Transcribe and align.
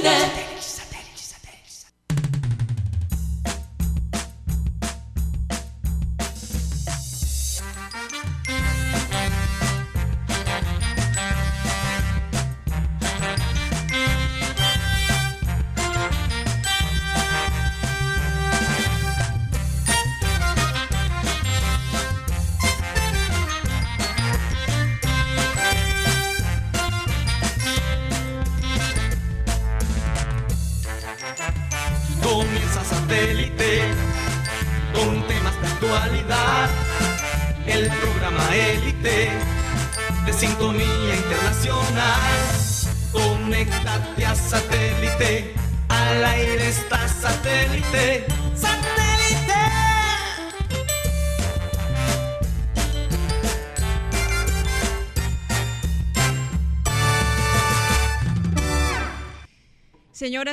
satélite. 0.00 0.22
Comienza 0.22 0.61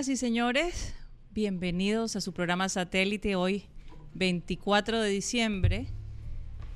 y 0.09 0.17
señores, 0.17 0.95
bienvenidos 1.35 2.15
a 2.15 2.21
su 2.21 2.33
programa 2.33 2.67
satélite 2.67 3.35
hoy, 3.35 3.65
24 4.15 5.01
de 5.01 5.09
diciembre 5.09 5.85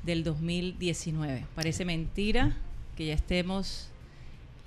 del 0.04 0.24
2019. 0.24 1.48
Parece 1.56 1.84
mentira 1.84 2.56
que 2.96 3.08
ya 3.08 3.16
estemos 3.16 3.90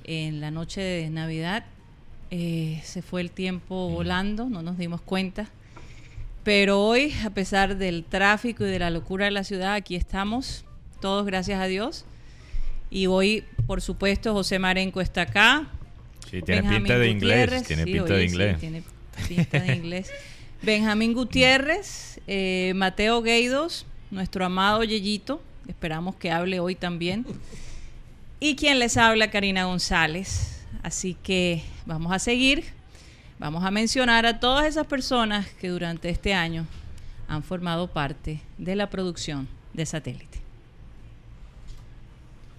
en 0.03 0.41
la 0.41 0.51
noche 0.51 0.81
de 0.81 1.11
Navidad. 1.11 1.65
Eh, 2.33 2.81
se 2.83 3.03
fue 3.03 3.21
el 3.21 3.31
tiempo 3.31 3.89
volando, 3.89 4.47
no 4.51 4.63
nos 4.63 4.79
dimos 4.79 5.01
cuenta. 5.01 5.49
Pero 6.43 6.83
hoy, 6.83 7.15
a 7.25 7.31
pesar 7.31 7.77
del 7.77 8.03
tráfico 8.03 8.67
y 8.67 8.71
de 8.71 8.81
la 8.81 8.91
locura 8.91 9.27
de 9.27 9.31
la 9.31 9.45
ciudad, 9.45 9.75
aquí 9.75 9.95
estamos, 9.95 10.65
todos 11.01 11.25
gracias 11.25 11.61
a 11.61 11.67
Dios. 11.67 12.05
Y 12.91 13.07
hoy, 13.07 13.45
por 13.69 13.81
supuesto, 13.81 14.33
José 14.33 14.59
Marenco 14.59 15.01
está 15.01 15.23
acá, 15.23 15.69
Sí, 16.31 16.43
tiene 16.43 16.63
Benjamín 16.63 16.83
pinta 16.83 16.99
de 16.99 17.09
inglés. 17.09 17.39
Gutiérrez, 17.39 17.67
Tiene 17.67 17.85
sí, 17.85 17.93
pinta 17.93 18.05
oye, 18.05 18.15
de 18.15 18.21
sí, 18.21 18.33
inglés. 18.33 18.61
tiene 18.61 18.83
pinta 19.29 19.61
de 19.61 19.75
inglés. 19.75 20.11
Benjamín 20.63 21.13
Gutiérrez, 21.13 22.21
eh, 22.27 22.73
Mateo 22.75 23.23
Gueidos, 23.23 23.87
nuestro 24.11 24.45
amado 24.45 24.83
Yeyito, 24.85 25.43
esperamos 25.69 26.17
que 26.17 26.31
hable 26.31 26.61
hoy 26.61 26.75
también. 26.75 27.27
Y 28.41 28.57
quien 28.57 28.79
les 28.79 28.97
habla, 28.97 29.31
Karina 29.31 29.65
González. 29.65 30.65
Así 30.83 31.17
que 31.23 31.63
vamos 31.85 32.13
a 32.13 32.19
seguir. 32.19 32.65
Vamos 33.39 33.65
a 33.65 33.71
mencionar 33.71 34.25
a 34.25 34.41
todas 34.41 34.67
esas 34.67 34.87
personas 34.87 35.47
que 35.61 35.69
durante 35.69 36.09
este 36.09 36.33
año 36.33 36.67
han 37.29 37.43
formado 37.43 37.89
parte 37.89 38.41
de 38.57 38.77
la 38.77 38.89
producción 38.89 39.49
de 39.75 39.85
satélite. 39.85 40.36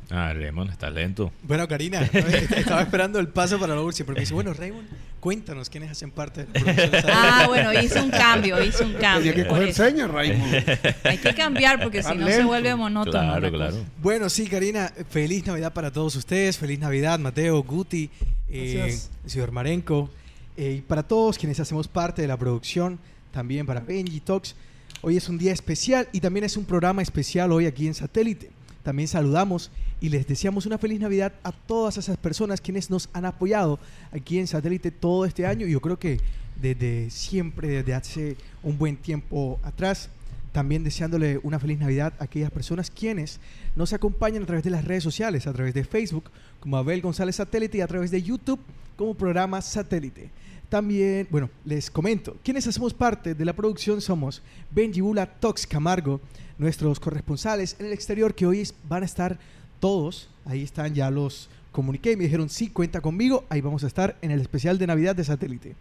Ah, 0.10 0.32
Raymond, 0.34 0.72
está 0.72 0.90
lento. 0.90 1.34
Bueno, 1.44 1.68
Karina, 1.68 2.02
estaba 2.56 2.82
esperando 2.82 3.20
el 3.20 3.28
paso 3.28 3.60
para 3.60 3.76
la 3.76 3.82
URSS, 3.82 4.04
pero 4.04 4.14
me 4.14 4.20
dice, 4.22 4.34
bueno, 4.34 4.54
Raymond, 4.54 4.88
cuéntanos 5.20 5.70
quiénes 5.70 5.92
hacen 5.92 6.12
parte 6.12 6.46
de 6.46 6.60
la 6.60 6.64
producción 6.64 6.92
de 6.92 6.98
Ah, 6.98 7.02
Satélite?" 7.42 7.48
bueno, 7.48 7.82
hice 7.84 8.02
un 8.02 8.10
cambio, 8.12 8.64
hice 8.64 8.84
un 8.86 8.94
cambio. 8.94 9.32
Tenía 9.32 9.44
que 9.44 9.50
coger 9.50 9.74
señas, 9.74 10.10
Raymond. 10.10 10.54
Hay 11.04 11.18
que 11.18 11.34
cambiar 11.36 11.82
porque 11.84 12.02
si 12.04 12.16
no 12.16 12.26
se 12.28 12.44
vuelve 12.44 12.74
monótono. 12.76 13.12
Claro, 13.20 13.42
la 13.42 13.50
claro. 13.52 13.86
Bueno, 14.02 14.30
sí, 14.30 14.48
Karina, 14.48 14.94
feliz 15.10 15.46
Navidad 15.46 15.74
para 15.74 15.92
todos 15.92 16.16
ustedes, 16.16 16.58
feliz 16.58 16.80
Navidad, 16.80 17.20
Mateo, 17.20 17.62
Guti, 17.64 18.10
eh, 18.50 18.98
señor 19.26 19.52
Marenco, 19.52 20.10
eh, 20.56 20.76
y 20.78 20.82
para 20.82 21.04
todos 21.04 21.38
quienes 21.38 21.60
hacemos 21.60 21.90
parte 21.90 22.22
de 22.22 22.30
la 22.30 22.38
producción, 22.38 22.98
también 23.32 23.66
para 23.66 23.82
Benji 23.82 24.22
Talks. 24.22 24.56
Hoy 25.02 25.18
es 25.18 25.28
un 25.28 25.38
día 25.38 25.52
especial 25.52 26.08
y 26.14 26.22
también 26.22 26.46
es 26.46 26.56
un 26.56 26.64
programa 26.64 27.02
especial 27.02 27.52
hoy 27.52 27.66
aquí 27.66 27.88
en 27.88 27.94
Satélite. 27.94 28.50
También 28.88 29.10
saludamos 29.10 29.70
y 30.00 30.08
les 30.08 30.26
deseamos 30.26 30.66
una 30.66 30.78
feliz 30.78 31.02
Navidad 31.02 31.34
a 31.44 31.52
todas 31.52 31.98
esas 31.98 32.16
personas 32.16 32.62
quienes 32.62 32.90
nos 32.90 33.10
han 33.12 33.26
apoyado 33.26 33.80
aquí 34.14 34.40
en 34.40 34.48
Satélite 34.48 34.92
todo 34.92 35.26
este 35.26 35.46
año. 35.46 35.68
Y 35.68 35.72
yo 35.72 35.82
creo 35.82 36.00
que 36.00 36.22
desde 36.56 37.10
siempre, 37.10 37.68
desde 37.68 37.94
hace 37.94 38.38
un 38.64 38.78
buen 38.78 38.96
tiempo 38.96 39.60
atrás, 39.62 40.08
también 40.54 40.86
deseándole 40.86 41.38
una 41.44 41.60
feliz 41.60 41.80
Navidad 41.80 42.14
a 42.18 42.24
aquellas 42.24 42.50
personas 42.50 42.90
quienes 42.90 43.42
nos 43.76 43.92
acompañan 43.92 44.44
a 44.44 44.46
través 44.46 44.64
de 44.64 44.70
las 44.70 44.86
redes 44.86 45.04
sociales, 45.04 45.48
a 45.48 45.52
través 45.52 45.74
de 45.74 45.84
Facebook 45.84 46.32
como 46.62 46.78
Abel 46.78 47.02
González 47.02 47.36
Satélite 47.36 47.80
y 47.80 47.82
a 47.82 47.88
través 47.88 48.10
de 48.10 48.24
YouTube 48.24 48.62
como 48.96 49.16
programa 49.16 49.62
Satélite. 49.62 50.30
También, 50.70 51.28
bueno, 51.30 51.50
les 51.64 51.90
comento, 51.90 52.36
quienes 52.44 52.68
hacemos 52.68 52.94
parte 52.94 53.34
de 53.34 53.46
la 53.46 53.54
producción 53.54 54.02
somos 54.02 54.42
Benji 54.70 55.00
Bula, 55.00 55.26
Tox 55.26 55.66
Camargo, 55.66 56.20
nuestros 56.58 57.00
corresponsales 57.00 57.78
en 57.80 57.86
el 57.86 57.94
exterior 57.94 58.36
que 58.36 58.46
hoy 58.46 58.68
van 58.90 59.04
a 59.04 59.06
estar 59.06 59.40
todos, 59.80 60.30
ahí 60.44 60.64
están 60.64 60.94
ya 60.94 61.10
los 61.10 61.50
comuniqué 61.72 62.12
y 62.12 62.18
me 62.18 62.26
dijeron 62.26 62.50
sí, 62.50 62.68
cuenta 62.70 63.00
conmigo, 63.00 63.46
ahí 63.50 63.62
vamos 63.62 63.86
a 63.86 63.88
estar 63.88 64.18
en 64.22 64.32
el 64.32 64.42
especial 64.42 64.78
de 64.78 64.88
Navidad 64.88 65.16
de 65.16 65.24
Satélite. 65.24 65.76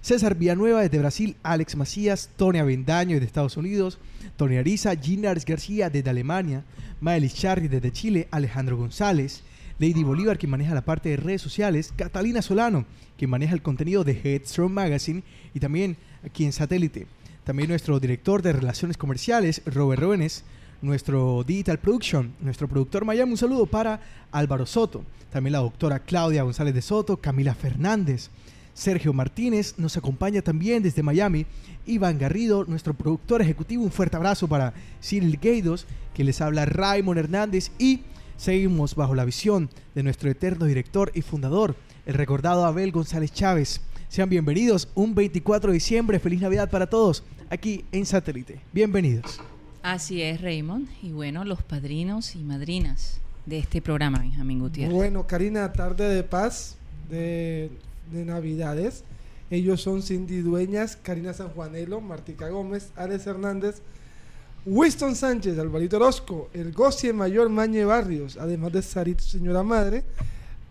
César 0.00 0.34
Villanueva 0.34 0.80
desde 0.80 0.98
Brasil, 0.98 1.36
Alex 1.42 1.76
Macías, 1.76 2.30
Tony 2.36 2.58
Avendaño 2.58 3.14
desde 3.14 3.26
Estados 3.26 3.56
Unidos, 3.58 3.98
Tony 4.36 4.56
Ariza, 4.56 4.96
Ginars 4.96 5.44
García 5.44 5.90
desde 5.90 6.08
Alemania, 6.08 6.64
Maelis 7.00 7.34
Charri 7.34 7.68
desde 7.68 7.92
Chile, 7.92 8.28
Alejandro 8.30 8.78
González, 8.78 9.42
Lady 9.82 10.04
Bolívar, 10.04 10.38
quien 10.38 10.50
maneja 10.50 10.74
la 10.74 10.84
parte 10.84 11.08
de 11.08 11.16
redes 11.16 11.42
sociales, 11.42 11.92
Catalina 11.96 12.40
Solano, 12.40 12.86
quien 13.18 13.30
maneja 13.30 13.52
el 13.52 13.62
contenido 13.62 14.04
de 14.04 14.12
Headstrong 14.12 14.70
Magazine 14.70 15.24
y 15.52 15.58
también 15.58 15.96
aquí 16.24 16.44
en 16.44 16.52
Satélite. 16.52 17.08
También 17.42 17.68
nuestro 17.68 17.98
director 17.98 18.42
de 18.42 18.52
relaciones 18.52 18.96
comerciales, 18.96 19.60
Robert 19.66 20.00
Robenes, 20.00 20.44
nuestro 20.82 21.42
Digital 21.42 21.80
Production, 21.80 22.32
nuestro 22.40 22.68
productor 22.68 23.04
Miami, 23.04 23.32
un 23.32 23.38
saludo 23.38 23.66
para 23.66 24.00
Álvaro 24.30 24.66
Soto, 24.66 25.02
también 25.32 25.52
la 25.52 25.58
doctora 25.58 25.98
Claudia 25.98 26.44
González 26.44 26.74
de 26.74 26.82
Soto, 26.82 27.16
Camila 27.16 27.56
Fernández, 27.56 28.30
Sergio 28.74 29.12
Martínez 29.12 29.74
nos 29.78 29.96
acompaña 29.96 30.42
también 30.42 30.82
desde 30.82 31.02
Miami. 31.02 31.44
Iván 31.84 32.18
Garrido, 32.18 32.64
nuestro 32.64 32.94
productor 32.94 33.42
ejecutivo. 33.42 33.82
Un 33.82 33.90
fuerte 33.90 34.16
abrazo 34.16 34.48
para 34.48 34.72
Cyril 35.02 35.38
Gaidos, 35.42 35.86
que 36.14 36.24
les 36.24 36.40
habla 36.40 36.64
Raymond 36.64 37.18
Hernández. 37.18 37.70
Y 37.78 38.00
seguimos 38.36 38.94
bajo 38.94 39.14
la 39.14 39.24
visión 39.24 39.70
de 39.94 40.02
nuestro 40.02 40.30
eterno 40.30 40.66
director 40.66 41.10
y 41.14 41.22
fundador, 41.22 41.76
el 42.06 42.14
recordado 42.14 42.64
Abel 42.64 42.92
González 42.92 43.32
Chávez. 43.32 43.80
Sean 44.08 44.28
bienvenidos 44.28 44.88
un 44.94 45.14
24 45.14 45.70
de 45.70 45.74
diciembre. 45.74 46.18
Feliz 46.18 46.40
Navidad 46.40 46.70
para 46.70 46.86
todos 46.86 47.24
aquí 47.48 47.84
en 47.92 48.04
Satélite. 48.04 48.60
Bienvenidos. 48.72 49.40
Así 49.82 50.22
es, 50.22 50.40
Raymond. 50.40 50.88
Y 51.02 51.12
bueno, 51.12 51.44
los 51.44 51.62
padrinos 51.62 52.34
y 52.36 52.44
madrinas 52.44 53.20
de 53.46 53.58
este 53.58 53.82
programa, 53.82 54.18
Benjamín 54.18 54.60
Gutiérrez. 54.60 54.94
Bueno, 54.94 55.26
Karina, 55.26 55.72
tarde 55.72 56.08
de 56.08 56.22
paz, 56.22 56.76
de, 57.08 57.70
de 58.10 58.24
Navidades. 58.24 59.04
Ellos 59.50 59.82
son 59.82 60.02
Cindy 60.02 60.40
Dueñas, 60.40 60.96
Karina 60.96 61.34
Sanjuanelo, 61.34 62.00
Martica 62.00 62.48
Gómez, 62.48 62.90
Alex 62.96 63.26
Hernández, 63.26 63.82
Winston 64.64 65.16
Sánchez, 65.16 65.58
Alvarito 65.58 65.96
Orozco, 65.96 66.48
el 66.54 66.72
Gocie 66.72 67.12
Mayor 67.12 67.48
Mañe 67.48 67.84
Barrios, 67.84 68.36
además 68.36 68.72
de 68.72 68.82
Sarito 68.82 69.24
Señora 69.24 69.62
Madre, 69.64 70.04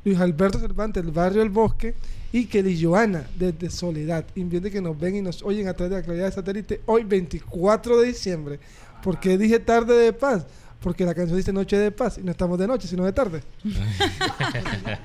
Luis 0.05 0.17
Alberto 0.17 0.59
Cervantes, 0.59 1.03
del 1.03 1.11
Barrio 1.11 1.41
El 1.41 1.49
Bosque, 1.49 1.93
y 2.31 2.45
Kelly 2.45 2.81
Joana, 2.81 3.27
desde 3.37 3.69
Soledad. 3.69 4.25
Invierte 4.35 4.71
que 4.71 4.81
nos 4.81 4.97
ven 4.97 5.17
y 5.17 5.21
nos 5.21 5.43
oyen 5.43 5.67
a 5.67 5.73
través 5.73 5.91
de 5.91 5.97
la 5.97 6.03
claridad 6.03 6.25
de 6.27 6.31
satélite 6.31 6.81
hoy, 6.85 7.03
24 7.03 7.99
de 7.99 8.07
diciembre. 8.07 8.59
¿Por 9.03 9.19
qué 9.19 9.37
dije 9.37 9.59
tarde 9.59 9.93
de 9.95 10.13
paz? 10.13 10.45
Porque 10.79 11.05
la 11.05 11.13
canción 11.13 11.37
dice 11.37 11.51
noche 11.51 11.77
de 11.77 11.91
paz 11.91 12.17
y 12.17 12.21
no 12.21 12.31
estamos 12.31 12.57
de 12.57 12.67
noche, 12.67 12.87
sino 12.87 13.05
de 13.05 13.13
tarde. 13.13 13.41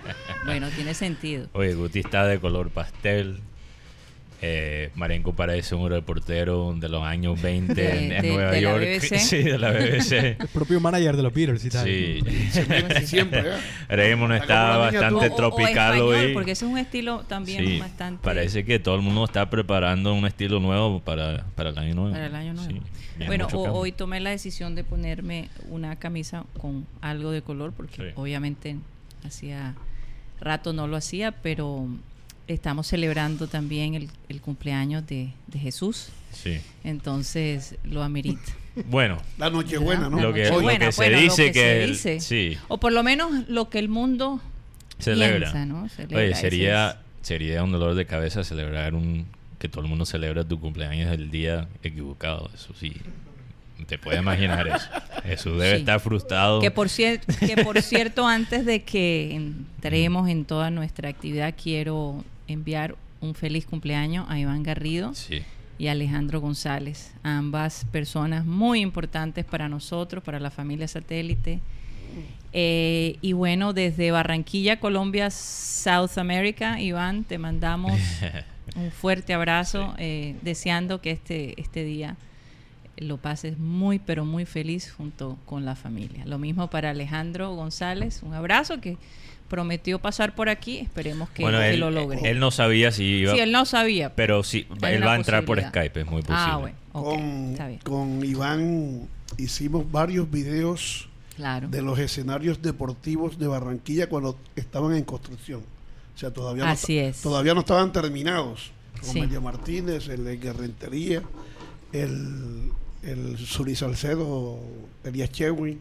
Bueno, 0.47 0.69
tiene 0.71 0.95
sentido. 0.95 1.49
Oye, 1.55 1.75
Guti 1.75 1.99
está 1.99 2.25
de 2.25 2.39
color 2.39 2.71
pastel. 2.71 3.41
Eh, 4.43 4.91
Marenco 4.97 5.33
parece 5.35 5.75
un 5.75 5.89
reportero 5.89 6.75
de 6.79 6.89
los 6.91 7.03
años 7.03 7.41
20 7.43 7.75
De- 7.75 8.07
en, 8.07 8.13
en 8.13 8.23
de- 8.23 8.29
Nueva 8.33 8.51
de 8.51 8.61
la 8.61 8.71
York. 8.71 8.83
BBC. 8.85 9.19
Sí, 9.19 9.43
de 9.43 9.59
la 9.59 9.71
BBC. 9.73 10.13
El 10.41 10.49
propio 10.53 10.79
manager 10.81 11.17
de 11.17 11.23
los 11.23 11.33
Beatles 11.33 11.65
y 11.65 11.71
tal. 11.71 11.87
sí. 11.87 12.21
Siempre, 13.05 13.41
¿eh? 13.41 13.53
Raymond 13.89 14.35
Está 14.35 14.77
bastante 14.77 15.15
miniatura. 15.15 15.27
O- 15.27 15.33
o 15.33 15.37
tropical 15.57 15.95
español, 15.95 16.15
hoy. 16.15 16.35
porque 16.35 16.51
ese 16.53 16.65
es 16.67 16.71
un 16.71 16.79
estilo 16.79 17.21
también 17.29 17.65
Sí, 17.65 17.79
bastante... 17.79 18.23
Parece 18.23 18.65
que 18.65 18.79
todo 18.79 18.97
el 18.97 19.03
mundo 19.03 19.25
está 19.25 19.49
preparando 19.49 20.13
un 20.15 20.27
estilo 20.27 20.61
nuevo 20.61 21.01
para, 21.01 21.45
para 21.55 21.71
el 21.71 21.79
año 21.79 21.95
nuevo. 21.95 22.11
Para 22.13 22.27
el 22.27 22.35
año 22.35 22.53
nuevo. 22.55 22.71
Sí, 22.71 22.81
Bueno, 23.27 23.49
o- 23.53 23.73
hoy 23.73 23.93
tomé 23.93 24.21
la 24.21 24.31
decisión 24.31 24.75
de 24.75 24.85
ponerme 24.85 25.49
una 25.71 25.97
camisa 25.97 26.45
con 26.61 26.87
algo 27.01 27.31
de 27.31 27.43
color, 27.43 27.73
porque 27.77 27.97
Sí. 27.97 28.03
obviamente 28.17 28.77
hacía 29.25 29.75
rato 30.41 30.73
no 30.75 30.87
lo 30.87 30.97
hacía, 30.97 31.33
pero 31.33 31.89
estamos 32.49 32.87
celebrando 32.87 33.47
también 33.49 33.95
el, 33.95 34.09
el 34.29 34.41
cumpleaños 34.41 35.07
de, 35.07 35.33
de 35.47 35.59
Jesús. 35.59 36.09
Sí. 36.33 36.61
Entonces 36.85 37.77
lo 37.85 38.03
amerita. 38.03 38.41
Bueno, 38.91 39.17
La 39.39 39.49
Nochebuena, 39.49 40.11
¿no? 40.11 40.21
Lo 40.21 40.35
que, 40.35 40.41
lo 40.51 40.59
que 40.59 40.93
se 40.93 41.01
bueno, 41.01 41.17
lo 41.17 41.23
dice 41.23 41.47
que 41.47 41.53
que, 41.53 41.61
se 41.61 41.85
el- 41.85 41.91
dice. 41.93 42.21
sí, 42.21 42.59
O 42.69 42.79
por 42.79 42.93
lo 42.93 43.03
menos 43.03 43.49
lo 43.49 43.71
que 43.71 43.79
el 43.79 43.89
mundo 43.89 44.39
celebra. 44.99 45.39
piensa, 45.51 45.65
¿no? 45.65 45.89
Celebra, 45.89 46.19
Oye, 46.19 46.35
sería, 46.35 46.91
es. 46.91 47.27
sería 47.27 47.63
un 47.65 47.73
dolor 47.73 47.95
de 47.95 48.05
cabeza 48.05 48.45
celebrar 48.45 48.95
un 48.95 49.25
que 49.59 49.71
todo 49.71 49.81
el 49.81 49.89
mundo 49.89 50.05
celebra 50.05 50.45
tu 50.45 50.61
cumpleaños 50.61 51.11
el 51.11 51.31
día 51.31 51.69
equivocado. 51.83 52.51
Eso 52.55 52.75
sí. 52.79 52.93
Te 53.87 53.97
puedes 53.97 54.21
imaginar 54.21 54.69
eso. 54.69 54.87
Jesús 55.25 55.53
debe 55.59 55.77
Sí. 55.77 55.81
estar 55.81 55.99
frustrado. 56.01 56.61
Que 56.61 56.71
por, 56.71 56.89
cier- 56.89 57.21
que 57.47 57.65
por 57.65 57.81
cierto, 57.81 58.27
antes 58.29 58.67
de 58.67 58.83
que 58.83 59.35
entremos 59.35 60.29
en 60.29 60.45
toda 60.45 60.71
nuestra 60.71 61.09
actividad, 61.09 61.55
quiero 61.57 62.23
enviar 62.49 62.97
un 63.21 63.35
feliz 63.35 63.67
cumpleaños 63.67 64.27
a 64.29 64.39
Iván 64.39 64.63
Garrido 64.63 65.15
Sí. 65.15 65.43
y 65.79 65.89
a 65.89 65.93
Alejandro 65.93 66.41
González, 66.41 67.13
ambas 67.23 67.85
personas 67.91 68.45
muy 68.45 68.81
importantes 68.81 69.45
para 69.45 69.69
nosotros, 69.69 70.23
para 70.23 70.39
la 70.41 70.51
familia 70.51 70.89
satélite. 70.89 71.61
Eh, 72.53 73.17
y 73.21 73.33
bueno, 73.33 73.73
desde 73.73 74.11
Barranquilla, 74.11 74.81
Colombia, 74.81 75.31
South 75.31 76.17
America, 76.17 76.81
Iván, 76.81 77.25
te 77.25 77.37
mandamos 77.39 77.93
un 78.77 78.91
fuerte 78.91 79.35
abrazo, 79.35 79.95
eh, 79.99 80.37
deseando 80.43 81.01
que 81.03 81.11
este, 81.11 81.61
este 81.61 81.85
día 81.85 82.17
lo 82.97 83.19
pases 83.19 83.59
muy, 83.59 83.99
pero 83.99 84.25
muy 84.25 84.47
feliz 84.47 84.91
junto 84.91 85.37
con 85.45 85.67
la 85.67 85.77
familia. 85.77 86.25
Lo 86.25 86.39
mismo 86.39 86.71
para 86.71 86.91
Alejandro 86.91 87.55
González, 87.55 88.23
un 88.23 88.33
abrazo 88.33 88.81
que 88.81 88.97
prometió 89.49 89.99
pasar 89.99 90.35
por 90.35 90.49
aquí, 90.49 90.79
esperemos 90.79 91.31
que, 91.31 91.43
bueno, 91.43 91.59
que 91.59 91.71
él, 91.71 91.81
lo 91.81 91.91
logre. 91.91 92.21
él 92.29 92.39
no 92.39 92.51
sabía 92.51 92.91
si 92.93 93.05
iba, 93.05 93.33
sí, 93.33 93.39
él 93.41 93.53
no 93.53 93.65
sabía, 93.65 94.15
pero 94.15 94.43
sí, 94.43 94.67
él 94.83 95.07
va 95.07 95.13
a 95.13 95.17
entrar 95.17 95.45
por. 95.45 95.61
Skype, 95.61 96.01
es 96.01 96.07
muy 96.07 96.23
posible. 96.23 96.39
Ah, 96.39 96.57
bueno, 96.57 96.77
con, 96.93 97.51
está 97.53 97.69
bien, 97.69 97.81
con 97.81 98.25
Iván 98.25 99.09
hicimos 99.39 99.91
varios 99.91 100.31
videos 100.31 101.09
claro. 101.37 101.69
de 101.69 101.83
los 101.83 101.99
escenarios 101.99 102.63
deportivos 102.63 103.39
de 103.39 103.47
Barranquilla 103.47 104.09
cuando 104.09 104.39
estaban 104.57 104.95
en 104.95 105.05
construcción. 105.05 105.63
O 106.15 106.19
sea, 106.19 106.31
todavía, 106.31 106.65
no, 106.65 106.73
es. 106.73 107.21
todavía 107.21 107.53
no 107.55 107.61
estaban 107.61 107.93
terminados. 107.93 108.73
Con 109.01 109.11
Sí. 109.11 109.21
María 109.21 109.41
Martínez, 109.41 110.09
el 110.09 110.25
de 110.25 110.39
Guerrentería, 110.39 111.23
el, 111.93 112.73
el 113.03 113.37
Suri 113.37 113.77
Salcedo, 113.77 114.59
Elías 115.05 115.31
Chewin, 115.31 115.81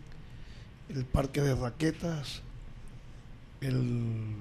el 0.90 1.06
Parque 1.06 1.42
de 1.42 1.56
Raquetas, 1.56 2.42
el 3.66 4.36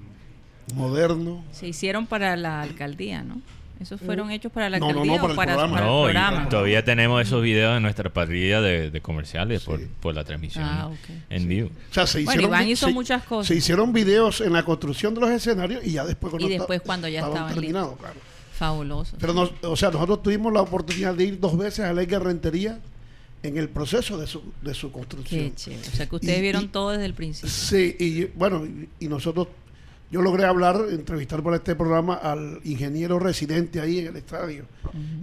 Moderno. 0.73 1.43
Se 1.51 1.67
hicieron 1.67 2.07
para 2.07 2.35
la 2.35 2.61
alcaldía, 2.61 3.21
¿no? 3.23 3.39
¿Esos 3.79 3.99
fueron 3.99 4.31
hechos 4.31 4.51
para 4.53 4.69
la 4.69 4.79
No, 4.79 4.87
no, 4.87 4.93
no, 5.05 5.13
alcaldía 5.13 5.21
para 5.21 5.27
o 5.27 5.29
el 5.31 5.35
para, 5.35 5.51
programa. 5.53 5.73
para 5.75 5.85
No, 5.85 5.93
el 6.05 6.09
y 6.09 6.13
programa? 6.13 6.49
todavía 6.49 6.85
tenemos 6.85 7.21
esos 7.21 7.43
videos 7.43 7.75
en 7.75 7.83
nuestra 7.83 8.09
parrilla 8.09 8.61
de, 8.61 8.89
de 8.89 9.01
comerciales 9.01 9.63
por, 9.63 9.79
Sí. 9.79 9.87
por 9.99 10.15
la 10.15 10.23
transmisión 10.23 10.63
Ah, 10.63 10.87
ok. 10.87 11.09
en 11.29 11.47
vivo. 11.47 11.69
O 11.91 11.93
sea, 11.93 12.07
se 12.07 12.19
Bueno, 12.23 12.31
hicieron, 12.31 12.49
Iván 12.49 12.65
vi- 12.65 12.71
hizo 12.71 12.87
se- 12.87 12.93
muchas 12.93 13.23
cosas. 13.23 13.47
Se 13.47 13.55
hicieron 13.55 13.91
videos 13.91 14.39
en 14.41 14.53
la 14.53 14.63
construcción 14.63 15.13
de 15.13 15.21
los 15.21 15.29
escenarios 15.29 15.85
y 15.85 15.91
ya 15.91 16.05
después 16.05 16.31
cuando, 16.31 16.47
Y 16.47 16.51
después 16.57 16.81
cuando 16.81 17.07
ya 17.09 17.19
estaban 17.19 17.53
terminados. 17.53 17.97
Claro. 17.99 18.15
Fabuloso. 18.53 19.17
Pero 19.19 19.33
nos- 19.33 19.51
o 19.61 19.75
sea, 19.75 19.91
nosotros 19.91 20.23
tuvimos 20.23 20.53
la 20.53 20.61
oportunidad 20.61 21.13
de 21.13 21.25
ir 21.25 21.39
dos 21.39 21.57
veces 21.57 21.81
a 21.85 21.91
la 21.93 22.03
Rentería 22.19 22.79
en 23.47 23.57
el 23.57 23.69
proceso 23.69 24.17
de 24.17 24.27
su, 24.27 24.41
de 24.61 24.73
su 24.73 24.91
construcción. 24.91 25.49
Qué 25.51 25.55
chévere. 25.55 25.87
O 25.87 25.91
sea, 25.95 26.07
que 26.07 26.15
ustedes 26.15 26.37
Y- 26.37 26.41
vieron 26.41 26.63
y- 26.63 26.67
todo 26.67 26.91
desde 26.91 27.05
el 27.05 27.13
principio. 27.13 27.49
Sí, 27.49 27.95
y 27.99 28.25
bueno, 28.35 28.65
y, 28.65 28.89
y 28.99 29.07
nosotros, 29.07 29.47
yo 30.11 30.21
logré 30.21 30.45
hablar, 30.45 30.81
entrevistar 30.89 31.41
por 31.43 31.53
este 31.55 31.75
programa 31.75 32.15
al 32.15 32.59
ingeniero 32.63 33.19
residente 33.19 33.79
ahí 33.81 33.99
en 33.99 34.07
el 34.07 34.15
estadio. 34.17 34.65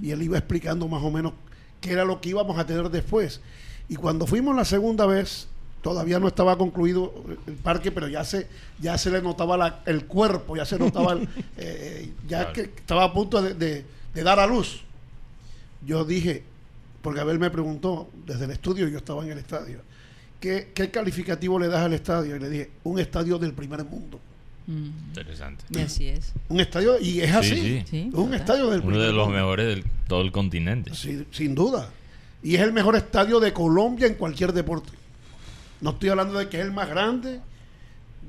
Y 0.02 0.10
él 0.10 0.22
iba 0.22 0.36
explicando 0.38 0.88
más 0.88 1.02
o 1.02 1.10
menos 1.10 1.32
qué 1.80 1.92
era 1.92 2.04
lo 2.04 2.20
que 2.20 2.30
íbamos 2.30 2.58
a 2.58 2.66
tener 2.66 2.88
después. 2.90 3.40
Y 3.88 3.96
cuando 3.96 4.26
fuimos 4.26 4.54
la 4.56 4.64
segunda 4.64 5.06
vez, 5.06 5.48
todavía 5.82 6.18
no 6.20 6.28
estaba 6.28 6.56
concluido 6.56 7.12
el 7.46 7.54
parque, 7.54 7.90
pero 7.90 8.06
ya 8.08 8.24
se, 8.24 8.46
ya 8.80 8.96
se 8.98 9.10
le 9.10 9.20
notaba 9.22 9.56
la- 9.56 9.82
el 9.86 10.04
cuerpo, 10.06 10.56
ya 10.56 10.64
se 10.64 10.78
notaba, 10.78 11.12
el- 11.14 11.28
eh, 11.56 12.12
ya 12.28 12.38
Claro. 12.38 12.52
que 12.52 12.60
estaba 12.62 13.04
a 13.04 13.12
punto 13.12 13.42
de, 13.42 13.54
de- 13.54 13.84
de 14.14 14.22
dar 14.22 14.38
a 14.38 14.46
luz. 14.46 14.82
Yo 15.84 16.04
dije, 16.04 16.44
porque 17.02 17.20
Abel 17.20 17.38
me 17.38 17.50
preguntó 17.50 18.08
desde 18.26 18.44
el 18.46 18.52
estudio, 18.52 18.88
yo 18.88 18.98
estaba 18.98 19.24
en 19.24 19.32
el 19.32 19.38
estadio, 19.38 19.80
¿qué, 20.40 20.70
qué 20.74 20.90
calificativo 20.90 21.58
le 21.58 21.68
das 21.68 21.80
al 21.80 21.92
estadio? 21.92 22.36
Y 22.36 22.38
le 22.38 22.48
dije, 22.48 22.70
un 22.84 22.98
estadio 22.98 23.38
del 23.38 23.52
primer 23.52 23.84
mundo. 23.84 24.20
Mm, 24.66 25.08
Interesante. 25.08 25.64
y 25.70 25.78
así 25.78 26.06
es. 26.08 26.32
Un 26.48 26.60
estadio, 26.60 26.98
y 27.00 27.20
es 27.20 27.30
Sí, 27.30 27.36
así, 27.36 27.56
sí. 27.56 27.84
Sí, 27.90 28.10
un 28.12 28.32
estadio 28.32 28.70
del 28.70 28.80
Uno 28.80 28.90
primer 28.90 29.06
de 29.08 29.12
los 29.12 29.26
mundo. 29.26 29.40
mejores 29.40 29.76
de 29.76 29.84
todo 30.06 30.22
el 30.22 30.30
continente. 30.32 30.94
Sí, 30.94 31.26
sin 31.32 31.54
duda. 31.54 31.90
Y 32.44 32.54
es 32.54 32.60
el 32.62 32.72
mejor 32.72 32.94
estadio 32.96 33.40
de 33.40 33.52
Colombia 33.52 34.06
en 34.06 34.14
cualquier 34.14 34.52
deporte. 34.52 34.90
No 35.80 35.90
estoy 35.90 36.10
hablando 36.10 36.38
de 36.38 36.48
que 36.48 36.58
es 36.60 36.64
el 36.64 36.72
más 36.72 36.88
grande, 36.88 37.40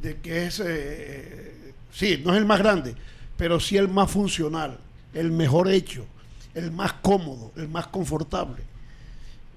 de 0.01 0.17
que 0.17 0.47
es... 0.47 0.59
eh, 0.65 1.73
sí, 1.91 2.21
no 2.25 2.31
es 2.33 2.37
el 2.39 2.45
más 2.45 2.57
grande, 2.59 2.95
pero 3.37 3.59
sí 3.59 3.77
el 3.77 3.87
más 3.87 4.09
funcional, 4.09 4.79
el 5.13 5.31
mejor 5.31 5.69
hecho, 5.69 6.05
el 6.55 6.71
más 6.71 6.93
cómodo, 6.93 7.51
el 7.55 7.67
más 7.67 7.87
confortable. 7.87 8.63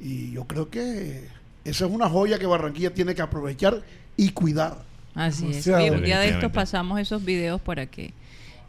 Y 0.00 0.32
yo 0.32 0.44
creo 0.44 0.70
que 0.70 1.28
esa 1.64 1.86
es 1.86 1.90
una 1.90 2.08
joya 2.08 2.38
que 2.38 2.46
Barranquilla 2.46 2.92
tiene 2.92 3.14
que 3.14 3.22
aprovechar 3.22 3.82
y 4.16 4.30
cuidar. 4.30 4.84
Así 5.14 5.50
es. 5.50 5.66
Un 5.66 6.02
día 6.02 6.20
de 6.20 6.28
estos 6.28 6.52
pasamos 6.52 7.00
esos 7.00 7.24
videos 7.24 7.60
para 7.60 7.86
que 7.86 8.12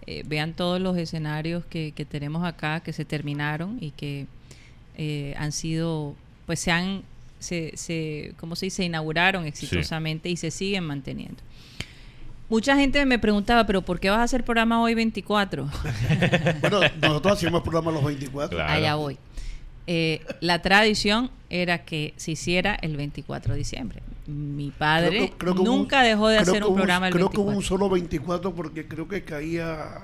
eh, 0.05 0.23
vean 0.25 0.53
todos 0.53 0.79
los 0.79 0.97
escenarios 0.97 1.65
que, 1.65 1.91
que 1.91 2.05
tenemos 2.05 2.45
acá, 2.45 2.79
que 2.79 2.93
se 2.93 3.03
terminaron 3.03 3.77
y 3.81 3.91
que 3.91 4.25
eh, 4.97 5.35
han 5.37 5.51
sido, 5.51 6.15
pues 6.45 6.61
se 6.61 6.71
han, 6.71 7.03
se, 7.39 7.73
se, 7.75 8.33
¿cómo 8.39 8.55
se 8.55 8.67
dice? 8.67 8.85
Inauguraron 8.85 9.45
exitosamente 9.45 10.29
y 10.29 10.37
se 10.37 10.49
siguen 10.49 10.85
manteniendo. 10.85 11.43
Mucha 12.49 12.75
gente 12.77 13.05
me 13.05 13.19
preguntaba, 13.19 13.65
pero 13.65 13.81
¿por 13.81 13.99
qué 13.99 14.09
vas 14.09 14.19
a 14.19 14.23
hacer 14.23 14.43
programa 14.45 14.81
hoy 14.81 14.93
24? 14.93 15.67
Bueno, 16.61 16.79
nosotros 17.01 17.33
hacíamos 17.33 17.61
programas 17.61 17.93
los 17.93 18.03
24. 18.05 18.57
Claro. 18.57 18.71
Allá 18.73 18.95
voy. 18.95 19.17
Eh, 19.85 20.21
la 20.41 20.61
tradición 20.61 21.29
era 21.49 21.85
que 21.85 22.13
se 22.17 22.31
hiciera 22.31 22.75
el 22.81 22.95
24 22.97 23.53
de 23.53 23.59
diciembre. 23.59 24.01
Mi 24.27 24.71
padre 24.71 25.09
Creo 25.09 25.25
que- 25.27 25.33
creo 25.37 25.53
que 25.55 25.61
hubo 25.61 25.71
un- 25.71 25.77
nunca 25.79 26.01
dejó 26.01 26.27
de 26.27 26.37
creo 26.39 26.51
hacer 26.51 26.63
un 26.65 26.75
programa 26.75 27.07
el 27.07 27.13
Creo 27.13 27.25
24. 27.27 27.31
que 27.43 27.49
hubo 27.49 27.57
un 27.57 27.63
solo 27.63 27.89
24 27.89 28.53
porque 28.53 28.87
creo 28.87 29.07
que 29.07 29.23
caía 29.23 29.99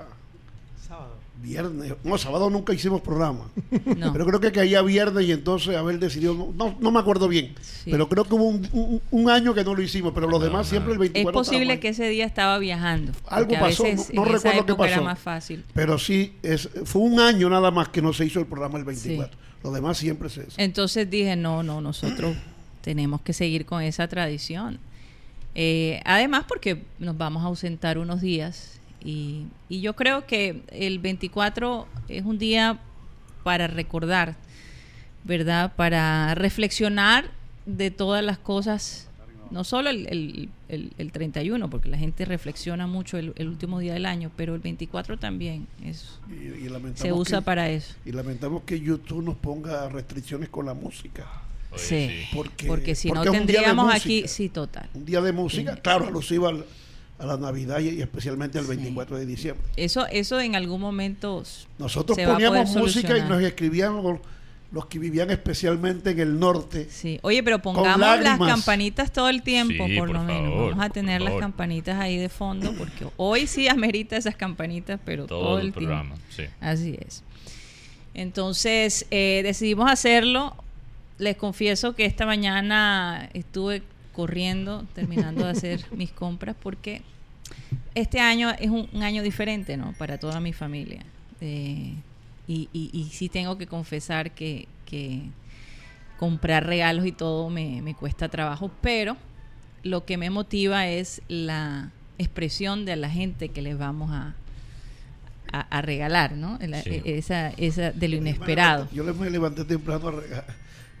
Sábado. 0.86 1.16
Viernes. 1.42 1.94
No, 2.04 2.16
sábado 2.18 2.48
nunca 2.50 2.72
hicimos 2.72 3.00
programa. 3.02 3.48
No. 3.96 4.12
Pero 4.12 4.26
creo 4.26 4.40
que 4.40 4.50
caía 4.52 4.80
viernes 4.82 5.26
y 5.26 5.32
entonces 5.32 5.76
Abel 5.76 6.00
decidió, 6.00 6.34
no, 6.56 6.74
no, 6.80 6.90
me 6.90 6.98
acuerdo 7.00 7.28
bien, 7.28 7.54
Sí. 7.60 7.90
pero 7.90 8.08
creo 8.08 8.24
que 8.24 8.34
hubo 8.34 8.44
un, 8.44 8.66
un- 8.72 9.02
un 9.10 9.30
año 9.30 9.52
que 9.54 9.62
no 9.64 9.74
lo 9.74 9.82
hicimos, 9.82 10.12
pero 10.14 10.26
los 10.28 10.40
No, 10.40 10.46
demás 10.46 10.66
no. 10.66 10.70
siempre 10.70 10.92
el 10.92 10.96
Es 10.96 11.12
24 11.12 11.38
posible 11.40 11.62
estábamos 11.74 11.80
que 11.82 11.88
ese 11.88 12.08
día 12.08 12.24
estaba 12.24 12.58
viajando. 12.58 13.12
Algo 13.26 13.54
pasó, 13.58 13.84
veces 13.84 14.12
no- 14.14 14.24
recuerdo 14.24 14.76
qué 14.76 14.82
era 14.84 14.94
pasó. 14.94 15.04
más 15.04 15.18
fácil. 15.18 15.64
Pero 15.74 15.98
sí, 15.98 16.34
es, 16.42 16.68
fue 16.84 17.02
un 17.02 17.20
año 17.20 17.48
nada 17.50 17.70
más 17.70 17.88
que 17.88 18.00
no 18.02 18.12
se 18.12 18.24
hizo 18.26 18.40
el 18.40 18.46
programa 18.46 18.78
el 18.78 18.84
24. 18.84 19.36
Los 19.62 19.74
demás 19.74 19.96
siempre 19.98 20.28
se. 20.28 20.46
Entonces 20.56 21.08
dije, 21.10 21.36
no, 21.36 21.62
no, 21.62 21.80
nosotros 21.80 22.36
tenemos 22.82 23.20
que 23.22 23.32
seguir 23.32 23.64
con 23.66 23.82
esa 23.82 24.08
tradición. 24.08 24.78
Eh, 25.54 26.00
además, 26.04 26.44
porque 26.48 26.82
nos 26.98 27.16
vamos 27.16 27.42
a 27.42 27.46
ausentar 27.46 27.98
unos 27.98 28.20
días 28.20 28.80
y, 29.04 29.44
y 29.68 29.80
yo 29.80 29.94
creo 29.94 30.26
que 30.26 30.62
el 30.70 30.98
24 30.98 31.86
es 32.08 32.24
un 32.24 32.38
día 32.38 32.78
para 33.42 33.66
recordar, 33.66 34.36
¿verdad? 35.24 35.72
Para 35.76 36.34
reflexionar 36.34 37.30
de 37.66 37.90
todas 37.90 38.24
las 38.24 38.38
cosas, 38.38 39.08
no 39.50 39.64
solo 39.64 39.90
el, 39.90 40.06
el- 40.08 40.48
el- 40.68 40.92
el 40.98 41.12
31, 41.12 41.70
porque 41.70 41.88
la 41.88 41.98
gente 41.98 42.24
reflexiona 42.24 42.86
mucho 42.86 43.16
el, 43.18 43.32
el 43.36 43.48
último 43.48 43.78
día 43.78 43.92
del 43.94 44.06
año, 44.06 44.30
pero 44.36 44.54
el 44.54 44.60
24 44.60 45.18
también 45.18 45.66
es, 45.84 46.18
Y, 46.30 46.64
y 46.64 46.68
lamentamos 46.68 46.98
se 47.00 47.12
usa 47.12 47.38
que, 47.40 47.44
para 47.44 47.68
eso. 47.70 47.94
y 48.04 48.12
lamentamos 48.12 48.62
que 48.64 48.80
YouTube 48.80 49.22
nos 49.24 49.36
ponga 49.36 49.88
restricciones 49.88 50.48
con 50.48 50.66
la 50.66 50.74
música. 50.74 51.26
Oye, 51.72 51.82
Sí. 51.82 52.10
Porque, 52.34 52.66
Porque 52.66 52.94
si 52.94 53.08
porque 53.08 53.26
no 53.26 53.32
tendríamos 53.32 53.92
aquí, 53.94 54.28
sí, 54.28 54.48
total. 54.48 54.88
Un 54.94 55.04
día 55.04 55.20
de 55.20 55.32
música, 55.32 55.74
Sí. 55.74 55.80
claro, 55.82 56.06
alusiva 56.06 56.48
al- 56.50 56.64
a 57.18 57.26
la 57.26 57.36
Navidad 57.36 57.78
y, 57.80 57.90
y 57.90 58.02
especialmente 58.02 58.58
al 58.58 58.64
Sí. 58.64 58.70
24 58.76 59.18
de 59.18 59.26
diciembre. 59.26 59.66
Eso, 59.76 60.06
eso 60.08 60.40
en 60.40 60.56
algún 60.56 60.80
momento 60.80 61.42
Nosotros 61.78 62.16
se 62.16 62.26
va 62.26 62.32
a 62.32 62.34
poníamos 62.34 62.70
poder 62.70 62.82
música 62.82 63.18
y 63.18 63.22
nos 63.22 63.40
escribían 63.42 64.02
los, 64.02 64.18
los 64.72 64.86
que 64.86 64.98
vivían 64.98 65.30
especialmente 65.30 66.10
en 66.10 66.18
el 66.18 66.38
norte. 66.40 66.88
Sí. 66.90 67.20
Oye, 67.22 67.42
pero 67.44 67.60
pongamos 67.60 68.20
las 68.20 68.38
campanitas 68.38 69.12
todo 69.12 69.28
el 69.28 69.42
tiempo, 69.42 69.86
Sí, 69.86 69.96
por, 69.96 70.08
por 70.08 70.10
lo 70.16 70.22
menos. 70.24 70.70
Vamos 70.70 70.84
a 70.84 70.90
tener 70.90 71.20
las 71.20 71.28
favor. 71.30 71.40
campanitas 71.42 72.00
ahí 72.00 72.16
de 72.16 72.28
fondo, 72.28 72.72
porque 72.76 73.06
hoy 73.16 73.46
sí 73.46 73.68
amerita 73.68 74.16
esas 74.16 74.34
campanitas, 74.34 74.98
pero 75.04 75.26
todo, 75.26 75.40
Todo 75.40 75.58
el 75.60 75.66
el 75.68 75.72
programa, 75.72 76.16
tiempo. 76.16 76.26
sí. 76.30 76.42
Así 76.60 76.98
es. 77.06 77.22
Entonces, 78.14 79.06
eh, 79.10 79.40
decidimos 79.44 79.90
hacerlo. 79.90 80.54
Les 81.18 81.36
confieso 81.36 81.94
que 81.94 82.04
esta 82.06 82.26
mañana 82.26 83.28
estuve 83.34 83.82
corriendo, 84.14 84.86
terminando 84.94 85.44
de 85.44 85.50
hacer 85.50 85.84
mis 85.92 86.10
compras, 86.10 86.56
porque 86.62 87.02
este 87.94 88.20
año 88.20 88.50
es 88.58 88.70
un, 88.70 88.88
un 88.92 89.02
año 89.02 89.22
diferente, 89.22 89.76
¿no? 89.76 89.92
Para 89.98 90.16
toda 90.18 90.40
mi 90.40 90.52
familia. 90.54 91.04
Eh, 91.42 91.92
y, 92.48 92.68
y, 92.72 92.90
y 92.92 93.04
sí 93.10 93.28
tengo 93.28 93.58
que 93.58 93.66
confesar 93.66 94.30
que, 94.30 94.66
que 94.86 95.22
comprar 96.18 96.66
regalos 96.66 97.06
y 97.06 97.12
todo 97.12 97.50
me, 97.50 97.82
me 97.82 97.94
cuesta 97.94 98.28
trabajo, 98.28 98.70
pero 98.80 99.16
lo 99.82 100.04
que 100.06 100.16
me 100.16 100.30
motiva 100.30 100.86
es 100.86 101.20
la 101.28 101.90
expresión 102.18 102.84
de 102.84 102.96
la 102.96 103.10
gente 103.10 103.48
que 103.50 103.60
les 103.62 103.76
vamos 103.76 104.10
a, 104.12 104.34
a, 105.52 105.60
a 105.60 105.82
regalar, 105.82 106.32
¿no? 106.32 106.58
La- 106.60 106.82
Sí. 106.82 107.02
esa, 107.04 107.50
esa 107.50 107.92
de 107.92 108.08
lo 108.08 108.16
inesperado. 108.16 108.88
Yo 108.92 109.04
me 109.14 109.30
levanté 109.30 109.64
temprano 109.64 110.08
a 110.08 110.12
regar. 110.12 110.46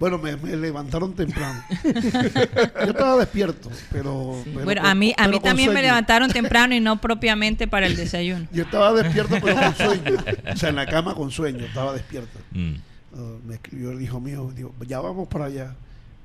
Bueno, 0.00 0.18
me, 0.18 0.36
me 0.36 0.56
levantaron 0.56 1.14
temprano. 1.14 1.62
Yo 1.84 2.90
estaba 2.90 3.16
despierto, 3.18 3.70
pero... 3.92 4.40
Sí. 4.44 4.50
pero 4.52 4.64
bueno, 4.64 4.80
con- 4.82 4.90
a 4.90 4.94
mí, 4.94 5.14
a 5.16 5.28
mí 5.28 5.40
también 5.40 5.72
me 5.72 5.82
levantaron 5.82 6.30
temprano 6.30 6.74
y 6.74 6.80
no 6.80 7.00
propiamente 7.00 7.68
para 7.68 7.86
el 7.86 7.96
desayuno. 7.96 8.46
Yo 8.52 8.64
estaba 8.64 8.92
despierto, 8.92 9.36
pero 9.42 9.56
con 9.56 9.74
sueño. 9.76 10.16
O 10.52 10.56
sea, 10.56 10.68
en 10.70 10.76
la 10.76 10.86
cama 10.86 11.14
con 11.14 11.30
sueño, 11.30 11.64
estaba 11.64 11.92
despierto. 11.92 12.38
Mm. 12.52 12.74
Ah, 13.16 13.36
me 13.46 13.54
escribió 13.54 13.92
el 13.92 14.02
hijo 14.02 14.20
mío, 14.20 14.50
dijo, 14.54 14.74
ya 14.86 15.00
vamos 15.00 15.28
para 15.28 15.44
allá. 15.46 15.74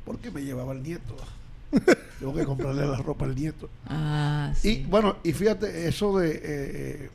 Porque 0.04 0.32
me 0.32 0.42
llevaba 0.42 0.74
el 0.74 0.82
nieto. 0.82 1.16
Tengo 2.20 2.34
que 2.34 2.44
comprarle 2.46 2.88
la 2.88 2.98
ropa 2.98 3.26
al 3.26 3.36
nieto. 3.36 3.70
Ah, 3.86 4.52
Y 4.64 4.76
sí. 4.76 4.86
bueno, 4.90 5.18
y 5.24 5.32
fíjate, 5.34 5.88
eso 5.88 6.18
de 6.18 6.42
eh, 6.44 7.10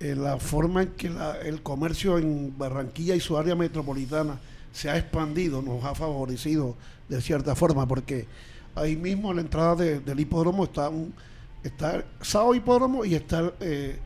eh, 0.00 0.14
la 0.16 0.38
forma 0.38 0.82
en 0.84 0.88
que 0.92 1.10
la- 1.10 1.38
el 1.40 1.62
comercio 1.62 2.16
en 2.18 2.56
Barranquilla 2.56 3.14
y 3.14 3.20
su 3.20 3.36
área 3.36 3.54
metropolitana 3.54 4.38
se 4.76 4.90
ha 4.90 4.96
expandido 4.98 5.62
nos 5.62 5.82
ha 5.84 5.94
favorecido 5.94 6.76
de 7.08 7.20
cierta 7.22 7.54
forma, 7.54 7.86
porque 7.88 8.26
ahí 8.74 8.94
mismo 8.96 9.30
en 9.30 9.36
la 9.36 9.42
entrada 9.42 9.74
de- 9.76 10.00
del 10.00 10.20
hipódromo 10.20 10.64
está 10.64 10.88
un 10.90 11.14
está 11.62 12.04
Sao 12.20 12.54
Hipódromo 12.54 13.04
y 13.04 13.14
está 13.14 13.52
eh, 13.60 13.98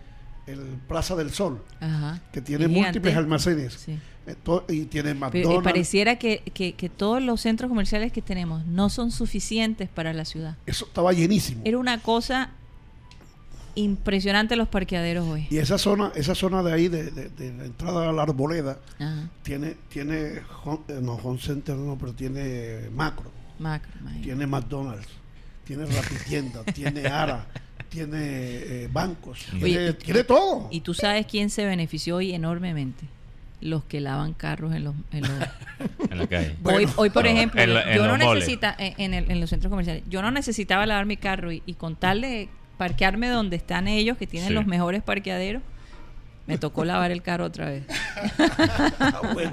el 0.46 0.58
Plaza 0.88 1.14
del 1.16 1.30
Sol, 1.30 1.62
Ajá. 1.80 2.20
que 2.32 2.40
tiene 2.40 2.64
Es 2.66 2.70
múltiples 2.70 3.16
almacenes. 3.16 3.74
Sí. 3.74 3.98
Eh, 4.26 4.36
y 4.68 4.84
tiene 4.86 5.12
McDonald's. 5.14 5.64
pareciera 5.64 6.16
que, 6.18 6.42
que, 6.54 6.74
que 6.74 6.88
todos 6.88 7.20
los 7.22 7.40
centros 7.40 7.68
comerciales 7.68 8.12
que 8.12 8.22
tenemos 8.22 8.64
no 8.66 8.88
son 8.90 9.10
suficientes 9.10 9.88
para 9.88 10.12
la 10.12 10.24
ciudad. 10.24 10.56
Eso 10.66 10.84
estaba 10.86 11.12
llenísimo. 11.12 11.62
Era 11.64 11.78
una 11.78 11.98
cosa 12.00 12.50
impresionante 13.74 14.56
los 14.56 14.68
parqueaderos 14.68 15.26
hoy. 15.28 15.46
Y 15.50 15.58
esa 15.58 15.78
zona, 15.78 16.12
esa 16.14 16.34
zona 16.34 16.62
de 16.62 16.72
ahí, 16.72 16.88
de, 16.88 17.10
de- 17.10 17.28
de 17.30 17.52
la 17.56 17.64
entrada 17.64 18.08
a 18.08 18.12
la 18.12 18.22
arboleda, 18.22 18.78
Ajá. 18.98 19.28
tiene, 19.42 19.76
tiene 19.88 20.14
eh, 20.34 20.42
no 21.02 21.14
Home 21.14 21.38
Center 21.40 21.74
no, 21.76 21.96
pero 21.98 22.12
tiene 22.12 22.88
Macro, 22.94 23.30
Macro, 23.58 23.90
imagínate. 24.00 24.24
tiene 24.24 24.46
McDonald's, 24.46 25.08
tiene 25.64 25.86
Rapitienda, 25.86 26.64
tiene 26.74 27.06
Ara, 27.06 27.46
tiene 27.88 28.18
eh, 28.22 28.88
bancos, 28.92 29.46
Oye, 29.54 29.64
tiene, 29.64 29.90
y- 29.90 29.92
tiene 29.94 30.24
todo. 30.24 30.68
Y 30.70 30.80
tú 30.80 30.94
sabes 30.94 31.26
quién 31.26 31.50
se 31.50 31.64
benefició 31.64 32.16
hoy 32.16 32.32
enormemente. 32.32 33.04
Los 33.62 33.84
que 33.84 34.00
lavan 34.00 34.32
carros 34.32 34.74
en 34.74 34.84
los... 34.84 34.94
en 35.12 35.20
los- 35.20 35.30
En 36.10 36.18
la 36.18 36.26
calle. 36.26 36.56
Bueno. 36.62 36.78
hoy, 36.78 36.88
hoy, 36.96 37.10
por 37.10 37.24
No, 37.24 37.30
ejemplo, 37.30 37.60
en 37.60 37.74
la- 37.74 37.94
yo 37.94 38.06
no 38.06 38.16
necesita 38.16 38.74
en, 38.78 38.94
en 38.98 39.12
el- 39.14 39.30
en 39.30 39.38
los 39.40 39.50
centros 39.50 39.68
comerciales, 39.70 40.02
yo 40.08 40.22
no 40.22 40.30
necesitaba 40.30 40.86
lavar 40.86 41.04
mi 41.04 41.16
carro 41.18 41.52
y, 41.52 41.62
y 41.66 41.74
con 41.74 41.94
tal 41.94 42.22
de 42.22 42.48
parquearme 42.80 43.28
donde 43.28 43.56
están 43.56 43.88
ellos, 43.88 44.16
que 44.16 44.26
tienen 44.26 44.48
Sí. 44.48 44.54
los 44.54 44.64
mejores 44.64 45.02
parqueaderos, 45.02 45.62
me 46.46 46.56
tocó 46.56 46.86
lavar 46.86 47.10
el 47.10 47.20
carro 47.20 47.44
otra 47.44 47.66
vez. 47.68 47.84
Ah, 48.98 49.20
bueno. 49.34 49.52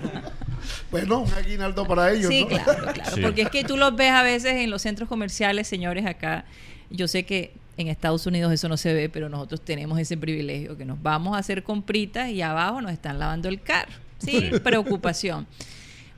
Bueno, 0.89 1.19
un 1.19 1.33
aguinaldo 1.33 1.85
para 1.85 2.09
ellos. 2.13 2.29
Sí, 2.29 2.43
¿no? 2.43 2.47
claro, 2.47 2.93
claro. 2.93 3.11
Sí. 3.15 3.21
Porque 3.21 3.41
es 3.41 3.49
que 3.49 3.65
tú 3.65 3.75
los 3.75 3.93
ves 3.97 4.11
a 4.11 4.23
veces 4.23 4.53
en 4.53 4.69
los 4.69 4.81
centros 4.81 5.09
comerciales, 5.09 5.67
señores, 5.67 6.05
acá. 6.05 6.45
Yo 6.89 7.09
sé 7.09 7.23
que 7.25 7.51
en 7.75 7.89
Estados 7.89 8.25
Unidos 8.27 8.53
eso 8.53 8.69
no 8.69 8.77
se 8.77 8.93
ve, 8.93 9.09
pero 9.09 9.27
nosotros 9.27 9.59
tenemos 9.59 9.99
ese 9.99 10.15
privilegio 10.15 10.77
que 10.77 10.85
nos 10.85 11.01
vamos 11.03 11.35
a 11.35 11.39
hacer 11.39 11.63
compritas 11.63 12.29
y 12.29 12.41
abajo 12.41 12.79
nos 12.81 12.93
están 12.93 13.19
lavando 13.19 13.49
el 13.49 13.61
carro. 13.61 13.91
Sí, 14.19 14.49
Sí. 14.51 14.59
preocupación. 14.63 15.45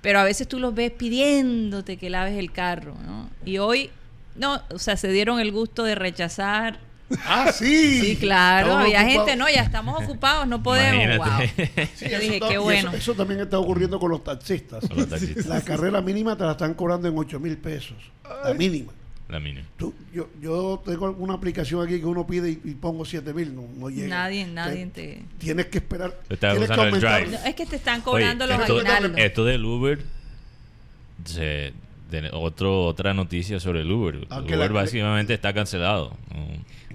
Pero 0.01 0.19
a 0.19 0.23
veces 0.23 0.47
tú 0.47 0.59
los 0.59 0.75
ves 0.75 0.91
pidiéndote 0.91 1.97
que 1.97 2.11
laves 2.11 2.37
el 2.37 2.51
carro, 2.51 2.93
¿no? 3.03 3.29
Y 3.45 3.57
hoy, 3.57 3.89
no, 4.35 4.61
o 4.69 4.77
sea, 4.77 4.95
se 4.95 5.11
dieron 5.11 5.39
el 5.39 5.51
gusto 5.51 5.83
de 5.83 5.95
rechazar. 5.95 6.79
Ah, 7.25 7.51
sí. 7.51 8.01
Sí, 8.01 8.15
claro, 8.17 8.67
Estamos 8.67 8.85
había 8.85 8.99
ocupados. 9.01 9.27
gente, 9.27 9.35
no, 9.37 9.49
ya 9.49 9.61
estamos 9.63 10.03
ocupados, 10.03 10.47
no 10.47 10.61
podemos. 10.63 11.17
Wow. 11.17 11.27
Sí, 11.95 12.05
Yo 12.09 12.17
eso 12.17 12.19
dije, 12.19 12.39
qué 12.39 12.51
eso- 12.53 12.61
bueno. 12.63 12.91
Eso, 12.93 13.13
también 13.15 13.39
está 13.39 13.57
ocurriendo 13.59 13.99
con 13.99 14.11
los 14.11 14.23
taxistas. 14.23 14.87
Con 14.87 14.97
los 14.97 15.09
taxistas. 15.09 15.45
La 15.47 15.61
carrera 15.61 16.01
mínima 16.01 16.35
te 16.37 16.43
la 16.43 16.51
están 16.51 16.73
cobrando 16.75 17.07
en 17.07 17.17
8 17.17 17.39
mil 17.39 17.57
pesos. 17.57 17.97
La 18.43 18.53
mínima. 18.53 18.91
La 19.27 19.39
mínima. 19.39 19.67
Tú- 19.77 19.93
yo, 20.13 20.29
yo 20.41 20.81
tengo 20.85 21.05
alguna 21.05 21.35
aplicación 21.35 21.85
aquí 21.85 21.99
que 21.99 22.05
uno 22.05 22.25
pide 22.25 22.49
y, 22.49 22.61
y 22.63 22.73
pongo 22.73 23.05
7 23.05 23.31
mil, 23.33 23.55
no, 23.55 23.63
no 23.77 23.89
llega. 23.89 24.07
Nadie, 24.07 24.45
nadie 24.47 24.85
Te- 24.87 25.01
te... 25.17 25.23
Tienes 25.37 25.67
que 25.67 25.77
esperar. 25.79 26.15
Estás 26.29 26.53
tienes 26.53 26.57
que 26.69 26.73
usando 26.73 26.81
el 26.83 26.87
aumentar. 27.05 27.21
Drive. 27.21 27.37
No, 27.37 27.45
es 27.49 27.55
que 27.55 27.65
te 27.67 27.75
están 27.75 27.95
Oye, 27.95 28.03
cobrando 28.05 28.47
los 28.47 28.59
esto, 28.59 28.73
aguinaldos. 28.77 29.11
esto 29.17 29.45
del 29.45 29.65
Uber, 29.65 29.99
se- 31.25 31.73
otro, 32.33 32.85
otra 32.85 33.13
noticia 33.13 33.59
sobre 33.59 33.81
el 33.81 33.91
Uber. 33.91 34.25
Aunque 34.29 34.53
el 34.53 34.59
Uber 34.59 34.71
la- 34.71 34.81
básicamente 34.81 35.33
está 35.33 35.53
cancelado. 35.53 36.13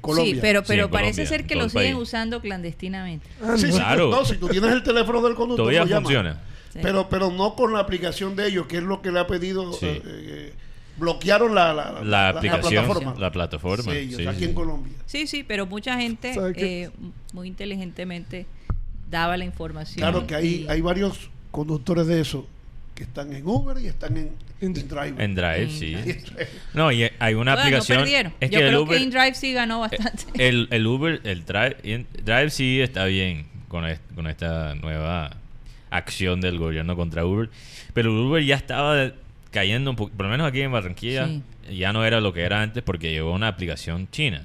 Colombia. 0.00 0.34
Sí, 0.34 0.38
pero, 0.40 0.62
pero 0.64 0.90
parece 0.90 1.22
Colombia, 1.24 1.26
ser 1.38 1.46
que 1.46 1.54
lo 1.54 1.68
siguen 1.68 1.96
usando 1.96 2.40
clandestinamente. 2.40 3.26
Ah, 3.42 3.54
Sí, 3.56 3.66
no. 3.66 3.72
sí, 3.72 3.78
Claro. 3.78 4.10
no, 4.10 4.24
si 4.24 4.36
tú 4.36 4.48
tienes 4.48 4.70
el 4.72 4.82
teléfono 4.82 5.22
del 5.22 5.34
conductor, 5.34 5.66
Todavía 5.70 5.84
lo 5.84 6.00
funciona. 6.02 6.42
Sí. 6.72 6.80
Pero, 6.82 7.08
pero 7.08 7.30
no 7.30 7.54
con 7.54 7.72
la 7.72 7.78
aplicación 7.78 8.34
de 8.36 8.48
ellos, 8.48 8.66
que 8.66 8.78
es 8.78 8.82
lo 8.82 9.00
que 9.00 9.10
le 9.12 9.20
ha 9.20 9.26
pedido. 9.26 9.72
Sí. 9.72 9.86
eh, 9.86 10.02
eh, 10.04 10.52
bloquearon 10.96 11.54
la, 11.56 11.72
la, 11.74 12.02
La 12.04 12.28
aplicación, 12.28 12.84
plataforma. 12.84 13.14
la 13.18 13.32
plataforma. 13.32 13.92
Sí, 13.92 13.98
ellos, 13.98 14.16
sí, 14.20 14.26
aquí 14.28 14.38
sí. 14.40 14.44
en 14.44 14.54
Colombia. 14.54 14.92
Sí, 15.06 15.26
sí, 15.26 15.42
pero 15.42 15.66
mucha 15.66 15.96
gente 15.98 16.34
eh, 16.56 16.90
muy 17.32 17.48
inteligentemente 17.48 18.46
daba 19.10 19.36
la 19.36 19.44
información. 19.44 19.96
Claro 19.98 20.26
que 20.26 20.34
hay, 20.36 20.46
y- 20.46 20.66
hay 20.68 20.80
varios 20.80 21.30
conductores 21.50 22.06
de 22.06 22.20
eso 22.20 22.46
que 22.94 23.02
están 23.02 23.32
en 23.34 23.46
Uber 23.46 23.76
y 23.82 23.86
están 23.88 24.16
en, 24.16 24.30
en 24.60 24.76
En- 24.76 24.88
Drive. 24.88 25.14
En 25.24 25.34
Drive, 25.34 25.68
sí. 25.70 25.96
No, 26.74 26.92
y 26.92 27.10
hay 27.18 27.34
una 27.34 27.52
Bueno, 27.54 27.60
aplicación. 27.60 27.98
perdieron. 27.98 28.32
Es 28.40 28.50
Yo 28.50 28.58
que 28.58 28.64
el 28.64 28.70
creo 28.70 28.82
Uber, 28.82 28.98
que 28.98 29.04
InDrive 29.04 29.34
sí 29.34 29.52
ganó 29.52 29.80
bastante. 29.80 30.24
el, 30.48 30.68
el 30.70 30.86
Uber, 30.86 31.20
el 31.24 31.44
Drive, 31.44 32.50
sí 32.50 32.80
está 32.80 33.04
bien 33.06 33.46
con, 33.68 33.84
est- 33.86 34.02
con 34.14 34.26
esta 34.28 34.74
nueva 34.76 35.36
acción 35.90 36.40
del 36.40 36.58
gobierno 36.58 36.94
contra 36.96 37.24
Uber. 37.26 37.50
Pero 37.94 38.10
el 38.10 38.16
Uber 38.26 38.44
ya 38.44 38.56
estaba 38.56 39.12
cayendo 39.50 39.90
un 39.90 39.96
poco, 39.96 40.12
por 40.16 40.26
lo 40.26 40.30
menos 40.32 40.46
aquí 40.48 40.60
en 40.60 40.72
Barranquilla, 40.72 41.26
Sí. 41.26 41.42
ya 41.78 41.92
no 41.92 42.04
era 42.04 42.20
lo 42.20 42.32
que 42.32 42.42
era 42.42 42.62
antes 42.62 42.82
porque 42.82 43.10
llegó 43.12 43.32
una 43.32 43.48
aplicación 43.48 44.08
china. 44.10 44.44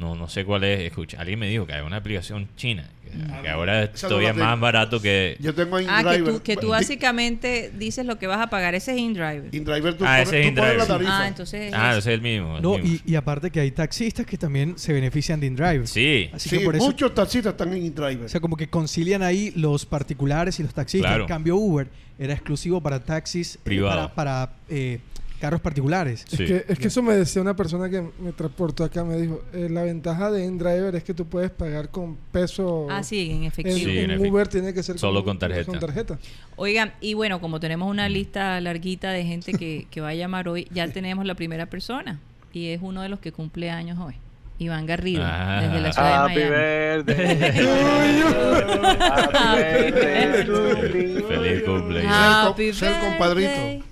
No, 0.00 0.14
no 0.16 0.28
sé 0.28 0.44
cuál 0.44 0.64
es. 0.64 0.80
Escucha, 0.80 1.20
alguien 1.20 1.38
me 1.38 1.48
dijo 1.48 1.66
que 1.66 1.74
hay 1.74 1.82
una 1.82 1.96
aplicación 1.96 2.48
china. 2.56 2.88
Que, 3.04 3.42
que 3.42 3.48
ahora 3.48 3.82
es 3.82 3.90
Esa 3.94 4.06
no 4.06 4.10
todavía 4.16 4.32
más 4.32 4.58
barato 4.60 5.00
que. 5.02 5.36
Yo 5.40 5.52
tengo 5.52 5.78
en 5.80 5.86
ah, 5.90 6.04
que 6.08 6.18
tú, 6.22 6.42
que 6.42 6.54
tú 6.56 6.66
Di- 6.66 6.72
básicamente 7.10 7.72
dices 7.76 8.06
lo 8.06 8.18
que 8.18 8.26
vas 8.28 8.38
a 8.40 8.48
pagar. 8.50 8.74
Ese 8.76 8.92
es 8.92 8.98
InDrive. 8.98 9.48
InDriver, 9.52 9.94
tú, 9.94 10.04
Ah, 10.06 10.22
ese 10.22 10.38
es 10.38 10.44
la 10.44 10.48
InDriver. 10.50 10.86
tarifa. 10.86 11.18
Ah, 11.22 11.28
entonces... 11.28 11.72
Ah, 11.74 11.90
es- 11.92 11.98
ese 11.98 12.10
es 12.12 12.14
el 12.14 12.22
mismo. 12.22 12.56
el 12.56 12.62
No, 12.62 12.78
mismo. 12.78 12.98
y, 13.04 13.12
y 13.12 13.14
aparte 13.16 13.50
que 13.50 13.58
hay 13.60 13.72
taxistas 13.72 14.24
que 14.26 14.38
también 14.38 14.78
se 14.78 14.92
benefician 14.92 15.40
de 15.40 15.46
InDrive. 15.48 15.86
Sí. 15.88 16.30
Así 16.32 16.48
Sí, 16.48 16.58
que 16.58 16.64
por 16.64 16.76
eso, 16.76 16.84
muchos 16.86 17.12
taxistas 17.14 17.52
están 17.52 17.72
en 17.72 17.84
InDriver. 17.84 18.26
o 18.26 18.28
sea, 18.28 18.40
como 18.40 18.56
que 18.56 18.68
concilian 18.70 19.22
ahí 19.22 19.52
los 19.56 19.84
particulares 19.86 20.60
y 20.60 20.62
los 20.62 20.72
taxistas. 20.72 21.10
Claro. 21.10 21.24
En 21.24 21.28
cambio, 21.28 21.56
Uber 21.56 21.88
era 22.18 22.32
exclusivo 22.32 22.80
para 22.80 23.00
taxis, 23.04 23.56
eh, 23.56 23.60
Privado. 23.64 24.12
para, 24.14 24.46
para, 24.46 24.52
eh, 24.68 25.00
carros 25.40 25.60
particulares. 25.60 26.24
Sí. 26.28 26.42
Es, 26.44 26.48
que, 26.48 26.64
es 26.72 26.78
que 26.78 26.88
eso 26.88 27.02
me 27.02 27.14
decía 27.14 27.40
una 27.42 27.56
persona 27.56 27.88
que 27.88 28.02
me 28.20 28.32
transportó 28.32 28.84
acá, 28.84 29.02
me 29.04 29.16
dijo, 29.16 29.42
eh, 29.52 29.68
la 29.70 29.82
ventaja 29.82 30.30
de 30.30 30.44
InDriver 30.44 30.94
es 30.94 31.02
que 31.02 31.14
tú 31.14 31.26
puedes 31.26 31.50
pagar 31.50 31.88
con 31.88 32.16
peso. 32.30 32.86
Ah, 32.90 33.02
sí, 33.02 33.30
en 33.30 33.44
efectivo. 33.44 33.76
Sí, 33.76 33.98
en. 33.98 34.26
Uber 34.26 34.46
tiene 34.48 34.72
que 34.74 34.82
ser 34.82 34.98
Solo 34.98 35.24
con 35.24 35.38
tarjeta. 35.38 35.64
Con 35.64 35.80
tarjeta. 35.80 36.18
Oigan, 36.56 36.92
y 37.00 37.14
bueno, 37.14 37.40
como 37.40 37.58
tenemos 37.58 37.90
una 37.90 38.08
Mm. 38.08 38.12
lista 38.12 38.60
larguita 38.60 39.10
de 39.12 39.24
gente 39.24 39.52
que, 39.54 39.86
que 39.90 40.00
va 40.00 40.10
a 40.10 40.14
llamar 40.14 40.46
hoy, 40.48 40.68
ya 40.70 40.86
tenemos 40.88 41.24
la 41.24 41.34
primera 41.34 41.66
persona. 41.66 42.20
Y 42.52 42.68
es 42.68 42.80
uno 42.82 43.00
de 43.02 43.08
los 43.08 43.18
que 43.20 43.32
cumple 43.32 43.70
años 43.70 43.98
hoy. 43.98 44.14
Iván 44.58 44.84
Garrido, 44.84 45.22
Ah. 45.24 45.60
desde 45.62 45.80
la 45.80 45.92
ciudad 45.92 46.24
Happy 46.26 46.34
de 46.34 46.50
Miami. 46.50 47.02
birthday. 47.02 47.60
Happy 49.32 49.90
birthday. 49.92 51.22
Feliz 51.28 51.62
cumpleaños. 51.62 52.12
Happy 52.12 52.72
Ser 52.74 52.92
el 52.92 53.82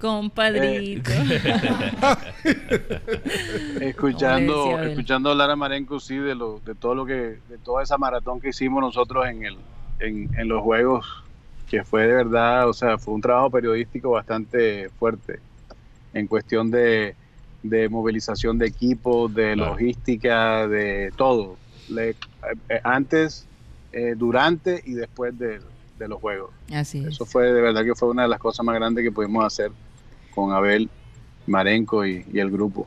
compadrito. 0.00 1.10
escuchando 3.80 4.80
escuchando 4.82 5.30
hablar 5.30 5.50
a 5.50 5.56
Marenco 5.56 6.00
sí 6.00 6.16
de 6.16 6.34
lo 6.34 6.60
de 6.64 6.74
todo 6.74 6.94
lo 6.94 7.06
que 7.06 7.38
de 7.48 7.58
toda 7.62 7.82
esa 7.82 7.98
maratón 7.98 8.40
que 8.40 8.50
hicimos 8.50 8.80
nosotros 8.82 9.26
en 9.28 9.44
el 9.44 9.56
en, 10.00 10.30
en 10.38 10.48
los 10.48 10.62
juegos 10.62 11.06
que 11.68 11.84
fue 11.84 12.06
de 12.06 12.14
verdad 12.14 12.68
o 12.68 12.72
sea 12.72 12.98
fue 12.98 13.14
un 13.14 13.20
trabajo 13.20 13.50
periodístico 13.50 14.10
bastante 14.10 14.88
fuerte 14.98 15.40
en 16.12 16.26
cuestión 16.26 16.70
de, 16.70 17.14
de 17.62 17.88
movilización 17.88 18.58
de 18.58 18.66
equipos 18.66 19.32
de 19.34 19.54
Claro. 19.54 19.72
logística 19.72 20.66
de 20.66 21.12
todo 21.16 21.56
Le- 21.88 22.10
eh, 22.68 22.80
antes 22.82 23.46
eh, 23.92 24.14
durante 24.16 24.82
y 24.84 24.94
después 24.94 25.38
de, 25.38 25.60
de 25.98 26.08
los 26.08 26.20
juegos 26.20 26.50
Así 26.72 26.98
es. 27.00 27.08
eso 27.08 27.26
fue 27.26 27.52
de 27.52 27.60
verdad 27.60 27.84
que 27.84 27.94
fue 27.94 28.08
una 28.08 28.22
de 28.22 28.28
las 28.28 28.38
cosas 28.40 28.64
más 28.64 28.74
grandes 28.74 29.04
que 29.04 29.12
pudimos 29.12 29.44
hacer 29.44 29.70
con 30.34 30.52
Abel 30.52 30.88
Marenco 31.46 32.06
y, 32.06 32.24
y 32.32 32.38
el 32.38 32.50
grupo 32.50 32.86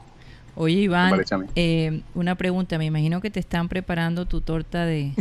Oye, 0.55 0.81
Iván, 0.81 1.19
eh, 1.55 2.01
una 2.13 2.35
pregunta. 2.35 2.77
Me 2.77 2.85
imagino 2.85 3.21
que 3.21 3.31
te 3.31 3.39
están 3.39 3.69
preparando 3.69 4.27
tu 4.27 4.39
torta 4.41 4.85
de, 4.85 5.12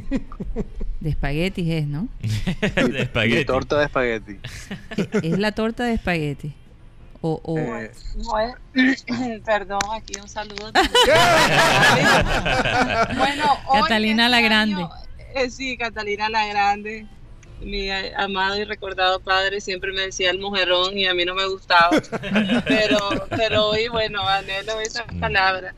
de 1.00 1.08
espaguetis, 1.08 1.66
¿es, 1.70 1.86
no? 1.86 2.06
de 2.76 2.84
Mi 2.90 2.98
espagueti. 2.98 3.44
torta 3.46 3.78
de 3.78 3.84
espagueti. 3.86 4.36
¿Es 5.22 5.38
la 5.38 5.52
torta 5.52 5.84
de 5.84 5.94
espagueti? 5.94 6.52
O, 7.22 7.40
o- 7.44 7.56
Eh, 7.58 7.90
Bueno, 8.16 8.54
perdón, 9.46 9.80
aquí 9.94 10.12
un 10.20 10.28
saludo. 10.28 10.70
bueno, 13.16 13.44
hoy, 13.68 13.80
Catalina 13.82 14.26
este 14.26 14.30
la 14.36 14.40
Grande. 14.42 14.74
año, 14.74 14.90
eh, 15.34 15.48
sí, 15.50 15.76
Catalina 15.78 16.28
la 16.28 16.46
Grande. 16.46 17.06
Mi 17.64 17.90
amado 17.90 18.56
y 18.56 18.64
recordado 18.64 19.20
padre 19.20 19.60
siempre 19.60 19.92
me 19.92 20.02
decía 20.02 20.30
el 20.30 20.38
mujerón 20.38 20.96
y 20.98 21.06
a 21.06 21.14
mí 21.14 21.24
no 21.24 21.34
me 21.34 21.46
gustaba. 21.46 21.90
pero, 22.66 23.26
pero 23.30 23.68
hoy, 23.68 23.88
bueno, 23.88 24.26
anhelo 24.26 24.80
esa 24.80 25.04
palabra. 25.20 25.74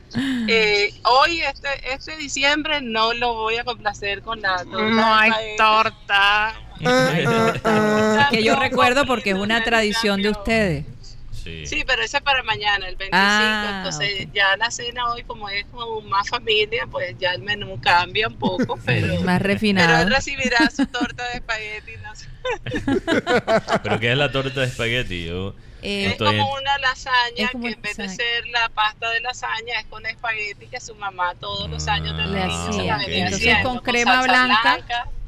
Eh, 0.47 0.93
hoy, 1.03 1.41
este, 1.41 1.69
este 1.93 2.17
diciembre, 2.17 2.81
no 2.81 3.13
lo 3.13 3.33
voy 3.33 3.57
a 3.57 3.63
complacer 3.63 4.21
con 4.21 4.41
la 4.41 4.57
torta. 4.57 4.89
No 4.89 5.15
hay 5.15 5.31
torta. 5.57 6.53
que 8.31 8.43
yo 8.43 8.55
recuerdo 8.55 9.05
porque 9.05 9.31
es 9.31 9.37
una 9.37 9.63
tradición 9.63 10.21
de 10.21 10.29
ustedes. 10.29 10.85
Sí. 11.45 11.63
Sí, 11.67 11.83
pero 11.85 12.01
ese 12.01 12.17
es 12.17 12.23
para 12.23 12.41
mañana, 12.41 12.87
el 12.87 12.95
25. 12.95 13.13
Ah, 13.13 13.83
entonces, 13.85 14.27
ya 14.33 14.57
la 14.57 14.71
cena 14.71 15.11
hoy, 15.11 15.21
como 15.25 15.47
es 15.47 15.63
como 15.67 16.01
más 16.01 16.27
familia, 16.27 16.87
pues 16.89 17.15
ya 17.19 17.33
el 17.33 17.43
menú 17.43 17.79
cambia 17.79 18.27
un 18.27 18.35
poco, 18.39 18.79
pero, 18.85 19.07
Más 19.21 19.21
pero 19.21 19.33
él 19.35 19.39
refinado. 19.41 20.09
recibirá 20.09 20.67
su 20.75 20.87
torta 20.87 21.23
de 21.29 21.33
espagueti. 21.35 21.91
No 22.01 22.15
sé. 22.15 22.25
¿Pero 23.83 23.99
qué 23.99 24.11
es 24.11 24.17
la 24.17 24.31
torta 24.31 24.61
de 24.61 24.65
espagueti? 24.67 25.25
Yo 25.25 25.53
Eh, 25.83 26.07
Es 26.07 26.17
como 26.17 26.31
en- 26.31 26.41
una 26.41 26.77
lasaña 26.79 27.35
Es 27.37 27.51
como 27.51 27.65
que 27.65 27.73
en 27.73 27.81
vez 27.83 27.97
de 27.97 28.09
ser 28.09 28.47
la 28.47 28.69
pasta 28.69 29.07
de 29.11 29.19
lasaña, 29.21 29.79
es 29.79 29.85
con 29.85 30.03
espagueti 30.07 30.65
que 30.65 30.79
su 30.79 30.95
mamá 30.95 31.35
todos 31.39 31.69
los 31.69 31.87
años 31.87 32.15
Ah, 32.17 32.25
Le 32.25 32.39
la 32.39 32.45
hacía. 32.69 32.97
venía 32.97 33.25
Entonces, 33.25 33.57
con 33.61 33.77
crema 33.81 34.23
blanca, 34.23 34.79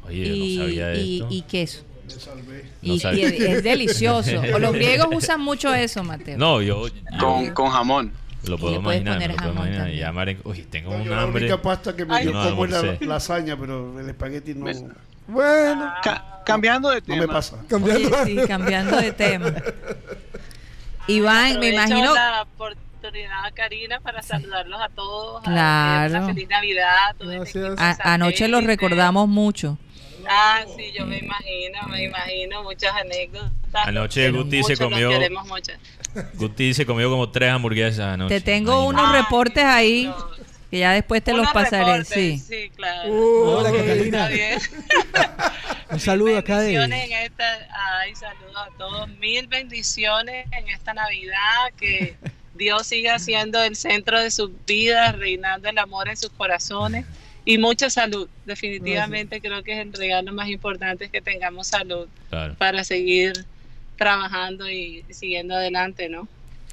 Oye, 0.02 0.16
y, 0.26 0.56
no 0.56 0.64
sabía 0.64 0.94
y- 0.94 1.14
esto. 1.20 1.28
y 1.30 1.42
queso. 1.42 1.84
Me 2.14 2.20
salvé. 2.20 2.64
No 2.82 2.94
Y, 2.94 3.00
sabía. 3.00 3.28
y 3.28 3.36
es, 3.36 3.40
es 3.40 3.62
delicioso. 3.62 4.30
O 4.54 4.58
los 4.58 4.72
griegos 4.72 5.08
usan 5.12 5.40
mucho 5.40 5.74
eso, 5.74 6.02
Mateo. 6.02 6.36
No, 6.38 6.60
yo, 6.62 6.88
yo 6.88 6.94
con, 7.18 7.50
con 7.50 7.70
jamón. 7.70 8.12
lo 8.44 8.56
puedo 8.58 8.76
imaginar. 8.76 9.14
poner 9.14 9.28
me 9.28 9.34
lo 9.34 9.36
puedo 9.36 9.52
jamón 9.52 9.66
imaginar. 9.68 9.78
también. 9.86 10.00
Ya, 10.00 10.12
Maren- 10.12 10.40
uy, 10.44 10.62
tengo 10.62 10.90
No, 10.92 10.96
un 10.98 11.04
yo 11.04 11.14
la 11.14 11.22
hambre. 11.22 11.44
única 11.44 11.62
pasta 11.62 11.94
que 11.96 12.04
me 12.04 12.14
Ay, 12.16 12.24
dio 12.26 12.32
no 12.34 12.50
como 12.50 12.66
la 12.66 12.96
lasaña, 13.00 13.56
pero 13.58 13.98
el 14.00 14.08
espagueti 14.08 14.54
no, 14.54 14.64
¿Ves? 14.66 14.82
no 14.82 14.94
Bueno, 15.26 15.92
Ca- 16.02 16.42
cambiando 16.46 16.88
de 16.90 17.00
tema. 17.02 17.20
me 17.22 17.28
pasa. 17.28 17.56
cambiando. 17.68 18.08
Oye, 18.22 18.40
sí, 18.40 18.46
cambiando 18.46 18.96
de 18.96 19.12
tema. 19.12 19.52
Iván, 21.06 21.58
me 21.60 21.68
Aprovecho 21.68 21.74
imagino. 21.74 22.14
la 22.14 22.42
oportunidad, 22.42 23.52
Karina, 23.54 24.00
para 24.00 24.22
saludarlos 24.22 24.80
a 24.80 24.88
todos. 24.90 25.40
a 25.40 25.44
Claro. 25.44 26.16
una 26.18 26.26
feliz 26.26 26.48
Navidad. 26.48 26.96
a 27.10 27.14
todo 27.14 27.30
Gracias. 27.30 27.76
de 27.76 27.82
a- 27.82 28.14
anoche 28.14 28.48
los 28.48 28.64
recordamos 28.64 29.28
mucho. 29.28 29.78
Ah, 30.28 30.64
sí, 30.76 30.92
yo 30.96 31.06
me 31.06 31.18
imagino, 31.18 31.78
me 31.88 32.04
imagino 32.04 32.62
muchas 32.62 32.94
anécdotas. 32.94 33.52
Anoche 33.86 34.30
Guti 34.30 34.62
se 34.62 34.76
comió-. 34.76 35.10
Guti 36.34 36.74
se 36.74 36.86
comió 36.86 37.10
como 37.10 37.30
tres 37.30 37.50
hamburguesas 37.50 38.14
anoche. 38.14 38.34
Te 38.34 38.40
tengo 38.40 38.84
unos 38.86 39.12
reportes 39.12 39.64
ahí 39.64 40.04
no. 40.04 40.30
que 40.70 40.78
ya 40.78 40.92
después 40.92 41.22
te 41.22 41.32
los 41.32 41.46
pasaré. 41.50 41.84
reportes, 41.84 42.08
Sí. 42.08 42.38
Sí, 42.38 42.70
claro. 42.74 43.10
Uh, 43.10 43.46
Hola. 43.46 43.72
Catalina. 43.72 44.28
Está 44.28 44.28
bien. 44.28 44.60
Un 45.90 46.00
saludo 46.00 46.36
acá 46.36 46.60
de... 46.60 46.74
en 46.74 46.92
esta, 46.92 47.68
ay, 48.00 48.14
saludos 48.14 48.56
a 48.56 48.68
todos. 48.76 49.08
Mil 49.18 49.46
bendiciones 49.46 50.46
en 50.52 50.68
esta 50.68 50.92
Navidad. 50.92 51.72
Que 51.78 52.16
Dios 52.54 52.86
siga 52.86 53.18
siendo 53.18 53.62
el 53.62 53.76
centro 53.76 54.20
de 54.20 54.30
sus 54.30 54.50
vidas, 54.66 55.16
reinando 55.16 55.68
el 55.68 55.78
amor 55.78 56.08
en 56.08 56.16
sus 56.16 56.30
corazones. 56.30 57.06
Y 57.48 57.56
mucha 57.56 57.88
salud. 57.88 58.28
Definitivamente 58.44 59.40
creo 59.40 59.62
que 59.62 59.72
es 59.72 59.78
el 59.78 59.94
regalo 59.94 60.34
más 60.34 60.50
importante 60.50 61.06
es 61.06 61.10
que 61.10 61.22
tengamos 61.22 61.68
salud 61.68 62.06
Claro, 62.28 62.54
para 62.58 62.84
seguir 62.84 63.32
trabajando 63.96 64.70
y 64.70 65.02
siguiendo 65.08 65.54
adelante, 65.54 66.10
¿no? 66.10 66.28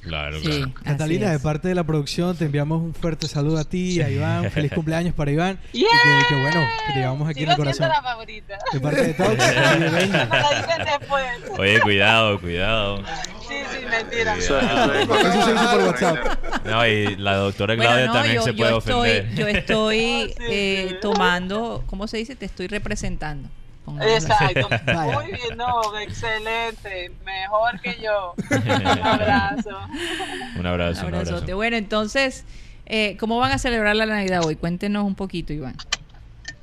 Claro, 0.07 0.39
Sí, 0.39 0.47
claro. 0.47 0.71
Catalina, 0.83 1.31
de 1.31 1.39
parte 1.39 1.67
de 1.67 1.75
la 1.75 1.83
producción, 1.83 2.35
te 2.37 2.45
enviamos 2.45 2.81
un 2.81 2.93
fuerte 2.93 3.27
saludo 3.27 3.57
a 3.57 3.65
ti 3.65 3.97
y 3.97 4.01
a 4.01 4.09
Iván. 4.09 4.49
Feliz 4.51 4.71
cumpleaños 4.73 5.13
para 5.13 5.31
Iván. 5.31 5.59
Y 5.73 5.81
que, 5.81 5.87
que 6.29 6.35
bueno, 6.41 6.61
que 6.87 6.93
te 6.93 6.99
llevamos 6.99 7.29
aquí 7.29 7.43
en 7.43 7.49
el 7.51 7.55
corazón. 7.57 7.89
la 7.89 8.01
favorita. 8.01 8.57
De 8.71 8.79
parte 8.79 9.03
de 9.07 9.13
todos. 9.13 9.37
Oye, 11.57 11.79
cuidado, 11.81 12.39
cuidado. 12.39 13.03
Sí, 13.47 13.55
sí, 13.71 13.85
mentira. 13.89 14.35
Por 15.07 15.83
WhatsApp. 15.85 16.17
No, 16.65 16.87
y 16.87 17.15
la 17.17 17.35
doctora 17.35 17.75
Bueno, 17.75 17.89
Claudia 17.91 18.07
no, 18.07 18.13
también 18.13 18.35
yo, 18.35 18.41
se 18.43 18.51
yo 18.51 18.57
puede 18.57 18.77
estoy, 18.77 19.09
ofender. 19.09 19.35
yo 19.35 19.47
estoy 19.47 19.99
Sí, 19.99 20.33
eh, 20.49 20.85
sí. 20.89 20.95
tomando, 21.01 21.83
¿cómo 21.87 22.07
se 22.07 22.17
dice? 22.17 22.35
Te 22.35 22.45
estoy 22.45 22.67
representando. 22.67 23.49
Exacto. 24.01 24.67
Vaya. 24.85 25.19
Muy 25.19 25.25
bien, 25.27 25.57
no, 25.57 25.97
excelente. 25.99 27.11
Mejor 27.25 27.79
que 27.81 27.95
yo. 28.03 28.33
Un 28.51 29.07
abrazo. 29.07 29.69
Un 30.55 30.59
Un 30.61 30.65
abrazo, 30.65 31.07
un 31.07 31.15
abrazo. 31.15 31.55
Bueno, 31.55 31.75
entonces, 31.77 32.45
eh, 32.85 33.17
¿cómo 33.19 33.37
van 33.37 33.51
a 33.51 33.57
celebrar 33.57 33.95
la 33.95 34.05
Navidad 34.05 34.43
hoy? 34.45 34.55
Cuéntenos 34.55 35.03
un 35.05 35.15
poquito, 35.15 35.53
Iván. 35.53 35.75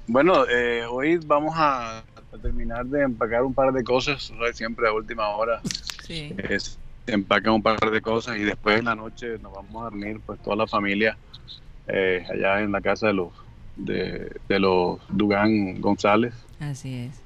Bueno, 0.06 0.44
eh, 0.48 0.84
hoy 0.90 1.18
vamos 1.24 1.54
a, 1.56 1.98
a 1.98 2.38
terminar 2.42 2.84
de 2.86 3.02
empacar 3.02 3.42
un 3.44 3.54
par 3.54 3.72
de 3.72 3.84
cosas. 3.84 4.32
Siempre 4.52 4.88
a 4.88 4.92
última 4.92 5.28
hora 5.28 5.60
Sí. 6.04 6.34
eh, 6.38 6.58
se 6.58 6.76
empacan 7.06 7.52
un 7.54 7.62
par 7.62 7.78
de 7.78 8.00
cosas 8.00 8.36
y 8.36 8.40
después 8.42 8.78
en 8.78 8.86
la 8.86 8.94
noche 8.94 9.38
nos 9.40 9.52
vamos 9.52 9.86
a 9.86 9.90
reunir 9.90 10.20
pues 10.26 10.40
toda 10.42 10.56
la 10.56 10.66
familia 10.66 11.16
eh, 11.88 12.24
allá 12.32 12.60
en 12.60 12.72
la 12.72 12.80
casa 12.80 13.06
de 13.08 13.12
los 13.14 13.28
de, 13.76 14.30
de 14.48 14.58
los 14.60 15.00
Dugán 15.08 15.80
González 15.80 16.34
Así 16.70 16.94
es. 16.94 17.20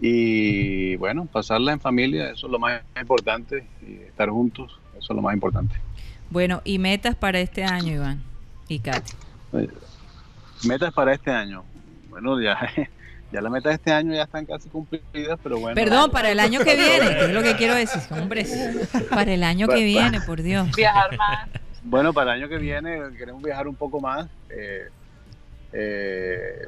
y 0.00 0.96
bueno 0.96 1.26
pasarla 1.26 1.72
en 1.72 1.80
familia 1.80 2.30
eso 2.30 2.46
es 2.46 2.52
lo 2.52 2.58
más 2.58 2.82
importante 3.00 3.64
y 3.86 4.02
estar 4.02 4.28
juntos 4.28 4.78
eso 4.98 5.12
es 5.12 5.16
lo 5.16 5.22
más 5.22 5.34
importante 5.34 5.74
Bueno, 6.30 6.60
y 6.64 6.78
metas 6.78 7.14
para 7.14 7.38
este 7.40 7.62
año, 7.62 7.92
Iván 7.94 8.22
y 8.68 8.78
Katy. 8.80 9.12
Eh, 9.52 9.68
metas 10.64 10.92
para 10.92 11.12
este 11.14 11.30
año 11.30 11.62
bueno 12.10 12.40
ya 12.40 12.56
ya 13.32 13.40
las 13.40 13.52
metas 13.52 13.70
de 13.70 13.74
este 13.76 13.92
año 13.92 14.12
ya 14.14 14.24
están 14.24 14.46
casi 14.46 14.68
cumplidas 14.68 15.38
pero 15.42 15.58
bueno 15.60 15.74
Perdón, 15.74 16.10
para 16.10 16.30
el 16.32 16.40
año 16.40 16.60
que 16.64 16.74
viene, 16.74 17.08
que 17.16 17.24
es 17.26 17.32
lo 17.32 17.42
que 17.42 17.54
quiero 17.56 17.74
decir, 17.74 18.00
hombre, 18.10 18.44
para 19.10 19.32
el 19.32 19.42
año 19.44 19.68
que 19.68 19.84
viene, 19.84 20.20
por 20.20 20.42
Dios. 20.42 20.68
Viajar 20.76 21.16
más. 21.16 21.48
Bueno, 21.84 22.12
para 22.12 22.34
el 22.34 22.42
año 22.42 22.48
que 22.50 22.58
viene 22.58 22.98
queremos 23.16 23.42
viajar 23.42 23.66
un 23.68 23.74
poco 23.74 24.00
más, 24.00 24.28
eh, 24.50 24.88
eh, 25.72 26.66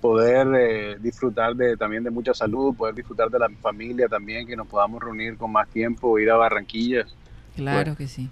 poder 0.00 0.48
eh, 0.56 0.96
disfrutar 1.00 1.54
de, 1.54 1.76
también 1.76 2.02
de 2.04 2.10
mucha 2.10 2.34
salud, 2.34 2.74
poder 2.74 2.94
disfrutar 2.94 3.30
de 3.30 3.38
la 3.38 3.48
familia 3.60 4.08
también, 4.08 4.46
que 4.46 4.56
nos 4.56 4.66
podamos 4.66 5.02
reunir 5.02 5.36
con 5.36 5.50
más 5.52 5.68
tiempo, 5.68 6.18
ir 6.18 6.30
a 6.30 6.36
Barranquilla. 6.36 7.06
Claro 7.56 7.96
que 7.96 8.08
sí. 8.08 8.28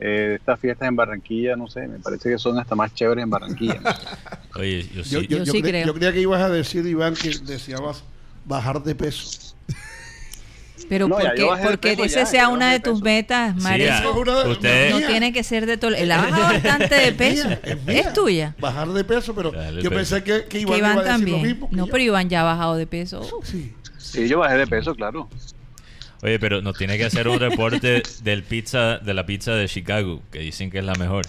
Eh, 0.00 0.34
estas 0.36 0.58
fiestas 0.58 0.88
en 0.88 0.96
Barranquilla, 0.96 1.56
no 1.56 1.68
sé, 1.68 1.86
me 1.86 1.98
parece 1.98 2.30
que 2.30 2.38
son 2.38 2.58
hasta 2.58 2.74
más 2.74 2.92
chéveres 2.94 3.22
en 3.24 3.30
Barranquilla. 3.30 3.80
Oye, 4.56 4.82
yo 4.88 5.02
Yo, 5.02 5.20
sí. 5.20 5.26
yo, 5.28 5.38
Yo 5.38 5.44
yo 5.44 5.52
sí 5.52 5.62
cre- 5.62 5.68
creo. 5.68 5.86
yo 5.86 5.94
creía 5.94 6.12
que 6.12 6.20
ibas 6.20 6.42
a 6.42 6.48
decir, 6.48 6.86
Iván, 6.86 7.14
que 7.14 7.30
deseabas 7.44 8.04
bajar 8.44 8.82
de 8.82 8.94
peso. 8.94 9.54
Pero 10.88 11.08
No, 11.08 11.16
porque, 11.16 11.46
porque 11.62 11.88
peso 11.96 12.04
ese 12.04 12.14
ya, 12.16 12.26
sea 12.26 12.48
una 12.48 12.70
de 12.72 12.80
tus 12.80 13.00
metas, 13.02 13.54
Sí, 13.56 13.62
María. 13.62 14.02
usted- 14.46 14.90
No 14.90 14.98
mía. 14.98 15.06
tiene 15.06 15.32
que 15.32 15.42
ser 15.42 15.64
de 15.66 15.76
todo. 15.78 15.94
Él 15.94 16.10
ha 16.12 16.18
bajado 16.18 16.42
bastante 16.42 16.94
de 16.94 17.08
Es 17.08 17.14
peso. 17.14 17.48
mía, 17.48 17.60
es 17.64 17.82
mía. 17.84 18.00
Es 18.00 18.12
tuya. 18.12 18.54
Bajar 18.60 18.88
de 18.88 19.04
peso, 19.04 19.34
pero 19.34 19.50
Dale, 19.50 19.82
yo 19.82 19.90
peso. 19.90 20.14
pensé 20.16 20.24
que, 20.24 20.44
que 20.46 20.58
Iván, 20.60 20.72
Que 20.74 20.78
Iván 20.78 20.92
iba 20.92 21.00
a 21.00 21.04
decir 21.04 21.06
lo 21.06 21.34
también. 21.34 21.42
mismo. 21.42 21.70
que 21.70 21.76
No, 21.76 21.86
yo. 21.86 21.92
pero 21.92 22.04
Iván 22.04 22.28
ya 22.28 22.40
ha 22.42 22.44
bajado 22.44 22.76
de 22.76 22.86
peso. 22.86 23.22
Sí. 23.44 23.72
Sí, 23.98 24.28
yo 24.28 24.38
bajé 24.40 24.56
de 24.58 24.66
peso, 24.66 24.94
claro. 24.94 25.28
Oye, 26.22 26.38
pero 26.38 26.62
nos 26.62 26.76
tiene 26.78 26.96
que 26.96 27.04
hacer 27.04 27.28
un 27.28 27.38
reporte 27.38 28.02
del 28.22 28.42
pizza, 28.44 28.98
de 28.98 29.12
la 29.14 29.26
pizza 29.26 29.52
de 29.54 29.68
Chicago, 29.68 30.22
que 30.30 30.38
dicen 30.40 30.70
que 30.70 30.78
es 30.78 30.84
la 30.84 30.94
mejor. 30.94 31.26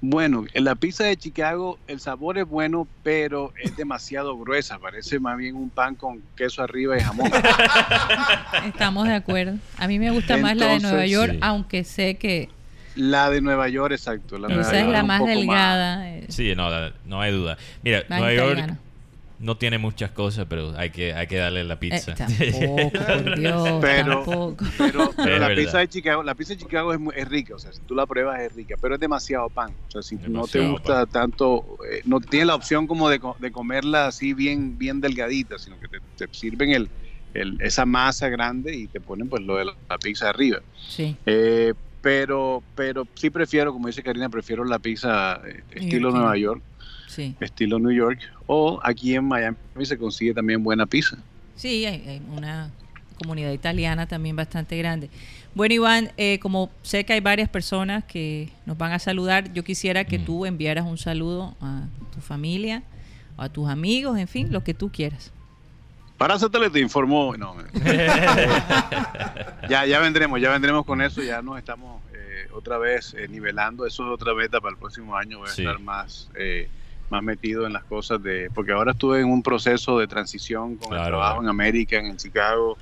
Bueno, 0.00 0.44
en 0.54 0.62
la 0.64 0.76
pizza 0.76 1.04
de 1.04 1.16
Chicago 1.16 1.76
el 1.88 1.98
sabor 1.98 2.38
es 2.38 2.46
bueno, 2.48 2.86
pero 3.02 3.52
es 3.62 3.76
demasiado 3.76 4.38
gruesa, 4.38 4.78
parece 4.78 5.18
más 5.18 5.36
bien 5.36 5.56
un 5.56 5.70
pan 5.70 5.96
con 5.96 6.20
queso 6.36 6.62
arriba 6.62 6.96
y 6.96 7.00
jamón. 7.00 7.30
Estamos 8.66 9.08
de 9.08 9.14
acuerdo. 9.14 9.56
A 9.76 9.88
mí 9.88 9.98
me 9.98 10.10
gusta 10.10 10.36
más 10.36 10.56
la 10.56 10.66
de 10.68 10.80
Nueva 10.80 11.06
York, 11.06 11.32
sí. 11.32 11.38
aunque 11.42 11.82
sé 11.84 12.14
que 12.16 12.48
La 12.94 13.28
de 13.30 13.40
Nueva 13.40 13.68
York, 13.68 13.92
exacto. 13.92 14.38
La 14.38 14.48
de 14.48 14.54
Nueva 14.54 14.68
esa 14.68 14.78
es 14.78 14.84
York 14.84 14.92
la 14.92 15.02
más 15.02 15.24
delgada. 15.24 16.08
eh, 16.10 16.26
Sí, 16.28 16.54
no, 16.56 16.70
la- 16.70 16.92
no 17.04 17.20
hay 17.20 17.32
duda. 17.32 17.58
Mira, 17.82 18.04
más 18.08 18.20
Nueva 18.20 18.34
York. 18.34 18.76
No 19.40 19.56
tiene 19.56 19.78
muchas 19.78 20.10
cosas, 20.10 20.46
pero 20.48 20.76
hay 20.76 20.90
que, 20.90 21.14
hay 21.14 21.26
que 21.28 21.36
darle 21.36 21.62
la 21.64 21.74
Eh, 21.74 21.76
pizza. 21.76 22.14
tampoco, 22.14 22.90
por 23.06 23.38
Dios, 23.38 23.68
Pero- 23.80 24.14
tampoco. 24.24 24.64
Pero, 24.76 25.10
pero 25.16 25.38
la 25.38 25.48
verdad. 25.48 25.62
pizza 25.62 25.78
de 25.78 25.88
Chicago, 25.88 26.22
la 26.24 26.34
pizza 26.34 26.54
de 26.54 26.58
Chicago 26.58 26.92
es, 26.92 26.98
muy- 26.98 27.14
es 27.16 27.28
rica, 27.28 27.54
o 27.54 27.58
sea, 27.58 27.72
si 27.72 27.80
tú 27.82 27.94
la 27.94 28.04
pruebas 28.06 28.40
es 28.40 28.52
rica, 28.54 28.74
pero 28.80 28.94
es 28.94 29.00
demasiado 29.00 29.48
pan. 29.48 29.72
O 29.88 29.90
sea, 29.92 30.02
si 30.02 30.16
no 30.16 30.46
te 30.46 30.66
gusta 30.68 31.06
tanto, 31.06 31.78
eh, 31.90 32.02
no 32.04 32.20
tienes 32.20 32.48
la 32.48 32.54
opción 32.56 32.86
como 32.88 33.08
de, 33.08 33.20
co- 33.20 33.36
de 33.38 33.52
comerla 33.52 34.08
así 34.08 34.34
bien, 34.34 34.76
bien 34.76 35.00
delgadita, 35.00 35.58
sino 35.58 35.78
que 35.78 35.86
te, 35.88 35.98
te 36.16 36.26
sirven 36.34 36.70
el, 36.72 36.88
el- 37.34 37.58
esa 37.60 37.86
masa 37.86 38.28
grande 38.28 38.74
y 38.74 38.88
te 38.88 39.00
ponen 39.00 39.28
pues 39.28 39.42
lo 39.44 39.56
de 39.56 39.66
la, 39.66 39.74
la 39.88 39.98
pizza 39.98 40.30
arriba. 40.30 40.58
Sí. 40.88 41.14
Eh, 41.26 41.74
pero, 42.00 42.62
pero 42.74 43.06
sí 43.14 43.28
prefiero, 43.30 43.72
como 43.72 43.88
dice 43.88 44.02
Karina, 44.02 44.28
prefiero 44.28 44.64
la 44.64 44.78
pizza 44.78 45.40
eh, 45.46 45.62
estilo. 45.72 46.10
Nueva 46.10 46.36
York, 46.36 46.62
Sí, 47.18 47.34
estilo 47.40 47.80
New 47.80 47.90
York, 47.90 48.20
o 48.46 48.78
aquí 48.84 49.16
en 49.16 49.24
Miami 49.24 49.56
se 49.82 49.98
consigue 49.98 50.32
también 50.32 50.62
buena 50.62 50.86
pizza. 50.86 51.16
sí, 51.56 51.84
hay, 51.84 52.04
hay 52.08 52.22
una 52.36 52.70
comunidad 53.20 53.50
italiana 53.50 54.06
también 54.06 54.36
bastante 54.36 54.78
grande. 54.78 55.10
Bueno, 55.52 55.74
Iván, 55.74 56.12
eh, 56.16 56.38
como 56.38 56.70
sé 56.82 57.02
que 57.04 57.14
hay 57.14 57.20
varias 57.20 57.48
personas 57.48 58.04
que 58.04 58.50
nos 58.66 58.78
van 58.78 58.92
a 58.92 59.00
saludar, 59.00 59.52
yo 59.52 59.64
quisiera 59.64 60.04
que 60.04 60.20
Mm. 60.20 60.24
tú 60.24 60.46
enviaras 60.46 60.84
un 60.86 60.96
saludo 60.96 61.56
a 61.60 61.86
tu 62.14 62.20
familia, 62.20 62.84
a 63.36 63.48
tus 63.48 63.68
amigos, 63.68 64.16
en 64.16 64.28
fin, 64.28 64.52
lo 64.52 64.62
que 64.62 64.72
tú 64.72 64.88
quieras. 64.92 65.32
Para 66.18 66.38
Satélite 66.38 66.78
informó, 66.78 67.36
no, 67.36 67.56
ya, 69.68 69.86
ya 69.86 69.98
vendremos, 70.00 70.40
ya 70.40 70.50
vendremos 70.50 70.84
con 70.84 71.00
eso, 71.02 71.22
ya 71.22 71.42
nos 71.42 71.58
estamos 71.58 72.00
eh, 72.12 72.48
otra 72.52 72.78
vez 72.78 73.14
eh, 73.14 73.26
nivelando, 73.28 73.86
eso 73.86 74.04
es 74.06 74.12
otra 74.14 74.34
meta 74.34 74.60
para 74.60 74.72
el 74.72 74.78
próximo 74.78 75.16
año, 75.16 75.38
voy 75.38 75.48
a 75.48 75.52
Sí. 75.52 75.62
estar 75.62 75.78
más, 75.80 76.28
eh, 76.36 76.68
más 77.10 77.22
metido 77.22 77.66
en 77.66 77.72
las 77.72 77.84
cosas 77.84 78.22
de, 78.22 78.50
porque 78.54 78.72
ahora 78.72 78.92
estuve 78.92 79.20
en 79.20 79.26
un 79.30 79.42
proceso 79.42 79.98
de 79.98 80.06
transición 80.06 80.76
con 80.76 80.96
el 80.96 81.04
trabajo 81.06 81.42
en 81.42 81.48
América, 81.48 81.96
en 81.98 82.16
Chicago, 82.16 82.76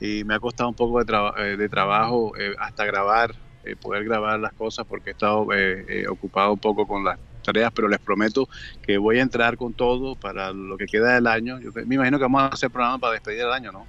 y 0.00 0.24
me 0.24 0.34
ha 0.34 0.40
costado 0.40 0.68
un 0.68 0.74
poco 0.74 0.98
de, 0.98 1.04
traba- 1.04 1.34
eh, 1.38 1.56
de 1.56 1.68
trabajo 1.68 2.32
eh, 2.38 2.54
hasta 2.58 2.84
grabar, 2.84 3.34
eh, 3.64 3.76
poder 3.76 4.04
grabar 4.04 4.40
las 4.40 4.52
cosas 4.52 4.84
porque 4.88 5.10
he 5.10 5.12
estado 5.12 5.46
eh, 5.54 5.84
eh, 5.88 6.08
ocupado 6.08 6.52
un 6.52 6.58
poco 6.58 6.86
con 6.86 7.04
las 7.04 7.18
tareas, 7.44 7.72
pero 7.74 7.88
les 7.88 7.98
prometo 8.00 8.48
que 8.82 8.98
voy 8.98 9.18
a 9.18 9.22
entrar 9.22 9.56
con 9.56 9.72
todo 9.72 10.14
para 10.16 10.52
lo 10.52 10.76
que 10.76 10.86
queda 10.86 11.14
del 11.14 11.26
año. 11.26 11.60
Yo 11.60 11.70
me 11.86 11.94
imagino 11.96 12.18
que 12.18 12.22
vamos 12.24 12.42
a 12.42 12.46
hacer 12.46 12.70
programa 12.70 12.98
para 12.98 13.14
despedir 13.14 13.40
el 13.40 13.52
año, 13.52 13.72
¿no? 13.72 13.86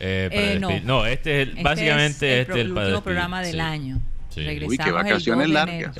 Eh, 0.00 0.28
para 0.30 0.52
Eh, 0.52 0.60
no. 0.60 1.00
no. 1.00 1.06
este 1.06 1.42
es 1.42 1.48
el, 1.48 1.50
Este 1.50 1.62
básicamente 1.62 2.10
es 2.10 2.22
el, 2.22 2.40
este 2.40 2.52
es 2.52 2.58
el 2.60 2.66
el 2.68 2.74
para 2.74 2.86
último 2.86 3.02
programa 3.04 3.40
del 3.42 3.52
sí. 3.52 3.60
año. 3.60 4.00
Sí. 4.38 4.44
Regresamos 4.44 4.70
Uy, 4.70 4.78
qué 4.78 4.84
el 4.84 4.94
2 4.94 5.04
vacaciones 5.04 5.48
largas. 5.50 5.96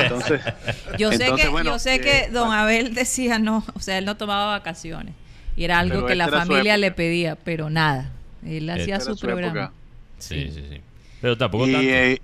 Entonces, 0.00 0.40
Yo 0.98 1.10
sé 1.12 1.24
Entonces, 1.24 1.44
que, 1.46 1.48
bueno, 1.50 1.70
yo 1.72 1.78
sé 1.78 1.94
eh, 1.96 2.00
que 2.00 2.22
don 2.30 2.46
bueno. 2.48 2.52
Abel 2.62 2.94
decía 2.94 3.38
no, 3.38 3.64
o 3.74 3.80
sea, 3.80 3.98
él 3.98 4.04
no 4.04 4.16
tomaba 4.16 4.46
vacaciones. 4.58 5.14
Y 5.56 5.64
era 5.64 5.78
algo 5.78 6.06
que 6.06 6.14
la 6.14 6.28
familia 6.28 6.76
le 6.76 6.90
pedía, 6.92 7.36
pero 7.36 7.68
nada. 7.70 8.10
Él 8.46 8.68
hacía 8.70 9.00
su 9.00 9.14
su 9.16 9.26
programa. 9.26 9.72
Sí, 10.18 10.50
sí, 10.52 10.64
sí. 10.70 10.80
Pero 11.20 11.36
tampoco 11.36 11.66
y, 11.68 11.72
tanto. 11.72 11.88
eh, 11.88 12.20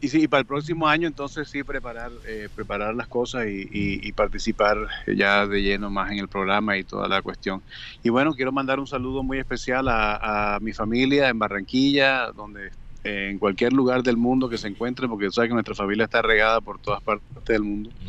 y 0.00 0.08
sí, 0.08 0.22
y 0.24 0.28
para 0.28 0.40
el 0.40 0.46
próximo 0.46 0.86
año 0.86 1.06
entonces 1.08 1.48
sí 1.48 1.62
preparar 1.62 2.10
eh, 2.26 2.48
preparar 2.54 2.94
las 2.94 3.08
cosas 3.08 3.46
y, 3.46 3.62
y- 3.72 4.00
y 4.06 4.12
participar 4.12 4.76
ya 5.06 5.46
de 5.46 5.62
lleno 5.62 5.88
más 5.88 6.12
en 6.12 6.18
el 6.18 6.28
programa 6.28 6.76
y 6.76 6.84
toda 6.84 7.08
la 7.08 7.22
cuestión. 7.22 7.62
Y 8.02 8.10
bueno, 8.10 8.34
quiero 8.34 8.52
mandar 8.52 8.78
un 8.80 8.86
saludo 8.86 9.22
muy 9.22 9.38
especial 9.38 9.88
a, 9.88 10.56
a 10.56 10.60
mi 10.60 10.72
familia 10.74 11.28
en 11.30 11.38
Barranquilla, 11.38 12.32
donde 12.32 12.66
eh, 12.66 12.70
en 13.04 13.38
cualquier 13.38 13.72
lugar 13.72 14.02
del 14.02 14.16
mundo 14.16 14.48
que 14.48 14.58
se 14.58 14.68
encuentre, 14.68 15.06
porque 15.06 15.30
sabes 15.30 15.48
que 15.48 15.54
nuestra 15.54 15.74
familia 15.74 16.04
está 16.04 16.22
regada 16.22 16.60
por 16.60 16.78
todas 16.80 17.02
partes 17.02 17.26
del 17.46 17.62
mundo. 17.62 17.90
Mm. 17.90 18.06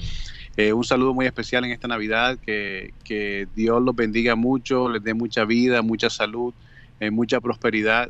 Eh, 0.57 0.73
un 0.73 0.85
saludo 0.85 1.13
muy 1.13 1.25
especial 1.25 1.65
en 1.65 1.71
esta 1.71 1.87
Navidad, 1.87 2.39
que, 2.39 2.93
que 3.03 3.47
Dios 3.55 3.81
los 3.81 3.95
bendiga 3.95 4.35
mucho, 4.35 4.89
les 4.89 5.03
dé 5.03 5.13
mucha 5.13 5.43
vida, 5.43 5.81
mucha 5.81 6.09
salud, 6.09 6.53
eh, 7.01 7.11
mucha 7.11 7.41
prosperidad 7.41 8.09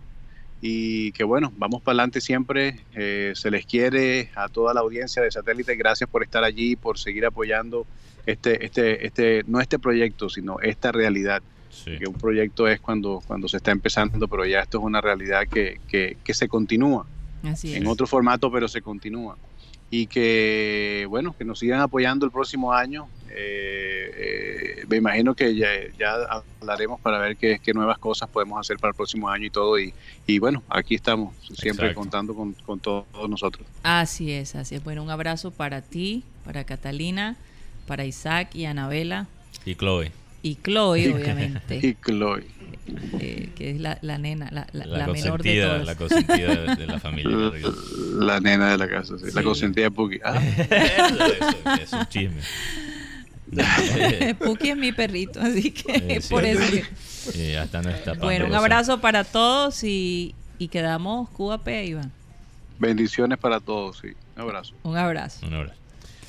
y 0.61 1.11
que 1.13 1.23
bueno, 1.23 1.51
vamos 1.57 1.81
para 1.81 1.93
adelante 1.93 2.21
siempre, 2.21 2.79
eh, 2.93 3.33
se 3.35 3.51
les 3.51 3.65
quiere 3.65 4.29
a 4.35 4.47
toda 4.47 4.73
la 4.73 4.81
audiencia 4.81 5.21
de 5.21 5.31
satélite, 5.31 5.75
gracias 5.75 6.09
por 6.09 6.23
estar 6.23 6.43
allí, 6.43 6.75
por 6.75 6.97
seguir 6.97 7.25
apoyando 7.25 7.85
este, 8.25 8.65
este, 8.65 9.05
este, 9.05 9.43
no 9.47 9.59
este 9.59 9.79
proyecto, 9.79 10.29
sino 10.29 10.59
esta 10.61 10.91
realidad, 10.91 11.41
Sí. 11.83 11.97
que 11.99 12.07
un 12.07 12.15
proyecto 12.15 12.67
es 12.67 12.79
cuando, 12.79 13.21
cuando 13.27 13.47
se 13.47 13.57
está 13.57 13.71
empezando, 13.71 14.27
pero 14.27 14.45
ya 14.45 14.61
esto 14.61 14.77
es 14.79 14.83
una 14.83 15.01
realidad 15.01 15.47
que, 15.47 15.79
que, 15.88 16.17
que 16.23 16.33
se 16.33 16.47
continúa 16.47 17.05
Así 17.43 17.71
es. 17.73 17.77
en 17.77 17.88
otro 17.88 18.07
formato, 18.07 18.51
pero 18.51 18.67
se 18.67 18.81
continúa. 18.81 19.38
Y 19.91 20.07
que, 20.07 21.05
bueno, 21.09 21.35
que 21.38 21.45
nos 21.45 21.59
sigan 21.59 21.79
apoyando 21.79 22.25
el 22.25 22.31
próximo 22.31 22.73
año. 22.73 23.07
Eh, 23.29 24.79
eh, 24.79 24.85
me 24.89 24.97
imagino 24.97 25.35
que 25.35 25.55
ya, 25.55 25.67
ya 25.99 26.15
hablaremos 26.59 26.99
para 27.01 27.19
ver 27.19 27.38
qué, 27.38 27.59
qué 27.63 27.73
nuevas 27.73 27.97
cosas 27.99 28.27
podemos 28.29 28.59
hacer 28.59 28.77
para 28.77 28.89
el 28.91 28.95
próximo 28.95 29.29
año 29.29 29.45
y 29.45 29.49
todo. 29.51 29.77
Y, 29.79 29.93
y 30.25 30.39
bueno, 30.39 30.63
aquí 30.69 30.95
estamos, 30.95 31.35
siempre 31.43 31.88
Exacto. 31.88 31.99
contando 31.99 32.33
con, 32.33 32.53
con 32.65 32.79
todos 32.79 33.05
nosotros. 33.29 33.67
Así 33.83 34.31
es, 34.31 34.55
así 34.55 34.75
es. 34.75 34.83
Bueno, 34.83 35.03
un 35.03 35.11
abrazo 35.11 35.51
para 35.51 35.81
ti, 35.81 36.23
para 36.45 36.63
Catalina, 36.63 37.35
para 37.88 38.05
Isaac 38.05 38.55
y 38.55 38.65
Anabela 38.65 39.27
Y 39.65 39.75
Chloe. 39.75 40.11
Y 40.49 40.55
Chloe, 40.55 41.13
obviamente, 41.13 41.79
Y 41.84 41.95
Chloe. 41.95 42.45
eh, 43.19 43.49
que 43.55 43.71
es 43.71 43.79
la, 43.79 43.97
la 44.01 44.17
nena, 44.19 44.47
la, 44.51 44.67
la- 44.73 44.86
La, 44.86 44.97
la 44.99 45.08
menor 45.08 45.41
de 45.41 45.60
todas. 45.62 45.86
la 45.86 45.95
consentida 45.95 46.55
de, 46.55 46.75
de 46.75 46.86
la 46.88 46.99
familia. 47.05 47.36
La, 48.19 48.39
nena 48.39 48.69
de 48.71 48.77
la 48.77 48.88
casa, 48.88 49.17
sí, 49.17 49.25
la 49.34 49.41
Sí. 49.41 49.43
consentida 49.43 49.86
de 49.86 49.91
Puki. 49.91 50.19
Ah, 50.23 50.39
eso, 50.69 51.25
eso, 51.25 51.81
es 51.81 51.93
un 51.93 52.05
chisme. 52.08 52.41
Puki 54.36 54.69
es 54.69 54.77
mi 54.77 54.91
perrito, 54.91 55.39
así 55.41 55.71
que 55.71 55.93
Eh, 56.15 56.21
sí. 56.21 56.29
por 56.29 56.43
eso. 56.45 56.62
que- 57.31 57.55
está 57.60 57.81
nuestra 57.81 58.13
Bueno, 58.13 58.45
un 58.45 58.53
abrazo 58.53 59.01
para 59.01 59.23
todos 59.23 59.84
y, 59.84 60.36
y 60.60 60.67
quedamos 60.67 61.29
Cuba 61.31 61.63
P, 61.63 61.86
Iván. 61.86 62.12
bendiciones 62.79 63.38
para 63.39 63.60
todos, 63.60 63.97
sí. 63.99 64.10
Un 64.36 64.41
abrazo. 64.43 64.73
Un 64.84 64.97
abrazo. 64.97 65.45
Un 65.47 65.53
abrazo. 65.53 65.75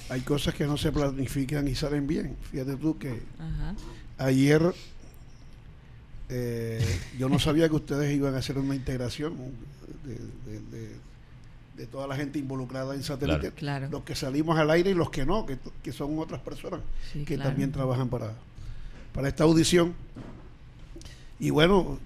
Hay 0.08 0.20
cosas 0.20 0.54
que 0.54 0.64
no 0.66 0.76
se 0.76 0.92
planifican 0.92 1.66
y 1.68 1.74
salen 1.74 2.06
bien. 2.06 2.36
Fíjate 2.50 2.76
tú 2.76 2.96
que 2.98 3.08
Ajá. 3.38 3.74
Ayer 4.18 4.72
eh, 6.28 6.84
yo 7.18 7.28
no 7.28 7.38
sabía 7.38 7.68
que 7.68 7.76
ustedes 7.76 8.14
iban 8.14 8.34
a 8.34 8.38
hacer 8.38 8.58
una 8.58 8.74
integración 8.74 9.34
de, 10.04 10.14
de- 10.52 10.60
de- 10.70 11.06
de 11.76 11.86
toda 11.86 12.06
la 12.06 12.16
gente 12.16 12.38
involucrada 12.38 12.94
en 12.94 13.02
satélite. 13.02 13.50
Claro. 13.52 13.88
Los 13.90 14.02
que 14.02 14.14
salimos 14.14 14.58
al 14.58 14.70
aire 14.70 14.90
y 14.92 14.94
los 14.94 15.10
que 15.10 15.26
no, 15.26 15.44
que, 15.44 15.58
que 15.82 15.92
son 15.92 16.18
otras 16.18 16.40
personas 16.40 16.80
Sí, 17.12 17.24
que 17.26 17.34
claro. 17.34 17.50
también 17.50 17.70
trabajan 17.70 18.08
para, 18.08 18.32
para 19.12 19.28
esta 19.28 19.44
audición. 19.44 19.92
Y 21.38 21.50
bueno, 21.50 21.98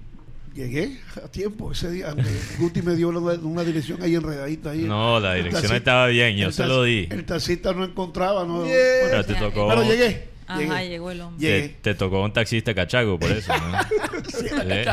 llegué 0.57 0.99
a 1.25 1.29
tiempo 1.29 1.70
ese 1.70 1.88
día. 1.88 2.12
Guti 2.59 2.83
me 2.83 2.96
dio 2.96 3.11
una, 3.11 3.20
una 3.20 3.62
dirección 3.62 4.03
ahí 4.03 4.16
enredadita. 4.16 4.70
Ahí. 4.70 4.83
No, 4.83 5.20
la 5.20 5.35
dirección 5.35 5.73
estaba 5.77 6.09
bien, 6.09 6.37
yo 6.37 6.51
se 6.51 6.66
lo 6.66 6.83
di. 6.83 7.07
El 7.09 7.25
taxista 7.25 7.73
no 7.73 7.85
encontraba, 7.85 8.44
no. 8.44 8.64
Pero 8.64 9.25
te 9.25 9.35
Ya, 9.35 9.38
tocó, 9.38 9.68
Pero 9.68 9.85
llegué. 9.85 10.30
Ajá, 10.52 10.58
llegué. 10.78 10.88
llegó 10.88 11.10
el 11.10 11.20
hombre. 11.20 11.60
te, 11.60 11.68
te 11.68 11.94
tocó 11.94 12.22
un 12.24 12.32
taxista 12.32 12.74
cachaco, 12.74 13.18
por 13.18 13.30
eso, 13.30 13.52
¿no? 13.56 13.78
Sí, 14.30 14.46
¿Eh? 14.50 14.84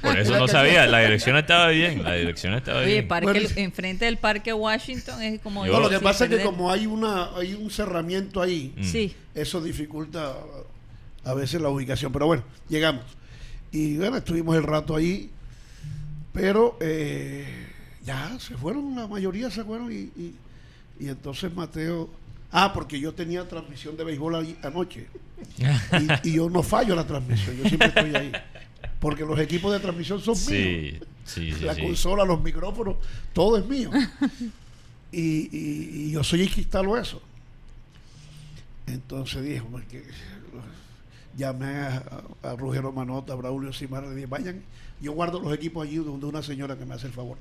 Por 0.00 0.18
eso 0.18 0.38
no 0.38 0.48
sabía, 0.48 0.86
la 0.86 1.00
dirección 1.00 1.36
estaba 1.36 1.68
bien, 1.68 2.02
la 2.02 2.14
dirección 2.14 2.54
estaba 2.54 2.80
Oye, 2.80 2.86
bien. 2.92 3.08
parque, 3.08 3.30
Bueno, 3.32 3.48
enfrente 3.56 4.04
del 4.06 4.16
parque 4.18 4.52
Washington 4.52 5.22
es 5.22 5.40
como... 5.40 5.66
Yo- 5.66 5.72
No, 5.72 5.80
lo 5.80 5.90
que 5.90 6.00
pasa 6.00 6.24
es 6.24 6.30
que 6.30 6.42
como 6.42 6.70
hay 6.72 6.86
una 6.86 7.36
hay 7.36 7.54
un 7.54 7.70
cerramiento 7.70 8.40
ahí, 8.40 8.72
Mm. 8.76 8.82
Sí, 8.84 9.14
eso 9.34 9.60
dificulta 9.60 10.34
a 11.24 11.34
veces 11.34 11.60
la 11.60 11.68
ubicación. 11.68 12.12
Pero 12.12 12.26
bueno, 12.26 12.42
llegamos. 12.68 13.04
Y 13.72 13.96
bueno, 13.96 14.16
estuvimos 14.18 14.56
el 14.56 14.62
rato 14.62 14.94
ahí, 14.96 15.28
pero 16.32 16.76
eh, 16.80 17.46
ya 18.04 18.36
se 18.38 18.54
fueron, 18.56 18.94
la 18.96 19.06
mayoría 19.06 19.50
se 19.50 19.64
fueron 19.64 19.90
y, 19.92 19.96
y, 20.20 20.34
y 21.00 21.08
entonces 21.08 21.52
Mateo... 21.54 22.08
Ah, 22.58 22.72
porque 22.72 22.98
yo 22.98 23.12
tenía 23.12 23.46
transmisión 23.46 23.96
de 23.98 24.04
béisbol 24.04 24.34
ahí 24.36 24.56
anoche. 24.62 25.06
Y, 26.24 26.30
y 26.30 26.32
yo 26.34 26.48
no 26.50 26.62
fallo 26.62 26.94
la 26.96 27.06
transmisión, 27.06 27.56
yo 27.56 27.64
siempre 27.68 27.88
estoy 27.88 28.14
ahí. 28.16 28.32
Porque 28.98 29.24
los 29.24 29.38
equipos 29.38 29.72
de 29.72 29.80
transmisión 29.80 30.20
son 30.20 30.34
míos. 30.34 30.46
Sí, 30.46 30.98
sí, 31.24 31.50
la 31.64 31.74
consola, 31.76 32.24
los 32.24 32.42
micrófonos, 32.42 32.96
todo 33.34 33.58
es 33.58 33.66
mío. 33.66 33.90
y, 35.12 35.20
y- 35.56 35.90
y 36.06 36.10
yo 36.12 36.24
soy 36.24 36.42
instalo 36.42 36.96
eso. 36.96 37.20
Entonces 38.86 39.42
dije, 39.44 39.60
"Hombre, 39.60 39.84
que 39.86 40.02
llamé 41.36 41.66
a, 41.80 42.02
a, 42.42 42.50
a 42.50 42.56
Rugero 42.56 42.92
Manota, 42.92 43.32
a 43.32 43.36
Braulio 43.36 43.72
Simara, 43.72 44.08
le 44.08 44.14
dije, 44.14 44.26
vayan, 44.26 44.62
yo 45.00 45.12
guardo 45.12 45.40
los 45.40 45.52
equipos 45.52 45.86
allí 45.86 45.96
donde 45.96 46.26
una 46.26 46.42
señora 46.42 46.78
que 46.78 46.86
me 46.86 46.94
hace 46.94 47.06
el 47.08 47.12
favor, 47.12 47.36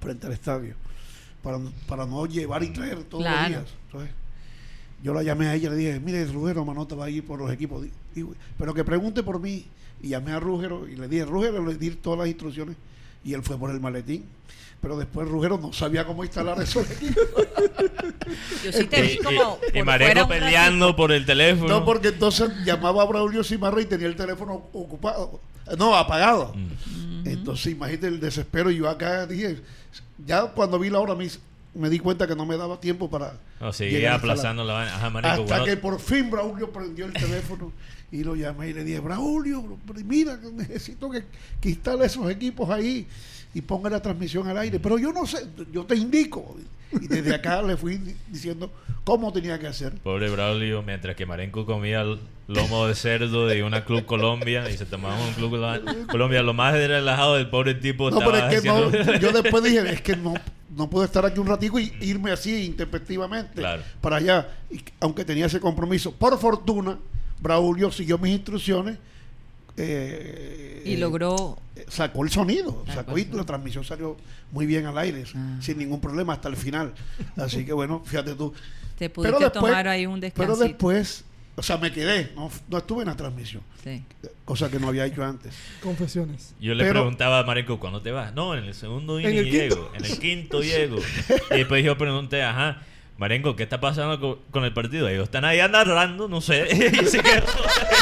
frente 0.00 0.26
al 0.26 0.32
estadio, 0.34 0.74
para, 1.46 1.58
para 1.86 2.04
no 2.06 2.26
llevar 2.26 2.64
y 2.64 2.70
traer 2.70 3.04
todos 3.04 3.22
Claro. 3.22 3.38
los 3.40 3.48
días. 3.48 3.64
Entonces, 3.86 4.10
yo 5.04 5.14
la 5.14 5.22
llamé 5.22 5.46
a 5.46 5.54
ella, 5.54 5.70
le 5.70 5.76
dije, 5.76 6.00
mire, 6.00 6.24
Rugero 6.26 6.64
Manota 6.64 6.96
va 6.96 7.04
a 7.04 7.10
ir 7.10 7.24
por 7.24 7.38
los 7.38 7.52
equipos, 7.52 7.86
digo, 8.12 8.34
pero 8.58 8.74
que 8.74 8.82
pregunte 8.82 9.22
por 9.22 9.38
mí. 9.38 9.64
Y 10.02 10.08
llamé 10.08 10.32
a 10.32 10.40
Rugero 10.40 10.88
y 10.88 10.96
le 10.96 11.06
dije, 11.06 11.24
Rugero, 11.24 11.64
le 11.64 11.76
di 11.76 11.90
todas 11.92 12.18
las 12.18 12.28
instrucciones 12.28 12.76
y 13.24 13.32
él 13.32 13.42
fue 13.44 13.56
por 13.56 13.70
el 13.70 13.78
maletín. 13.80 14.24
Pero 14.80 14.96
después 14.98 15.26
Rugero 15.28 15.58
no 15.58 15.72
sabía 15.72 16.04
cómo 16.04 16.22
instalar 16.22 16.60
esos 16.62 16.88
equipos. 16.90 17.24
yo 18.64 18.72
sí 18.72 18.84
te 18.86 19.02
vi 19.02 19.12
Y, 19.12 19.16
como... 19.18 19.58
y- 19.74 19.78
y 19.78 19.82
Mareco 19.82 20.28
peleando 20.28 20.94
por 20.94 21.12
el 21.12 21.24
teléfono. 21.26 21.68
No, 21.68 21.84
porque 21.84 22.08
entonces 22.08 22.50
llamaba 22.64 23.02
a 23.02 23.06
Braulio 23.06 23.42
Cimarra 23.42 23.80
y 23.80 23.86
tenía 23.86 24.06
el 24.06 24.16
teléfono 24.16 24.66
ocupado. 24.72 25.40
No, 25.78 25.96
apagado. 25.96 26.52
Mm. 26.54 26.68
ratito. 26.68 27.30
Entonces, 27.30 27.72
imagínate 27.72 28.06
el 28.06 28.20
desespero. 28.20 28.70
Y 28.70 28.76
yo 28.76 28.88
acá 28.88 29.26
dije, 29.26 29.60
ya 30.24 30.42
cuando 30.46 30.78
vi 30.78 30.90
la 30.90 31.00
hora, 31.00 31.14
me 31.14 31.28
me 31.74 31.90
di 31.90 31.98
cuenta 31.98 32.26
que 32.26 32.34
no 32.34 32.46
me 32.46 32.56
daba 32.56 32.80
tiempo 32.80 33.10
para. 33.10 33.32
No, 33.60 33.70
llegar 33.70 33.74
seguía 33.74 34.10
la- 34.10 34.14
aplazando 34.16 34.64
la 34.64 34.72
vaina. 34.74 34.94
Ajá, 34.96 35.10
marico, 35.10 35.32
Hasta 35.32 35.44
bueno, 35.44 35.64
que 35.64 35.76
por 35.76 35.98
fin 36.00 36.30
Braulio 36.30 36.70
prendió 36.72 37.04
el 37.06 37.12
teléfono 37.12 37.72
y 38.12 38.22
lo 38.24 38.34
llamé 38.36 38.68
y 38.68 38.72
le 38.72 38.84
dije, 38.84 39.00
Braulio, 39.00 39.76
mira, 40.04 40.40
que 40.40 40.50
necesito 40.52 41.10
que, 41.10 41.24
que 41.60 41.70
instale 41.70 42.06
esos 42.06 42.30
equipos 42.30 42.70
ahí 42.70 43.06
y 43.56 43.62
ponga 43.62 43.88
la 43.88 44.00
transmisión 44.02 44.46
al 44.48 44.58
aire. 44.58 44.78
Pero 44.78 44.98
yo 44.98 45.12
no 45.12 45.26
sé, 45.26 45.38
yo 45.72 45.84
te 45.84 45.96
indico. 45.96 46.56
Y 46.92 47.06
desde 47.08 47.34
acá 47.34 47.62
le 47.62 47.76
fui 47.76 47.96
di- 47.96 48.14
diciendo 48.28 48.70
cómo 49.02 49.32
tenía 49.32 49.58
que 49.58 49.66
hacer. 49.66 49.94
Pobre 50.02 50.30
Braulio, 50.30 50.82
mientras 50.82 51.16
que 51.16 51.26
Marenco 51.26 51.64
comía 51.66 52.02
el 52.02 52.18
lomo 52.48 52.86
de 52.86 52.94
cerdo 52.94 53.46
de 53.46 53.62
una 53.64 53.84
Club 53.84 54.04
Colombia 54.04 54.70
y 54.70 54.76
se 54.76 54.84
tomaba 54.86 55.16
un 55.26 55.32
Club 55.34 55.52
Colo- 55.52 56.06
Colombia, 56.06 56.42
lo 56.42 56.54
más 56.54 56.74
relajado 56.74 57.34
del 57.36 57.48
pobre 57.50 57.74
tipo 57.74 58.10
No, 58.10 58.18
pero 58.18 58.36
es 58.48 58.60
que 58.60 58.68
no, 58.68 58.90
yo 59.18 59.32
después 59.32 59.64
dije, 59.64 59.80
es 59.90 60.00
que 60.02 60.16
no, 60.16 60.34
no 60.76 60.88
puedo 60.88 61.04
estar 61.04 61.24
aquí 61.26 61.40
un 61.40 61.46
ratico 61.48 61.80
y 61.80 61.92
irme 62.02 62.30
así 62.30 62.64
intempestivamente 62.66 63.54
Claro. 63.54 63.82
para 64.00 64.16
allá, 64.16 64.48
y- 64.70 64.80
aunque 65.00 65.24
tenía 65.24 65.46
ese 65.46 65.58
compromiso. 65.60 66.12
Por 66.12 66.38
fortuna, 66.38 66.98
Braulio 67.40 67.90
siguió 67.90 68.16
mis 68.18 68.32
instrucciones. 68.34 68.98
Eh, 69.76 70.82
Y 70.84 70.94
eh, 70.94 70.98
logró. 70.98 71.58
sacó 71.88 72.24
el 72.24 72.30
sonido, 72.30 72.84
Sacó 72.92 73.18
y 73.18 73.24
la 73.26 73.44
transmisión 73.44 73.84
salió 73.84 74.16
muy 74.52 74.66
bien 74.66 74.86
al 74.86 74.96
aire, 74.98 75.24
Ah. 75.34 75.58
sin 75.60 75.78
ningún 75.78 76.00
problema 76.00 76.32
hasta 76.34 76.48
el 76.48 76.56
final. 76.56 76.92
Así 77.36 77.64
que 77.64 77.72
bueno, 77.72 78.02
fíjate 78.04 78.34
tú. 78.34 78.52
Te 78.98 79.10
pudiste 79.10 79.50
tomar 79.50 79.86
ahí 79.88 80.06
un 80.06 80.20
pero 80.20 80.32
descansito. 80.32 80.64
después, 80.64 81.24
o 81.56 81.62
sea, 81.62 81.76
me 81.76 81.92
quedé, 81.92 82.32
no, 82.34 82.50
no 82.68 82.78
estuve 82.78 83.02
en 83.02 83.08
la 83.08 83.16
transmisión, 83.16 83.62
Sí. 83.84 84.02
cosa 84.46 84.70
que 84.70 84.78
no 84.80 84.88
había 84.88 85.04
hecho 85.04 85.22
antes. 85.24 85.54
Confesiones. 85.82 86.54
Yo 86.60 86.74
le 86.74 86.84
Pero- 86.84 87.00
preguntaba 87.00 87.40
a 87.40 87.42
Marenco, 87.44 87.78
¿cuándo 87.78 88.00
te 88.00 88.10
vas? 88.10 88.32
No, 88.34 88.54
en 88.56 88.64
el 88.64 88.74
segundo 88.74 89.18
En 89.18 89.30
inning 89.34 89.52
llego, 89.52 89.90
en 89.94 90.04
el 90.04 90.18
quinto 90.18 90.62
llego. 90.62 90.96
y 91.50 91.56
después 91.58 91.84
yo 91.84 91.98
pregunté, 91.98 92.42
ajá, 92.42 92.82
Marenco, 93.18 93.54
¿qué 93.56 93.62
está 93.64 93.80
pasando 93.80 94.18
co- 94.20 94.38
con, 94.50 94.64
el 94.64 94.72
partido? 94.74 95.08
Ellos 95.08 95.24
están 95.24 95.44
ahí 95.44 95.58
narrando, 95.70 96.28
no 96.28 96.40
sé. 96.40 96.66
y 97.02 97.06
se 97.06 97.18
quedó. 97.20 97.44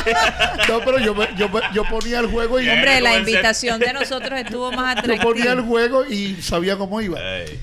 No, 0.69 0.81
pero 0.85 0.99
yo, 0.99 1.15
me- 1.15 1.29
yo, 1.37 1.49
yo 1.75 1.85
ponía 1.85 2.21
el 2.21 2.27
juego 2.27 2.61
y 2.61 2.69
Hombre, 2.69 3.01
la 3.01 3.19
invitación 3.19 3.81
de 3.81 3.93
nosotros 3.93 4.39
estuvo 4.41 4.71
más 4.73 4.97
yo 4.97 5.03
ponía 5.23 5.53
el 5.53 5.59
atractiva. 5.61 5.63
juego 5.63 6.05
y 6.07 6.37
sabía 6.43 6.77
cómo 6.77 7.01
iba. 7.01 7.19
Ay, 7.21 7.59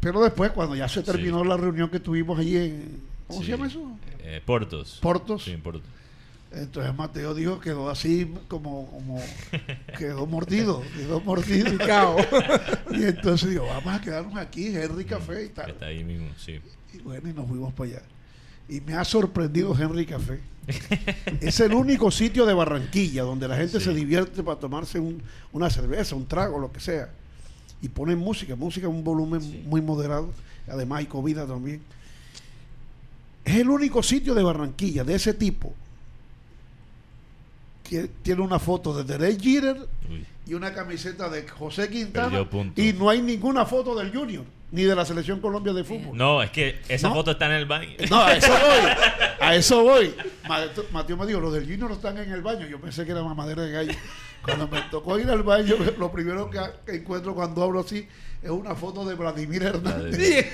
Pero 0.00 0.22
después, 0.22 0.50
cuando 0.52 0.74
ya 0.76 0.88
se 0.88 1.02
terminó 1.02 1.44
la 1.44 1.56
reunión 1.56 1.88
que 1.90 2.00
tuvimos 2.00 2.38
allí 2.38 2.56
en, 2.56 3.00
¿cómo 3.26 3.40
sí. 3.40 3.46
se 3.46 3.52
llama 3.52 3.66
eso? 3.66 3.98
Eh, 4.22 4.40
Portos. 4.44 4.98
Portos. 5.00 5.44
Sí, 5.44 5.52
en 5.52 5.60
Portos. 5.62 5.82
Entonces 6.52 6.92
Mateo 6.96 7.32
dijo, 7.32 7.60
quedó 7.60 7.88
así 7.90 8.28
como, 8.48 8.90
como 8.90 9.22
quedó 9.98 10.26
mordido, 10.26 10.82
quedó 10.96 11.20
mordido. 11.20 11.70
y 12.90 13.04
entonces 13.04 13.50
digo, 13.50 13.66
vamos 13.66 13.94
a 13.94 14.00
quedarnos 14.00 14.36
aquí, 14.36 14.74
Henry 14.76 15.04
Café 15.04 15.44
y 15.44 15.48
tal. 15.50 15.70
Está 15.70 15.86
ahí 15.86 16.02
mismo, 16.02 16.28
sí. 16.36 16.60
Y 16.92 16.98
bueno, 16.98 17.28
y 17.28 17.32
nos 17.32 17.46
fuimos 17.46 17.72
para 17.72 17.90
allá. 17.90 18.02
Y 18.70 18.80
me 18.80 18.94
ha 18.94 19.04
sorprendido 19.04 19.76
Henry 19.78 20.06
Café. 20.06 20.40
es 21.40 21.58
el 21.60 21.74
único 21.74 22.10
sitio 22.10 22.46
de 22.46 22.54
Barranquilla 22.54 23.22
donde 23.24 23.48
la 23.48 23.56
gente 23.56 23.78
Sí. 23.80 23.84
se 23.86 23.94
divierte 23.94 24.42
para 24.44 24.58
tomarse 24.60 25.00
un- 25.00 25.20
una 25.52 25.68
cerveza, 25.68 26.14
un 26.14 26.26
trago, 26.26 26.58
lo 26.58 26.70
que 26.70 26.78
sea. 26.80 27.10
Y 27.82 27.88
ponen 27.88 28.18
música, 28.18 28.54
música 28.54 28.86
en 28.86 28.94
un 28.94 29.02
volumen 29.02 29.40
Sí. 29.42 29.62
muy 29.66 29.80
moderado. 29.80 30.32
Además 30.68 31.00
hay 31.00 31.06
comida 31.06 31.46
también. 31.46 31.80
Es 33.44 33.56
el 33.56 33.68
único 33.70 34.02
sitio 34.02 34.34
de 34.34 34.42
Barranquilla 34.44 35.02
de 35.02 35.14
ese 35.16 35.34
tipo 35.34 35.72
que 37.82 38.08
tiene 38.22 38.42
una 38.42 38.58
foto 38.60 38.94
de 38.94 39.02
Derek 39.04 39.40
Jeter. 39.40 39.88
Y 40.50 40.54
una 40.54 40.74
camiseta 40.74 41.28
de 41.28 41.46
José 41.46 41.88
Quintana 41.88 42.44
y 42.74 42.92
no 42.92 43.08
hay 43.08 43.22
ninguna 43.22 43.64
foto 43.66 43.94
del 43.94 44.12
Junior 44.12 44.44
ni 44.72 44.82
de 44.82 44.96
la 44.96 45.04
selección 45.04 45.40
Colombia 45.40 45.72
de 45.72 45.84
fútbol. 45.84 46.16
No, 46.16 46.42
es 46.42 46.50
que 46.50 46.80
esa 46.88 47.08
¿No? 47.08 47.14
foto 47.14 47.30
está 47.30 47.46
en 47.46 47.52
el 47.52 47.66
baño. 47.66 47.90
No, 48.10 48.20
a 48.20 48.34
eso 48.34 48.48
voy. 48.50 48.90
A 49.40 49.54
eso 49.54 49.82
voy. 49.84 50.14
Mateo, 50.48 50.84
Mateo 50.92 51.16
me 51.16 51.26
dijo, 51.26 51.38
los 51.40 51.52
del 51.52 51.64
Junior 51.64 51.88
no 51.88 51.94
están 51.94 52.18
en 52.18 52.32
el 52.32 52.42
baño. 52.42 52.66
Yo 52.66 52.80
pensé 52.80 53.04
que 53.04 53.12
era 53.12 53.22
mamadera 53.22 53.62
de 53.62 53.70
gallo. 53.70 53.92
Cuando 54.44 54.68
me 54.68 54.80
tocó 54.90 55.18
ir 55.18 55.28
al 55.30 55.42
baño, 55.42 55.74
lo 55.98 56.10
primero 56.10 56.48
que, 56.50 56.58
que 56.86 56.96
encuentro 56.96 57.34
cuando 57.34 57.62
hablo 57.62 57.80
así 57.80 58.06
es 58.42 58.48
una 58.50 58.74
foto 58.74 59.04
de 59.04 59.14
Vladimir 59.14 59.62
Hernández 59.64 60.46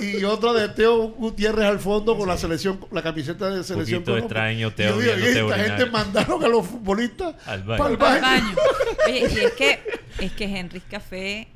y, 0.00 0.18
y 0.18 0.24
otra 0.24 0.52
de 0.52 0.68
Teo 0.68 1.08
Gutiérrez 1.08 1.64
al 1.66 1.80
fondo 1.80 2.16
con 2.16 2.28
la 2.28 2.36
selección, 2.36 2.78
la 2.92 3.02
camiseta 3.02 3.50
de 3.50 3.64
selección. 3.64 4.04
poquito 4.04 4.18
extraño, 4.18 4.72
Teo 4.72 5.00
Y 5.02 5.04
yo 5.06 5.16
digo, 5.16 5.16
viéndote 5.16 5.26
"Y 5.26 5.32
esta 5.32 5.44
orinar". 5.46 5.78
gente 5.78 5.90
mandaron 5.90 6.44
a 6.44 6.48
los 6.48 6.64
futbolistas 6.66 7.34
Al 7.46 7.64
baño. 7.64 7.98
para 7.98 8.18
el 8.18 8.24
Al 8.24 8.40
baño. 8.40 8.56
Oye, 9.06 9.18
y 9.20 9.38
es 9.46 9.52
que, 9.54 9.80
es 10.20 10.32
que 10.32 10.44
Henry's 10.44 10.84
Café 10.88 11.48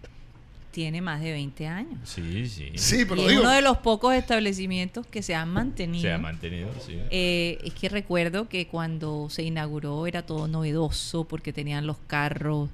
tiene 0.79 1.03
más 1.03 1.21
de 1.21 1.33
20 1.33 1.67
años. 1.67 1.99
Sí, 2.05 2.47
sí. 2.49 2.71
Sí, 2.77 3.05
pero 3.05 3.17
y 3.23 3.25
es 3.25 3.31
digo, 3.31 3.41
uno 3.43 3.51
de 3.51 3.63
los 3.63 3.79
pocos 3.79 4.15
establecimientos 4.15 5.05
que 5.09 5.25
se 5.25 5.35
han 5.35 5.49
mantenido. 5.53 6.03
Se 6.03 6.13
ha 6.13 6.19
mantenido, 6.19 6.69
sí. 6.87 6.97
Eh, 7.11 7.59
es 7.65 7.75
que 7.75 7.89
recuerdo 7.89 8.49
que 8.49 8.69
cuando 8.69 9.29
se 9.29 9.43
inauguró 9.43 10.07
era 10.07 10.23
todo 10.25 10.47
novedoso 10.47 11.25
porque 11.25 11.53
tenían 11.53 11.85
los 11.89 11.97
carros. 12.07 12.71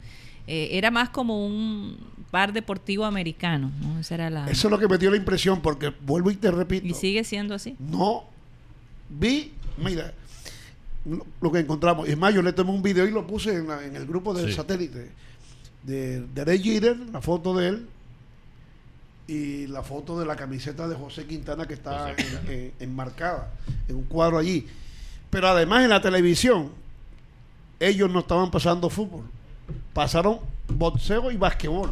Eh, 0.47 0.69
era 0.73 0.91
más 0.91 1.09
como 1.09 1.47
un 1.47 1.97
bar 2.31 2.53
deportivo 2.53 3.07
americano. 3.07 3.73
¿no? 3.81 3.99
Esa 3.99 4.17
era 4.17 4.29
la... 4.29 4.51
eso 4.51 4.69
es 4.69 4.71
lo 4.71 4.79
que 4.79 4.87
me 4.87 4.99
dio 4.99 5.11
la 5.11 5.17
impresión, 5.17 5.63
porque 5.63 5.91
vuelvo 6.05 6.31
y 6.31 6.35
te 6.37 6.51
repito. 6.51 6.87
Y 6.87 6.93
sigue 6.93 7.25
siendo 7.25 7.55
así. 7.55 7.75
no 7.79 8.25
vi, 9.09 9.51
mira, 9.79 10.13
lo, 11.07 11.25
lo 11.41 11.51
que 11.51 11.61
encontramos. 11.61 12.07
Es 12.07 12.19
más, 12.19 12.35
yo 12.35 12.43
le 12.43 12.53
tomé 12.53 12.71
un 12.71 12.83
video 12.83 13.07
y 13.09 13.13
lo 13.13 13.27
puse 13.27 13.55
en, 13.55 13.67
la- 13.67 13.83
en 13.83 13.97
el 13.97 14.05
grupo 14.07 14.35
del 14.35 14.49
Sí. 14.51 14.53
satélite 14.53 15.11
de, 15.85 16.21
de 16.21 16.45
Ray 16.47 16.63
Jeter, 16.63 16.97
la 17.13 17.21
foto 17.21 17.55
de 17.55 17.69
él 17.69 17.87
y 19.27 19.67
la 19.69 19.83
foto 19.83 20.19
de 20.21 20.27
la 20.27 20.37
camiseta 20.37 20.87
de 20.87 20.95
José 20.97 21.27
Quintana 21.27 21.67
que 21.67 21.75
está 21.75 22.11
José 22.11 22.11
en- 22.11 22.17
Quintana. 22.17 22.53
en- 22.53 22.73
enmarcada 22.81 23.51
en 23.89 23.97
un 23.97 24.05
cuadro 24.05 24.39
allí. 24.39 24.67
Pero 25.31 25.49
además 25.49 25.83
en 25.85 25.91
la 25.91 26.01
televisión, 26.01 26.71
ellos 27.81 28.11
no 28.11 28.21
estaban 28.21 28.51
pasando 28.51 28.89
fútbol, 28.91 29.25
pasaron 29.93 30.41
boxeo 30.69 31.31
y 31.31 31.37
basquetbol. 31.37 31.91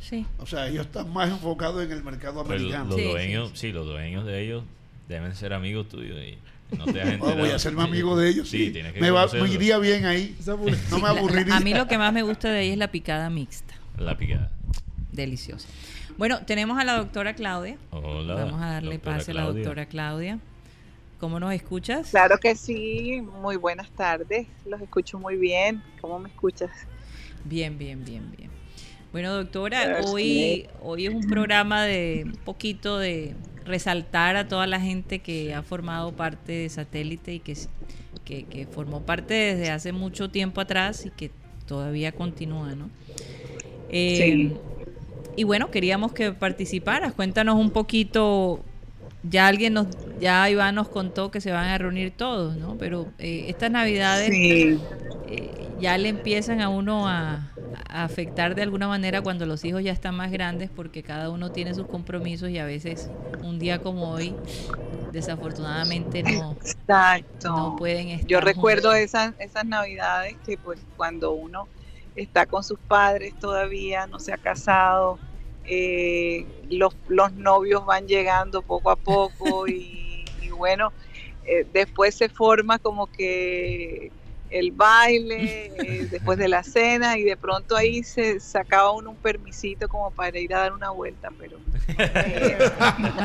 Sí. 0.00 0.24
O 0.38 0.46
sea, 0.46 0.66
ellos 0.68 0.86
están 0.86 1.12
más 1.12 1.28
enfocados 1.30 1.82
en 1.84 1.92
el 1.92 2.02
mercado 2.02 2.42
Pero 2.44 2.54
americano. 2.56 2.84
los 2.86 2.94
Sí, 2.96 3.02
sí, 3.02 3.08
dueños, 3.10 3.50
sí. 3.50 3.56
sí, 3.56 3.72
los 3.72 3.86
dueños 3.86 4.24
de 4.26 4.42
ellos 4.42 4.64
deben 5.08 5.34
ser 5.34 5.52
amigos 5.52 5.88
tuyos 5.88 6.16
y 6.22 6.38
no 6.76 6.84
te 6.86 7.02
has 7.02 7.08
enterado. 7.14 7.36
voy 7.38 7.50
a 7.50 7.58
ser 7.58 7.74
Sí. 7.74 7.80
amigo 7.80 8.16
de 8.16 8.28
ellos. 8.30 8.48
Sí, 8.48 8.66
Sí, 8.66 8.70
tienes 8.72 8.92
que 8.94 9.00
me, 9.00 9.10
va- 9.10 9.26
me 9.26 9.48
iría 9.48 9.78
bien 9.78 10.06
ahí. 10.06 10.36
No 10.90 10.98
me 11.00 11.08
aburriría. 11.08 11.56
A 11.56 11.60
mí 11.60 11.74
lo 11.74 11.86
que 11.88 11.98
más 11.98 12.12
me 12.12 12.22
gusta 12.22 12.50
de 12.50 12.58
ahí 12.60 12.70
es 12.70 12.78
la 12.78 12.90
picada 12.90 13.28
mixta. 13.30 13.74
La 13.98 14.16
picada. 14.16 14.50
Deliciosa. 15.12 15.66
Bueno, 16.20 16.44
tenemos 16.44 16.78
a 16.78 16.84
la 16.84 16.98
doctora 16.98 17.32
Claudia. 17.32 17.78
Hola. 17.92 18.34
Vamos 18.34 18.60
a 18.60 18.72
darle 18.72 18.98
pase 18.98 19.30
a 19.30 19.34
la 19.34 19.44
doctora 19.44 19.86
Claudia. 19.86 20.38
¿Cómo 21.18 21.40
nos 21.40 21.54
escuchas? 21.54 22.10
Claro 22.10 22.36
que 22.36 22.56
sí, 22.56 23.22
muy 23.40 23.56
buenas 23.56 23.88
tardes, 23.92 24.46
los 24.66 24.82
escucho 24.82 25.18
muy 25.18 25.38
bien. 25.38 25.82
¿Cómo 26.02 26.18
me 26.18 26.28
escuchas? 26.28 26.70
Bien, 27.46 27.78
bien, 27.78 28.04
bien, 28.04 28.30
bien. 28.36 28.50
Bueno, 29.12 29.32
doctora, 29.32 30.02
hoy, 30.08 30.68
hoy 30.82 31.06
es 31.06 31.14
un 31.14 31.26
programa 31.26 31.84
de 31.84 32.24
un 32.26 32.32
poquito 32.32 32.98
de 32.98 33.34
resaltar 33.64 34.36
a 34.36 34.46
toda 34.46 34.66
la 34.66 34.78
gente 34.78 35.20
que 35.20 35.54
ha 35.54 35.62
formado 35.62 36.12
parte 36.12 36.52
de 36.52 36.68
Satélite 36.68 37.32
y 37.32 37.40
que, 37.40 37.56
que, 38.26 38.44
que 38.44 38.66
formó 38.66 39.06
parte 39.06 39.32
desde 39.32 39.70
hace 39.70 39.92
mucho 39.92 40.30
tiempo 40.30 40.60
atrás 40.60 41.06
y 41.06 41.10
que 41.12 41.30
todavía 41.66 42.12
continúa, 42.12 42.74
¿no? 42.74 42.90
Eh, 43.88 44.50
Sí. 44.50 44.69
Y 45.36 45.44
bueno, 45.44 45.70
queríamos 45.70 46.12
que 46.12 46.32
participaras. 46.32 47.14
Cuéntanos 47.14 47.56
un 47.56 47.72
poquito. 47.72 48.66
Ya 49.22 49.48
alguien 49.48 49.74
nos, 49.74 49.88
ya 50.18 50.48
Iván 50.50 50.74
nos 50.76 50.88
contó 50.88 51.30
que 51.30 51.40
se 51.40 51.52
van 51.52 51.68
a 51.68 51.78
reunir 51.78 52.16
todos, 52.16 52.56
¿no? 52.56 52.78
Pero 52.78 53.14
eh, 53.18 53.46
estas 53.48 53.70
navidades 53.70 54.38
Sí, 54.38 54.80
eh, 55.22 55.70
ya 55.78 55.98
le 55.98 56.08
empiezan 56.08 56.60
a 56.60 56.68
uno 56.70 57.08
a, 57.08 57.58
a 57.88 58.04
afectar 58.04 58.54
de 58.54 58.62
alguna 58.62 58.88
manera 58.88 59.22
cuando 59.22 59.46
los 59.46 59.64
hijos 59.64 59.82
ya 59.84 59.92
están 59.92 60.16
más 60.16 60.30
grandes 60.32 60.70
porque 60.70 61.02
cada 61.02 61.30
uno 61.30 61.52
tiene 61.52 61.74
sus 61.74 61.86
compromisos 61.88 62.50
y 62.50 62.58
a 62.58 62.64
veces 62.66 63.12
un 63.40 63.58
día 63.58 63.80
como 63.80 64.10
hoy 64.12 64.40
desafortunadamente 65.10 66.22
no, 66.24 66.58
exacto. 66.60 67.48
no 67.54 67.76
pueden 67.76 68.08
estar 68.08 68.28
Yo 68.28 68.40
recuerdo 68.40 68.92
juntos. 68.92 68.94
esas, 68.94 69.34
esas 69.38 69.64
navidades 69.66 70.38
que 70.44 70.58
pues 70.58 70.86
cuando 70.96 71.32
uno 71.32 71.68
está 72.22 72.46
con 72.46 72.64
sus 72.64 72.78
padres 72.78 73.34
todavía, 73.38 74.06
no 74.06 74.18
se 74.18 74.32
ha 74.32 74.38
casado, 74.38 75.18
eh, 75.64 76.46
los, 76.68 76.94
los 77.08 77.32
novios 77.32 77.84
van 77.86 78.06
llegando 78.06 78.62
poco 78.62 78.90
a 78.90 78.96
poco 78.96 79.66
y, 79.68 80.24
y 80.40 80.50
bueno, 80.50 80.92
eh, 81.44 81.66
después 81.72 82.14
se 82.14 82.28
forma 82.28 82.78
como 82.78 83.06
que 83.06 84.10
el 84.50 84.72
baile, 84.72 85.72
eh, 85.78 86.08
después 86.10 86.36
de 86.38 86.48
la 86.48 86.62
cena 86.62 87.16
y 87.16 87.22
de 87.22 87.36
pronto 87.36 87.76
ahí 87.76 88.02
se 88.02 88.40
sacaba 88.40 88.90
uno 88.90 89.10
un 89.10 89.16
permisito 89.16 89.88
como 89.88 90.10
para 90.10 90.38
ir 90.38 90.52
a 90.54 90.60
dar 90.60 90.72
una 90.72 90.90
vuelta, 90.90 91.28
pero 91.38 91.58
eh, 91.98 92.58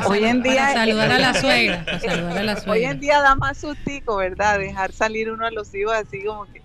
hoy 0.08 0.24
en 0.24 0.44
día... 0.44 0.68
para 0.68 0.74
saludar 0.74 1.12
a 1.12 1.20
la 1.20 1.34
suegra, 1.34 1.86
para 1.86 2.00
saludar 2.00 2.38
a 2.38 2.44
la 2.44 2.64
Hoy 2.68 2.86
en 2.86 3.00
día 3.00 3.22
da 3.22 3.36
más 3.36 3.58
sustico, 3.58 4.18
¿verdad? 4.18 4.60
Dejar 4.60 4.92
salir 4.92 5.32
uno 5.32 5.46
a 5.46 5.52
los 5.52 5.74
hijos 5.74 5.94
así 5.94 6.24
como 6.24 6.46
que... 6.46 6.62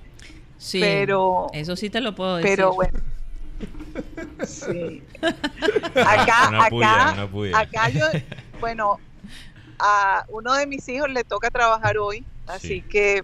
Sí, 0.61 0.79
pero- 0.79 1.47
eso 1.55 1.75
sí 1.75 1.89
te 1.89 2.01
lo 2.03 2.15
puedo 2.15 2.37
decir. 2.37 2.51
Pero 2.53 2.75
bueno, 2.75 2.99
Sí. 4.45 5.03
Acá, 5.97 6.49
Una 6.49 6.69
puya, 6.69 6.93
acá, 7.03 7.13
una 7.15 7.27
puya. 7.31 7.59
acá 7.59 7.89
yo, 7.91 8.07
bueno, 8.61 8.99
a 9.79 10.25
uno 10.29 10.55
de 10.55 10.67
mis 10.67 10.89
hijos 10.89 11.11
le 11.11 11.25
toca 11.25 11.51
trabajar 11.51 11.99
hoy, 11.99 12.25
así 12.47 12.69
Sí. 12.69 12.83
que 12.83 13.23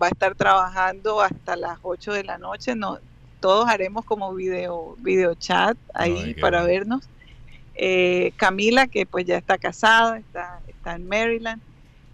va 0.00 0.06
a 0.06 0.10
estar 0.10 0.34
trabajando 0.34 1.20
hasta 1.20 1.56
las 1.56 1.78
8 1.82 2.12
de 2.12 2.24
la 2.24 2.38
noche. 2.38 2.74
No, 2.74 2.98
todos 3.40 3.68
haremos 3.68 4.04
como 4.04 4.34
video, 4.34 4.96
video 4.98 5.34
chat 5.34 5.76
ahí 5.94 6.18
Ay, 6.26 6.34
para 6.34 6.60
bueno. 6.62 6.72
vernos. 6.72 7.08
Eh, 7.74 8.32
Camila, 8.36 8.86
que 8.86 9.06
pues 9.06 9.24
ya 9.26 9.36
está 9.36 9.56
casada, 9.58 10.18
está, 10.18 10.60
está 10.68 10.94
en 10.96 11.08
Maryland, 11.08 11.62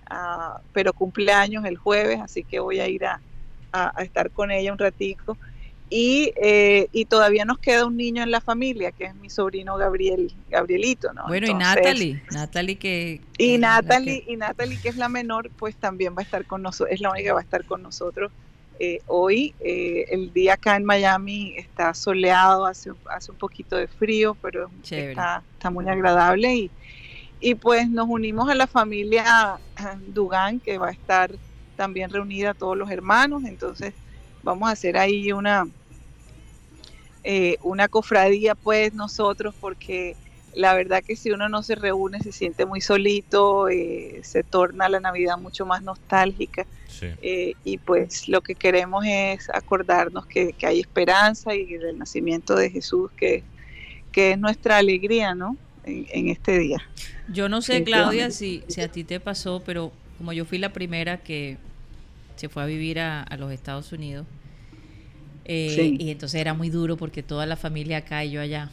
ah, 0.09 0.61
pero 0.73 0.93
cumple 0.93 1.33
años 1.33 1.65
el 1.65 1.77
jueves, 1.77 2.21
así 2.21 2.45
que 2.45 2.61
voy 2.61 2.79
a 2.79 2.87
ir 2.89 3.05
a, 3.05 3.21
a- 3.85 3.93
a 3.97 4.03
estar 4.05 4.31
con 4.33 4.51
ella 4.51 4.73
un 4.73 4.79
ratico. 4.79 5.39
Y, 5.89 6.33
eh, 6.43 6.89
y 6.93 7.05
todavía 7.07 7.45
nos 7.45 7.59
queda 7.59 7.87
un 7.87 7.97
niño 7.97 8.23
en 8.23 8.31
la 8.33 8.41
familia, 8.41 8.91
que 8.93 9.05
es 9.05 9.15
mi 9.15 9.31
sobrino 9.31 9.77
Gabriel, 9.77 10.33
Gabrielito, 10.49 11.13
¿no? 11.13 11.23
Bueno, 11.29 11.47
y 11.47 11.51
Entonces, 11.51 11.55
Natalie, 11.55 12.23
Natalie 12.31 12.79
que... 12.79 13.21
y 13.39 13.59
Natalie, 13.59 14.23
que- 14.25 14.33
y 14.33 14.37
Natalie, 14.37 14.79
que 14.79 14.89
es 14.89 14.97
la 14.97 15.09
menor, 15.09 15.51
pues 15.57 15.77
también 15.77 16.15
va 16.17 16.21
a 16.21 16.23
estar 16.25 16.47
con 16.47 16.63
nosotros, 16.63 16.95
es 16.95 17.01
la 17.01 17.11
única 17.11 17.29
que 17.29 17.33
va 17.33 17.41
a 17.41 17.43
estar 17.43 17.65
con 17.65 17.83
nosotros 17.83 18.33
eh, 18.79 19.01
hoy. 19.07 19.55
Eh, 19.61 20.07
el 20.11 20.33
día 20.33 20.55
acá 20.55 20.77
en 20.77 20.85
Miami 20.85 21.55
está 21.57 21.95
soleado, 21.95 22.67
hace, 22.67 22.91
hace 23.11 23.33
un 23.33 23.39
poquito 23.39 23.77
de 23.77 23.89
frío, 23.89 24.37
pero 24.43 24.71
está, 24.95 25.45
está 25.53 25.71
muy 25.71 25.89
agradable. 25.89 26.55
Y, 26.55 26.73
y 27.41 27.55
pues 27.57 27.91
nos 27.91 28.07
unimos 28.09 28.49
a 28.51 28.55
la 28.55 28.67
familia 28.67 29.61
Dugan, 30.01 30.61
que 30.61 30.79
va 30.79 30.89
a 30.89 30.93
estar 30.93 31.39
también 31.77 32.11
reunida 32.11 32.55
todos 32.55 32.77
los 32.77 32.91
hermanos, 32.91 33.45
entonces 33.45 33.95
vamos 34.43 34.69
a 34.69 34.73
hacer 34.73 34.97
ahí 34.97 35.33
una, 35.33 35.67
eh, 37.25 37.57
una 37.63 37.89
cofradía, 37.89 38.55
pues 38.55 38.95
nosotros, 38.95 39.55
porque 39.61 40.17
la 40.55 40.75
verdad 40.75 41.03
que 41.05 41.17
si 41.17 41.31
uno 41.31 41.49
no 41.49 41.63
se 41.63 41.75
reúne 41.75 42.21
se 42.21 42.33
siente 42.33 42.65
muy 42.65 42.81
solito, 42.81 43.69
eh, 43.69 44.21
se 44.23 44.43
torna 44.43 44.89
la 44.89 45.01
Navidad 45.01 45.37
mucho 45.39 45.67
más 45.67 45.83
nostálgica 45.83 46.67
Sí. 46.89 47.09
eh, 47.21 47.53
y 47.65 47.77
pues 47.79 48.27
lo 48.29 48.41
que 48.41 48.55
queremos 48.55 49.05
es 49.07 49.51
acordarnos 49.51 50.25
que, 50.25 50.55
que 50.55 50.67
hay 50.67 50.81
esperanza 50.81 51.55
y 51.55 51.67
del 51.67 51.99
nacimiento 51.99 52.55
de 52.55 52.71
Jesús, 52.71 53.11
que, 53.17 53.43
que 54.13 54.31
es 54.33 54.39
nuestra 54.39 54.79
alegría, 54.79 55.35
¿no? 55.35 55.57
En, 55.85 56.07
en 56.11 56.29
este 56.29 56.59
día. 56.59 56.79
Yo 57.29 57.49
no 57.51 57.61
sé, 57.61 57.85
Claudia, 57.85 58.31
si, 58.31 58.63
si 58.69 58.81
a 58.81 58.91
ti 58.91 59.05
te 59.05 59.21
pasó, 59.21 59.63
pero 59.67 59.93
como 60.19 60.33
yo 60.33 60.45
fui 60.45 60.59
la 60.59 60.73
primera 60.73 61.19
que 61.19 61.59
se 62.37 62.49
fue 62.49 62.63
a 62.63 62.67
vivir 62.67 62.99
a, 63.01 63.23
a 63.23 63.37
los 63.37 63.53
Estados 63.53 63.93
Unidos, 63.93 64.27
eh, 65.45 65.73
Sí. 65.75 65.97
y 65.99 66.11
entonces 66.11 66.41
era 66.41 66.55
muy 66.55 66.71
duro 66.71 66.97
porque 66.97 67.23
toda 67.23 67.47
la 67.47 67.57
familia 67.57 67.99
acá 67.99 68.25
y 68.25 68.33
yo 68.33 68.41
allá. 68.41 68.71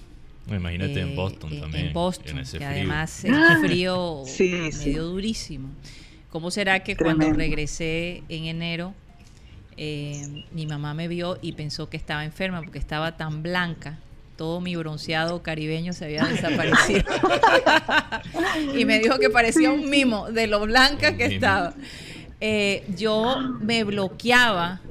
Imagínate 0.48 1.00
en 1.00 1.10
Eh, 1.10 1.16
Boston 1.16 1.54
eh, 1.54 1.60
también. 1.62 1.86
En 1.88 1.94
Boston, 1.94 2.40
ese 2.40 2.58
que 2.58 2.66
frío. 2.66 2.78
además 2.78 3.24
el 3.26 3.36
frío 3.62 4.24
Sí, 4.26 4.50
medio 4.52 4.72
sí. 4.72 4.92
durísimo. 4.94 5.70
¿Cómo 6.30 6.50
será 6.52 6.80
que 6.84 6.96
cuando 6.98 7.32
regresé 7.32 8.24
en 8.28 8.46
enero, 8.46 8.94
eh, 9.78 10.44
mi 10.52 10.66
mamá 10.66 10.94
me 10.94 11.08
vio 11.08 11.38
y 11.42 11.54
pensó 11.54 11.90
que 11.90 11.98
estaba 11.98 12.26
enferma 12.26 12.62
porque 12.64 12.80
estaba 12.80 13.16
tan 13.18 13.44
blanca? 13.44 14.00
Todo 14.36 14.62
mi 14.62 14.76
bronceado 14.76 15.44
caribeño 15.44 15.94
se 15.94 16.06
había 16.06 16.26
desaparecido. 16.26 17.04
y 18.76 18.86
me 18.86 19.00
dijo 19.00 19.20
que 19.20 19.30
parecía 19.30 19.72
un 19.72 19.90
mimo 19.90 20.32
de 20.32 20.48
lo 20.48 20.62
blanca 20.62 21.12
Un 21.12 21.18
que 21.18 21.24
mimo. 21.30 21.36
estaba. 21.36 21.74
Eh, 22.42 22.84
yo 22.96 23.38
me 23.60 23.84
bloqueaba 23.84 24.82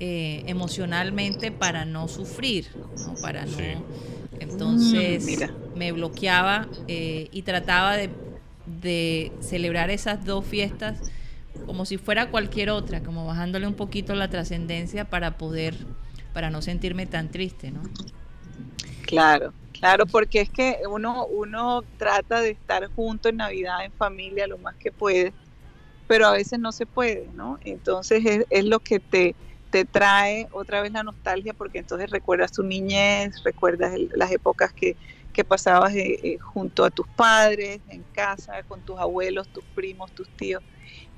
eh, 0.00 0.42
emocionalmente 0.46 1.52
para 1.52 1.84
no 1.84 2.08
sufrir, 2.08 2.68
¿no? 2.96 3.14
para 3.20 3.44
no. 3.46 3.58
Sí. 3.58 3.64
Entonces 4.40 5.22
Mm, 5.22 5.26
mira. 5.26 5.50
me 5.74 5.92
bloqueaba 5.92 6.68
eh, 6.88 7.28
y 7.32 7.42
trataba 7.42 7.96
de, 7.96 8.10
de 8.66 9.32
celebrar 9.40 9.90
esas 9.90 10.24
dos 10.24 10.44
fiestas 10.44 10.98
como 11.66 11.84
si 11.84 11.96
fuera 11.98 12.30
cualquier 12.30 12.70
otra, 12.70 13.02
como 13.02 13.26
bajándole 13.26 13.66
un 13.66 13.74
poquito 13.74 14.14
la 14.14 14.28
trascendencia 14.30 15.04
para 15.04 15.36
poder, 15.38 15.74
para 16.32 16.50
no 16.50 16.62
sentirme 16.62 17.06
tan 17.06 17.30
triste, 17.30 17.70
¿no? 17.70 17.82
Claro, 19.06 19.54
claro, 19.72 20.06
porque 20.06 20.40
es 20.40 20.50
que 20.50 20.78
uno, 20.90 21.26
uno 21.26 21.82
trata 21.96 22.40
de 22.40 22.50
estar 22.50 22.86
junto 22.88 23.28
en 23.28 23.36
Navidad, 23.36 23.84
en 23.84 23.92
familia, 23.92 24.46
lo 24.48 24.58
más 24.58 24.76
que 24.76 24.90
puede, 24.92 25.34
pero 26.06 26.26
a 26.26 26.32
veces 26.32 26.58
no 26.60 26.72
se 26.72 26.86
puede, 26.86 27.30
¿no? 27.32 27.58
Entonces 27.62 28.24
es, 28.26 28.46
es 28.50 28.64
lo 28.66 28.80
que 28.80 29.00
te, 29.00 29.36
te 29.70 29.84
trae 29.86 30.48
otra 30.52 30.82
vez 30.82 30.92
la 30.92 31.04
nostalgia, 31.04 31.54
porque 31.54 31.78
entonces 31.78 32.10
recuerdas 32.10 32.52
tu 32.52 32.62
niñez, 32.64 33.42
recuerdas 33.44 33.94
el- 33.94 34.10
las 34.14 34.32
épocas 34.32 34.72
que, 34.74 34.96
que 35.32 35.44
pasabas 35.44 35.94
eh, 35.94 36.18
eh, 36.22 36.38
junto 36.40 36.84
a 36.84 36.90
tus 36.90 37.06
padres, 37.14 37.82
en 37.88 38.04
casa, 38.12 38.62
con 38.64 38.82
tus 38.82 38.98
abuelos, 39.00 39.48
tus 39.50 39.64
primos, 39.74 40.12
tus 40.14 40.30
tíos, 40.32 40.62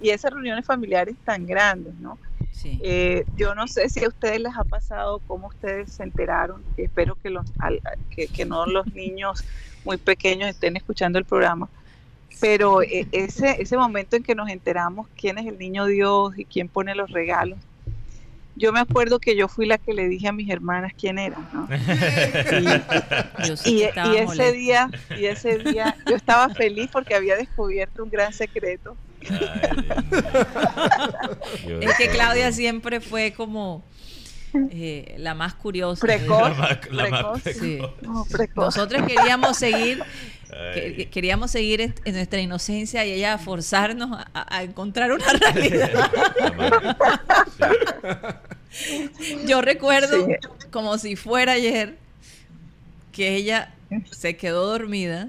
y 0.00 0.11
esas 0.11 0.32
reuniones 0.32 0.64
familiares 0.64 1.16
tan 1.24 1.46
grandes, 1.46 1.94
¿no? 1.94 2.18
Sí. 2.52 2.78
Eh, 2.82 3.24
yo 3.37 3.54
no 3.54 3.68
sé 3.68 3.88
si 3.88 4.04
a 4.04 4.08
ustedes 4.08 4.40
les 4.40 4.56
ha 4.56 4.64
pasado, 4.64 5.20
cómo 5.26 5.48
ustedes 5.48 5.92
se 5.92 6.02
enteraron. 6.02 6.62
Espero 6.76 7.16
que, 7.22 7.30
los, 7.30 7.46
que, 8.11 8.26
que 8.26 8.44
no 8.44 8.66
los 8.66 8.87
niños 8.94 9.44
muy 9.84 9.96
pequeños 9.96 10.48
estén 10.48 10.76
escuchando 10.76 11.18
el 11.18 11.24
programa. 11.24 11.68
Pero 12.40 12.82
eh, 12.82 13.06
ese, 13.12 13.61
ese 13.61 13.76
momento 13.76 14.16
en 14.16 14.22
que 14.22 14.34
nos 14.34 14.48
enteramos 14.48 15.08
quién 15.16 15.38
es 15.38 15.46
el 15.46 15.58
niño 15.58 15.87
Dios 15.87 16.38
y 16.38 16.44
quién 16.44 16.68
pone 16.68 16.94
los 16.94 17.11
regalos, 17.11 17.58
yo 18.58 18.72
me 18.72 18.80
acuerdo 18.80 19.20
que 19.20 19.37
yo 19.37 19.46
fui 19.46 19.66
la 19.66 19.78
que 19.78 19.94
le 19.94 20.08
dije 20.08 20.28
a 20.28 20.32
mis 20.32 20.50
hermanas 20.50 20.92
quién 20.98 21.18
era. 21.18 21.38
¿no? 21.52 21.68
Y, 23.64 23.82
estaba 23.82 24.14
y 24.14 24.16
ese 24.18 24.52
día, 24.52 24.90
y 25.16 25.26
ese 25.26 25.58
día 25.58 25.96
yo 26.06 26.16
estaba 26.16 26.48
feliz 26.48 26.90
porque 26.92 27.14
había 27.14 27.37
descubierto 27.37 28.02
un 28.02 28.11
gran 28.11 28.32
secreto. 28.32 28.96
Ay, 29.31 29.38
Es 31.81 31.96
que. 31.96 32.09
Claudia 32.11 32.52
siempre 32.52 33.00
fue 33.00 33.33
como 33.33 33.85
eh, 34.70 35.14
la 35.18 35.35
más 35.35 35.54
curiosa. 35.54 36.00
Precoz. 36.00 36.50
La 36.50 36.54
más, 36.54 36.78
la 36.90 37.09
más 37.11 37.42
precoz. 37.42 37.61
Sí. 37.61 37.78
precoz. 37.78 38.02
No, 38.02 38.24
precoz. 38.31 38.76
Nosotros 38.76 39.02
queríamos 39.07 39.57
seguir 39.57 40.02
que- 40.74 41.09
queríamos 41.11 41.50
seguir 41.50 41.94
en 42.04 42.14
nuestra 42.14 42.40
inocencia 42.40 43.04
y 43.04 43.12
ella 43.12 43.37
forzarnos 43.38 44.11
a, 44.33 44.57
a 44.57 44.62
encontrar 44.62 45.12
una 45.12 45.26
realidad. 45.33 46.11
Yo 49.46 49.62
recuerdo 49.62 50.26
Sí. 50.26 50.33
como 50.70 50.98
si 50.98 51.16
fuera 51.16 51.52
ayer 51.52 51.96
que 53.12 53.35
ella 53.37 53.74
se 54.11 54.37
quedó 54.37 54.66
dormida. 54.66 55.28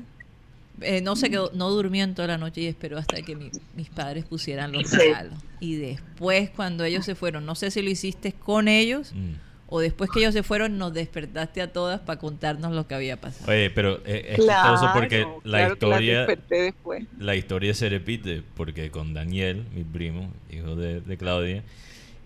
Eh, 0.81 1.01
no 1.01 1.15
se 1.15 1.29
quedó, 1.29 1.51
no 1.53 1.69
durmió 1.69 2.03
en 2.03 2.15
toda 2.15 2.27
la 2.27 2.37
noche 2.37 2.61
y 2.61 2.67
esperó 2.67 2.97
hasta 2.97 3.21
que 3.21 3.35
mi- 3.35 3.51
mis 3.75 3.89
padres 3.89 4.25
pusieran 4.25 4.71
los 4.71 4.89
regalos. 4.91 5.33
Y 5.59 5.75
después, 5.75 6.49
cuando 6.49 6.83
ellos 6.83 7.05
se 7.05 7.15
fueron, 7.15 7.45
no 7.45 7.55
sé 7.55 7.71
si 7.71 7.81
lo 7.81 7.89
hiciste 7.89 8.33
con 8.33 8.67
ellos 8.67 9.13
Mm. 9.13 9.33
o 9.67 9.79
después 9.81 10.09
que 10.11 10.19
ellos 10.19 10.33
se 10.33 10.41
fueron, 10.43 10.77
nos 10.77 10.93
despertaste 10.93 11.61
a 11.61 11.71
todas 11.71 11.99
para 11.99 12.19
contarnos 12.19 12.71
lo 12.73 12.87
que 12.87 12.95
había 12.95 13.19
pasado. 13.21 13.51
Oye, 13.51 13.69
pero 13.69 14.01
eh, 14.05 14.25
es 14.29 14.39
Claro, 14.39 14.73
chistoso 14.75 14.91
porque 14.93 15.25
la 15.43 15.57
claro 15.59 15.73
historia 15.73 16.25
después. 16.49 17.03
la 17.19 17.35
historia 17.35 17.73
se 17.73 17.87
repite 17.89 18.41
porque 18.55 18.89
con 18.89 19.13
Daniel, 19.13 19.65
mi 19.75 19.83
primo, 19.83 20.31
hijo 20.49 20.75
de, 20.75 21.01
de 21.01 21.17
Claudia, 21.17 21.63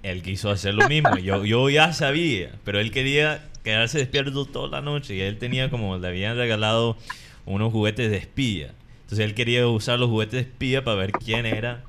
él 0.03 0.21
quiso 0.21 0.49
hacer 0.49 0.73
lo 0.73 0.87
mismo. 0.87 1.17
Yo, 1.17 1.43
yo 1.45 1.69
ya 1.69 1.91
sabía, 1.93 2.51
pero 2.63 2.79
él 2.79 2.91
quería 2.91 3.49
quedarse 3.63 3.97
despierto 3.97 4.45
toda 4.45 4.67
la 4.69 4.81
noche 4.81 5.15
y 5.15 5.21
él 5.21 5.37
tenía 5.37 5.69
como, 5.69 5.97
le 5.97 6.07
habían 6.07 6.35
regalado 6.35 6.97
unos 7.45 7.71
juguetes 7.71 8.09
de 8.09 8.17
espía. 8.17 8.71
Entonces 9.03 9.19
él 9.25 9.33
quería 9.35 9.67
usar 9.67 9.99
los 9.99 10.09
juguetes 10.09 10.33
de 10.33 10.39
espía 10.41 10.83
para 10.83 10.97
ver 10.97 11.11
quién 11.11 11.45
era 11.45 11.83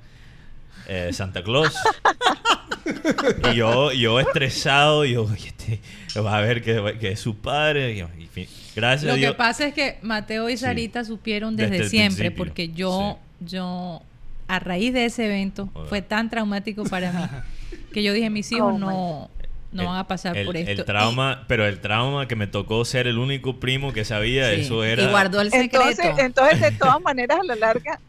eh, 0.88 1.10
Santa 1.12 1.42
Claus. 1.42 1.74
Y 3.52 3.56
yo, 3.56 3.92
yo 3.92 4.20
estresado, 4.20 5.04
yo, 5.04 5.24
"Oye, 5.24 5.48
este, 5.48 5.80
va 6.20 6.36
a 6.36 6.40
ver 6.42 6.62
que, 6.62 6.96
que 7.00 7.12
es 7.12 7.20
su 7.20 7.36
padre. 7.36 7.94
Y 7.94 7.98
yo, 7.98 8.08
y 8.18 8.26
fin, 8.26 8.46
gracias 8.76 9.06
Lo 9.06 9.12
a 9.12 9.14
que 9.14 9.20
Dios. 9.20 9.36
pasa 9.36 9.66
es 9.66 9.74
que 9.74 9.98
Mateo 10.02 10.48
y 10.50 10.56
Sí. 10.56 10.64
Sarita 10.64 11.04
supieron 11.04 11.56
desde, 11.56 11.88
siempre, 11.88 12.30
principio, 12.30 12.36
porque 12.36 12.68
yo, 12.70 13.18
yo, 13.40 14.02
a 14.48 14.58
raíz 14.58 14.92
de 14.92 15.06
ese 15.06 15.24
evento, 15.26 15.70
fue 15.88 16.02
tan 16.02 16.28
traumático 16.28 16.84
para 16.84 17.10
mí 17.12 17.26
que 17.94 18.02
yo 18.02 18.12
dije, 18.12 18.28
mis 18.28 18.50
hijos 18.52 18.74
Oh, 18.74 18.78
no, 18.78 19.30
no 19.74 19.82
El- 19.82 19.88
van 19.88 19.98
a 19.98 20.06
pasar 20.06 20.36
el, 20.38 20.46
por 20.46 20.56
esto. 20.56 20.70
El 20.70 20.84
trauma, 20.84 21.44
pero 21.48 21.66
el 21.66 21.80
trauma 21.80 22.26
que 22.26 22.36
me 22.36 22.46
tocó 22.46 22.84
ser 22.86 23.06
el 23.06 23.18
único 23.18 23.60
primo 23.60 23.92
que 23.92 24.04
sabía, 24.06 24.54
sí, 24.54 24.62
eso 24.62 24.82
era. 24.84 25.02
Y 25.02 25.06
guardó 25.08 25.40
el 25.42 25.50
secreto. 25.50 25.80
Entonces, 25.90 26.18
entonces, 26.24 26.60
de 26.60 26.70
todas 26.72 27.00
maneras, 27.02 27.40
a 27.40 27.44
la 27.44 27.56
larga 27.56 28.00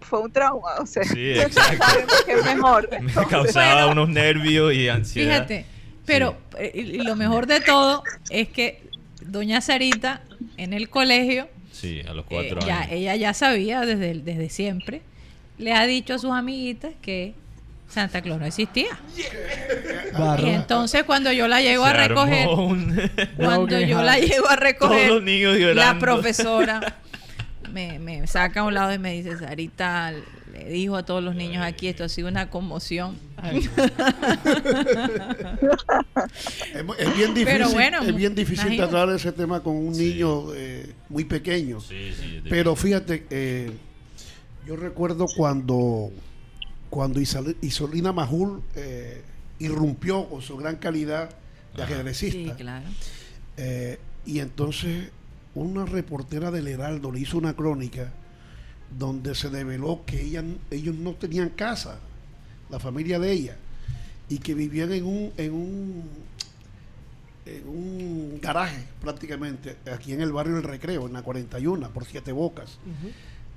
fue 0.00 0.20
un 0.20 0.30
trauma. 0.32 0.72
O 0.80 0.86
sea, 0.86 1.04
Sí, 1.04 1.30
exacto. 1.40 1.86
que 2.26 2.32
es 2.32 2.44
mejor. 2.44 2.88
me 3.00 3.12
causaba 3.26 3.86
unos 3.86 4.08
nervios 4.10 4.74
y 4.74 4.88
ansiedad. 4.88 5.46
Fíjate, 5.46 5.64
pero 6.04 6.36
eh, 6.58 6.98
lo 7.04 7.14
mejor 7.16 7.46
de 7.46 7.60
todo 7.60 8.02
es 8.28 8.48
que 8.48 8.82
doña 9.24 9.60
Sarita 9.60 10.22
en 10.56 10.72
el 10.74 10.90
colegio, 10.90 11.48
Sí, 11.70 12.00
a 12.06 12.12
los 12.12 12.24
eh, 12.24 12.28
cuatro 12.28 12.60
ya, 12.66 12.80
años. 12.80 12.92
ella 12.92 13.16
ya 13.16 13.32
sabía 13.34 13.80
desde, 13.82 14.14
desde 14.14 14.50
siempre, 14.50 15.02
le 15.58 15.72
ha 15.72 15.86
dicho 15.86 16.14
a 16.14 16.18
sus 16.18 16.32
amiguitas 16.32 16.92
que 17.00 17.34
Santa 17.92 18.22
Claus 18.22 18.40
no 18.40 18.46
existía. 18.46 18.98
Y 20.42 20.48
entonces 20.48 21.04
cuando 21.04 21.30
yo 21.32 21.46
la 21.48 21.60
llego 21.60 21.84
Se 21.84 21.90
a 21.90 21.92
recoger, 22.08 22.48
un- 22.48 23.10
cuando 23.36 23.78
yo 23.80 24.02
la 24.02 24.18
llego 24.18 24.48
a 24.48 24.56
recoger, 24.56 25.08
Todos 25.08 25.10
los 25.16 25.22
niños 25.22 25.56
llorando. 25.58 25.82
la 25.82 25.98
profesora 25.98 26.96
me, 27.70 27.98
me 27.98 28.26
saca 28.26 28.60
a 28.60 28.64
un 28.64 28.74
lado 28.74 28.92
y 28.94 28.98
me 28.98 29.12
dice, 29.12 29.36
Sarita, 29.38 30.12
le 30.52 30.64
dijo 30.70 30.96
a 30.96 31.02
todos 31.04 31.22
los 31.22 31.34
niños 31.34 31.64
aquí, 31.64 31.88
esto 31.88 32.04
ha 32.04 32.08
sido 32.08 32.28
una 32.28 32.48
conmoción. 32.50 33.16
Es, 36.98 37.14
bien 37.16 37.34
difícil, 37.34 37.44
Pero 37.44 37.70
bueno, 37.70 38.02
es 38.02 38.14
bien 38.14 38.34
difícil 38.34 38.76
tratar 38.76 39.08
ese 39.10 39.32
tema 39.32 39.60
con 39.62 39.76
un 39.76 39.94
Sí. 39.94 40.12
niño 40.14 40.54
eh, 40.54 40.92
muy 41.08 41.24
pequeño. 41.24 41.80
Sí, 41.80 42.12
sí, 42.18 42.42
Pero 42.48 42.74
fíjate, 42.76 43.26
eh, 43.30 43.70
yo 44.66 44.76
recuerdo 44.76 45.26
cuando, 45.36 46.10
cuando 46.92 47.20
Isolina 47.20 48.12
Majul 48.12 48.62
eh, 48.76 49.22
irrumpió 49.60 50.28
con 50.28 50.42
su 50.42 50.58
gran 50.58 50.76
calidad 50.76 51.30
de 51.74 51.82
ajedrecista. 51.82 52.52
Sí, 52.52 52.62
claro. 52.62 52.84
Eh, 53.56 53.98
y 54.26 54.40
entonces 54.40 55.08
una 55.54 55.86
reportera 55.86 56.50
del 56.50 56.68
Heraldo 56.68 57.10
le 57.10 57.20
hizo 57.20 57.38
una 57.38 57.54
crónica 57.54 58.12
donde 58.98 59.34
se 59.34 59.48
develó 59.48 60.02
que 60.04 60.20
ella, 60.20 60.44
ellos 60.70 60.94
no 60.94 61.14
tenían 61.14 61.48
casa, 61.48 61.98
la 62.68 62.78
familia 62.78 63.18
de 63.18 63.32
ella, 63.32 63.56
y 64.28 64.36
que 64.36 64.52
vivían 64.52 64.92
en 64.92 65.06
un, 65.06 65.32
en 65.38 65.54
un, 65.54 66.02
en 67.46 67.68
un 67.68 68.38
garaje 68.42 68.84
prácticamente, 69.00 69.78
aquí 69.90 70.12
en 70.12 70.20
el 70.20 70.30
barrio 70.30 70.56
del 70.56 70.64
Recreo, 70.64 71.06
en 71.06 71.14
la 71.14 71.22
41, 71.22 71.90
por 71.90 72.04
Siete 72.04 72.32
Bocas. 72.32 72.76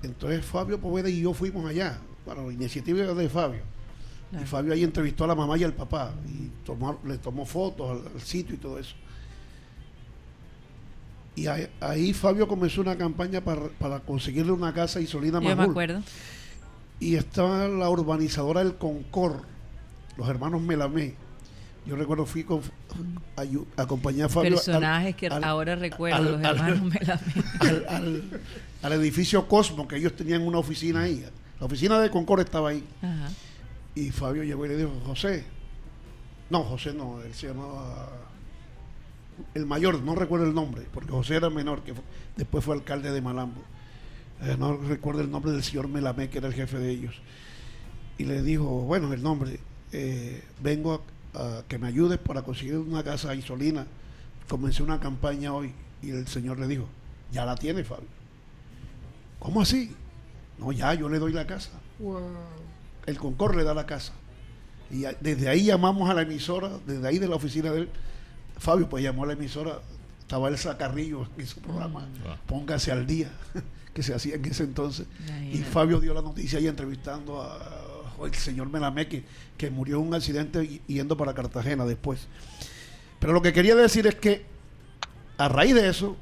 Entonces 0.04 0.46
Fabio 0.46 0.80
Poveda 0.80 1.10
y 1.10 1.20
yo 1.20 1.34
fuimos 1.34 1.70
allá, 1.70 2.00
para 2.26 2.44
la 2.44 2.52
iniciativa 2.52 3.04
de 3.14 3.30
Fabio. 3.30 3.62
Y. 4.32 4.46
Fabio 4.46 4.74
ahí 4.74 4.84
entrevistó 4.84 5.24
a 5.24 5.28
la 5.28 5.36
mamá 5.36 5.58
y 5.58 5.64
al 5.64 5.74
papá 5.74 6.14
y 6.28 6.50
tomó, 6.66 7.00
le 7.06 7.18
tomó 7.20 7.46
fotos 7.46 7.92
al, 8.06 8.14
al 8.14 8.22
sitio 8.22 8.56
y 8.56 8.58
todo 8.58 8.80
eso. 8.80 8.96
Y 11.36 11.48
ahí, 11.48 11.68
ahí 11.82 12.14
Fabio 12.14 12.48
comenzó 12.48 12.82
una 12.82 12.98
campaña 12.98 13.42
para, 13.42 13.68
para 13.80 14.00
conseguirle 14.00 14.52
una 14.52 14.74
casa 14.74 15.00
a 15.00 15.02
Isolina 15.02 15.42
Yo 15.42 15.56
me 15.56 15.64
acuerdo. 15.64 16.02
Y 17.00 17.16
estaba 17.16 17.68
la 17.68 17.90
urbanizadora 17.90 18.64
del 18.64 18.76
Concord, 18.78 19.42
los 20.18 20.28
hermanos 20.30 20.62
Melamé. 20.62 21.16
Yo 21.86 21.96
recuerdo 21.96 22.26
fui 22.26 22.44
con, 22.46 22.62
ayu- 23.36 23.66
acompañé 23.78 24.24
a 24.24 24.30
Fabio 24.30 24.50
al- 24.52 24.56
Personajes 24.56 25.16
que 25.16 25.28
al- 25.28 25.44
ahora 25.44 25.76
recuerdo, 25.76 26.38
los 26.38 26.42
hermanos 26.42 26.82
Melamé. 27.62 28.22
al 28.82 28.94
edificio 28.94 29.48
Cosmo, 29.48 29.88
que 29.88 29.98
ellos 29.98 30.16
tenían 30.16 30.42
una 30.42 30.58
oficina 30.58 31.02
ahí. 31.02 31.24
La 31.66 31.68
oficina 31.68 32.00
de 32.00 32.12
Concord 32.12 32.42
estaba 32.42 32.70
ahí. 32.70 32.84
Ajá. 33.02 33.32
Y 33.96 34.12
Fabio 34.12 34.44
llegó 34.44 34.68
y 34.68 34.70
le 34.70 34.78
dijo, 34.78 34.92
José. 35.04 35.44
No, 36.52 36.64
José 36.64 36.94
no, 36.94 37.24
él 37.24 37.34
se 37.34 37.48
llamaba 37.48 38.08
el 39.56 39.66
mayor, 39.66 40.00
no 40.04 40.14
recuerdo 40.14 40.46
el 40.46 40.54
nombre, 40.54 40.86
porque 40.94 41.10
José 41.10 41.38
era 41.38 41.50
menor, 41.50 41.82
que 41.82 41.96
fue- 41.96 42.04
después 42.38 42.64
fue 42.64 42.76
alcalde 42.76 43.12
de 43.12 43.20
Malambo. 43.20 43.64
Eh, 44.44 44.56
no 44.60 44.78
recuerdo 44.78 45.22
el 45.22 45.32
nombre 45.32 45.54
del 45.54 45.64
señor 45.64 45.88
Melamé, 45.88 46.30
que 46.30 46.38
era 46.38 46.48
el 46.50 46.54
jefe 46.54 46.78
de 46.78 46.92
ellos. 46.92 47.16
Y 48.20 48.26
le 48.26 48.44
dijo, 48.44 48.64
bueno, 48.82 49.12
el 49.12 49.24
nombre, 49.24 49.60
eh, 49.92 50.44
vengo 50.62 51.04
a, 51.34 51.40
a 51.60 51.64
que 51.68 51.80
me 51.80 51.88
ayudes 51.88 52.20
para 52.20 52.44
conseguir 52.44 52.78
una 52.78 53.02
casa 53.04 53.32
a 53.32 53.36
Isolina. 53.36 53.88
Comencé 54.48 54.84
una 54.84 55.00
campaña 55.00 55.52
hoy 55.52 55.74
y 56.04 56.12
el 56.12 56.28
señor 56.28 56.60
le 56.60 56.68
dijo, 56.68 56.86
ya 57.32 57.44
la 57.44 57.56
tiene 57.56 57.84
Fabio. 57.84 58.06
¿Cómo 59.40 59.62
así? 59.62 59.96
No, 60.58 60.72
ya, 60.72 60.94
yo 60.94 61.10
le 61.10 61.20
doy 61.20 61.34
la 61.34 61.46
casa 61.46 61.72
Wow. 62.00 62.22
el 63.06 63.18
Concord 63.18 63.56
le 63.56 63.64
da 63.64 63.74
la 63.74 63.86
casa. 63.86 64.14
Y 64.92 65.04
desde 65.20 65.50
ahí 65.50 65.66
llamamos 65.66 66.10
a 66.10 66.14
la 66.14 66.22
emisora, 66.22 66.72
desde 66.86 67.08
ahí 67.08 67.20
de 67.20 67.28
la 67.28 67.36
oficina 67.36 67.72
de 67.72 67.82
él. 67.82 67.90
Fabio 68.58 68.88
pues 68.88 69.04
llamó 69.04 69.24
a 69.24 69.28
la 69.28 69.34
emisora, 69.34 69.80
estaba 70.20 70.48
Elsa 70.48 70.78
Carrillo 70.78 71.28
en 71.38 71.48
su 71.48 71.60
programa, 71.60 72.08
Wow. 72.24 72.36
Póngase 72.46 72.92
al 72.92 73.06
día, 73.06 73.32
que 73.94 74.04
se 74.04 74.14
hacía 74.14 74.36
en 74.36 74.46
ese 74.46 74.64
entonces. 74.64 75.08
Y. 75.52 75.58
Fabio 75.58 76.00
dio 76.00 76.14
la 76.14 76.22
noticia 76.22 76.60
ahí 76.60 76.68
entrevistando 76.68 77.42
a 77.42 77.86
el 78.24 78.34
señor 78.34 78.70
Melamé, 78.70 79.08
que, 79.08 79.70
murió 79.72 79.98
en 79.98 80.08
un 80.08 80.14
accidente 80.14 80.82
yendo 80.88 81.18
para 81.18 81.34
Cartagena 81.34 81.86
después. 81.86 82.28
Pero 83.20 83.34
lo 83.34 83.42
que 83.42 83.52
quería 83.52 83.76
decir 83.76 84.08
es 84.08 84.16
que 84.16 84.46
a 85.38 85.50
raíz 85.50 85.74
de 85.76 85.90
eso, 85.90 86.16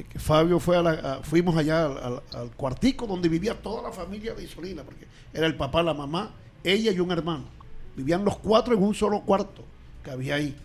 eh, 0.00 0.04
que 0.08 0.18
Fabio 0.18 0.58
fue 0.60 0.76
a 0.76 0.82
la, 0.82 0.90
a- 0.90 1.22
fuimos 1.22 1.56
allá 1.56 1.86
al, 1.86 1.98
al- 1.98 2.22
al 2.34 2.50
cuartico 2.52 3.06
donde 3.06 3.28
vivía 3.28 3.54
toda 3.60 3.82
la 3.82 3.92
familia 3.92 4.34
de 4.34 4.44
Isolina, 4.44 4.82
porque 4.82 5.06
era 5.32 5.46
el 5.46 5.54
papá, 5.56 5.82
la 5.82 5.94
mamá, 5.94 6.30
ella 6.64 6.92
y 6.92 7.00
un 7.00 7.10
hermano. 7.10 7.44
Vivían 7.96 8.24
los 8.24 8.38
cuatro 8.38 8.74
en 8.74 8.82
un 8.82 8.94
solo 8.94 9.20
cuarto 9.22 9.64
que 10.04 10.10
había 10.10 10.36
ahí. 10.36 10.56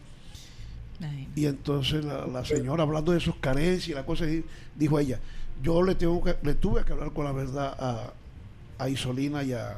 Y 1.36 1.46
entonces 1.46 2.04
la, 2.06 2.26
la 2.26 2.46
señora, 2.46 2.84
hablando 2.84 3.12
de 3.12 3.20
sus 3.20 3.36
carencias 3.36 3.90
y 3.90 3.94
la 3.94 4.06
cosa, 4.06 4.26
di- 4.26 4.44
dijo 4.76 4.98
ella, 5.00 5.20
yo 5.62 5.82
le 5.84 5.96
tengo 5.96 6.24
que, 6.24 6.36
le 6.44 6.54
tuve 6.56 6.84
que 6.86 6.94
hablar 6.94 7.12
con 7.12 7.26
la 7.26 7.32
verdad 7.32 7.76
a, 7.80 8.14
a 8.84 8.90
Isolina 8.90 9.44
y, 9.44 9.54
a- 9.54 9.78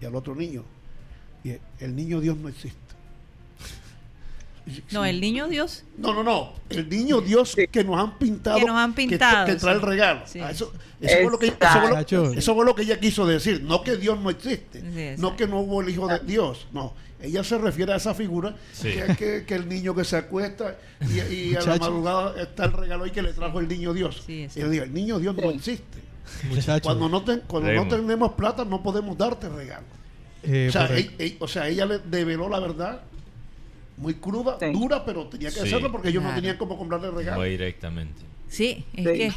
y 0.00 0.04
al 0.04 0.14
otro 0.14 0.34
niño. 0.34 0.62
Y 1.44 1.56
el 1.82 1.94
niño 1.96 2.20
Dios 2.20 2.36
no 2.36 2.48
existe. 2.48 2.78
No, 4.90 5.04
el 5.04 5.20
niño 5.20 5.48
Dios. 5.48 5.84
No, 5.96 6.12
no, 6.14 6.22
no. 6.22 6.52
El 6.70 6.88
niño 6.88 7.20
Dios 7.20 7.56
que 7.70 7.84
nos 7.84 7.98
han 7.98 8.18
pintado. 8.18 8.58
Que 8.58 8.64
nos 8.64 8.76
han 8.76 8.94
pintado, 8.94 9.46
Que, 9.46 9.54
trae 9.56 9.74
el 9.74 9.82
regalo. 9.82 10.22
Sí. 10.26 10.40
Ah, 10.40 10.50
Eso, 10.50 10.72
eso 11.00 11.16
fue 11.22 11.30
lo 11.30 11.38
que, 11.38 11.46
eso, 11.46 11.56
fue 11.80 11.90
lo, 11.90 12.32
eso 12.32 12.54
fue 12.54 12.64
lo 12.64 12.74
que 12.74 12.82
ella 12.82 12.98
quiso 13.00 13.26
decir. 13.26 13.62
No 13.62 13.82
que 13.82 13.96
Dios 13.96 14.18
no 14.20 14.30
existe. 14.30 14.80
Sí, 14.80 15.20
no 15.20 15.36
que 15.36 15.46
no 15.46 15.60
hubo 15.60 15.80
el 15.80 15.88
Hijo 15.90 16.06
de 16.08 16.18
Dios. 16.20 16.66
No. 16.72 16.94
Ella 17.20 17.42
se 17.42 17.58
refiere 17.58 17.92
a 17.92 17.96
esa 17.96 18.14
figura 18.14 18.54
Sí. 18.72 18.90
que, 18.92 19.16
que, 19.16 19.44
que 19.44 19.54
el 19.56 19.68
niño 19.68 19.92
que 19.94 20.04
se 20.04 20.16
acuesta 20.16 20.76
y, 21.00 21.18
y 21.34 21.50
a 21.56 21.60
la 21.60 21.66
Muchacho. 21.66 21.80
madrugada 21.80 22.40
está 22.42 22.64
el 22.66 22.72
regalo 22.72 23.06
y 23.06 23.10
que 23.10 23.22
le 23.22 23.32
trajo 23.32 23.58
el 23.58 23.66
niño 23.66 23.92
Dios. 23.92 24.22
Sí, 24.24 24.32
y 24.34 24.42
exacto. 24.44 24.60
yo 24.60 24.70
digo, 24.70 24.84
el 24.84 24.94
niño 24.94 25.18
Dios 25.18 25.34
no 25.34 25.50
existe. 25.50 25.98
Muchachos. 26.48 26.82
Cuando 26.82 27.08
no, 27.08 27.24
ten- 27.24 27.42
cuando 27.48 27.72
no 27.72 27.88
tenemos 27.88 28.32
plata 28.34 28.64
no 28.64 28.82
podemos 28.82 29.18
darte 29.18 29.48
regalo. 29.48 29.86
eh, 30.44 30.66
o, 30.68 30.72
sea, 30.72 30.86
ey- 30.96 31.10
ey- 31.18 31.36
o 31.40 31.48
sea, 31.48 31.66
ella 31.68 31.86
le 31.86 31.98
develó 31.98 32.48
la 32.48 32.60
verdad 32.60 33.00
muy 33.98 34.14
cruda, 34.14 34.56
Sí. 34.60 34.66
dura, 34.72 35.04
pero 35.04 35.26
tenía 35.26 35.48
que 35.48 35.56
Sí. 35.60 35.66
hacerlo 35.66 35.90
porque 35.92 36.08
ellos 36.08 36.20
Claro. 36.22 36.36
no 36.36 36.40
tenían 36.40 36.56
cómo 36.56 36.78
comprarle 36.78 37.10
regalo. 37.10 37.38
Muy 37.40 37.50
directamente. 37.50 38.22
Sí, 38.48 38.84
es 38.94 39.04
Sí. 39.06 39.12
que, 39.12 39.32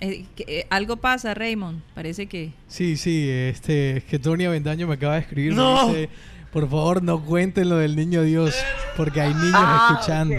es 0.00 0.24
que, 0.34 0.44
eh, 0.60 0.66
algo 0.70 0.96
pasa, 0.96 1.34
Raymond. 1.34 1.80
Parece 1.94 2.26
que 2.26 2.52
Sí, 2.66 2.96
sí, 2.96 3.28
este, 3.30 3.98
es 3.98 4.04
que 4.04 4.18
Tony 4.18 4.44
Avendaño 4.44 4.86
me 4.88 4.94
acaba 4.94 5.14
de 5.14 5.20
escribir. 5.20 5.50
me 5.52 5.56
No. 5.58 5.86
dice, 5.88 6.08
por 6.54 6.70
favor, 6.70 7.02
no 7.02 7.20
cuenten 7.22 7.68
lo 7.68 7.76
del 7.76 7.96
niño 7.96 8.22
Dios, 8.22 8.54
porque 8.96 9.20
hay 9.20 9.34
niños 9.34 9.52
Ah, 9.56 9.90
escuchando. 9.92 10.36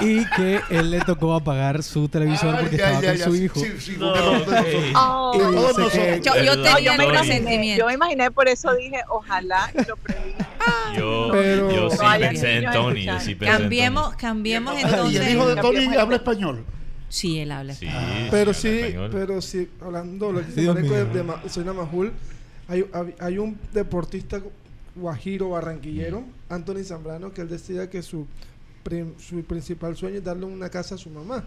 Y 0.00 0.24
que 0.36 0.60
él 0.70 0.90
le 0.92 1.00
tocó 1.00 1.34
apagar 1.34 1.82
su 1.82 2.08
televisor 2.08 2.54
Ay, 2.54 2.60
porque 2.62 2.76
ya, 2.78 2.84
estaba 2.92 3.02
ya, 3.02 3.08
con 3.10 3.18
ya, 3.18 3.24
su 3.24 3.34
sí, 3.34 3.44
hijo. 3.44 3.60
Sí, 3.60 3.72
sí, 3.80 3.96
No, 3.98 4.12
de. 4.14 4.92
Oh. 4.94 5.32
Que- 5.92 6.20
yo, 6.24 6.32
yo 6.42 6.52
tenía 6.62 6.78
yo, 6.80 6.96
me 6.96 7.76
yo 7.76 7.86
me 7.86 7.94
imaginé, 7.94 8.30
por 8.30 8.48
eso 8.48 8.72
dije, 8.74 9.00
ojalá 9.10 9.70
y 9.74 9.84
lo 9.86 9.96
predije. 9.96 10.36
Yo, 10.96 11.28
Pero- 11.32 11.70
yo 11.70 11.90
sí 11.90 11.96
pensé 12.20 12.56
en 12.58 12.72
Tony. 12.72 13.04
Yo 13.04 13.20
sí 13.20 13.34
pensé 13.34 13.54
en 13.54 13.60
Cambiemos, 13.60 14.04
Tony. 14.10 14.16
cambiemos 14.16 14.78
y 14.78 14.82
entonces. 14.82 15.20
el 15.26 15.34
hijo 15.34 15.48
de 15.48 15.54
Tony 15.56 15.62
Cambiemos 15.74 15.98
habla 15.98 16.16
español. 16.16 16.64
Sí, 17.08 17.38
él 17.40 17.50
habla. 17.52 17.74
Sí, 17.74 17.86
español. 17.86 18.28
Pero 18.30 18.54
sí, 18.54 18.68
español. 18.68 19.10
pero 19.12 19.42
sí, 19.42 19.68
hablando 19.84 20.32
lo 20.32 20.40
que 20.40 20.52
de, 20.52 21.04
de 21.04 21.22
Ma- 21.22 21.42
Soyna 21.48 21.72
Majul, 21.72 22.12
hay, 22.68 22.84
hay 23.20 23.38
un 23.38 23.58
deportista 23.72 24.40
guajiro 24.96 25.50
barranquillero, 25.50 26.24
Anthony 26.48 26.82
Zambrano, 26.84 27.32
que 27.32 27.42
él 27.42 27.48
decía 27.48 27.88
que 27.90 28.02
su, 28.02 28.26
prim- 28.82 29.14
su 29.18 29.42
principal 29.44 29.96
sueño 29.96 30.16
es 30.18 30.24
darle 30.24 30.46
una 30.46 30.68
casa 30.70 30.94
a 30.94 30.98
su 30.98 31.10
mamá. 31.10 31.44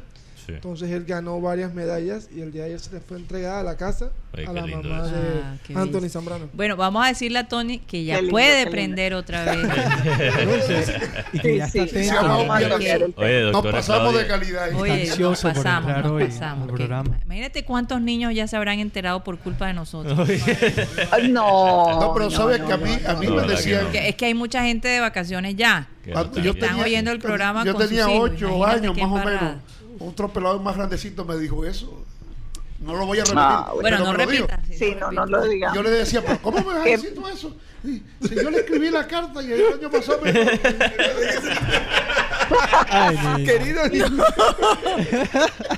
Sí. 0.49 0.55
Entonces 0.55 0.89
él 0.91 1.05
ganó 1.05 1.39
varias 1.41 1.73
medallas 1.73 2.29
y 2.35 2.41
el 2.41 2.51
día 2.51 2.63
de 2.63 2.67
ayer 2.69 2.79
se 2.79 2.91
le 2.93 2.99
fue 2.99 3.17
entregada 3.17 3.63
la 3.63 3.77
casa 3.77 4.09
Oye, 4.35 4.45
a 4.47 4.53
la 4.53 4.61
mamá 4.67 5.05
eso. 5.05 5.15
de 5.15 5.41
Ah, 5.75 5.81
Anthony. 5.81 6.09
Zambrano. 6.09 6.49
Bueno, 6.53 6.75
vamos 6.75 7.05
a 7.05 7.09
decirle 7.09 7.39
a 7.39 7.47
Tony 7.47 7.79
que 7.79 8.03
ya 8.03 8.17
lindo, 8.17 8.31
puede 8.31 8.67
prender 8.67 9.13
otra 9.13 9.45
vez. 9.45 9.57
Y 11.33 11.39
que 11.39 11.57
ya 11.57 11.65
está 11.65 12.19
a 12.19 12.23
a 12.23 12.57
Oye, 13.15 13.41
Nos 13.43 13.51
doctora 13.53 13.77
pasamos 13.77 14.01
Claudia, 14.11 14.21
de 14.21 14.27
calidad. 14.27 14.73
Oye, 14.75 15.15
nos 15.19 15.41
pasamos, 15.41 15.97
nos 16.03 16.11
hoy 16.11 16.25
pasamos. 16.25 16.67
programa. 16.67 17.19
imagínate 17.23 17.63
cuántos 17.65 18.01
niños 18.01 18.33
ya 18.33 18.47
se 18.47 18.55
habrán 18.57 18.79
enterado 18.79 19.23
por 19.23 19.37
culpa 19.39 19.67
de 19.67 19.73
nosotros. 19.73 20.27
Ay, 21.11 21.29
No. 21.31 21.99
No, 21.99 22.13
pero 22.13 22.29
sabes 22.31 22.59
no, 22.59 22.67
que 22.67 22.73
a 22.73 22.77
no, 22.77 22.85
mí, 22.85 22.97
a 23.05 23.13
mí 23.15 23.27
no, 23.27 23.35
me 23.35 23.47
decían. 23.47 23.87
es 23.93 24.15
que 24.15 24.25
hay 24.25 24.33
mucha 24.33 24.63
gente 24.63 24.87
de 24.87 24.99
vacaciones 24.99 25.55
ya. 25.55 25.87
yo 26.05 26.51
está 26.51 26.65
Están 26.65 26.79
oyendo 26.79 27.11
el 27.11 27.19
programa 27.19 27.63
yo 27.65 27.73
con 27.73 27.81
sus 27.81 27.89
tenía 27.89 28.09
ocho 28.09 28.65
años 28.65 28.95
más 28.97 29.05
o 29.11 29.25
menos. 29.25 29.55
Otro 29.99 30.29
pelado 30.29 30.59
más 30.59 30.75
grandecito 30.77 31.25
me 31.25 31.37
dijo 31.37 31.65
eso. 31.65 32.03
No 32.79 32.95
lo 32.95 33.05
voy 33.05 33.17
a 33.19 33.23
repetir. 33.23 33.39
Ah, 33.41 33.71
Bueno, 33.73 33.83
pero 33.83 33.97
no 33.99 34.13
lo 34.13 34.13
repita. 34.13 34.61
Sí, 34.71 34.95
no, 34.99 35.11
no 35.11 35.25
lo 35.25 35.43
digas. 35.43 35.73
Yo 35.75 35.83
le 35.83 35.89
decía, 35.89 36.23
pero 36.25 36.41
¿cómo 36.41 36.59
me 36.59 36.63
vas 36.65 36.77
a 36.77 36.83
¿Qué? 36.85 36.91
decir 36.91 37.13
tú 37.13 37.27
eso? 37.27 37.53
Sí, 37.83 38.03
Si 38.27 38.35
yo 38.35 38.49
le 38.49 38.57
escribí 38.59 38.89
la 38.89 39.07
carta 39.07 39.41
y 39.41 39.51
el 39.53 39.61
año 39.73 39.89
pasado 39.89 40.19
me... 40.23 40.31
Ay. 42.89 43.45
Querido 43.45 43.87
niño. 43.87 44.05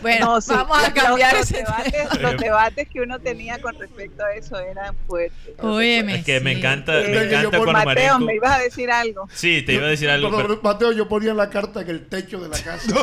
Bueno, 0.01 0.25
No, 0.25 0.41
sí, 0.41 0.51
vamos 0.53 0.83
a 0.83 0.93
cambiar 0.93 1.33
los, 1.35 1.43
ese 1.51 1.57
debates, 1.57 2.21
los 2.21 2.37
debates 2.37 2.87
que 2.89 3.01
uno 3.01 3.19
tenía 3.19 3.59
con 3.59 3.77
respecto 3.77 4.23
a 4.23 4.33
eso 4.33 4.57
eran 4.59 4.95
fuertes. 5.07 5.55
Óyeme, 5.59 6.15
Es 6.15 6.25
que 6.25 6.39
me 6.39 6.53
encanta, 6.53 6.99
Eh, 7.01 7.07
me 7.09 7.13
yo 7.13 7.21
encanta 7.23 7.57
por 7.57 7.65
cuando 7.71 7.85
Mateo, 7.85 8.13
Marenco- 8.15 8.25
me 8.25 8.35
ibas 8.35 8.57
a 8.57 8.59
decir 8.61 8.89
algo. 8.91 9.27
Sí, 9.33 9.61
te 9.63 9.73
iba 9.73 9.85
a 9.85 9.89
decir 9.89 10.09
algo. 10.09 10.29
Pero, 10.31 10.47
pero- 10.47 10.61
Mateo, 10.63 10.91
yo 10.93 11.07
ponía 11.07 11.33
la 11.33 11.49
carta 11.49 11.81
en 11.81 11.89
el 11.89 12.05
techo 12.07 12.39
de 12.39 12.49
la 12.49 12.57
casa. 12.57 12.93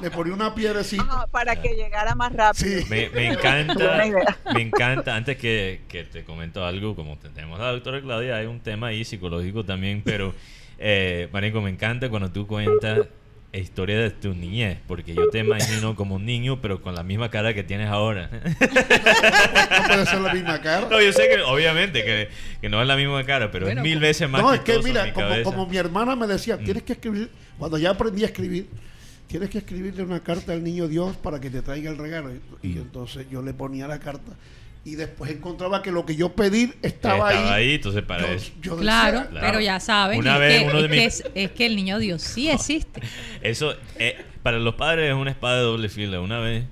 Le 0.00 0.10
ponía 0.10 0.34
una 0.34 0.54
piedrecita. 0.54 1.02
Ajá, 1.04 1.26
para 1.28 1.56
que 1.60 1.74
llegara 1.74 2.14
más 2.14 2.32
rápido. 2.32 2.78
Sí. 2.80 2.86
Me, 2.88 3.28
encanta, 3.28 4.02
me 4.54 4.60
encanta, 4.62 5.14
antes 5.16 5.36
que, 5.36 5.82
que 5.88 6.04
te 6.04 6.24
comento 6.24 6.64
algo, 6.64 6.94
como 6.96 7.16
tenemos 7.18 7.58
a 7.60 7.64
la 7.64 7.72
doctora 7.72 8.00
Claudia, 8.16 8.36
hay 8.36 8.46
un 8.46 8.60
tema 8.60 8.88
ahí 8.88 9.04
psicológico 9.04 9.64
también, 9.64 10.02
pero, 10.04 10.34
eh, 10.78 11.28
Marico, 11.32 11.60
me 11.60 11.70
encanta 11.70 12.08
cuando 12.08 12.30
tú 12.30 12.46
cuentas 12.46 13.06
historia 13.52 13.98
de 13.98 14.10
tu 14.10 14.34
niñez, 14.34 14.78
porque 14.86 15.14
yo 15.14 15.30
te 15.30 15.38
imagino 15.38 15.96
como 15.96 16.16
un 16.16 16.26
niño, 16.26 16.60
pero 16.60 16.82
con 16.82 16.94
la 16.94 17.02
misma 17.02 17.30
cara 17.30 17.54
que 17.54 17.62
tienes 17.62 17.88
ahora. 17.88 18.28
No 18.32 19.88
puede 19.88 20.06
ser 20.06 20.20
la 20.20 20.34
misma 20.34 20.60
cara. 20.60 20.88
no, 20.90 21.00
yo 21.00 21.10
sé 21.12 21.26
que, 21.28 21.40
obviamente, 21.42 22.04
que, 22.04 22.28
que 22.60 22.68
no 22.68 22.82
es 22.82 22.86
la 22.88 22.96
misma 22.96 23.24
cara, 23.24 23.50
pero 23.50 23.64
Bueno, 23.66 23.80
es 23.80 23.84
mil 23.84 23.98
veces 23.98 24.28
más 24.28 24.42
No, 24.42 24.52
es 24.52 24.60
que 24.60 24.78
mira, 24.82 25.04
mi 25.04 25.12
como, 25.12 25.42
como 25.42 25.66
mi 25.66 25.76
hermana 25.78 26.14
me 26.16 26.26
decía, 26.26 26.56
Mm. 26.58 26.64
tienes 26.64 26.82
que 26.82 26.92
escribir, 26.94 27.30
cuando 27.58 27.78
ya 27.78 27.90
aprendí 27.90 28.24
a 28.24 28.26
escribir, 28.26 28.66
tienes 29.26 29.48
que 29.48 29.58
escribirle 29.58 30.02
una 30.02 30.20
carta 30.20 30.52
al 30.52 30.62
niño 30.62 30.86
Dios 30.86 31.16
para 31.16 31.40
que 31.40 31.48
te 31.48 31.62
traiga 31.62 31.90
el 31.90 31.96
regalo. 31.96 32.30
Y, 32.62 32.66
y 32.66 32.74
Mm. 32.74 32.78
entonces 32.78 33.26
yo 33.30 33.40
le 33.40 33.54
ponía 33.54 33.88
la 33.88 33.98
carta 34.00 34.32
y 34.86 34.94
después 34.94 35.30
encontraba 35.32 35.82
que 35.82 35.90
lo 35.90 36.06
que 36.06 36.14
yo 36.16 36.34
pedí 36.34 36.72
estaba, 36.80 37.30
Estaba 37.30 37.54
ahí. 37.56 37.64
ahí, 37.68 37.74
entonces 37.74 38.02
para 38.04 38.22
Yo- 38.28 38.32
eso. 38.34 38.52
yo 38.62 38.76
decía, 38.76 38.82
Claro, 38.82 39.28
Claro. 39.30 39.46
pero 39.48 39.60
ya 39.60 39.80
saben, 39.80 40.18
Una 40.20 40.34
es, 40.34 40.40
vez 40.40 40.62
que, 40.62 40.68
uno 40.68 40.78
de 40.78 40.84
es 40.84 40.90
que 40.90 40.96
mis- 40.96 41.04
es- 41.20 41.24
es 41.34 41.50
que 41.50 41.66
el 41.66 41.76
niño 41.76 41.98
Dios 41.98 42.22
sí 42.22 42.48
existe. 42.48 43.00
Eso, 43.42 43.74
eh, 43.98 44.16
para 44.44 44.58
los 44.60 44.76
padres 44.76 45.08
es 45.10 45.14
una 45.16 45.30
espada 45.32 45.56
de 45.56 45.62
doble 45.64 45.88
fila. 45.88 46.20
Una 46.20 46.38
vez 46.38 46.64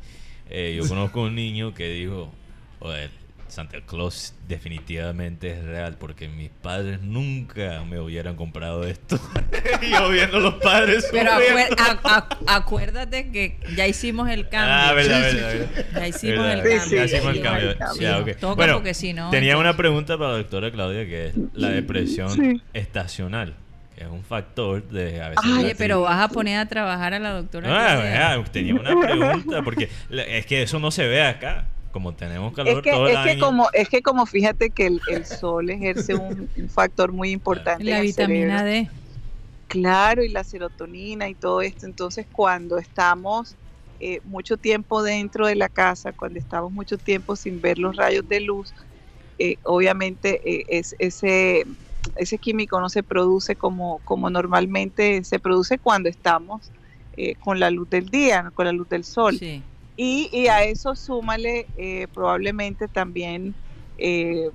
eh, 0.49 0.75
yo 0.81 0.89
conozco 0.89 1.23
un 1.23 1.35
niño 1.35 1.75
que 1.75 1.89
dijo, 1.89 2.33
"Joder, 2.79 3.11
Santa 3.55 3.80
Claus 3.86 4.34
definitivamente 4.48 5.50
es 5.52 5.64
real 5.64 5.96
porque 5.98 6.26
mis 6.28 6.50
padres 6.50 7.00
nunca 7.02 7.82
me 7.88 8.00
hubieran 8.00 8.34
comprado 8.36 8.84
esto. 8.84 9.18
y 9.82 9.90
yo 9.90 10.09
viendo 10.11 10.40
los 10.40 10.55
padres 10.55 11.07
Pero 11.12 11.30
sufriendo. 11.32 11.76
acuer- 11.76 12.00
a- 12.05 12.28
a- 12.48 12.57
acuérdate 12.57 13.30
que 13.30 13.59
ya 13.76 13.86
hicimos 13.86 14.28
el 14.28 14.48
cambio. 14.48 14.74
Ah, 14.74 14.92
verdad, 14.92 15.30
Sí, 15.30 15.36
verdad, 15.36 15.50
sí, 15.52 15.59
verdad. 15.59 15.84
Ya 16.00 16.09
hicimos 16.09 16.44
Verdad, 16.44 16.52
el 16.52 16.62
cambio. 16.62 16.80
sí, 16.82 16.96
ya 16.96 17.05
hicimos 17.05 17.26
el 17.28 17.34
sí, 17.36 17.42
cambio. 17.42 17.70
el 17.70 17.78
cambio. 17.78 18.02
Ya, 18.02 18.18
ok. 18.18 18.36
Toca 18.40 18.55
Bueno, 18.57 18.74
porque 18.74 18.94
si 18.94 19.12
no, 19.12 19.30
tenía 19.30 19.52
entonces- 19.52 19.70
una 19.70 19.76
pregunta 19.76 20.18
para 20.18 20.30
la 20.32 20.36
doctora 20.38 20.70
Claudia 20.72 21.05
que 21.07 21.26
es 21.28 21.34
la 21.55 21.68
depresión 21.68 22.30
Sí. 22.30 22.61
estacional, 22.72 23.55
que 23.96 24.02
es 24.05 24.11
un 24.11 24.24
factor 24.24 24.82
de 24.88 25.20
a 25.22 25.28
veces 25.28 25.44
Ay, 25.44 25.64
Oye, 25.64 25.74
pero 25.76 26.00
vas 26.02 26.20
a 26.20 26.28
poner 26.28 26.59
a 26.59 26.66
trabajar 26.66 27.14
a 27.14 27.18
la 27.20 27.30
doctora. 27.30 27.68
Ah, 27.70 27.94
Claudia. 27.94 28.11
vea, 28.11 28.44
tenía 28.50 28.74
una 28.74 29.00
pregunta, 29.00 29.62
porque 29.62 29.88
es 30.11 30.46
que 30.46 30.62
eso 30.62 30.78
no 30.80 30.90
se 30.90 31.07
ve 31.07 31.22
acá. 31.22 31.68
Como 31.95 32.12
tenemos 32.12 32.53
calor 32.53 32.78
Es 32.78 32.82
que, 32.82 32.90
todo 32.90 33.07
el 33.07 33.14
es 33.16 33.22
que 33.22 33.30
año. 33.30 33.40
como 33.47 33.68
es 33.72 33.88
que 33.88 34.03
como 34.03 34.26
fíjate 34.26 34.70
que 34.70 34.86
el, 34.86 35.01
el 35.12 35.24
sol 35.24 35.70
ejerce 35.70 36.16
un, 36.16 36.51
un 36.57 36.68
factor 36.68 37.12
muy 37.12 37.30
importante 37.30 37.84
la 37.84 37.99
en 37.99 38.03
vitamina 38.03 38.59
cerebro. 38.64 38.90
D. 38.90 38.90
Claro, 39.68 40.24
y 40.24 40.28
la 40.28 40.42
serotonina 40.42 41.28
y 41.28 41.36
todo 41.36 41.62
esto. 41.62 41.86
Entonces, 41.86 42.26
cuando 42.32 42.78
estamos 42.78 43.55
eh, 44.01 44.18
mucho 44.24 44.57
tiempo 44.57 45.05
dentro 45.05 45.47
de 45.47 45.55
la 45.55 45.68
casa, 45.68 46.12
cuando 46.12 46.40
estamos 46.40 46.72
mucho 46.72 46.99
tiempo 46.99 47.36
sin 47.36 47.61
ver 47.61 47.78
los 47.78 47.95
rayos 47.95 48.28
de 48.28 48.40
luz, 48.40 48.74
eh, 49.38 49.59
obviamente 49.62 50.40
eh, 50.45 50.64
es, 50.68 50.97
ese, 50.99 51.64
ese 52.16 52.38
químico 52.38 52.80
no 52.80 52.88
se 52.88 53.05
produce 53.05 53.55
como, 53.55 54.01
como 54.05 54.30
normalmente 54.30 55.22
se 55.22 55.38
produce 55.38 55.78
cuando 55.78 56.09
estamos 56.09 56.72
eh, 57.16 57.36
con 57.36 57.61
la 57.61 57.70
luz 57.70 57.88
del 57.88 58.09
día, 58.09 58.42
¿no? 58.42 58.53
con 58.53 58.66
la 58.66 58.72
luz 58.72 58.88
del 58.88 59.05
sol. 59.05 59.38
Sí. 59.38 59.62
Y, 59.97 60.28
y 60.32 60.49
a 60.49 60.64
eso 60.64 60.97
súmale 60.97 61.68
eh, 61.76 62.09
probablemente 62.12 62.88
también 62.88 63.55
eh, 63.97 64.51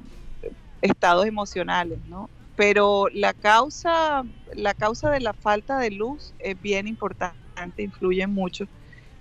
estados 0.82 1.26
emocionales, 1.26 2.00
¿no? 2.08 2.30
Pero 2.56 3.08
la 3.14 3.34
causa, 3.34 4.24
la 4.54 4.74
causa 4.74 5.10
de 5.12 5.22
la 5.22 5.34
falta 5.34 5.80
de 5.80 5.92
luz 5.92 6.34
es 6.40 6.60
bien 6.62 6.88
importante, 6.88 7.36
influye 7.84 8.28
mucho. 8.28 8.66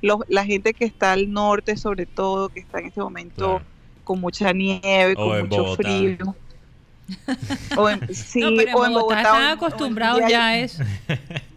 Los- 0.00 0.20
la 0.28 0.44
gente 0.44 0.74
que 0.74 0.84
está 0.84 1.12
al 1.12 1.30
norte, 1.32 1.76
sobre 1.76 2.06
todo, 2.06 2.48
que 2.48 2.60
está 2.60 2.80
en 2.80 2.86
este 2.86 3.00
momento 3.00 3.58
Claro. 3.58 3.64
con 4.04 4.20
mucha 4.20 4.52
nieve, 4.52 5.14
O 5.16 5.34
en 5.36 5.40
con 5.40 5.40
mucho 5.40 5.62
Bogotá. 5.64 5.82
frío. 5.82 6.16
O 7.78 7.88
en, 7.88 8.02
sí, 8.14 8.40
no, 8.40 8.50
pero 8.56 8.68
en 8.70 8.74
o 8.74 8.78
Bogotá 8.78 9.00
Bogotá, 9.00 9.22
están 9.22 9.58
acostumbrados 9.58 10.20
ya 10.28 10.46
a 10.48 10.58
eso. 10.58 10.82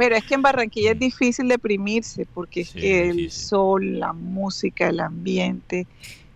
pero 0.00 0.16
es 0.16 0.24
que 0.24 0.32
en 0.34 0.40
Barranquilla 0.40 0.92
es 0.92 0.98
difícil 0.98 1.46
deprimirse 1.46 2.26
porque 2.32 2.62
es 2.62 2.70
que 2.70 3.10
el 3.10 3.30
sol, 3.30 4.00
la 4.00 4.14
música, 4.14 4.88
el 4.88 4.98
ambiente, 4.98 5.86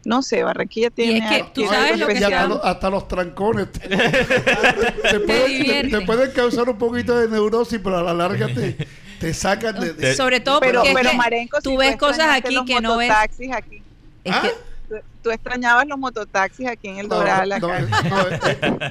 no 0.05 0.21
sé, 0.21 0.43
Barranquilla 0.43 0.91
tiene, 0.91 1.17
es 1.19 1.25
que 1.33 1.51
tú 1.55 1.67
sabes 1.67 1.99
lo 1.99 2.07
que 2.09 2.19
hasta, 2.23 2.47
los, 2.47 2.61
hasta 2.63 2.91
los 2.91 3.09
trancones 3.09 3.73
te, 3.73 3.81
te 3.89 5.21
pueden, 5.21 5.47
divierten. 5.47 5.91
te 5.91 6.01
pueden 6.03 6.31
causar 6.33 6.69
un 6.69 6.77
poquito 6.77 7.19
de 7.19 7.27
neurosis, 7.29 7.81
pero 7.83 7.97
a 7.97 8.03
la 8.03 8.13
larga 8.13 8.49
te, 8.49 8.77
te 9.19 9.33
sacan 9.33 9.81
de... 9.81 9.95
de- 9.95 10.15
Sobre 10.15 10.41
todo 10.41 10.61
Pero, 10.61 10.81
porque 10.81 10.91
es 10.91 10.95
pero 10.97 11.11
que 11.13 11.17
Marenco, 11.17 11.59
tú 11.63 11.71
si 11.71 11.77
ves 11.79 11.97
cosas 11.97 12.29
aquí 12.37 12.63
que 12.67 12.81
no 12.83 12.99
ves. 12.99 13.11
aquí. 13.11 13.83
es 14.25 14.35
¿Ah? 14.35 14.43
que 14.43 14.74
Tú, 14.89 14.97
tú 15.23 15.31
extrañabas 15.31 15.87
los 15.87 15.99
mototaxis 15.99 16.67
aquí 16.69 16.89
en 16.89 16.99
el 16.99 17.09
No, 17.09 17.17
Doral. 17.17 17.49
no, 17.61 17.75
eh, 17.75 17.89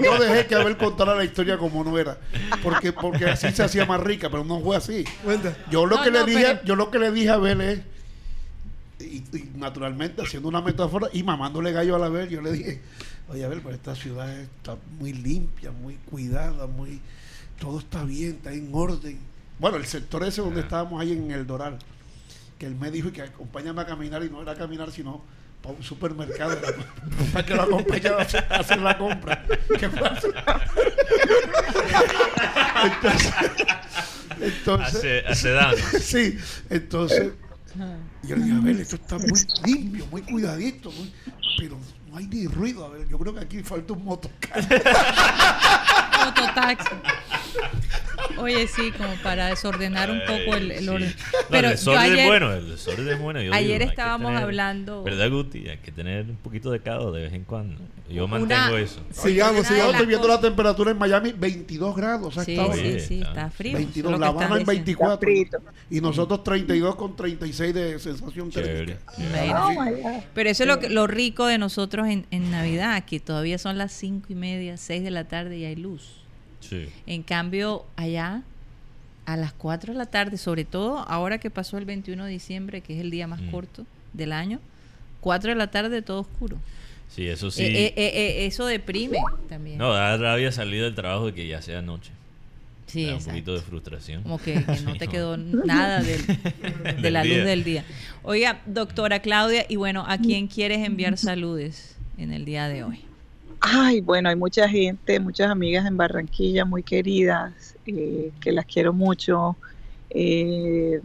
yo 0.03 0.17
dejé 0.19 0.47
que 0.47 0.55
Abel 0.55 0.75
contara 0.77 1.13
la 1.15 1.23
historia 1.23 1.57
como 1.57 1.83
no 1.83 1.97
era, 1.99 2.17
porque 2.63 2.91
porque 2.91 3.25
así 3.25 3.51
se 3.51 3.61
hacía 3.63 3.85
más 3.85 3.99
rica, 4.01 4.29
pero 4.29 4.43
no 4.43 4.59
fue 4.59 4.75
así. 4.75 5.03
Yo 5.69 5.85
lo 5.85 5.97
No, 5.97 6.03
que 6.03 6.09
no, 6.11 6.19
le 6.19 6.25
dije, 6.31 6.45
pero- 6.55 6.63
yo 6.63 6.75
lo 6.75 6.89
que 6.89 6.97
le 6.99 7.11
dije 7.11 7.29
a 7.29 7.35
Abel 7.35 7.61
es 7.61 7.79
y, 8.99 9.17
y 9.37 9.51
naturalmente 9.55 10.21
haciendo 10.23 10.47
una 10.49 10.61
metáfora 10.61 11.09
y 11.13 11.21
mamándole 11.23 11.71
gallo 11.71 11.95
a 11.95 11.99
la 11.99 12.05
Abel, 12.07 12.29
yo 12.29 12.41
le 12.41 12.51
dije, 12.53 12.81
oye 13.29 13.45
Abel, 13.45 13.61
pero 13.61 13.75
esta 13.75 13.93
ciudad 13.95 14.29
está 14.39 14.75
muy 14.97 15.13
limpia, 15.13 15.71
muy 15.71 15.95
cuidada, 16.09 16.65
muy 16.67 16.99
todo 17.59 17.77
está 17.79 18.03
bien, 18.03 18.31
está 18.37 18.51
en 18.51 18.69
orden. 18.73 19.19
Bueno, 19.59 19.77
el 19.77 19.85
sector 19.85 20.23
ese 20.23 20.41
donde 20.41 20.61
estábamos 20.61 20.99
ahí 20.99 21.11
en 21.13 21.29
el 21.31 21.45
Doral, 21.45 21.77
que 22.57 22.65
él 22.65 22.75
me 22.75 22.89
dijo 22.89 23.11
que 23.11 23.21
acompáñame 23.21 23.81
a 23.81 23.85
caminar 23.85 24.23
y 24.23 24.29
no 24.31 24.41
era 24.41 24.55
caminar 24.55 24.89
sino 24.91 25.21
para 25.63 25.75
un 25.75 25.83
supermercado 25.83 26.57
para 27.33 27.45
que 27.45 27.55
lo 27.55 27.61
acompañara 27.63 28.17
a 28.17 28.21
hacer, 28.21 28.45
a 28.51 28.75
la 28.75 28.97
compra. 28.97 29.45
¿Qué 29.79 29.89
pasa? 29.89 30.27
entonces, 34.41 35.23
entonces 35.25 35.53
daño. 35.55 35.83
sí, 36.01 36.37
entonces 36.69 37.31
yo 38.23 38.35
le 38.35 38.43
dije, 38.43 38.57
a 38.57 38.61
ver, 38.61 38.81
esto 38.81 38.97
está 38.97 39.17
muy 39.17 39.31
limpio, 39.65 40.05
muy 40.11 40.21
cuidadito, 40.21 40.91
muy- 40.91 41.13
pero 41.57 41.77
no 42.11 42.17
hay 42.17 42.27
ni 42.27 42.45
ruido. 42.45 42.85
A 42.85 42.89
ver, 42.89 43.07
yo 43.07 43.17
creo 43.17 43.33
que 43.33 43.39
aquí 43.39 43.63
falta 43.63 43.93
un 43.93 44.03
motocarro. 44.03 44.67
Mototaxi. 46.25 46.95
Oye, 48.37 48.67
sí, 48.67 48.91
como 48.91 49.13
para 49.21 49.47
desordenar 49.47 50.09
un 50.09 50.19
poco 50.21 50.55
el, 50.57 50.71
el 50.71 50.83
Sí. 50.83 50.89
orden. 50.89 51.09
No, 51.33 51.39
Pero 51.49 51.67
el 51.67 51.73
desorden 51.73 52.03
es 52.05 52.11
ayer, 52.11 52.25
bueno, 52.27 52.53
el 52.53 52.69
desorden 52.69 53.07
es 53.09 53.19
bueno. 53.19 53.41
yo 53.41 53.53
ayer 53.53 53.79
digo, 53.79 53.91
estábamos 53.91 54.29
tener- 54.31 54.43
hablando- 54.43 55.03
¿Verdad, 55.03 55.29
Guti? 55.29 55.67
Hay 55.69 55.77
que 55.77 55.91
tener 55.91 56.25
un 56.25 56.37
poquito 56.37 56.71
de 56.71 56.79
caos 56.79 57.13
de 57.13 57.21
vez 57.23 57.33
en 57.33 57.43
cuando. 57.43 57.79
Yo 58.09 58.25
Una- 58.25 58.39
mantengo 58.39 58.77
eso. 58.77 59.01
Sigamos, 59.11 59.67
sigamos. 59.67 59.91
estoy 59.93 60.07
viendo 60.07 60.27
la 60.27 60.39
temperatura 60.41 60.91
en 60.91 60.97
Miami, 60.97 61.31
22 61.31 61.95
grados. 61.95 62.33
Sí, 62.43 62.57
sí, 62.73 62.99
sí, 62.99 63.21
está- 63.21 63.49
frío. 63.49 63.77
22, 63.77 64.11
eso 64.11 64.15
es 64.15 64.19
la 64.19 64.27
Habana 64.27 64.55
en 64.55 64.61
estás 64.61 64.75
diciendo. 64.85 65.19
24. 65.19 65.29
Está 65.31 65.59
frito. 65.59 65.71
Y 65.89 66.01
nosotros 66.01 66.43
32 66.43 66.95
con 66.95 67.15
36 67.15 67.73
de 67.73 67.99
sensación 67.99 68.49
Chévere. 68.49 68.97
térmica. 69.17 69.67
Oh. 69.67 70.23
Pero 70.33 70.49
eso 70.49 70.63
es 70.63 70.67
lo, 70.69 70.79
que- 70.79 70.89
lo 70.89 71.07
rico 71.07 71.45
de 71.45 71.57
nosotros 71.57 72.07
en, 72.07 72.25
en 72.31 72.51
Navidad, 72.51 73.03
que 73.05 73.19
todavía 73.19 73.57
son 73.57 73.77
las 73.77 73.91
cinco 73.91 74.27
y 74.29 74.35
media, 74.35 74.77
seis 74.77 75.03
de 75.03 75.11
la 75.11 75.27
tarde 75.27 75.57
y 75.57 75.65
hay 75.65 75.75
luz. 75.75 76.12
Sí. 76.69 76.87
En 77.07 77.23
cambio, 77.23 77.85
allá 77.95 78.41
a 79.25 79.37
las 79.37 79.53
4 79.53 79.93
de 79.93 79.97
la 79.97 80.05
tarde, 80.05 80.37
sobre 80.37 80.65
todo 80.65 80.99
ahora 80.99 81.37
que 81.37 81.49
pasó 81.49 81.77
el 81.77 81.85
21 81.85 82.25
de 82.25 82.31
diciembre, 82.31 82.81
que 82.81 82.95
es 82.95 83.01
el 83.01 83.09
día 83.11 83.27
más 83.27 83.41
Mm. 83.41 83.51
corto 83.51 83.85
del 84.13 84.31
año, 84.33 84.59
4 85.21 85.49
de 85.51 85.55
la 85.55 85.67
tarde 85.71 86.01
todo 86.01 86.21
oscuro. 86.21 86.57
Sí, 87.09 87.27
eso 87.27 87.51
sí. 87.51 87.63
Eh, 87.63 87.85
eh, 87.85 87.93
eh, 87.95 88.45
eso 88.45 88.65
deprime 88.65 89.19
también. 89.47 89.77
No, 89.77 89.93
da 89.93 90.17
rabia 90.17 90.51
salir 90.51 90.81
del 90.83 90.95
trabajo 90.95 91.27
de 91.27 91.33
que 91.33 91.47
ya 91.47 91.61
sea 91.61 91.81
noche. 91.81 92.11
sí, 92.87 93.03
da 93.05 93.09
un 93.11 93.13
exacto. 93.15 93.31
poquito 93.31 93.53
de 93.53 93.61
frustración. 93.61 94.23
Como 94.23 94.37
que, 94.39 94.53
que 94.63 94.81
no 94.81 94.91
Sí, 94.93 94.99
te 94.99 95.05
no. 95.05 95.11
quedó 95.11 95.37
nada 95.37 96.01
del- 96.01 96.25
de 96.83 96.93
Del 97.01 97.13
la 97.13 97.23
luz 97.23 97.37
del 97.45 97.63
día. 97.63 97.85
Oiga, 98.23 98.61
doctora 98.65 99.19
Claudia, 99.19 99.65
y 99.69 99.77
bueno, 99.77 100.03
¿a 100.07 100.17
quién 100.17 100.47
quieres 100.47 100.79
enviar 100.85 101.17
saludes 101.17 101.95
en 102.17 102.31
el 102.33 102.45
día 102.45 102.67
de 102.67 102.83
hoy? 102.83 102.99
Ay, 103.65 104.01
bueno, 104.01 104.27
hay 104.27 104.35
mucha 104.35 104.67
gente, 104.67 105.21
muchas 105.21 105.49
amigas 105.49 105.85
en 105.85 105.95
Barranquilla 105.95 106.65
muy 106.65 106.83
queridas, 106.83 107.77
eh, 107.87 108.29
que 108.41 108.51
las 108.51 108.65
quiero 108.65 108.91
mucho. 108.91 109.55
Eh, 110.09 110.99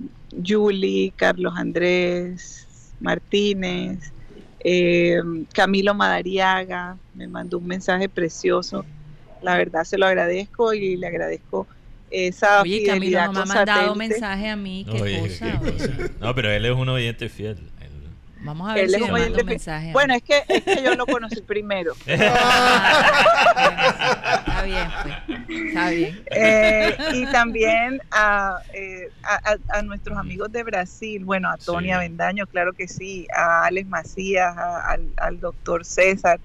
Julie, 0.44 1.12
Carlos 1.14 1.54
Andrés, 1.56 2.66
Martínez, 2.98 4.12
eh, 4.58 5.20
Camilo 5.54 5.94
Madariaga, 5.94 6.96
me 7.14 7.28
mandó 7.28 7.58
un 7.58 7.66
mensaje 7.68 8.08
precioso. 8.08 8.84
La 9.40 9.56
verdad 9.56 9.84
se 9.84 9.96
lo 9.96 10.06
agradezco 10.06 10.74
y 10.74 10.96
le 10.96 11.06
agradezco 11.06 11.68
esa 12.10 12.62
Oye, 12.62 12.82
Camilo 12.84 13.24
no 13.26 13.32
me 13.34 13.40
ha 13.40 13.44
mandado 13.44 13.94
satélite. 13.94 13.98
mensaje 13.98 14.48
a 14.48 14.56
mí. 14.56 14.84
¿Qué 14.90 15.00
Oye, 15.00 15.20
cosa? 15.20 15.60
qué 15.62 15.70
cosa. 15.72 15.96
No, 16.20 16.34
pero 16.34 16.50
él 16.50 16.66
es 16.66 16.74
un 16.74 16.88
oyente 16.88 17.28
fiel. 17.28 17.70
Vamos 18.40 18.70
a 18.70 18.74
ver 18.74 18.88
si 18.88 19.00
mando 19.00 19.44
mensaje. 19.44 19.92
Bueno, 19.92 20.14
es 20.14 20.22
que, 20.22 20.42
es 20.48 20.62
que 20.62 20.80
yo 20.82 20.94
lo 20.94 21.06
conocí 21.06 21.42
primero. 21.42 21.92
Está 22.06 22.22
bien, 24.64 24.88
pues. 25.02 25.14
Está 25.68 25.90
bien. 25.90 26.22
Eh, 26.30 26.96
y 27.14 27.26
también 27.26 28.00
a, 28.10 28.58
eh, 28.74 29.08
a, 29.24 29.56
a- 29.78 29.82
nuestros 29.82 30.16
amigos 30.18 30.50
de 30.52 30.62
Brasil, 30.62 31.24
bueno, 31.24 31.50
a 31.50 31.56
Tony 31.56 31.86
Sí. 31.88 31.92
Avendaño, 31.92 32.46
claro 32.46 32.72
que 32.72 32.86
sí, 32.88 33.26
a 33.34 33.64
Alex 33.66 33.88
Macías, 33.88 34.56
a- 34.56 34.90
al, 34.92 35.08
al 35.16 35.40
doctor 35.40 35.84
César. 35.84 36.40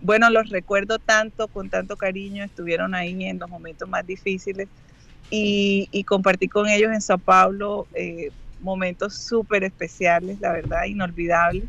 Bueno, 0.00 0.28
los 0.30 0.50
recuerdo 0.50 0.98
tanto, 0.98 1.48
con 1.48 1.70
tanto 1.70 1.96
cariño, 1.96 2.44
estuvieron 2.44 2.94
ahí 2.94 3.24
en 3.24 3.38
los 3.38 3.48
momentos 3.48 3.88
más 3.88 4.06
difíciles 4.06 4.68
y, 5.30 5.88
y 5.90 6.04
compartí 6.04 6.48
con 6.48 6.68
ellos 6.68 6.92
en 6.92 7.00
Sao 7.00 7.16
Paulo 7.18 7.86
eh, 7.94 8.30
momentos 8.64 9.14
súper 9.14 9.62
especiales, 9.62 10.40
la 10.40 10.52
verdad, 10.52 10.84
inolvidables. 10.86 11.64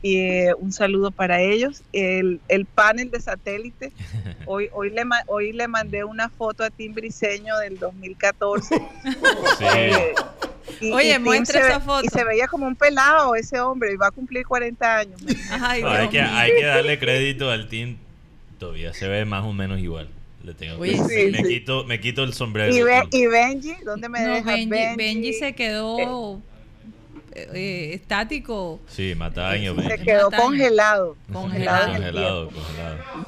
Y 0.00 0.18
eh, 0.20 0.52
un 0.56 0.72
saludo 0.72 1.10
para 1.10 1.40
ellos. 1.40 1.82
El, 1.92 2.40
el 2.46 2.66
panel 2.66 3.10
de 3.10 3.20
satélite, 3.20 3.90
hoy, 4.46 4.68
hoy, 4.72 4.90
le, 4.90 5.02
hoy 5.26 5.52
le 5.52 5.66
mandé 5.66 6.04
una 6.04 6.28
foto 6.28 6.62
a 6.62 6.70
Tim 6.70 6.94
Briseño 6.94 7.58
del 7.58 7.78
2014. 7.80 8.76
Sí. 9.58 9.64
eh, 9.74 10.14
y- 10.80 10.92
Oye, 10.92 11.08
y 11.10 11.12
Tim 11.14 11.22
muestra 11.24 11.60
se 11.62 11.66
esa 11.68 11.78
ve- 11.78 11.84
foto. 11.84 12.04
Y 12.04 12.08
se 12.08 12.22
veía 12.24 12.46
como 12.46 12.66
un 12.68 12.76
pelado 12.76 13.34
ese 13.34 13.58
hombre, 13.58 13.92
y 13.92 13.96
va 13.96 14.06
a 14.08 14.10
cumplir 14.12 14.46
40 14.46 14.98
años. 14.98 15.20
Ay, 15.60 15.82
No, 15.82 15.88
hay, 15.88 16.08
que, 16.08 16.20
hay 16.20 16.52
que 16.54 16.64
darle 16.64 16.98
crédito 17.00 17.50
al 17.50 17.68
team. 17.68 17.96
Todavía 18.60 18.92
se 18.94 19.08
ve 19.08 19.24
más 19.24 19.44
o 19.44 19.52
menos 19.52 19.80
igual. 19.80 20.08
Le 20.44 20.54
tengo 20.54 20.76
que- 20.76 20.80
Oye, 20.82 20.96
sí, 21.08 21.30
me, 21.32 21.38
sí. 21.38 21.44
quito, 21.48 21.84
me 21.84 22.00
quito 22.00 22.22
el 22.22 22.32
sombrero. 22.32 22.74
Y, 22.74 22.82
Be- 22.82 23.08
y 23.10 23.26
Benji, 23.26 23.74
¿dónde 23.84 24.08
me 24.08 24.20
No, 24.22 24.34
dejas 24.34 24.44
Benji, 24.54 24.68
Benji? 24.70 24.96
Benji 24.96 25.32
se 25.34 25.52
quedó 25.54 26.40
eh, 27.42 27.48
eh, 27.54 27.94
estático. 27.94 28.80
Sí, 28.88 29.14
Mataño. 29.16 29.74
Se 29.74 29.88
Benji. 29.88 30.04
quedó 30.04 30.30
Mataño. 30.30 30.42
congelado. 30.44 31.16
Congelado. 31.32 31.92
Congelado. 31.92 32.50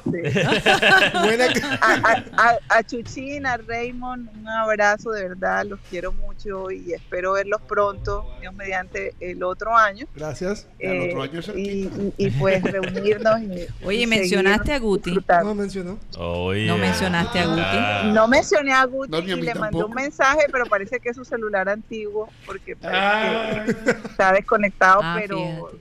Sí. 0.05 0.19
A, 1.81 1.93
a- 1.93 2.23
a- 2.37 2.57
a 2.77 2.83
Chuchín, 2.83 3.45
a 3.45 3.57
Raymond, 3.57 4.29
un 4.35 4.47
abrazo 4.47 5.11
de 5.11 5.27
verdad, 5.29 5.65
los 5.65 5.79
quiero 5.89 6.11
mucho 6.11 6.71
y 6.71 6.93
espero 6.93 7.33
verlos 7.33 7.61
pronto, 7.67 8.25
Dios 8.39 8.53
mediante 8.55 9.13
el 9.19 9.43
otro 9.43 9.75
año. 9.75 10.05
Gracias. 10.15 10.67
El 10.79 11.09
otro 11.09 11.23
Eh, 11.23 11.27
año 11.29 11.39
es 11.39 11.47
y, 11.47 11.51
cerquita. 11.51 12.01
y- 12.17 12.25
y, 12.27 12.31
pues 12.31 12.63
reunirnos. 12.63 13.41
y- 13.41 13.67
Oye, 13.85 14.01
y 14.01 14.07
mencionaste 14.07 14.73
a 14.73 14.79
Guti. 14.79 15.17
No 15.43 15.55
mencionó. 15.55 15.99
No 16.17 16.77
mencionaste 16.77 17.39
a 17.39 17.45
Guti. 17.47 17.61
ah, 17.63 18.11
No 18.13 18.27
mencioné 18.27 18.73
a 18.73 18.85
Guti 18.85 19.11
No, 19.11 19.21
ni 19.21 19.31
a 19.31 19.35
y 19.35 19.41
le 19.41 19.53
mandé 19.55 19.69
tampoco. 19.77 19.85
un 19.87 19.93
mensaje, 19.93 20.41
pero 20.51 20.65
parece 20.65 20.99
que 20.99 21.09
es 21.09 21.15
su 21.15 21.25
celular 21.25 21.69
antiguo 21.69 22.29
porque 22.45 22.75
parece 22.75 22.99
Ah, 23.01 23.63
que 23.65 24.00
está 24.07 24.33
desconectado, 24.33 25.01
Ah, 25.03 25.17
pero 25.19 25.71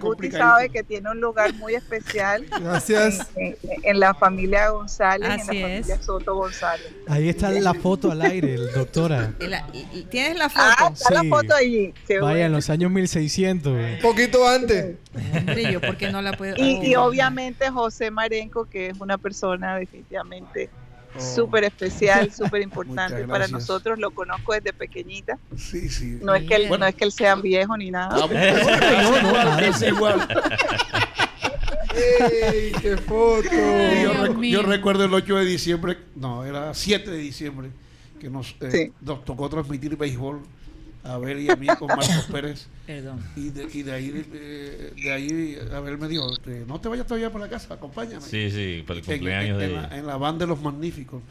Guti 0.00 0.30
sabe 0.30 0.68
que 0.68 0.84
tiene 0.84 1.10
un 1.10 1.20
lugar 1.20 1.52
muy 1.54 1.74
especial 1.74 2.46
Gracias. 2.60 3.26
en, 3.34 3.56
en 3.82 3.98
la 3.98 4.14
familia 4.14 4.68
González, 4.68 5.28
Así 5.28 5.56
en 5.56 5.62
la 5.62 5.68
es. 5.74 5.80
familia 5.86 6.02
Soto 6.04 6.34
González. 6.36 6.92
Ahí 7.08 7.28
está 7.28 7.50
la 7.50 7.74
foto 7.74 8.12
al 8.12 8.22
aire, 8.22 8.54
el 8.54 8.72
doctora. 8.72 9.32
La- 9.40 9.66
¿Tienes 10.10 10.38
la 10.38 10.44
Ah, 10.54 10.76
foto? 10.78 10.92
está 10.94 11.08
Sí. 11.08 11.14
la 11.14 11.36
foto 11.36 11.54
allí. 11.56 11.94
qué 12.06 12.20
Vaya, 12.20 12.32
en 12.36 12.42
bueno. 12.42 12.56
los 12.58 12.70
años 12.70 12.90
1600. 12.92 13.72
güey. 13.72 14.00
Poquito 14.00 14.48
antes. 14.48 14.94
Hombre, 15.36 15.72
yo 15.72 15.80
porque 15.80 16.10
no 16.12 16.22
la 16.22 16.34
puedo. 16.34 16.54
Y, 16.56 16.86
y 16.86 16.94
Oh. 16.94 17.04
obviamente 17.06 17.68
José 17.70 18.12
Marenco, 18.12 18.66
que 18.66 18.90
es 18.90 19.00
una 19.00 19.18
persona 19.18 19.76
definitivamente 19.76 20.70
Oh, 21.16 21.20
súper 21.20 21.64
especial, 21.64 22.32
súper 22.36 22.62
importante 22.62 23.24
para 23.28 23.46
nosotros. 23.48 23.98
Lo 23.98 24.10
conozco 24.10 24.52
desde 24.52 24.72
pequeñita. 24.72 25.38
Sí, 25.56 25.88
sí. 25.88 26.18
No 26.22 26.34
es 26.34 26.44
que 26.44 26.56
él, 26.56 26.68
no 26.68 26.84
es 26.86 26.94
que 26.94 27.04
él 27.04 27.12
sea 27.12 27.34
viejo 27.36 27.76
ni 27.76 27.90
nada. 27.90 28.16
Ah, 28.22 28.26
bueno, 28.30 28.40
no, 29.20 29.28
igual, 29.28 29.44
nada. 29.46 29.66
es 29.66 29.82
igual. 29.82 30.28
¡Ey, 31.94 32.72
qué 32.80 32.96
foto! 32.96 33.44
Yo, 33.50 33.90
Dios 33.94 34.16
recu- 34.16 34.36
mío. 34.36 34.60
yo 34.60 34.66
recuerdo 34.68 35.04
el 35.04 35.14
8 35.14 35.36
de 35.36 35.44
diciembre, 35.44 35.98
no, 36.16 36.44
era 36.44 36.74
7 36.74 37.10
de 37.10 37.18
diciembre, 37.18 37.70
que 38.20 38.28
nos, 38.28 38.56
eh, 38.60 38.70
Sí. 38.70 38.92
nos 39.00 39.24
tocó 39.24 39.48
transmitir 39.48 39.96
béisbol 39.96 40.40
a 41.04 41.18
ver 41.18 41.38
y 41.38 41.50
a 41.50 41.56
mí 41.56 41.66
con 41.78 41.86
Marcos 41.88 42.26
Pérez. 42.32 42.66
Perdón. 42.86 43.20
Y 43.36 43.50
de, 43.50 43.68
y 43.72 43.82
de 43.82 43.92
ahí, 43.92 44.24
eh, 44.32 44.92
de 44.96 45.12
ahí, 45.12 45.58
Abel 45.72 45.98
me 45.98 46.08
dijo, 46.08 46.32
este, 46.32 46.64
no 46.66 46.80
te 46.80 46.88
vayas 46.88 47.06
todavía 47.06 47.30
para 47.30 47.44
la 47.44 47.50
casa, 47.50 47.74
acompáñame. 47.74 48.22
Sí, 48.22 48.50
sí, 48.50 48.82
para 48.86 48.98
el 49.00 49.04
En- 49.04 49.10
cumpleaños 49.12 49.62
en, 49.62 49.68
de 49.68 49.74
la, 49.76 49.98
en 49.98 50.06
la 50.06 50.16
van 50.16 50.38
de 50.38 50.46
los 50.46 50.60
magníficos. 50.60 51.22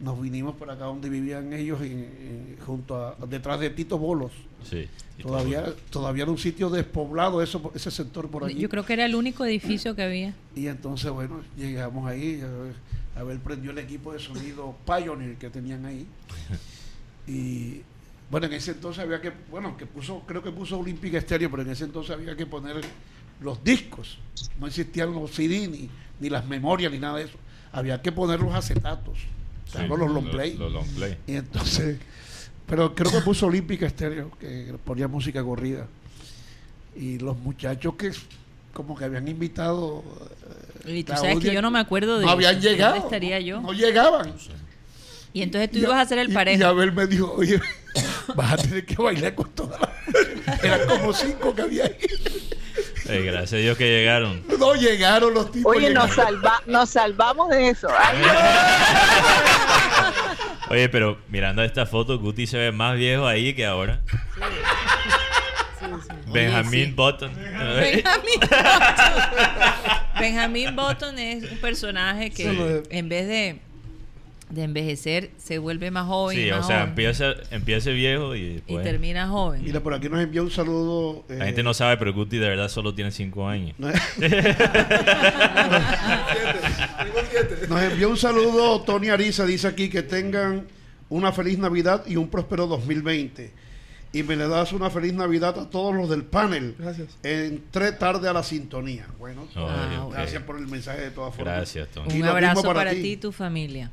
Nos 0.00 0.20
vinimos 0.20 0.56
por 0.56 0.70
acá 0.70 0.84
donde 0.86 1.08
vivían 1.08 1.52
ellos, 1.52 1.80
en- 1.80 1.88
en- 1.90 2.56
junto 2.66 2.96
a, 2.96 3.16
detrás 3.28 3.58
de 3.60 3.70
Tito 3.70 3.96
Bolos. 3.98 4.32
Sí. 4.68 4.88
y 5.18 5.22
Todavía, 5.22 5.62
todo. 5.64 5.74
todavía 5.90 6.22
era 6.24 6.32
un 6.32 6.38
sitio 6.38 6.68
despoblado 6.70 7.42
eso, 7.42 7.70
ese 7.74 7.90
sector 7.90 8.28
por 8.28 8.44
allí. 8.44 8.58
Yo 8.58 8.68
creo 8.68 8.84
que 8.84 8.92
era 8.94 9.04
el 9.06 9.14
único 9.14 9.44
edificio 9.44 9.94
que 9.94 10.02
había. 10.02 10.34
Y 10.56 10.66
entonces, 10.66 11.10
bueno, 11.10 11.40
llegamos 11.56 12.06
ahí. 12.10 12.42
A 13.16 13.22
ver, 13.22 13.38
prendió 13.38 13.70
el 13.70 13.78
equipo 13.78 14.12
de 14.12 14.18
sonido 14.18 14.74
Pioneer 14.84 15.36
que 15.36 15.48
tenían 15.48 15.86
ahí. 15.86 16.06
Y 17.26 17.80
bueno, 18.30 18.46
en 18.46 18.54
ese 18.54 18.72
entonces 18.72 19.02
había 19.04 19.20
que, 19.20 19.32
bueno, 19.50 19.76
que 19.76 19.86
puso, 19.86 20.20
creo 20.26 20.42
que 20.42 20.50
puso 20.50 20.78
Olympic 20.78 21.20
Stereo, 21.20 21.50
pero 21.50 21.62
en 21.62 21.70
ese 21.70 21.84
entonces 21.84 22.14
había 22.14 22.36
que 22.36 22.46
poner 22.46 22.76
los 23.40 23.62
discos. 23.62 24.18
No 24.58 24.66
existían 24.66 25.12
los 25.12 25.30
CD 25.30 25.68
ni, 25.68 25.88
ni 26.20 26.30
las 26.30 26.46
memorias 26.46 26.90
ni 26.92 26.98
nada 26.98 27.18
de 27.18 27.24
eso. 27.24 27.36
Había 27.72 28.00
que 28.02 28.12
poner 28.12 28.40
los 28.40 28.54
acetatos, 28.54 29.18
Sí, 29.72 29.78
los 29.88 29.98
long 29.98 30.30
play. 30.30 30.54
Los 30.56 30.72
long 30.72 30.86
play. 30.94 31.16
Y 31.26 31.34
entonces, 31.34 31.98
pero 32.66 32.94
creo 32.94 33.10
que 33.10 33.20
puso 33.20 33.46
Olímpica 33.46 33.86
Estéreo, 33.86 34.30
que 34.38 34.74
ponía 34.84 35.08
música 35.08 35.42
corrida. 35.42 35.86
Y 36.96 37.18
los 37.18 37.36
muchachos 37.38 37.94
que 37.96 38.12
como 38.72 38.96
que 38.96 39.04
habían 39.04 39.26
invitado. 39.28 40.02
eh, 40.86 40.98
Y 40.98 41.04
tú 41.04 41.12
sabes 41.14 41.38
que 41.40 41.52
yo 41.52 41.60
no 41.62 41.70
me 41.72 41.78
acuerdo 41.80 42.18
de 42.18 42.26
No 42.26 42.32
habían 42.32 42.56
eso. 42.58 42.68
llegado. 42.68 42.92
¿Dónde 42.94 43.06
estaría 43.06 43.40
yo? 43.40 43.60
No 43.60 43.72
llegaban. 43.72 44.32
Y 45.32 45.42
entonces 45.42 45.70
tú 45.72 45.78
Y 45.78 45.82
ibas 45.82 45.94
a 45.96 46.00
hacer 46.02 46.18
el 46.18 46.30
y- 46.30 46.34
parejo. 46.34 46.60
Y 46.60 46.62
Abel 46.62 46.92
me 46.92 47.06
dijo, 47.08 47.32
oye, 47.36 47.60
vas 48.34 48.52
a 48.52 48.56
tener 48.56 48.84
que 48.86 48.96
bailar 48.96 49.34
con 49.34 49.50
todas 49.50 49.80
las. 49.80 50.64
Eran 50.64 50.86
como 50.86 51.12
cinco 51.12 51.54
que 51.54 51.62
había 51.62 51.84
ahí. 51.84 51.96
Eh, 53.08 53.22
gracias 53.22 53.52
a 53.52 53.56
Dios 53.56 53.76
que 53.76 53.86
llegaron. 53.86 54.42
No 54.58 54.74
llegaron 54.74 55.34
los 55.34 55.52
tipos. 55.52 55.76
Oye, 55.76 55.90
nos, 55.90 56.10
llegaron. 56.10 56.40
salva, 56.40 56.62
nos 56.66 56.90
salvamos 56.90 57.50
de 57.50 57.68
eso. 57.68 57.88
Oye, 60.70 60.88
pero 60.88 61.18
mirando 61.28 61.62
esta 61.62 61.84
foto, 61.84 62.18
Guti 62.18 62.46
se 62.46 62.56
ve 62.56 62.72
más 62.72 62.96
viejo 62.96 63.26
ahí 63.26 63.54
que 63.54 63.66
ahora. 63.66 64.00
Benjamin 66.32 66.86
sí. 66.86 66.92
Button. 66.92 67.32
Benjamin 67.34 68.40
Button. 68.40 68.58
Benjamin 70.18 70.74
Button 70.76 71.18
es 71.18 71.50
un 71.50 71.58
personaje 71.58 72.30
que 72.30 72.82
en 72.88 73.08
vez 73.08 73.28
de, 73.28 73.60
de 74.54 74.62
envejecer 74.62 75.30
se 75.36 75.58
vuelve 75.58 75.90
más 75.90 76.06
joven. 76.06 76.36
Sí, 76.36 76.44
y 76.44 76.50
o 76.50 76.62
sea, 76.62 76.76
joven. 76.78 76.88
empieza, 76.90 77.24
empieza 77.50 77.90
viejo 77.90 78.34
y 78.34 78.40
y 78.40 78.52
después... 78.54 78.84
termina 78.84 79.28
joven. 79.28 79.62
Mira, 79.64 79.80
por 79.80 79.94
aquí 79.94 80.08
nos 80.08 80.20
envió 80.20 80.42
un 80.42 80.50
saludo. 80.50 81.24
La 81.28 81.36
eh, 81.36 81.46
gente 81.46 81.62
no 81.62 81.74
sabe, 81.74 81.96
pero 81.96 82.12
Guti 82.12 82.38
de 82.38 82.48
verdad 82.48 82.68
solo 82.68 82.94
tiene 82.94 83.10
5 83.10 83.48
años. 83.48 83.74
no-. 83.78 83.88
Nos 87.68 87.82
envió 87.82 88.10
un 88.10 88.16
saludo 88.16 88.80
Tony 88.82 89.08
Ariza, 89.08 89.46
dice 89.46 89.66
aquí 89.68 89.88
que 89.88 90.02
tengan 90.02 90.66
una 91.08 91.32
feliz 91.32 91.58
Navidad 91.58 92.04
y 92.06 92.16
un 92.16 92.28
próspero 92.28 92.66
2020. 92.66 93.64
Y 94.12 94.22
me 94.22 94.36
le 94.36 94.46
das 94.46 94.72
una 94.72 94.90
feliz 94.90 95.12
Navidad 95.12 95.58
a 95.58 95.68
todos 95.68 95.92
los 95.94 96.08
del 96.08 96.22
panel. 96.22 96.76
Gracias. 96.78 97.16
Entré 97.24 97.90
tarde 97.92 98.28
a 98.28 98.32
la 98.32 98.44
sintonía. 98.44 99.06
Bueno, 99.18 99.48
Ah, 99.56 100.06
gracias 100.12 100.42
por 100.44 100.56
el 100.56 100.68
mensaje 100.68 101.00
de 101.00 101.10
todas 101.10 101.34
formas. 101.34 101.56
Gracias, 101.56 101.88
Tony. 101.88 102.20
Un 102.20 102.24
abrazo 102.28 102.62
para, 102.62 102.74
para 102.74 102.90
ti. 102.92 103.02
ti 103.02 103.12
y 103.12 103.16
tu 103.16 103.32
familia. 103.32 103.90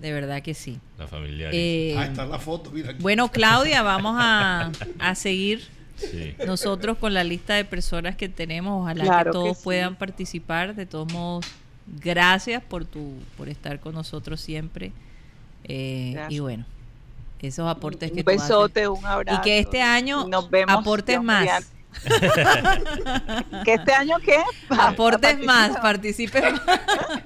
De 0.00 0.12
verdad 0.12 0.42
que 0.42 0.54
sí. 0.54 0.78
La 0.98 1.06
familia. 1.06 1.48
Eh, 1.52 1.94
Ahí 1.98 2.08
está 2.10 2.26
la 2.26 2.38
foto, 2.38 2.70
mira 2.70 2.90
aquí. 2.90 3.02
bueno, 3.02 3.30
Claudia, 3.30 3.82
vamos 3.82 4.16
a, 4.18 4.70
a 4.98 5.14
seguir 5.14 5.66
sí. 5.96 6.34
nosotros 6.46 6.98
con 6.98 7.14
la 7.14 7.24
lista 7.24 7.54
de 7.54 7.64
personas 7.64 8.16
que 8.16 8.28
tenemos. 8.28 8.82
Ojalá 8.82 9.04
Claro 9.04 9.18
que 9.24 9.28
que 9.30 9.32
todos 9.32 9.56
sí. 9.58 9.64
puedan 9.64 9.96
participar. 9.96 10.74
De 10.74 10.84
todos 10.86 11.10
modos, 11.12 11.46
gracias 12.02 12.62
por 12.62 12.84
tu 12.84 13.14
por 13.36 13.48
estar 13.48 13.80
con 13.80 13.94
nosotros 13.94 14.40
siempre. 14.40 14.92
Eh, 15.64 16.10
Gracias. 16.14 16.32
y 16.32 16.38
bueno, 16.40 16.64
esos 17.40 17.68
aportes 17.68 18.10
que 18.10 18.20
un 18.20 18.24
tú 18.24 18.30
haces. 18.30 18.42
besote, 18.42 18.88
un 18.88 19.04
abrazo. 19.04 19.38
Y 19.38 19.42
que 19.44 19.58
este 19.58 19.80
año 19.82 20.26
nos 20.28 20.48
vemos, 20.50 20.76
aportes 20.76 21.22
más. 21.22 21.40
mediante. 21.40 21.68
¿Que 23.64 23.74
este 23.74 23.92
año 23.92 24.16
qué? 24.24 24.38
Aportes 24.70 25.38
más, 25.44 25.76
participes 25.78 26.42
más. 26.52 26.62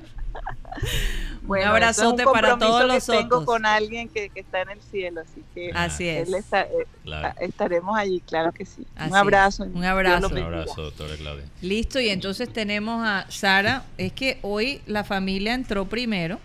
Bueno, 1.48 1.64
un 1.64 1.70
abrazote 1.76 2.06
eso 2.06 2.20
es 2.20 2.26
un 2.26 2.32
para 2.32 2.58
todos 2.58 2.84
los 2.84 3.04
que 3.06 3.12
tengo 3.12 3.36
otros. 3.38 3.44
con 3.46 3.66
alguien 3.66 4.08
que, 4.08 4.28
que 4.28 4.40
está 4.40 4.62
en 4.62 4.70
el 4.70 4.80
cielo, 4.82 5.22
así 5.22 5.42
que 5.54 5.70
Así 5.74 6.06
es. 6.06 6.28
él 6.28 6.34
está- 6.34 6.62
eh, 6.62 6.86
Claro. 7.02 7.34
estaremos 7.40 7.98
allí, 7.98 8.20
claro 8.20 8.52
que 8.52 8.64
sí. 8.66 8.86
Así 8.94 9.10
un 9.10 9.16
abrazo. 9.16 9.64
Un 9.64 9.84
abrazo. 9.84 10.28
Un 10.28 10.38
abrazo, 10.38 10.82
doctora 10.82 11.16
Claudia. 11.16 11.44
Listo, 11.62 11.98
y 11.98 12.10
entonces 12.10 12.52
tenemos 12.52 13.04
a 13.04 13.26
Sara. 13.30 13.84
Es 13.96 14.12
que 14.12 14.38
hoy 14.42 14.80
la 14.86 15.02
familia 15.04 15.54
entró 15.54 15.86
primero. 15.86 16.38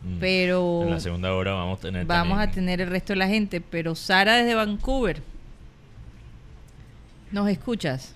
Mm. 0.00 0.18
pero 0.20 0.82
En 0.84 0.90
la 0.90 1.00
segunda 1.00 1.34
hora 1.34 1.54
vamos 1.54 1.80
a 1.80 1.82
tener 1.82 2.06
vamos 2.06 2.38
a 2.38 2.48
tener 2.48 2.80
el 2.80 2.88
resto 2.88 3.14
de 3.14 3.16
la 3.16 3.26
gente. 3.26 3.60
Pero 3.60 3.96
Sara 3.96 4.36
desde 4.36 4.54
Vancouver, 4.54 5.20
¿nos 7.32 7.48
escuchas? 7.48 8.14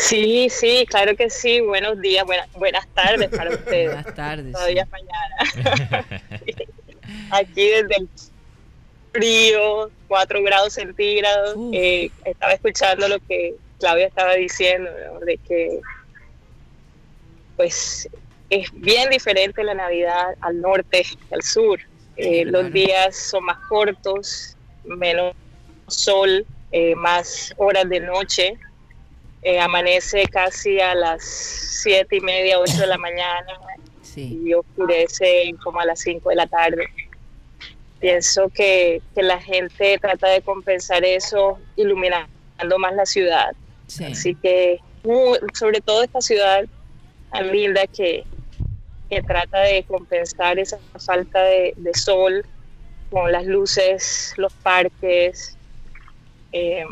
Sí, 0.00 0.48
sí, 0.48 0.86
claro 0.88 1.14
que 1.14 1.28
sí. 1.28 1.60
Buenos 1.60 2.00
días, 2.00 2.24
buenas, 2.24 2.50
buenas 2.54 2.86
tardes 2.94 3.28
para 3.28 3.50
ustedes. 3.54 3.92
Buenas 3.92 4.14
tardes. 4.14 4.52
Todavía 4.52 4.88
mañana. 4.90 6.04
Aquí 7.30 7.68
desde 7.68 7.96
el 7.98 8.08
frío, 9.12 9.90
4 10.08 10.42
grados 10.42 10.72
centígrados. 10.74 11.56
Eh, 11.72 12.10
estaba 12.24 12.52
escuchando 12.54 13.08
lo 13.08 13.18
que 13.20 13.54
Claudia 13.78 14.06
estaba 14.06 14.34
diciendo, 14.34 14.90
¿no? 15.12 15.20
de 15.20 15.36
que 15.36 15.80
pues 17.56 18.08
es 18.48 18.68
bien 18.72 19.10
diferente 19.10 19.62
la 19.62 19.74
Navidad 19.74 20.28
al 20.40 20.60
norte 20.62 21.02
que 21.28 21.34
al 21.34 21.42
sur. 21.42 21.78
Eh, 22.16 22.42
Claro. 22.42 22.62
Los 22.62 22.72
días 22.72 23.16
son 23.16 23.44
más 23.44 23.58
cortos, 23.68 24.56
menos 24.84 25.34
sol, 25.88 26.46
eh, 26.72 26.94
más 26.94 27.52
horas 27.58 27.88
de 27.88 28.00
noche. 28.00 28.58
Eh, 29.42 29.58
amanece 29.58 30.24
casi 30.26 30.80
a 30.80 30.94
las 30.94 31.24
siete 31.24 32.16
y 32.16 32.20
media, 32.20 32.58
ocho 32.58 32.78
de 32.78 32.86
la 32.86 32.98
mañana 32.98 33.46
Sí. 34.02 34.38
y 34.44 34.52
oscurece 34.54 35.54
como 35.62 35.80
a 35.80 35.84
las 35.86 36.00
5 36.00 36.28
de 36.30 36.36
la 36.36 36.46
tarde. 36.46 36.88
Pienso 38.00 38.48
que, 38.48 39.00
que 39.14 39.22
la 39.22 39.40
gente 39.40 39.98
trata 39.98 40.28
de 40.28 40.42
compensar 40.42 41.04
eso 41.04 41.58
iluminando 41.76 42.28
más 42.78 42.94
la 42.94 43.06
ciudad. 43.06 43.52
Sí. 43.86 44.04
Así 44.04 44.34
que, 44.34 44.80
sobre 45.54 45.80
todo 45.80 46.02
esta 46.02 46.20
ciudad 46.20 46.64
tan 47.30 47.52
linda 47.52 47.86
que, 47.86 48.24
que 49.08 49.22
trata 49.22 49.60
de 49.60 49.84
compensar 49.84 50.58
esa 50.58 50.78
falta 50.98 51.42
de, 51.42 51.74
de 51.76 51.94
sol 51.94 52.44
con 53.10 53.30
las 53.30 53.46
luces, 53.46 54.34
los 54.36 54.52
parques, 54.54 55.56
eh, 56.52 56.84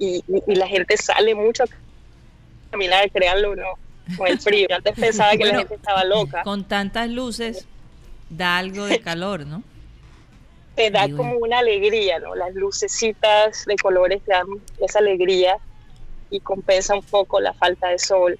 y, 0.00 0.24
la 0.46 0.66
gente 0.66 0.96
sale 0.96 1.34
mucho 1.34 1.62
a 1.62 1.66
caminar, 2.72 3.08
créanlo 3.12 3.54
no, 3.54 3.68
con 4.16 4.26
el 4.26 4.40
frío. 4.40 4.66
Yo 4.68 4.76
antes 4.76 4.94
pensaba 4.98 5.32
que 5.32 5.38
Bueno, 5.38 5.52
la 5.52 5.58
gente 5.60 5.74
estaba 5.76 6.04
loca. 6.04 6.42
Con 6.42 6.64
tantas 6.64 7.08
luces 7.08 7.66
da 8.28 8.58
algo 8.58 8.86
de 8.86 9.00
calor, 9.00 9.46
¿no? 9.46 9.62
te 10.80 10.90
da 10.90 11.08
como 11.14 11.36
una 11.36 11.58
alegría, 11.58 12.18
¿no? 12.20 12.34
Las 12.34 12.54
lucecitas 12.54 13.64
de 13.66 13.76
colores 13.76 14.22
te 14.24 14.32
dan 14.32 14.46
esa 14.80 15.00
alegría 15.00 15.58
y 16.30 16.40
compensa 16.40 16.94
un 16.94 17.02
poco 17.02 17.40
la 17.40 17.52
falta 17.52 17.88
de 17.88 17.98
sol. 17.98 18.38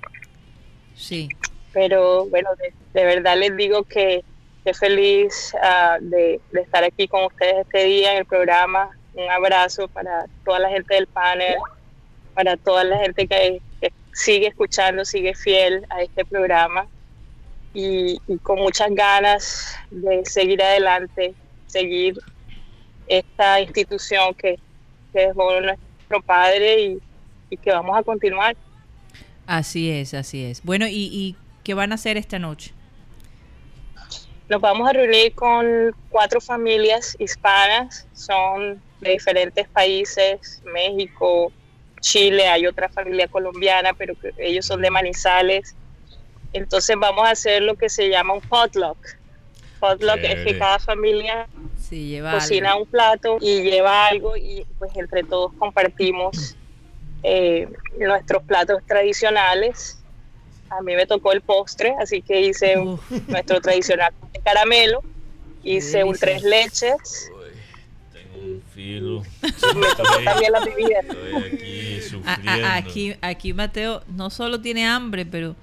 Sí. 0.95 1.29
Pero 1.73 2.27
bueno, 2.27 2.51
de, 2.57 2.73
de 2.95 3.05
verdad 3.05 3.37
les 3.37 3.57
digo 3.57 3.85
que, 3.85 4.25
que 4.65 4.75
feliz 4.75 5.55
ah, 5.63 5.99
de, 6.01 6.41
de 6.53 6.61
estar 6.61 6.83
aquí 6.85 7.09
con 7.09 7.25
ustedes 7.25 7.67
este 7.67 7.85
día 7.85 8.13
en 8.13 8.19
el 8.19 8.25
programa. 8.25 8.91
Un 9.15 9.31
abrazo 9.31 9.89
para 9.89 10.27
toda 10.45 10.61
la 10.61 10.69
gente 10.71 10.95
del 10.95 11.07
panel, 11.07 11.57
para 12.35 12.57
toda 12.57 12.85
la 12.85 12.99
gente 12.99 13.27
que, 13.27 13.61
que 13.81 13.93
sigue 14.13 14.49
escuchando, 14.49 15.05
sigue 15.05 15.35
fiel 15.35 15.85
a 15.91 16.03
este 16.03 16.25
programa 16.25 16.87
y, 17.75 18.21
y 18.27 18.39
con 18.39 18.59
muchas 18.59 18.89
ganas 18.93 19.77
de 19.91 20.25
seguir 20.25 20.63
adelante, 20.63 21.35
seguir 21.67 22.19
esta 23.07 23.61
institución 23.61 24.35
que, 24.35 24.59
que 25.13 25.27
dejó 25.27 25.61
nuestro 25.61 26.23
padre 26.25 26.81
y, 26.81 26.99
y 27.51 27.57
que 27.57 27.73
vamos 27.73 27.99
a 27.99 28.03
continuar. 28.03 28.57
Así 29.47 29.91
es, 29.91 30.15
así 30.15 30.45
es. 30.45 30.63
Bueno, 30.63 30.87
¿y, 30.87 31.11
y 31.13 31.37
qué 31.65 31.75
van 31.75 31.91
a 31.91 31.97
hacer 31.97 32.17
esta 32.17 32.39
noche? 32.39 32.73
Nos 34.49 34.61
vamos 34.61 34.89
a 34.89 34.93
reunir 34.93 35.35
con 35.35 35.95
cuatro 36.09 36.41
familias 36.41 37.17
hispanas, 37.19 38.07
son 38.13 38.81
de 39.01 39.11
diferentes 39.11 39.69
países, 39.69 40.63
México, 40.65 41.53
Chile, 42.01 42.47
hay 42.49 42.67
otra 42.67 42.89
familia 42.89 43.29
colombiana, 43.29 43.93
pero 43.95 44.15
que 44.19 44.33
ellos 44.39 44.67
son 44.67 44.81
de 44.83 44.91
Manizales. 44.91 45.75
Entonces 46.53 46.97
vamos 46.99 47.27
a 47.27 47.31
hacer 47.31 47.63
lo 47.63 47.77
que 47.77 47.89
se 47.89 48.09
llama 48.09 48.35
un 48.35 48.41
potluck. 48.41 48.99
Potluck 49.79 50.19
es 50.23 50.45
que 50.45 50.59
cada 50.59 50.79
familia 50.79 51.47
Sí, 51.79 52.09
lleva 52.09 52.33
cocina 52.33 52.73
algo. 52.73 52.83
un 52.85 52.91
plato 52.91 53.39
y 53.41 53.63
lleva 53.63 54.07
algo 54.09 54.37
y 54.37 54.65
pues 54.79 54.93
entre 54.97 55.25
todos 55.25 55.53
compartimos 55.55 56.57
eh, 57.23 57.69
nuestros 57.99 58.43
platos 58.45 58.83
tradicionales. 58.87 59.99
A 60.69 60.83
mí 60.83 60.95
me 60.95 61.07
tocó 61.07 61.33
el 61.33 61.41
postre, 61.41 61.95
así 62.01 62.23
que 62.23 62.41
hice 62.43 62.79
Uf. 62.79 63.01
nuestro 63.29 63.61
tradicional 63.61 64.13
caramelo, 64.45 65.03
hice 65.65 66.05
un 66.05 66.15
tres 66.17 66.43
leches, 66.43 67.31
un 68.43 68.63
filo. 68.75 69.23
Estoy, 69.43 70.25
también 70.25 70.53
la 70.53 70.59
estoy 70.59 70.85
aquí 70.85 71.99
A- 71.99 72.03
sufriendo. 72.03 72.67
a- 72.67 72.77
aquí, 72.77 73.15
aquí 73.21 73.53
Mateo 73.55 74.03
no 74.09 74.31
solo 74.31 74.61
tiene 74.61 74.87
hambre, 74.87 75.27
pero 75.27 75.55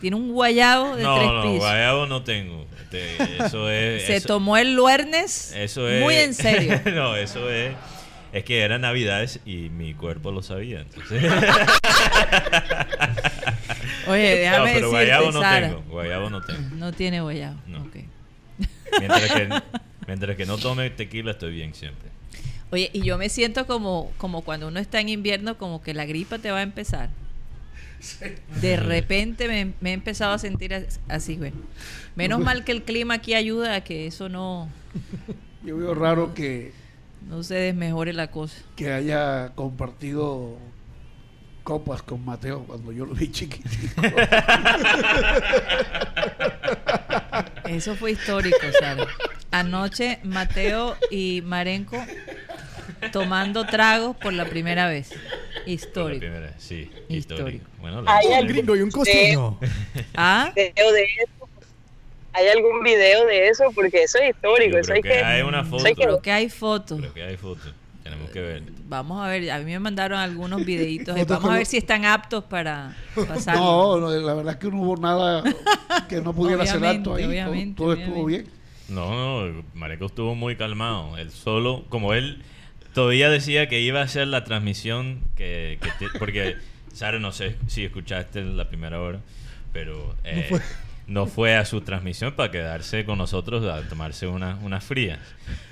tiene 0.00 0.16
un 0.16 0.32
guayabo 0.32 0.96
de 0.96 1.02
no, 1.02 1.14
tres 1.16 1.28
no, 1.30 1.42
pisos. 1.42 1.58
guayabo 1.58 2.06
no 2.06 2.22
tengo. 2.22 2.66
Este, 2.82 3.16
eso 3.44 3.70
es. 3.70 4.02
Se 4.04 4.16
eso- 4.16 4.26
tomó 4.28 4.56
el 4.56 4.74
luernes 4.74 5.52
Eso 5.56 5.88
es. 5.88 6.02
muy 6.02 6.14
en 6.16 6.34
serio. 6.34 6.80
no, 6.94 7.16
eso 7.16 7.48
es. 7.50 7.74
Es 8.32 8.42
que 8.44 8.62
eran 8.62 8.80
navidades 8.80 9.38
y 9.46 9.68
mi 9.70 9.94
cuerpo 9.94 10.32
lo 10.32 10.42
sabía. 10.42 10.80
Entonces. 10.80 11.22
Oye, 14.08 14.36
déjame 14.36 14.58
no, 14.58 14.64
pero 14.64 14.74
decirte, 14.74 14.86
guayabo 14.90 15.30
no 15.32 15.40
Sara, 15.40 15.68
tengo. 15.68 15.82
Guayabo 15.88 16.30
no 16.30 16.42
tengo. 16.42 16.60
no 16.76 16.92
tiene 16.92 17.20
guayabo. 17.20 17.56
No. 17.66 17.82
ok. 17.82 17.96
Mientras 19.00 19.32
que, 19.32 19.48
mientras 20.06 20.36
que 20.36 20.46
no 20.46 20.58
tome 20.58 20.90
tequila, 20.90 21.30
estoy 21.32 21.52
bien 21.52 21.74
siempre. 21.74 22.10
Oye, 22.70 22.90
y 22.92 23.02
yo 23.02 23.18
me 23.18 23.28
siento 23.28 23.66
como, 23.66 24.10
como 24.16 24.42
cuando 24.42 24.68
uno 24.68 24.80
está 24.80 25.00
en 25.00 25.08
invierno, 25.08 25.56
como 25.58 25.82
que 25.82 25.94
la 25.94 26.06
gripa 26.06 26.38
te 26.38 26.50
va 26.50 26.58
a 26.58 26.62
empezar. 26.62 27.08
De 28.60 28.76
repente 28.76 29.48
me, 29.48 29.72
me 29.80 29.90
he 29.90 29.92
empezado 29.94 30.32
a 30.34 30.38
sentir 30.38 30.74
as- 30.74 31.00
así, 31.08 31.36
güey. 31.36 31.52
Menos 32.16 32.40
mal 32.40 32.64
que 32.64 32.72
el 32.72 32.82
clima 32.82 33.14
aquí 33.14 33.34
ayuda 33.34 33.76
a 33.76 33.80
que 33.82 34.06
eso 34.06 34.28
no, 34.28 34.68
Yo 35.64 35.76
veo 35.78 35.94
raro 35.94 36.34
que, 36.34 36.72
no 37.28 37.42
se 37.42 37.54
desmejore 37.54 38.12
la 38.12 38.30
cosa. 38.30 38.56
que 38.76 38.92
haya 38.92 39.52
compartido 39.54 40.58
copas 41.62 42.02
con 42.02 42.22
Mateo 42.24 42.64
cuando 42.66 42.92
yo 42.92 43.06
lo 43.06 43.14
vi 43.14 43.30
chiquitico. 43.30 44.02
Eso 47.66 47.94
fue 47.96 48.12
histórico, 48.12 48.58
Sara. 48.78 49.06
Anoche 49.50 50.18
Mateo 50.24 50.96
y 51.10 51.40
Marenco 51.44 51.96
tomando 53.12 53.64
tragos 53.66 54.16
por 54.16 54.32
la 54.32 54.44
primera 54.46 54.88
vez. 54.88 55.12
Histórico. 55.66 56.20
primera, 56.20 56.54
sí, 56.58 56.90
Histórico. 57.08 57.48
histórico. 57.48 57.64
Bueno, 57.80 58.02
Hay 58.06 58.26
Un 58.28 58.34
algún 58.34 58.48
gringo 58.52 58.76
y 58.76 58.80
un 58.82 58.90
costeño. 58.90 59.58
Ah, 60.14 60.52
video 60.54 60.92
de 60.92 61.02
eso. 61.04 61.48
¿Hay 62.32 62.48
algún 62.48 62.82
video 62.82 63.26
de 63.26 63.48
eso? 63.48 63.64
Porque 63.74 64.02
eso 64.02 64.18
es 64.18 64.30
histórico. 64.34 64.76
Eso 64.78 64.92
hay 64.92 65.02
que 65.02 65.08
que, 65.08 65.18
hay 65.22 65.42
una 65.42 65.64
foto. 65.64 65.84
que- 65.84 65.94
creo 65.94 66.20
que 66.20 66.32
hay 66.32 66.48
fotos. 66.48 66.98
Creo 66.98 67.14
que 67.14 67.22
hay 67.22 67.36
fotos. 67.36 67.72
Tenemos 68.02 68.30
que 68.30 68.40
ver. 68.40 68.62
Vamos 68.86 69.24
a 69.24 69.28
ver, 69.28 69.50
a 69.50 69.58
mí 69.60 69.64
me 69.66 69.78
mandaron 69.78 70.18
algunos 70.18 70.62
videitos. 70.64 71.16
Fotos 71.16 71.38
Vamos 71.38 71.50
a 71.54 71.56
ver 71.58 71.66
si 71.66 71.78
están 71.78 72.04
aptos 72.04 72.44
para 72.44 72.94
pasar. 73.28 73.56
no, 73.56 73.98
no, 73.98 74.10
la 74.10 74.34
verdad 74.34 74.54
es 74.54 74.58
que 74.58 74.68
no 74.70 74.82
hubo 74.82 74.96
nada 74.98 75.42
que 76.08 76.20
no 76.20 76.34
pudiera 76.34 76.66
ser 76.66 76.84
alto 76.84 77.14
ahí. 77.14 77.22
Todo- 77.22 77.30
obviamente, 77.30 77.76
todo, 77.76 77.92
estuvo 77.94 78.24
obviamente. 78.24 78.50
bien. 78.50 78.64
No, 78.90 79.46
no, 79.50 79.64
Mareco 79.72 80.06
estuvo 80.06 80.34
muy 80.34 80.56
calmado. 80.56 81.16
Él 81.16 81.30
solo, 81.30 81.84
como 81.88 82.12
él 82.12 82.42
todavía 82.94 83.28
decía 83.28 83.68
que 83.68 83.80
iba 83.80 84.00
a 84.00 84.04
hacer 84.04 84.28
la 84.28 84.44
transmisión, 84.44 85.20
que, 85.36 85.78
que 85.82 85.90
te- 85.98 86.18
porque, 86.18 86.56
Sara, 86.92 87.18
no 87.18 87.32
sé 87.32 87.56
si 87.66 87.84
escuchaste 87.84 88.42
la 88.44 88.68
primera 88.68 89.00
hora, 89.00 89.20
pero 89.72 90.14
eh, 90.24 90.48
no, 91.06 91.26
fue. 91.26 91.56
a 91.56 91.64
su 91.64 91.80
transmisión 91.80 92.32
para 92.34 92.50
quedarse 92.50 93.04
con 93.04 93.18
nosotros 93.18 93.64
a 93.66 93.86
tomarse 93.88 94.26
unas 94.26 94.62
unas 94.62 94.82
frías. 94.84 95.18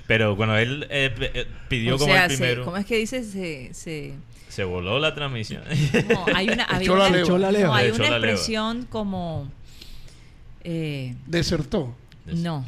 Pero 0.05 0.35
cuando 0.35 0.57
él 0.57 0.85
eh, 0.89 1.13
eh, 1.33 1.47
pidió 1.69 1.95
o 1.95 1.97
como 1.97 2.13
sea, 2.13 2.25
el 2.25 2.31
se- 2.31 2.37
primero, 2.37 2.65
¿cómo 2.65 2.77
es 2.77 2.85
que 2.85 2.97
dice? 2.97 3.23
Se, 3.23 3.73
se- 3.73 4.13
se 4.49 4.63
voló 4.65 4.99
la 4.99 5.15
transmisión. 5.15 5.63
no, 6.09 6.25
hay 6.35 6.49
una, 6.49 6.63
había 6.69 6.91
una- 6.91 7.09
leva. 7.09 7.21
Echó 7.23 7.37
la 7.39 7.51
leva. 7.51 7.67
no, 7.69 7.73
hay 7.75 7.87
Echó 7.87 7.95
una 8.01 8.09
la 8.11 8.19
leva. 8.19 8.33
expresión 8.33 8.85
como... 8.85 9.49
eh, 10.63 11.15
Desertó. 11.25 11.95
No. 12.25 12.65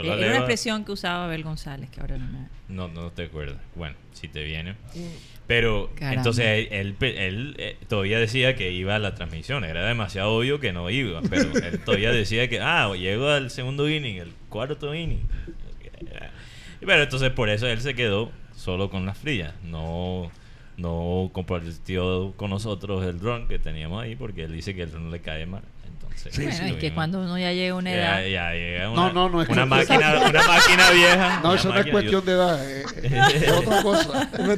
Era 0.00 0.10
la 0.10 0.16
una 0.16 0.26
leva. 0.26 0.36
expresión 0.38 0.84
que 0.84 0.92
usaba 0.92 1.24
Abel 1.24 1.42
González, 1.42 1.90
que 1.90 2.00
ahora 2.00 2.18
no 2.18 2.26
me... 2.26 2.48
No, 2.68 2.88
no 2.88 3.10
te 3.10 3.24
acuerdas. 3.24 3.58
Bueno, 3.74 3.96
si 4.12 4.28
te 4.28 4.42
viene. 4.44 4.76
Pero 5.46 5.90
Caramba. 5.94 6.20
entonces 6.20 6.68
él, 6.70 6.96
él, 7.00 7.14
él, 7.16 7.54
eh, 7.58 7.76
todavía 7.88 8.18
decía 8.18 8.54
que 8.56 8.72
iba 8.72 8.94
a 8.94 8.98
la 8.98 9.14
transmisión. 9.14 9.64
Era 9.64 9.86
demasiado 9.86 10.32
obvio 10.34 10.60
que 10.60 10.72
no 10.72 10.88
iba. 10.90 11.20
Pero 11.22 11.50
él 11.64 11.80
todavía 11.80 12.12
decía 12.12 12.48
que, 12.48 12.60
ah, 12.60 12.92
llego 12.94 13.28
al 13.28 13.50
segundo 13.50 13.88
inning, 13.88 14.16
el 14.16 14.32
cuarto 14.48 14.94
inning. 14.94 15.28
Pero 16.80 17.02
entonces 17.02 17.30
por 17.30 17.48
eso 17.48 17.66
él 17.66 17.80
se 17.80 17.94
quedó 17.94 18.30
solo 18.56 18.90
con 18.90 19.06
las 19.06 19.18
frías. 19.18 19.54
No, 19.62 20.30
no 20.76 21.30
compartió 21.32 22.32
con 22.36 22.50
nosotros 22.50 23.04
el 23.04 23.20
ron 23.20 23.48
que 23.48 23.58
teníamos 23.58 24.02
ahí 24.02 24.16
porque 24.16 24.44
él 24.44 24.52
dice 24.52 24.74
que 24.74 24.82
el 24.82 24.92
ron 24.92 25.10
le 25.10 25.20
cae 25.20 25.46
mal. 25.46 25.62
Sí, 26.16 26.30
Bueno, 26.42 26.52
sí, 26.56 26.64
es 26.70 26.74
que 26.76 26.94
cuando 26.94 27.20
uno 27.20 27.38
ya 27.38 27.52
llega 27.52 27.74
a 27.74 27.76
una 27.76 27.92
edad. 27.92 28.22
Ya, 28.22 28.28
ya 28.28 28.52
llega 28.52 28.84
No, 28.84 28.92
una, 28.92 29.12
no, 29.12 29.28
no, 29.28 29.42
es 29.42 29.48
una 29.50 29.66
máquina, 29.66 30.20
una 30.30 30.42
máquina 30.46 30.90
vieja. 30.90 31.40
No, 31.42 31.54
eso 31.54 31.68
no 31.68 31.78
es 31.78 31.86
cuestión 31.90 32.24
de 32.24 32.32
edad, 32.32 32.70
eh, 32.70 32.84
eh, 33.02 33.22
es 33.34 33.52
otra 33.52 33.82
cosa. 33.82 34.30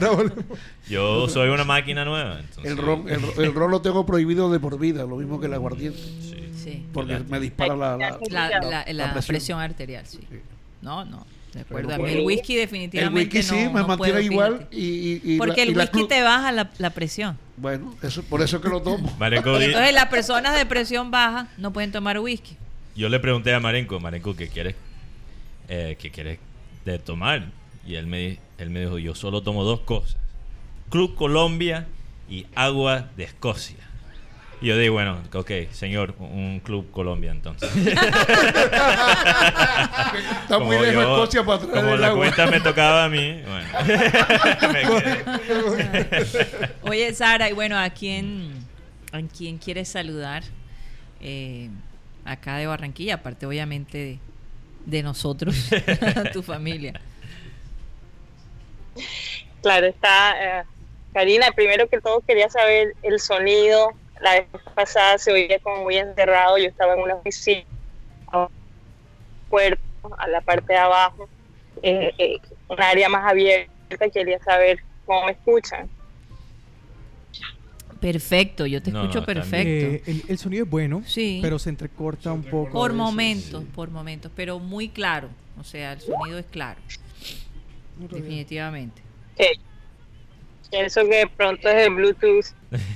Yo, 0.88 1.26
yo 1.26 1.28
soy 1.28 1.48
una 1.48 1.64
máquina 1.64 2.04
nueva. 2.04 2.38
entonces- 2.38 2.70
El 2.70 2.78
ron, 2.78 3.08
el, 3.08 3.20
el 3.44 3.52
ron 3.54 3.70
lo 3.72 3.80
tengo 3.82 4.06
prohibido 4.06 4.50
de 4.52 4.60
por 4.60 4.78
vida, 4.78 5.02
lo 5.04 5.16
mismo 5.16 5.40
que 5.40 5.46
el 5.46 5.54
aguardiente, 5.54 5.98
Sí. 5.98 6.50
Sí. 6.62 6.86
porque 6.92 7.18
me 7.28 7.40
dispara 7.40 7.74
la, 7.74 7.96
la- 7.96 8.18
La, 8.30 8.48
La- 8.48 8.60
la- 8.60 8.92
la 8.92 9.12
presión. 9.12 9.24
presión. 9.26 9.60
arterial, 9.60 10.06
sí. 10.06 10.20
Sí. 10.30 10.38
No, 10.82 11.04
no. 11.04 11.26
De 11.56 11.62
acuerdo. 11.62 11.88
Pero 11.88 11.94
A 11.94 11.96
mí 11.98 12.02
bueno. 12.04 12.18
el 12.20 12.26
whisky 12.26 12.54
El 12.54 12.60
definitivamente 12.60 13.38
whisky 13.38 13.42
sí 13.42 13.54
me 13.72 13.80
no 13.80 13.86
mantiene 13.88 14.20
igual 14.22 14.68
y, 14.70 14.84
y- 14.84 15.20
y 15.24 15.38
Porque 15.38 15.64
la- 15.64 15.70
el 15.72 15.76
la 15.78 15.84
whisky 15.84 16.06
te 16.06 16.22
baja 16.22 16.52
la, 16.52 16.70
la 16.78 16.90
presión. 16.90 17.38
Bueno, 17.56 17.94
eso, 18.02 18.22
por 18.24 18.42
eso 18.42 18.60
que 18.60 18.68
lo 18.68 18.82
tomo. 18.82 19.10
Marenco, 19.18 19.58
Entonces 19.58 19.94
las 19.94 20.06
personas 20.06 20.54
de 20.56 20.66
presión 20.66 21.10
baja 21.10 21.48
no 21.56 21.72
pueden 21.72 21.92
tomar 21.92 22.18
whisky. 22.20 22.56
yo 22.94 23.08
le 23.08 23.18
pregunté 23.20 23.54
a 23.54 23.60
Marenco, 23.60 23.98
Marenco, 24.00 24.36
¿qué 24.36 24.48
quieres, 24.48 24.74
eh, 25.68 25.96
¿qué 25.98 26.10
quieres 26.10 26.38
de 26.84 26.98
tomar? 26.98 27.46
Y 27.86 27.94
él 27.94 28.06
me, 28.06 28.38
él 28.58 28.68
me 28.70 28.80
dijo, 28.80 28.98
yo 28.98 29.14
solo 29.14 29.40
tomo 29.42 29.64
dos 29.64 29.80
cosas. 29.80 30.16
Club 30.90 31.14
Colombia 31.14 31.86
y 32.28 32.46
agua 32.54 33.08
de 33.16 33.24
Escocia. 33.24 33.76
Y 34.60 34.66
yo 34.68 34.76
dije, 34.78 34.88
bueno, 34.90 35.20
ok, 35.34 35.50
señor, 35.70 36.14
un 36.18 36.60
Club 36.64 36.90
Colombia 36.90 37.30
entonces. 37.30 37.70
Está 37.86 37.98
muy 40.60 40.78
lejos 40.78 41.02
Escocia 41.04 41.44
para 41.44 41.58
traer 41.58 41.74
como 41.74 41.94
el 41.94 42.00
la 42.00 42.06
agua. 42.08 42.18
cuenta 42.20 42.46
me 42.46 42.60
tocaba 42.60 43.04
a 43.04 43.08
mí, 43.10 43.42
bueno. 43.46 43.68
Oye, 46.82 47.12
Sara, 47.14 47.48
y 47.50 47.52
bueno, 47.52 47.78
¿a 47.78 47.90
quién, 47.90 48.50
a 49.12 49.20
quién 49.22 49.58
quieres 49.58 49.88
saludar 49.88 50.42
eh, 51.20 51.68
acá 52.24 52.56
de 52.56 52.66
Barranquilla? 52.66 53.14
Aparte, 53.16 53.44
obviamente, 53.46 53.98
de, 53.98 54.18
de 54.86 55.02
nosotros, 55.02 55.54
tu 56.32 56.42
familia. 56.42 57.00
Claro, 59.62 59.86
está. 59.86 60.60
eh, 60.60 60.64
Karina, 61.12 61.46
primero 61.54 61.88
que 61.88 62.00
todo 62.00 62.20
quería 62.20 62.48
saber 62.48 62.94
el 63.02 63.20
sonido. 63.20 63.90
La 64.26 64.40
vez 64.40 64.48
pasada 64.74 65.18
se 65.18 65.30
oía 65.30 65.60
como 65.60 65.84
muy 65.84 65.96
encerrado. 65.98 66.58
Yo 66.58 66.64
estaba 66.66 66.94
en 66.94 67.00
una 67.00 67.14
oficina, 67.14 67.62
a 68.32 68.38
un 68.40 68.48
puerto, 69.48 69.80
a 70.18 70.26
la 70.26 70.40
parte 70.40 70.72
de 70.72 70.78
abajo, 70.80 71.28
eh, 71.80 72.12
eh, 72.18 72.38
un 72.68 72.82
área 72.82 73.08
más 73.08 73.30
abierta. 73.30 73.70
Quería 74.12 74.40
saber 74.40 74.80
cómo 75.04 75.26
me 75.26 75.30
escuchan. 75.32 75.88
Perfecto, 78.00 78.66
yo 78.66 78.82
te 78.82 78.90
No, 78.90 79.02
escucho 79.02 79.20
no, 79.20 79.26
perfecto. 79.26 79.86
Eh, 79.86 80.02
el, 80.06 80.22
el 80.28 80.38
sonido 80.38 80.64
es 80.64 80.70
bueno, 80.70 81.02
Sí. 81.06 81.38
pero 81.40 81.58
se 81.60 81.70
entrecorta 81.70 82.32
un 82.32 82.42
poco. 82.42 82.72
por 82.72 82.92
momentos, 82.92 83.62
por 83.76 83.90
momentos, 83.90 84.32
pero 84.34 84.58
muy 84.58 84.88
claro. 84.88 85.28
O 85.58 85.62
sea, 85.64 85.92
el 85.92 86.00
sonido 86.00 86.36
es 86.38 86.46
claro, 86.46 86.80
definitivamente. 87.98 89.00
Eh, 89.38 89.52
pienso 90.70 91.04
que 91.06 91.26
pronto 91.36 91.68
es 91.68 91.86
el 91.86 91.94
Bluetooth. 91.94 92.46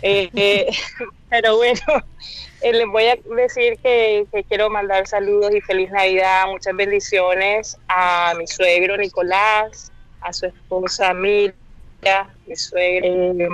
Eh, 0.03 0.31
eh, 0.35 0.71
pero 1.31 1.57
bueno, 1.57 1.81
eh, 2.63 2.73
les 2.73 2.87
voy 2.87 3.05
a 3.05 3.17
decir 3.37 3.79
que, 3.83 4.27
que 4.33 4.45
quiero 4.45 4.71
mandar 4.71 5.07
saludos 5.07 5.55
y 5.55 5.61
feliz 5.61 5.91
Navidad, 5.91 6.47
muchas 6.49 6.75
bendiciones 6.75 7.79
a 7.89 8.35
mi 8.37 8.47
suegro 8.47 8.97
Nicolás, 8.97 9.93
a 10.21 10.33
su 10.33 10.47
esposa 10.47 11.15
Miriam, 11.15 11.55
mi 12.47 12.57
suegra, 12.57 13.07
eh, 13.07 13.49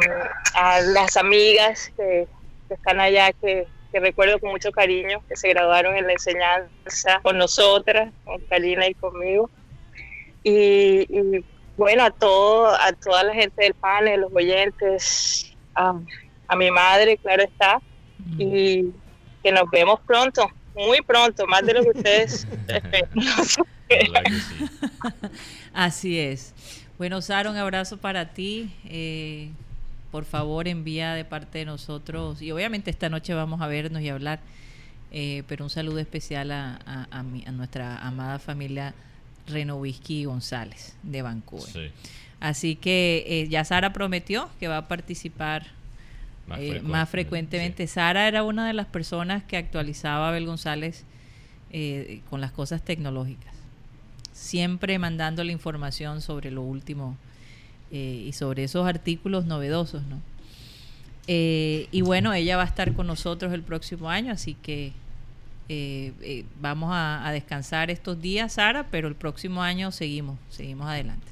a 0.54 0.80
las 0.80 1.16
amigas 1.16 1.92
que, 1.96 2.26
que 2.68 2.74
están 2.74 3.00
allá, 3.00 3.32
que, 3.32 3.66
que 3.92 4.00
recuerdo 4.00 4.38
con 4.38 4.50
mucho 4.50 4.72
cariño, 4.72 5.22
que 5.28 5.36
se 5.36 5.48
graduaron 5.48 5.96
en 5.96 6.06
la 6.06 6.12
enseñanza 6.12 7.20
con 7.22 7.38
nosotras, 7.38 8.12
con 8.24 8.40
Karina 8.42 8.86
y 8.88 8.94
conmigo. 8.94 9.50
Y, 10.42 11.06
y 11.08 11.44
bueno, 11.76 12.04
a 12.04 12.10
todo, 12.10 12.68
a 12.68 12.92
toda 12.92 13.24
la 13.24 13.34
gente 13.34 13.62
del 13.64 13.74
panel, 13.74 14.22
los 14.22 14.32
oyentes, 14.34 15.52
a, 15.74 15.94
a 16.48 16.56
mi 16.56 16.70
madre, 16.70 17.18
claro 17.18 17.42
está, 17.42 17.78
y 18.38 18.84
que 19.42 19.52
nos 19.52 19.64
vemos 19.70 20.00
pronto, 20.06 20.48
muy 20.74 21.00
pronto, 21.02 21.46
más 21.46 21.64
de 21.64 21.74
lo 21.74 21.82
que 21.82 21.90
ustedes. 21.90 22.46
Así 25.72 26.18
es. 26.18 26.54
Bueno, 26.98 27.20
Sara, 27.22 27.50
un 27.50 27.56
abrazo 27.56 27.98
para 27.98 28.32
ti. 28.32 28.70
Eh, 28.84 29.50
por 30.10 30.24
favor, 30.24 30.66
envía 30.68 31.12
de 31.14 31.24
parte 31.24 31.58
de 31.58 31.64
nosotros, 31.66 32.40
y 32.40 32.50
obviamente 32.52 32.90
esta 32.90 33.08
noche 33.08 33.34
vamos 33.34 33.60
a 33.60 33.66
vernos 33.66 34.00
y 34.02 34.08
hablar, 34.08 34.40
eh, 35.10 35.42
pero 35.46 35.64
un 35.64 35.70
saludo 35.70 35.98
especial 35.98 36.50
a, 36.52 36.78
a- 36.86 37.06
a 37.10 37.22
mi- 37.22 37.44
a 37.46 37.52
nuestra 37.52 37.98
amada 37.98 38.38
familia 38.38 38.94
Renovisky 39.48 40.24
González 40.24 40.96
de 41.02 41.22
Vancouver. 41.22 41.72
Sí. 41.72 41.90
Así 42.40 42.76
que 42.76 43.24
eh, 43.26 43.48
ya 43.48 43.64
Sara 43.64 43.92
prometió 43.92 44.48
que 44.60 44.68
va 44.68 44.76
a 44.78 44.88
participar 44.88 45.66
Más, 46.46 46.58
eh, 46.58 46.62
frecuente, 46.62 46.88
más 46.88 47.08
frecuentemente. 47.08 47.86
sí. 47.86 47.94
Sara 47.94 48.28
era 48.28 48.42
una 48.42 48.66
de 48.66 48.72
las 48.74 48.86
personas 48.86 49.42
que 49.44 49.56
actualizaba 49.56 50.26
a 50.26 50.28
Abel 50.30 50.46
González 50.46 51.04
eh, 51.70 52.20
con 52.28 52.40
las 52.40 52.52
cosas 52.52 52.82
tecnológicas. 52.84 53.54
Siempre 54.32 54.98
mandándole 54.98 55.52
información 55.52 56.20
sobre 56.20 56.50
lo 56.50 56.62
último 56.62 57.16
y 57.90 58.32
sobre 58.32 58.64
esos 58.64 58.86
artículos 58.86 59.46
novedosos, 59.46 60.02
¿no? 60.06 60.20
Y 61.26 62.00
bueno, 62.02 62.34
ella 62.34 62.56
va 62.56 62.64
a 62.64 62.66
estar 62.66 62.92
con 62.92 63.06
nosotros 63.06 63.52
el 63.54 63.62
próximo 63.62 64.10
año, 64.10 64.32
así 64.32 64.54
que 64.54 64.92
eh, 65.68 66.12
eh, 66.22 66.44
vamos 66.60 66.90
a, 66.92 67.26
a 67.26 67.32
descansar 67.32 67.90
estos 67.90 68.20
días, 68.20 68.52
Sara, 68.54 68.86
pero 68.90 69.08
el 69.08 69.14
próximo 69.14 69.62
año 69.62 69.90
seguimos, 69.92 70.38
seguimos 70.50 70.86
adelante. 70.86 71.26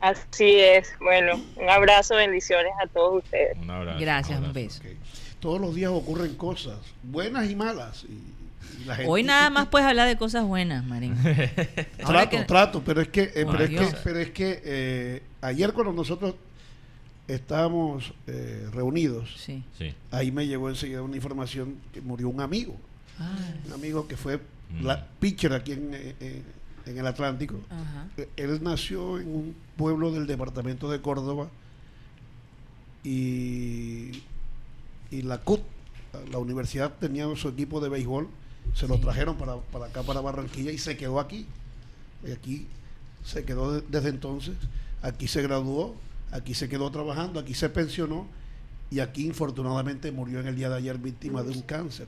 Así 0.00 0.56
es, 0.60 0.92
bueno, 1.00 1.40
un 1.56 1.70
abrazo, 1.70 2.16
bendiciones 2.16 2.72
a 2.82 2.86
todos 2.86 3.24
ustedes. 3.24 3.56
Un 3.58 3.70
abrazo. 3.70 3.98
Gracias, 3.98 4.38
un 4.38 4.44
abrazo. 4.46 4.54
beso. 4.54 4.82
Todos 5.40 5.60
los 5.60 5.74
días 5.74 5.90
ocurren 5.90 6.34
cosas, 6.34 6.78
buenas 7.02 7.48
y 7.50 7.56
malas. 7.56 8.04
y- 8.04 8.12
y 8.82 8.84
la 8.84 8.96
gente- 8.96 9.10
Hoy 9.10 9.22
nada 9.22 9.48
más 9.50 9.68
puedes 9.68 9.86
hablar 9.88 10.06
de 10.06 10.16
cosas 10.16 10.44
buenas, 10.44 10.84
Marín. 10.84 11.16
Trato, 11.96 12.30
que- 12.30 12.44
trato, 12.44 12.82
pero 12.84 13.00
es 13.00 13.08
que, 13.08 13.22
eh, 13.22 13.46
pero, 13.50 13.58
es 13.64 13.70
que 13.70 13.88
pero 14.04 14.18
es 14.18 14.30
que 14.30 14.60
eh, 14.64 15.22
ayer 15.40 15.72
cuando 15.72 15.92
nosotros 15.92 16.34
estábamos 17.28 18.12
eh, 18.26 18.68
reunidos, 18.72 19.34
Sí. 19.44 19.62
Sí. 19.78 19.94
ahí 20.10 20.30
me 20.30 20.46
llegó 20.46 20.68
enseguida 20.68 21.02
una 21.02 21.16
información 21.16 21.76
que 21.92 22.00
murió 22.00 22.28
un 22.28 22.40
amigo, 22.40 22.76
un 23.66 23.72
amigo 23.72 24.06
que 24.06 24.16
fue 24.16 24.40
la 24.82 25.06
pitcher 25.20 25.52
aquí 25.52 25.72
en, 25.72 25.90
eh, 25.94 26.14
eh, 26.20 26.42
en 26.86 26.98
el 26.98 27.06
Atlántico. 27.06 27.60
Ajá. 27.70 28.08
Eh, 28.16 28.28
Él 28.36 28.62
nació 28.62 29.18
en 29.18 29.28
un 29.28 29.56
pueblo 29.76 30.12
del 30.12 30.26
departamento 30.26 30.90
de 30.90 31.00
Córdoba 31.00 31.48
y, 33.04 34.10
y 35.10 35.22
la 35.22 35.38
CUT, 35.38 35.60
la 36.30 36.38
universidad 36.38 36.92
tenía 36.98 37.26
su 37.36 37.48
equipo 37.48 37.80
de 37.80 37.88
béisbol, 37.88 38.28
se 38.74 38.88
lo 38.88 38.98
trajeron 38.98 39.36
para, 39.36 39.56
para 39.56 39.86
acá, 39.86 40.02
para 40.02 40.20
Barranquilla 40.20 40.72
y 40.72 40.78
se 40.78 40.96
quedó 40.96 41.20
aquí. 41.20 41.46
Y 42.26 42.32
aquí 42.32 42.66
se 43.24 43.44
quedó 43.44 43.74
de- 43.74 43.84
desde 43.88 44.08
entonces, 44.08 44.56
aquí 45.02 45.28
se 45.28 45.42
graduó, 45.42 45.94
aquí 46.36 46.54
se 46.54 46.68
quedó 46.68 46.90
trabajando, 46.90 47.40
aquí 47.40 47.54
se 47.54 47.68
pensionó 47.68 48.26
y 48.90 49.00
aquí 49.00 49.26
infortunadamente 49.26 50.12
murió 50.12 50.40
en 50.40 50.46
el 50.46 50.56
día 50.56 50.68
de 50.68 50.76
ayer 50.76 50.98
víctima 50.98 51.42
de 51.42 51.50
un 51.50 51.62
cáncer. 51.62 52.06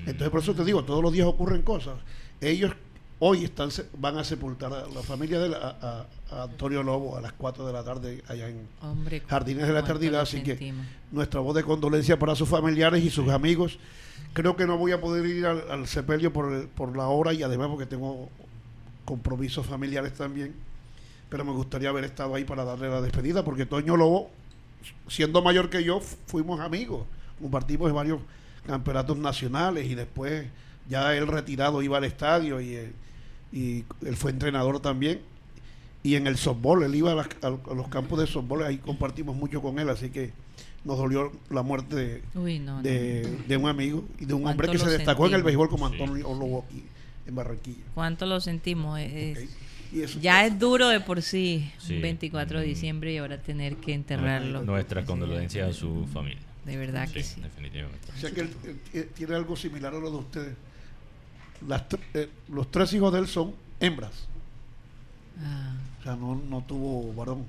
Entonces 0.00 0.30
por 0.30 0.40
eso 0.40 0.54
te 0.54 0.64
digo, 0.64 0.84
todos 0.84 1.02
los 1.02 1.12
días 1.12 1.26
ocurren 1.26 1.62
cosas. 1.62 1.94
Ellos 2.40 2.72
hoy 3.20 3.44
están 3.44 3.70
se- 3.70 3.86
van 3.98 4.16
a 4.18 4.24
sepultar 4.24 4.72
a 4.72 4.86
la 4.88 5.02
familia 5.02 5.38
de 5.40 5.48
la- 5.50 6.06
a, 6.30 6.42
Antonio 6.44 6.82
Lobo 6.82 7.16
a 7.16 7.20
las 7.20 7.32
4 7.32 7.66
de 7.66 7.72
la 7.72 7.82
tarde 7.82 8.22
allá 8.28 8.48
en 8.48 8.60
Hombre, 8.82 9.20
Jardines 9.26 9.66
de 9.66 9.72
la 9.72 9.80
Eternidad, 9.80 10.20
así 10.20 10.42
que 10.42 10.56
nuestra 11.10 11.40
voz 11.40 11.54
de 11.56 11.62
condolencia 11.64 12.18
para 12.18 12.34
sus 12.34 12.48
familiares 12.48 13.02
y 13.02 13.10
sus 13.10 13.28
amigos. 13.30 13.78
Creo 14.34 14.54
que 14.56 14.66
no 14.66 14.76
voy 14.76 14.92
a 14.92 15.00
poder 15.00 15.24
ir 15.26 15.46
al, 15.46 15.70
al 15.70 15.86
sepelio 15.86 16.32
por, 16.32 16.52
el- 16.52 16.68
por 16.68 16.96
la 16.96 17.08
hora 17.08 17.32
y 17.32 17.42
además 17.42 17.68
porque 17.68 17.86
tengo 17.86 18.28
compromisos 19.04 19.66
familiares 19.66 20.14
también. 20.14 20.54
Pero 21.28 21.44
me 21.44 21.52
gustaría 21.52 21.88
haber 21.90 22.04
estado 22.04 22.34
ahí 22.34 22.44
para 22.44 22.64
darle 22.64 22.88
la 22.88 23.00
despedida 23.00 23.44
porque 23.44 23.66
Toño 23.66 23.96
Lobo, 23.96 24.30
siendo 25.08 25.42
mayor 25.42 25.68
que 25.70 25.84
yo, 25.84 26.00
fu- 26.00 26.16
fuimos 26.26 26.60
amigos. 26.60 27.04
Compartimos 27.40 27.92
varios 27.92 28.20
campeonatos 28.66 29.18
nacionales 29.18 29.86
y 29.86 29.94
después 29.94 30.46
ya 30.88 31.14
él 31.14 31.26
retirado 31.26 31.82
iba 31.82 31.98
al 31.98 32.04
estadio 32.04 32.60
y, 32.60 32.74
eh, 32.76 32.92
y 33.52 33.84
él 34.06 34.16
fue 34.16 34.30
entrenador 34.30 34.80
también. 34.80 35.20
Y 36.02 36.14
en 36.14 36.26
el 36.26 36.36
softball, 36.38 36.82
él 36.84 36.94
iba 36.94 37.12
a, 37.12 37.14
las- 37.16 37.28
a- 37.42 37.50
los 37.74 37.88
campos 37.88 38.18
de 38.20 38.26
softball, 38.26 38.62
ahí 38.62 38.78
compartimos 38.78 39.36
mucho 39.36 39.60
con 39.60 39.78
él, 39.78 39.88
así 39.90 40.10
que 40.10 40.32
nos 40.84 40.96
dolió 40.96 41.30
la 41.50 41.62
muerte 41.62 41.94
de, 41.96 42.22
Uy, 42.34 42.58
no, 42.60 42.76
no. 42.76 42.82
de, 42.82 43.22
de 43.46 43.56
un 43.56 43.68
amigo 43.68 44.04
y 44.18 44.24
de 44.24 44.32
un 44.32 44.42
¿Cuánto 44.42 44.62
hombre 44.62 44.78
que 44.78 44.78
se 44.84 44.90
destacó 44.96 45.26
en 45.26 45.34
el 45.34 45.42
béisbol 45.42 45.68
como 45.68 45.88
Sí. 45.88 45.94
Antonio 46.00 46.28
Lobo 46.28 46.64
aquí 46.66 46.84
en 47.26 47.34
Barranquilla. 47.34 47.82
¿Cuánto 47.94 48.24
lo 48.26 48.40
sentimos? 48.40 48.98
Es-. 49.00 49.38
Y 49.92 50.02
eso- 50.02 50.18
Ya 50.20 50.44
es 50.44 50.58
duro 50.58 50.88
de 50.88 51.00
por 51.00 51.22
sí, 51.22 51.72
Sí. 51.78 51.96
un 51.96 52.02
24 52.02 52.60
de 52.60 52.66
Mm. 52.66 52.68
diciembre 52.68 53.12
y 53.12 53.16
ahora 53.18 53.38
tener 53.38 53.76
que 53.76 53.94
enterrarlo. 53.94 54.62
Nuestras 54.62 55.04
Sí, 55.04 55.06
condolencias 55.06 55.70
a 55.70 55.72
su 55.72 56.06
familia. 56.12 56.40
de 56.66 56.76
verdad 56.76 57.06
Sí, 57.06 57.14
que 57.14 57.22
sí. 57.22 57.40
definitivamente. 57.40 58.08
O 58.14 58.20
sea 58.20 58.30
que 58.30 58.40
él, 58.42 59.08
tiene 59.14 59.34
algo 59.34 59.56
similar 59.56 59.94
a 59.94 59.98
lo 59.98 60.10
de 60.10 60.16
ustedes. 60.18 60.54
Las 61.66 61.82
eh, 62.14 62.28
los 62.48 62.70
tres 62.70 62.92
hijos 62.92 63.12
de 63.12 63.18
él 63.20 63.26
son 63.26 63.54
hembras. 63.80 64.28
Ah, 65.42 65.72
O 66.00 66.02
sea, 66.02 66.16
no, 66.16 66.34
no 66.36 66.62
tuvo 66.62 67.12
varón. 67.14 67.44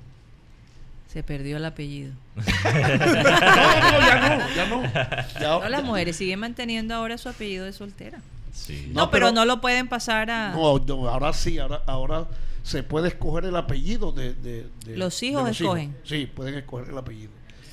se 1.12 1.22
perdió 1.24 1.56
el 1.56 1.64
apellido. 1.64 2.12
No, 2.36 2.42
no, 2.64 4.00
ya 4.00 4.38
no, 4.38 4.54
ya 4.54 4.66
no. 4.68 4.82
Ya- 4.92 5.28
No, 5.40 5.68
las 5.68 5.82
mujeres 5.84 6.16
siguen 6.16 6.38
manteniendo 6.38 6.94
ahora 6.94 7.18
su 7.18 7.28
apellido 7.28 7.64
de 7.64 7.72
soltera. 7.72 8.20
Sí. 8.66 8.90
No, 8.92 9.02
No, 9.06 9.10
pero, 9.10 9.26
pero- 9.26 9.34
no 9.34 9.44
lo 9.44 9.60
pueden 9.60 9.88
pasar 9.88 10.30
a... 10.30 10.52
No, 10.52 10.78
no, 10.78 11.08
ahora 11.08 11.32
sí, 11.32 11.58
ahora, 11.58 11.82
ahora 11.86 12.28
se 12.62 12.82
puede 12.82 13.08
escoger 13.08 13.46
el 13.46 13.56
apellido 13.56 14.12
de, 14.12 14.34
de- 14.34 14.68
de- 14.84 14.96
Los 14.96 15.22
hijos 15.22 15.44
de 15.46 15.50
escogen. 15.52 15.96
Sí, 16.04 16.26
pueden 16.26 16.54
escoger 16.56 16.90
el 16.90 16.98
apellido. 16.98 17.30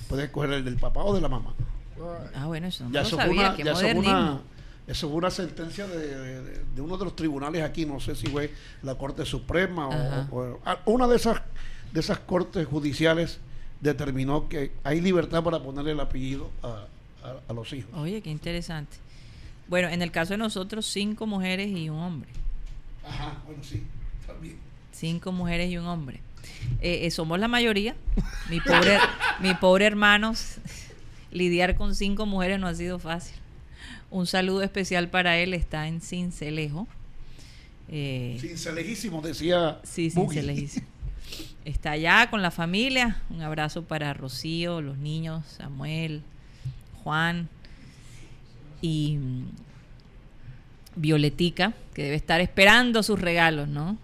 Pueden 0.07 0.25
escoger 0.25 0.51
el 0.53 0.63
del 0.65 0.77
papá 0.77 1.03
o 1.03 1.13
de 1.13 1.21
la 1.21 1.27
mamá. 1.27 1.53
Ah, 2.35 2.45
bueno, 2.45 2.67
eso 2.67 2.85
no 2.85 2.91
Ya 2.91 3.01
lo 3.01 3.07
eso 3.07 3.17
sabía. 3.17 3.41
una, 3.47 3.55
Qué 3.55 3.63
ya 3.63 3.71
eso 3.73 3.87
una, 3.97 4.41
eso 4.87 5.07
fue 5.09 5.17
una 5.17 5.31
sentencia 5.31 5.87
de, 5.87 5.97
de- 6.41 6.63
de 6.75 6.81
uno 6.81 6.97
de 6.97 7.03
los 7.05 7.15
tribunales 7.15 7.63
aquí, 7.63 7.85
no 7.85 7.99
sé 7.99 8.15
si 8.15 8.27
fue 8.27 8.53
la 8.83 8.95
Corte 8.95 9.25
Suprema 9.25 9.89
o- 10.31 10.59
ah, 10.65 10.77
una 10.85 11.07
de 11.07 11.15
esas 11.17 11.41
de 11.91 11.99
esas 12.01 12.19
cortes 12.19 12.65
judiciales 12.67 13.39
determinó 13.81 14.47
que 14.49 14.71
hay 14.83 15.01
libertad 15.01 15.43
para 15.43 15.59
ponerle 15.61 15.91
el 15.91 15.99
apellido 15.99 16.49
a, 16.63 16.85
a- 17.27 17.39
a 17.49 17.53
los 17.53 17.71
hijos. 17.73 17.91
Oye, 17.95 18.21
qué 18.21 18.29
interesante. 18.29 18.97
Bueno, 19.69 19.89
en 19.89 20.01
el 20.01 20.11
caso 20.11 20.33
de 20.33 20.37
nosotros, 20.37 20.85
cinco 20.85 21.27
mujeres 21.27 21.69
y 21.69 21.89
un 21.89 21.99
hombre. 21.99 22.29
Ajá, 23.05 23.41
bueno, 23.45 23.63
sí, 23.63 23.83
también. 24.25 24.57
Cinco 24.91 25.31
mujeres 25.31 25.69
y 25.71 25.77
un 25.77 25.85
hombre. 25.87 26.21
Eh, 26.81 27.05
eh, 27.05 27.11
somos 27.11 27.39
la 27.39 27.47
mayoría. 27.47 27.95
Mi 28.49 28.59
pobre, 28.61 28.97
mi 29.41 29.53
pobre 29.55 29.85
hermanos, 29.85 30.55
lidiar 31.31 31.75
con 31.75 31.95
cinco 31.95 32.25
mujeres 32.25 32.59
no 32.59 32.67
ha 32.67 32.73
sido 32.73 32.99
fácil. 32.99 33.35
Un 34.09 34.25
saludo 34.25 34.63
especial 34.63 35.09
para 35.09 35.37
él, 35.37 35.53
está 35.53 35.87
en 35.87 36.01
Cincelejo. 36.01 36.87
Eh, 37.89 38.37
Cincelejísimo, 38.39 39.21
decía 39.21 39.79
Sí. 39.83 40.09
Cincelejísimo. 40.09 40.87
Está 41.65 41.91
allá 41.91 42.29
con 42.29 42.41
la 42.41 42.51
familia. 42.51 43.21
Un 43.29 43.41
abrazo 43.41 43.83
para 43.83 44.13
Rocío, 44.13 44.81
los 44.81 44.97
niños, 44.97 45.45
Samuel, 45.57 46.23
Juan 47.03 47.49
y 48.81 49.17
mm, 49.17 49.45
Violetica, 50.95 51.73
que 51.93 52.03
debe 52.03 52.15
estar 52.15 52.41
esperando 52.41 53.03
sus 53.03 53.19
regalos, 53.21 53.67
¿no? 53.67 53.97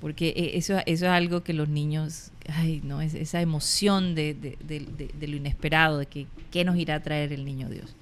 Porque 0.00 0.28
eh, 0.36 0.50
eso, 0.54 0.78
eso 0.84 1.06
es 1.06 1.10
algo 1.10 1.42
que 1.42 1.52
los 1.54 1.68
niños, 1.68 2.30
ay, 2.48 2.80
no, 2.84 3.00
es 3.00 3.14
esa 3.14 3.40
emoción 3.40 4.14
de, 4.14 4.34
de- 4.34 4.58
de- 4.62 4.80
de- 4.80 5.10
de 5.18 5.28
lo 5.28 5.36
inesperado, 5.36 5.98
de 5.98 6.06
que 6.06 6.26
qué 6.50 6.64
nos 6.64 6.76
irá 6.76 6.96
a 6.96 7.00
traer 7.00 7.32
el 7.32 7.44
niño 7.44 7.68
Dios. 7.70 7.94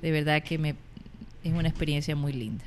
De 0.00 0.10
verdad 0.10 0.42
que 0.42 0.56
me, 0.58 0.70
es 1.44 1.52
una 1.52 1.68
experiencia 1.68 2.16
muy 2.16 2.32
linda. 2.32 2.64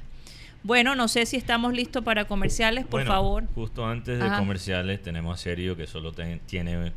Bueno, 0.64 0.96
no 0.96 1.08
sé 1.08 1.26
si 1.26 1.38
estamos 1.38 1.74
listos 1.74 2.04
para 2.04 2.26
comerciales, 2.26 2.84
por 2.86 2.92
Bueno, 3.02 3.12
favor. 3.12 3.44
Justo 3.56 3.86
antes 3.86 4.20
de 4.20 4.26
Ajá. 4.26 4.38
comerciales 4.40 5.02
tenemos 5.02 5.40
a 5.40 5.42
Serio 5.42 5.76
que 5.76 5.88
solo 5.88 6.12
ten- 6.12 6.40
tiene 6.46 6.92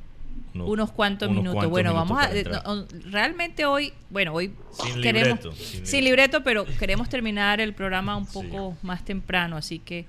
uno- 0.54 0.66
unos 0.66 0.90
cuantos 0.92 1.28
unos 1.28 1.42
minutos. 1.42 1.54
cuantos 1.54 1.70
bueno, 1.70 1.92
minutos 1.94 2.64
vamos 2.64 2.86
a... 2.88 3.10
realmente 3.10 3.64
hoy, 3.66 3.92
bueno, 4.10 4.32
hoy 4.34 4.52
Sin 4.72 5.00
queremos... 5.02 5.38
libreto, 5.44 5.52
sin 5.54 5.86
sin 5.86 6.04
libreto, 6.04 6.42
pero 6.44 6.64
queremos 6.78 7.08
terminar 7.08 7.60
el 7.60 7.72
programa 7.74 8.16
un 8.16 8.26
poco 8.26 8.76
más 8.82 9.04
temprano, 9.04 9.56
así 9.56 9.78
que 9.78 10.04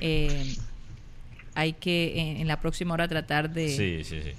eh, 0.00 0.44
hay 1.54 1.72
que 1.72 2.20
en, 2.20 2.36
en 2.38 2.46
la 2.48 2.60
próxima 2.60 2.94
hora 2.94 3.08
tratar 3.08 3.50
de, 3.50 3.68
Sí, 3.68 4.04
sí, 4.04 4.22
sí. 4.22 4.32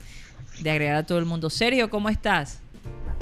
de 0.63 0.71
agregar 0.71 0.95
a 0.95 1.03
todo 1.05 1.17
el 1.19 1.25
mundo. 1.25 1.49
Sergio, 1.49 1.89
¿cómo 1.89 2.09
estás? 2.09 2.61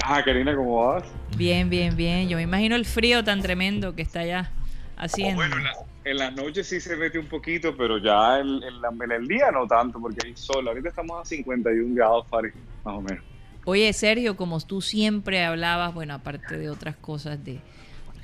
Ah, 0.04 0.22
Karina, 0.24 0.54
¿cómo 0.54 0.76
vas? 0.86 1.04
Bien, 1.36 1.68
bien, 1.68 1.96
bien. 1.96 2.28
Yo 2.28 2.36
me 2.36 2.42
imagino 2.42 2.74
el 2.76 2.84
frío 2.86 3.22
tan 3.22 3.42
tremendo 3.42 3.94
que 3.94 4.02
está 4.02 4.20
allá 4.20 4.50
haciendo. 4.96 5.36
Bueno, 5.36 5.58
la- 5.58 5.72
en 6.04 6.16
las 6.16 6.34
noches 6.34 6.66
sí 6.66 6.80
se 6.80 6.96
mete 6.96 7.18
un 7.18 7.26
poquito, 7.26 7.76
pero 7.76 7.98
ya 7.98 8.38
en, 8.40 8.46
en 8.62 8.80
la- 8.80 8.88
en 9.04 9.12
el 9.12 9.26
día 9.28 9.50
no 9.50 9.66
tanto, 9.66 10.00
porque 10.00 10.26
hay 10.26 10.36
sol. 10.36 10.66
Ahorita 10.68 10.88
estamos 10.88 11.20
a 11.20 11.24
51 11.24 11.94
grados 11.94 12.26
Fahrenheit, 12.28 12.64
más 12.84 12.94
o 12.96 13.00
menos. 13.00 13.24
Oye, 13.66 13.92
Sergio, 13.92 14.36
como 14.36 14.58
tú 14.60 14.80
siempre 14.80 15.44
hablabas, 15.44 15.92
bueno, 15.94 16.14
aparte 16.14 16.56
de 16.56 16.70
otras 16.70 16.96
cosas 16.96 17.44
de, 17.44 17.60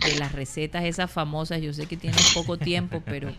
de 0.00 0.18
las 0.18 0.32
recetas 0.32 0.84
esas 0.84 1.10
famosas, 1.10 1.60
yo 1.60 1.72
sé 1.74 1.86
que 1.86 1.96
tienes 1.96 2.32
poco 2.34 2.56
tiempo, 2.56 3.02
pero 3.04 3.30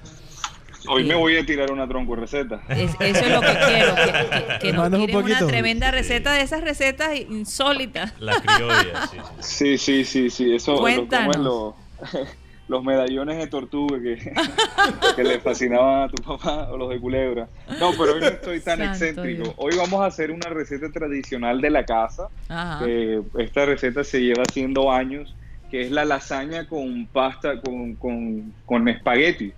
Hoy 0.89 1.03
me 1.03 1.15
voy 1.15 1.35
a 1.35 1.45
tirar 1.45 1.71
una 1.71 1.85
tronco 1.87 2.15
de 2.15 2.21
receta. 2.21 2.61
es- 2.69 2.95
eso 2.99 3.25
es 3.25 3.31
lo 3.31 3.41
que 3.41 3.57
quiero, 3.67 3.95
que, 3.95 4.03
que- 4.03 4.59
que 4.59 4.73
nos 4.73 4.87
un 4.87 5.15
una 5.15 5.45
tremenda 5.47 5.91
receta 5.91 6.31
de 6.33 6.41
esas 6.41 6.61
recetas 6.61 7.19
insólitas. 7.19 8.13
La 8.21 8.39
criolla, 8.39 9.07
sí, 9.07 9.17
Sí, 9.41 9.77
sí. 9.77 9.77
sí, 9.77 10.05
sí, 10.05 10.29
sí. 10.29 10.55
Eso 10.55 10.73
lo- 10.75 10.79
Cuéntanos. 10.81 11.35
¿cómo 11.35 11.75
es 12.05 12.13
lo- 12.13 12.27
los 12.67 12.83
medallones 12.83 13.37
de 13.37 13.47
tortuga 13.47 13.97
que, 14.01 14.17
que 15.15 15.23
le 15.23 15.39
fascinaban 15.39 16.03
a 16.03 16.09
tu 16.09 16.21
papá 16.21 16.69
o 16.71 16.77
los 16.77 16.89
de 16.89 16.99
culebra. 16.99 17.47
No, 17.79 17.91
pero 17.91 18.13
hoy 18.15 18.19
no 18.21 18.27
estoy 18.27 18.59
tan 18.59 18.79
Santo 18.79 18.91
excéntrico. 18.93 19.43
Dios. 19.43 19.55
Hoy 19.57 19.75
vamos 19.77 20.01
a 20.01 20.05
hacer 20.07 20.31
una 20.31 20.49
receta 20.49 20.91
tradicional 20.91 21.61
de 21.61 21.69
la 21.69 21.85
casa. 21.85 22.27
Ajá. 22.49 22.83
Eh, 22.85 23.21
esta 23.39 23.65
receta 23.65 24.03
se 24.03 24.21
lleva 24.21 24.43
haciendo 24.43 24.91
años, 24.91 25.33
que 25.71 25.81
es 25.81 25.91
la 25.91 26.03
lasaña 26.05 26.67
con 26.67 27.05
pasta, 27.07 27.61
con, 27.61 27.95
con, 27.95 28.53
con 28.65 28.87
espagueti. 28.87 29.53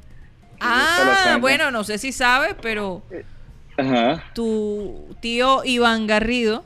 Ah, 0.60 1.38
bueno, 1.40 1.72
no 1.72 1.84
sé 1.84 1.98
si 1.98 2.12
sabes, 2.12 2.56
pero 2.62 3.02
Ajá, 3.78 4.24
tu 4.34 5.16
tío 5.22 5.64
Iván 5.64 6.06
Garrido, 6.06 6.66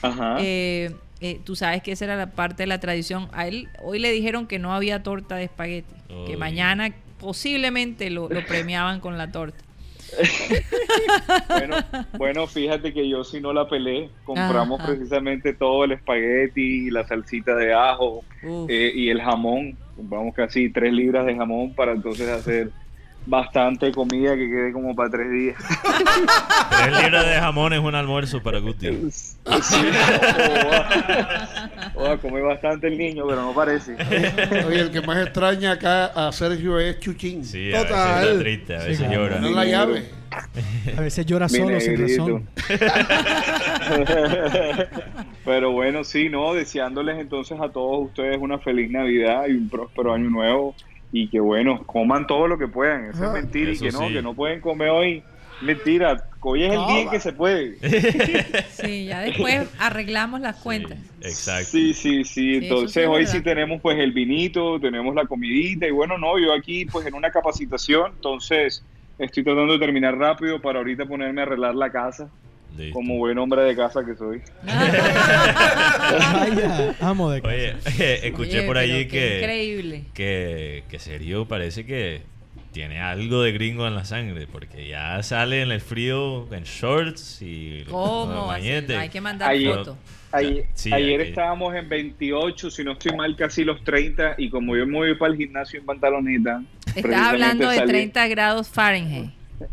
ajá. 0.00 0.36
eh, 0.40 0.94
eh, 1.20 1.40
tú 1.44 1.56
sabes 1.56 1.82
que 1.82 1.92
esa 1.92 2.06
era 2.06 2.16
la 2.16 2.30
parte 2.30 2.62
de 2.62 2.66
la 2.66 2.80
tradición. 2.80 3.28
A 3.32 3.46
él 3.46 3.68
hoy 3.82 3.98
le 3.98 4.10
dijeron 4.10 4.46
que 4.46 4.58
no 4.58 4.74
había 4.74 5.02
torta 5.02 5.36
de 5.36 5.44
espagueti, 5.44 5.94
que 6.26 6.36
mañana 6.36 6.92
posiblemente 7.18 8.10
lo, 8.10 8.28
lo 8.28 8.44
premiaban 8.46 9.00
con 9.00 9.18
la 9.18 9.30
torta. 9.30 9.62
Bueno, 11.48 11.76
bueno, 12.18 12.46
fíjate 12.46 12.92
que 12.92 13.08
yo 13.08 13.22
si 13.24 13.40
no 13.40 13.52
la 13.52 13.68
pelé, 13.68 14.10
compramos 14.24 14.80
Ajá. 14.80 14.88
precisamente 14.90 15.52
todo 15.52 15.84
el 15.84 15.92
espagueti, 15.92 16.90
la 16.90 17.06
salsita 17.06 17.54
de 17.54 17.74
ajo 17.74 18.24
eh, 18.68 18.92
y 18.94 19.10
el 19.10 19.20
jamón. 19.20 19.76
Compramos 19.96 20.34
casi 20.34 20.70
tres 20.70 20.92
libras 20.92 21.26
de 21.26 21.36
jamón 21.36 21.74
para 21.74 21.92
entonces 21.92 22.28
hacer 22.28 22.70
bastante 23.30 23.92
comida 23.92 24.34
que 24.34 24.50
quede 24.50 24.72
como 24.72 24.94
para 24.94 25.08
tres 25.08 25.30
días. 25.30 25.56
Tres 26.70 27.02
libras 27.02 27.26
de 27.26 27.34
jamón 27.34 27.72
es 27.72 27.78
un 27.78 27.94
almuerzo 27.94 28.42
para 28.42 28.58
Guti. 28.58 29.10
Sí, 29.10 29.36
o, 29.44 30.70
va, 30.70 31.70
o 31.94 32.02
va 32.02 32.12
a 32.12 32.16
comer 32.18 32.42
bastante 32.42 32.88
el 32.88 32.98
niño, 32.98 33.24
pero 33.28 33.42
no 33.42 33.52
parece. 33.54 33.94
Oye, 34.66 34.80
el 34.80 34.90
que 34.90 35.00
más 35.02 35.18
extraña 35.24 35.72
acá 35.72 36.06
a 36.06 36.32
Sergio 36.32 36.78
es 36.80 36.98
Chuchín. 36.98 37.44
Sí, 37.44 37.72
a 37.72 37.82
Total. 37.82 38.14
veces 38.14 38.30
está 38.30 38.40
triste, 38.42 38.74
a 38.74 38.78
veces 38.78 38.98
Sí, 38.98 39.04
llora. 39.14 39.36
Poner 39.36 39.50
la 39.52 39.64
llave. 39.64 40.04
A 40.96 41.00
veces 41.00 41.26
llora 41.26 41.46
Mi 41.46 41.58
solo 41.58 41.80
sin 41.80 42.00
razón. 42.00 42.48
Pero 45.44 45.72
bueno, 45.72 46.04
sí, 46.04 46.28
no, 46.28 46.54
deseándoles 46.54 47.18
entonces 47.18 47.58
a 47.60 47.68
todos 47.68 48.06
ustedes 48.08 48.38
una 48.40 48.58
feliz 48.58 48.90
Navidad 48.90 49.46
y 49.48 49.52
un 49.52 49.68
próspero 49.68 50.12
año 50.14 50.30
nuevo 50.30 50.74
y 51.12 51.28
que 51.28 51.40
bueno, 51.40 51.82
coman 51.84 52.26
todo 52.26 52.46
lo 52.46 52.58
que 52.58 52.68
puedan. 52.68 53.06
Eso 53.06 53.24
es 53.26 53.32
mentira 53.32 53.70
Eso 53.72 53.84
y 53.84 53.88
que 53.88 53.92
no, 53.92 54.08
sí. 54.08 54.14
que 54.14 54.22
no 54.22 54.34
pueden 54.34 54.60
comer 54.60 54.90
hoy. 54.90 55.22
Mentira, 55.60 56.24
hoy 56.40 56.64
es 56.64 56.72
el 56.72 56.86
día 56.86 57.00
en 57.02 57.10
que 57.10 57.20
se 57.20 57.32
puede. 57.32 57.76
Sí, 58.70 59.04
ya 59.04 59.20
después 59.20 59.68
arreglamos 59.78 60.40
las 60.40 60.56
cuentas. 60.56 60.98
Exacto. 61.20 61.70
Sí, 61.72 61.92
sí, 61.92 62.24
sí. 62.24 62.54
Entonces 62.56 62.92
sí 62.92 63.00
es 63.00 63.06
hoy 63.06 63.18
verdad. 63.18 63.32
sí 63.32 63.40
tenemos 63.42 63.80
pues 63.82 63.98
el 63.98 64.12
vinito, 64.12 64.80
tenemos 64.80 65.14
la 65.14 65.26
comidita 65.26 65.86
y 65.86 65.90
bueno, 65.90 66.16
no, 66.16 66.38
yo 66.38 66.54
aquí 66.54 66.86
pues 66.86 67.06
en 67.06 67.14
una 67.14 67.30
capacitación, 67.30 68.12
entonces 68.16 68.82
estoy 69.18 69.44
tratando 69.44 69.74
de 69.74 69.78
terminar 69.78 70.16
rápido 70.16 70.62
para 70.62 70.78
ahorita 70.78 71.04
ponerme 71.04 71.42
a 71.42 71.44
arreglar 71.44 71.74
la 71.74 71.90
casa 71.90 72.30
Listo. 72.76 72.94
como 72.94 73.16
buen 73.16 73.36
hombre 73.38 73.62
de 73.62 73.74
casa 73.76 74.04
que 74.04 74.14
soy. 74.14 74.40
Vaya, 76.32 76.94
amo 77.00 77.30
de 77.30 77.40
casa. 77.42 77.54
Oye, 77.54 77.74
escuché 78.26 78.58
Oye, 78.58 78.66
por 78.66 78.78
allí 78.78 79.06
que, 79.06 79.38
Increíble. 79.38 80.04
que, 80.14 80.84
que 80.88 80.98
Sergio 80.98 81.46
parece 81.46 81.84
que 81.86 82.22
tiene 82.72 83.00
algo 83.00 83.42
de 83.42 83.52
gringo 83.52 83.86
en 83.86 83.94
la 83.96 84.04
sangre, 84.04 84.46
porque 84.46 84.86
ya 84.88 85.22
sale 85.22 85.62
en 85.62 85.72
el 85.72 85.80
frío 85.80 86.46
en 86.54 86.62
shorts 86.64 87.42
y 87.42 87.84
¿Cómo? 87.90 88.50
Hay 88.50 89.08
que 89.10 89.20
mandar. 89.20 89.50
Ayer, 89.50 90.66
Sí, 90.74 90.92
ayer 90.92 91.20
aquí. 91.22 91.30
estábamos 91.30 91.74
en 91.74 91.88
28, 91.88 92.70
si 92.70 92.84
no 92.84 92.92
estoy 92.92 93.16
mal, 93.16 93.34
casi 93.34 93.64
los 93.64 93.82
30 93.82 94.36
y 94.38 94.48
como 94.48 94.76
yo 94.76 94.86
me 94.86 94.98
voy 94.98 95.14
para 95.16 95.32
el 95.32 95.38
gimnasio 95.38 95.80
en 95.80 95.86
pantaloneta, 95.86 96.62
Estás 96.86 96.92
precisamente 97.02 97.16
hablando 97.28 97.68
de 97.68 97.76
salí- 97.78 97.88
30 97.88 98.28
grados 98.28 98.68
Fahrenheit. 98.68 99.30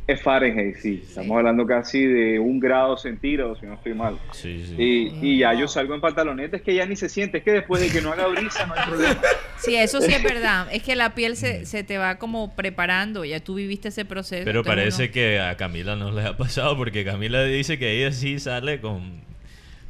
Es 0.08 0.22
Fahrenheit, 0.22 0.76
sí. 0.78 1.02
Estamos 1.08 1.38
hablando 1.38 1.66
casi 1.66 2.06
de 2.06 2.40
un 2.40 2.60
grado 2.60 2.98
centígrado, 2.98 3.56
si 3.56 3.66
no 3.66 3.76
estoy 3.76 3.94
mal. 3.94 4.18
Sí, 4.32 4.64
sí. 4.68 4.76
Y, 4.78 5.26
y 5.34 5.40
ya 5.40 5.54
yo 5.54 5.68
salgo 5.68 5.96
en 5.96 6.02
pantaloneta, 6.02 6.58
es 6.58 6.62
que 6.64 6.76
ya 6.76 6.86
ni 6.86 6.96
se 6.96 7.08
siente, 7.10 7.38
es 7.40 7.44
que 7.44 7.52
después 7.52 7.82
de 7.82 7.90
que 7.90 8.02
no 8.02 8.12
haga 8.12 8.28
brisa 8.28 8.66
no 8.66 8.74
hay 8.76 8.86
problema. 8.88 9.22
Sí, 9.60 9.76
eso 9.76 10.00
sí 10.02 10.14
es 10.14 10.22
verdad. 10.22 10.68
Es 10.72 10.84
que 10.84 10.96
la 10.96 11.16
piel 11.16 11.36
se, 11.36 11.66
se 11.66 11.84
te 11.84 11.98
va 11.98 12.20
como 12.20 12.56
preparando. 12.56 13.26
Ya 13.26 13.40
tú 13.40 13.56
viviste 13.56 13.88
ese 13.88 14.06
proceso. 14.06 14.46
Pero 14.46 14.64
parece 14.64 15.06
uno- 15.06 15.12
que 15.14 15.40
a 15.40 15.58
Camila 15.58 15.96
no 15.96 16.12
le 16.12 16.22
ha 16.28 16.38
pasado, 16.38 16.78
porque 16.78 17.04
Camila 17.04 17.44
dice 17.44 17.80
que 17.80 17.92
ella 18.00 18.12
sí 18.12 18.38
sale 18.40 18.80
con 18.80 19.20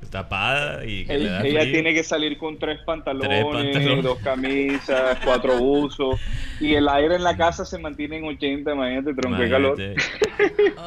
tapada 0.09 0.85
y 0.85 1.05
que 1.05 1.17
le 1.17 1.25
Ella, 1.25 1.31
da 1.33 1.45
ella 1.45 1.61
tiene 1.63 1.93
que 1.93 2.03
salir 2.03 2.37
con 2.37 2.57
tres 2.57 2.79
pantalones, 2.85 3.29
Tres 3.29 3.45
pantalones. 3.45 4.03
dos 4.03 4.19
camisas, 4.19 5.17
cuatro 5.23 5.57
buzos. 5.57 6.19
Y 6.61 6.75
el 6.75 6.87
aire 6.87 7.15
en 7.15 7.23
la 7.23 7.35
casa 7.35 7.65
se 7.65 7.77
mantiene 7.77 8.17
en 8.17 8.23
80, 8.25 8.71
imagínate, 8.73 9.13
tronco 9.13 9.41
de 9.41 9.49
calor. 9.49 9.77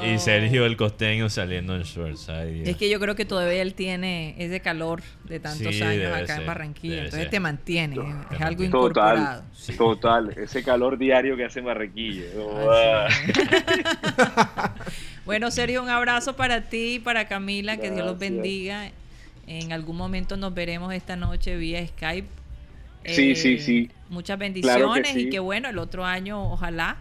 Y 0.04 0.18
Sergio 0.18 0.64
el 0.64 0.76
costeño 0.76 1.28
saliendo 1.28 1.76
en 1.76 1.82
shorts. 1.82 2.28
Ay. 2.30 2.62
Es 2.64 2.76
que 2.76 2.88
yo 2.88 2.98
creo 2.98 3.14
que 3.14 3.24
todavía 3.26 3.61
él 3.62 3.74
tiene 3.74 4.34
ese 4.38 4.61
calor 4.61 5.02
de 5.24 5.38
tantos 5.38 5.74
Sí, 5.74 5.82
años 5.82 6.12
acá 6.16 6.36
en 6.36 6.46
Barranquilla. 6.46 6.94
Entonces 6.96 7.20
ser. 7.20 7.30
te 7.30 7.40
mantiene, 7.40 7.96
es- 8.30 8.40
algo 8.40 8.64
Total, 8.70 9.18
incorporado. 9.18 9.42
total. 9.76 10.30
Ese 10.38 10.64
calor 10.64 10.96
diario 10.98 11.36
que 11.36 11.44
hace 11.44 11.58
en 11.58 11.66
Barranquilla. 11.66 12.24
Bueno, 15.30 15.52
Sergio, 15.52 15.80
un 15.80 15.88
abrazo 15.88 16.34
para 16.34 16.62
ti 16.62 16.94
y 16.94 16.98
para 16.98 17.28
Camila, 17.28 17.76
que 17.76 17.92
Dios 17.92 18.04
los 18.04 18.18
bendiga. 18.18 18.90
En 19.46 19.72
algún 19.72 19.96
momento 19.96 20.36
nos 20.36 20.52
veremos 20.52 20.92
esta 20.92 21.14
noche 21.14 21.56
vía 21.56 21.86
Skype. 21.86 22.26
Eh, 23.04 23.14
Sí, 23.14 23.36
sí, 23.36 23.58
sí. 23.58 23.90
Muchas 24.08 24.36
Claro 24.38 24.92
que 24.92 25.00
bendiciones 25.00 25.16
y 25.16 25.30
que 25.30 25.38
bueno, 25.38 25.68
el 25.68 25.78
otro 25.78 26.04
año 26.04 26.50
ojalá 26.50 26.96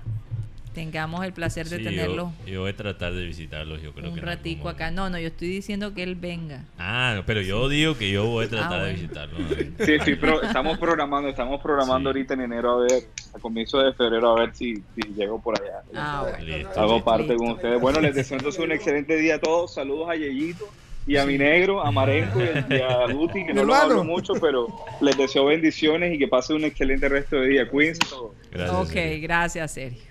tengamos 0.80 1.26
el 1.26 1.34
placer 1.34 1.68
de 1.68 1.78
Sí, 1.80 1.84
tenerlo 1.84 2.32
Yo, 2.46 2.52
yo 2.54 2.62
voy 2.62 2.70
a 2.72 2.76
tratar 2.76 3.12
de 3.14 3.26
visitarlos, 3.26 3.82
yo 3.82 3.92
creo 3.94 4.08
un 4.10 4.14
que 4.16 4.22
en 4.22 4.26
ratico 4.26 4.70
acá. 4.70 4.92
No, 4.92 5.10
no, 5.10 5.20
yo 5.20 5.28
estoy 5.28 5.50
diciendo 5.50 5.94
que 5.94 6.04
él 6.04 6.16
venga. 6.16 6.64
Ah, 6.78 7.22
pero 7.26 7.42
yo 7.42 7.68
digo 7.68 7.98
que 7.98 8.10
yo 8.10 8.26
voy 8.26 8.46
a 8.46 8.50
tratar 8.50 8.80
Ah, 8.80 8.84
de 8.86 8.94
bueno. 8.94 8.98
visitarlo. 9.02 9.38
Sí, 9.86 9.92
estoy 9.94 10.16
pro- 10.16 10.42
estamos 10.42 10.78
programando, 10.78 11.28
estamos 11.28 11.62
programando 11.62 12.10
ahorita 12.10 12.34
en 12.36 12.42
enero 12.42 12.72
a 12.72 12.82
ver, 12.84 13.04
a 13.36 13.40
comienzo 13.40 13.80
de 13.80 13.94
febrero 13.94 14.30
a 14.38 14.40
ver 14.40 14.56
si, 14.56 14.76
si 14.96 15.02
llego 15.18 15.42
por 15.42 15.62
allá. 15.62 15.82
Ah, 15.96 16.26
bueno. 16.30 16.46
Listo. 16.58 16.80
Hago 16.80 17.04
parte 17.04 17.24
Listo. 17.34 17.38
con 17.40 17.52
ustedes. 17.52 17.82
Bueno, 17.82 18.00
les 18.00 18.16
deseo 18.16 18.38
entonces 18.38 18.64
un 18.64 18.72
excelente 18.72 19.18
día 19.18 19.36
a 19.36 19.40
todos. 19.40 19.74
Saludos 19.74 20.10
a 20.10 20.16
Yeyito 20.16 20.66
y 21.06 21.18
a 21.18 21.26
mi 21.26 21.38
negro, 21.38 21.84
a 21.86 21.92
Marenco 21.92 22.40
y 22.40 22.76
a, 22.76 23.12
Guti, 23.12 23.46
que 23.46 23.54
no 23.54 23.62
hermano. 23.62 23.82
hablo 23.84 24.04
mucho, 24.06 24.34
pero 24.40 24.68
les 25.02 25.18
deseo 25.18 25.46
bendiciones 25.46 26.14
y 26.14 26.18
que 26.18 26.28
pasen 26.30 26.56
un 26.58 26.64
excelente 26.64 27.10
resto 27.10 27.36
de 27.38 27.48
día. 27.50 27.68
Cuídense 27.68 28.00
todos. 28.10 28.32
Gracias. 28.52 28.78
ok, 28.80 28.88
Sergio. 28.92 29.22
gracias, 29.24 29.72
Sergio. 29.74 30.09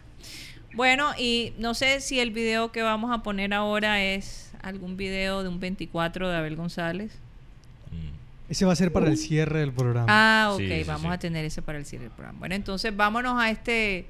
Bueno, 0.75 1.13
y 1.19 1.53
no 1.59 1.75
sé 1.75 2.01
si 2.01 2.21
el 2.21 2.31
video 2.31 2.73
que 2.73 2.83
vamos 2.83 3.11
a 3.13 3.23
poner 3.23 3.55
ahora 3.55 4.03
es 4.03 4.53
algún 4.63 4.97
video 4.97 5.43
de 5.43 5.49
un 5.49 5.61
24 5.61 6.29
de 6.29 6.37
Abel 6.37 6.57
González. 6.57 7.13
Mm. 7.91 8.51
Ese 8.51 8.65
va 8.65 8.73
a 8.73 8.77
ser 8.77 8.93
para 8.93 9.09
el 9.09 9.17
cierre 9.17 9.61
del 9.61 9.73
programa. 9.73 10.07
Ah, 10.09 10.51
ok, 10.53 10.61
Sí, 10.61 10.69
sí, 10.69 10.83
vamos 10.85 11.03
sí. 11.11 11.15
a 11.15 11.19
tener 11.19 11.45
ese 11.45 11.63
para 11.63 11.79
el 11.79 11.85
cierre 11.87 12.05
del 12.05 12.13
programa. 12.13 12.39
Bueno, 12.39 12.55
entonces 12.55 12.95
vámonos 12.97 13.41
a 13.41 13.51
este 13.51 14.07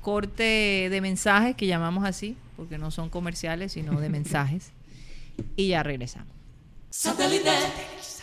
corte 0.00 0.88
de 0.90 1.00
mensajes 1.00 1.54
que 1.56 1.66
llamamos 1.66 2.04
así, 2.04 2.36
porque 2.56 2.78
no 2.78 2.90
son 2.90 3.10
comerciales, 3.10 3.72
sino 3.72 4.00
de 4.00 4.08
mensajes. 4.08 4.72
y 5.56 5.68
ya 5.68 5.82
regresamos. 5.82 6.34
Comienza 7.02 8.19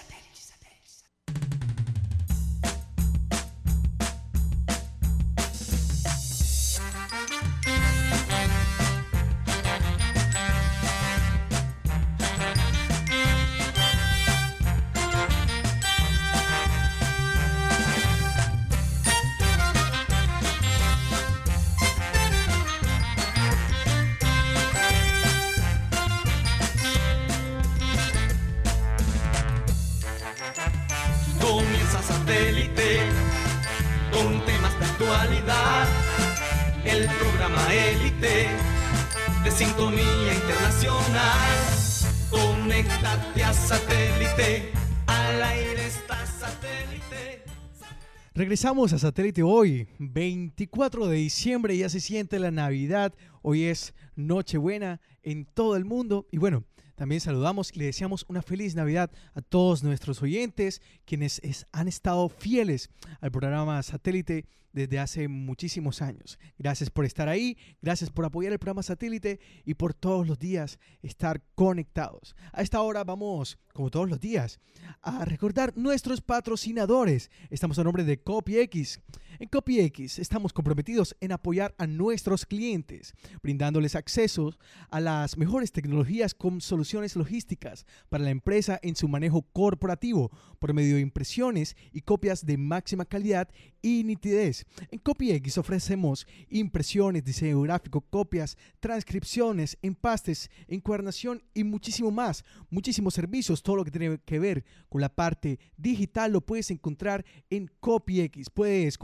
Regresamos 48.38 48.94
a 48.94 49.00
Satélite 49.00 49.42
hoy, 49.42 49.88
24 49.98 51.08
de 51.08 51.18
diciembre, 51.18 51.76
ya 51.76 51.90
se 51.90 52.00
siente 52.00 52.38
la 52.38 52.52
Navidad, 52.52 53.16
hoy 53.42 53.64
es 53.64 53.96
Nochebuena 54.16 55.02
en 55.24 55.46
todo 55.46 55.76
el 55.76 55.86
mundo. 55.86 56.28
Y 56.32 56.38
bueno, 56.38 56.64
también 56.98 57.22
saludamos 57.22 57.72
y 57.74 57.80
le 57.80 57.86
deseamos 57.86 58.26
una 58.28 58.42
feliz 58.42 58.76
Navidad 58.76 59.12
a 59.36 59.42
todos 59.42 59.84
nuestros 59.84 60.22
oyentes, 60.24 60.82
quienes 61.06 61.40
es- 61.44 61.66
han 61.72 61.88
estado 61.88 62.28
fieles 62.28 62.90
al 63.22 63.32
programa 63.32 63.82
Satélite 63.84 64.46
desde 64.74 65.00
hace 65.00 65.28
muchísimos 65.28 66.02
años. 66.02 66.38
Gracias 66.58 66.90
por 66.90 67.06
estar 67.06 67.30
ahí, 67.30 67.58
gracias 67.82 68.10
por 68.12 68.26
apoyar 68.26 68.52
el 68.54 68.60
programa 68.60 68.84
Satélite 68.84 69.40
y 69.64 69.76
por 69.76 69.94
todos 69.94 70.28
los 70.28 70.38
días 70.40 70.80
estar 71.02 71.42
conectados. 71.56 72.36
A 72.52 72.62
esta 72.64 72.82
hora 72.82 73.04
vamos, 73.04 73.58
como 73.74 73.90
todos 73.90 74.10
los 74.10 74.20
días, 74.20 74.60
a 75.02 75.24
recordar 75.24 75.74
nuestros 75.78 76.22
patrocinadores. 76.22 77.30
Estamos 77.50 77.78
a 77.80 77.84
nombre 77.84 78.04
de 78.04 78.20
CopyX. 78.22 79.00
En 79.40 79.50
CopyX 79.50 80.18
estamos 80.18 80.52
comprometidos 80.52 81.16
en 81.22 81.32
apoyar 81.32 81.76
a 81.78 81.86
nuestros 81.86 82.46
clientes, 82.48 83.14
brindándoles 83.44 83.96
acceso 83.96 84.58
a 84.90 85.00
las 85.00 85.38
mejores 85.38 85.72
tecnologías 85.72 86.34
con 86.34 86.60
soluciones 86.60 87.16
logísticas 87.16 87.86
para 88.10 88.24
la 88.24 88.32
empresa 88.32 88.80
en 88.82 88.96
su 88.96 89.08
manejo 89.08 89.44
corporativo 89.54 90.32
por 90.58 90.74
medio 90.74 90.96
de 90.96 91.02
impresiones 91.02 91.76
y 91.92 92.02
copias 92.02 92.48
de 92.48 92.58
máxima 92.58 93.06
calidad 93.06 93.48
y 93.82 94.04
nitidez. 94.04 94.66
En 94.90 94.98
CopyX 95.00 95.60
ofrecemos 95.60 96.26
impresiones, 96.50 97.24
diseño 97.24 97.62
gráfico, 97.62 98.02
copias, 98.02 98.58
transcripciones, 98.80 99.78
empastes, 99.84 100.50
encuadernación 100.68 101.44
y 101.54 101.64
muchísimo 101.64 102.10
más. 102.10 102.44
Muchísimos 102.72 103.14
servicios, 103.14 103.62
todo 103.62 103.76
lo 103.76 103.86
que 103.86 103.92
tiene 103.92 104.20
que 104.26 104.40
ver 104.40 104.66
con 104.90 105.02
la 105.02 105.14
parte 105.14 105.60
digital 105.78 106.32
lo 106.32 106.42
puedes 106.42 106.72
encontrar 106.72 107.24
en 107.52 107.70
CopyX. 107.80 108.50
Puedes 108.50 108.98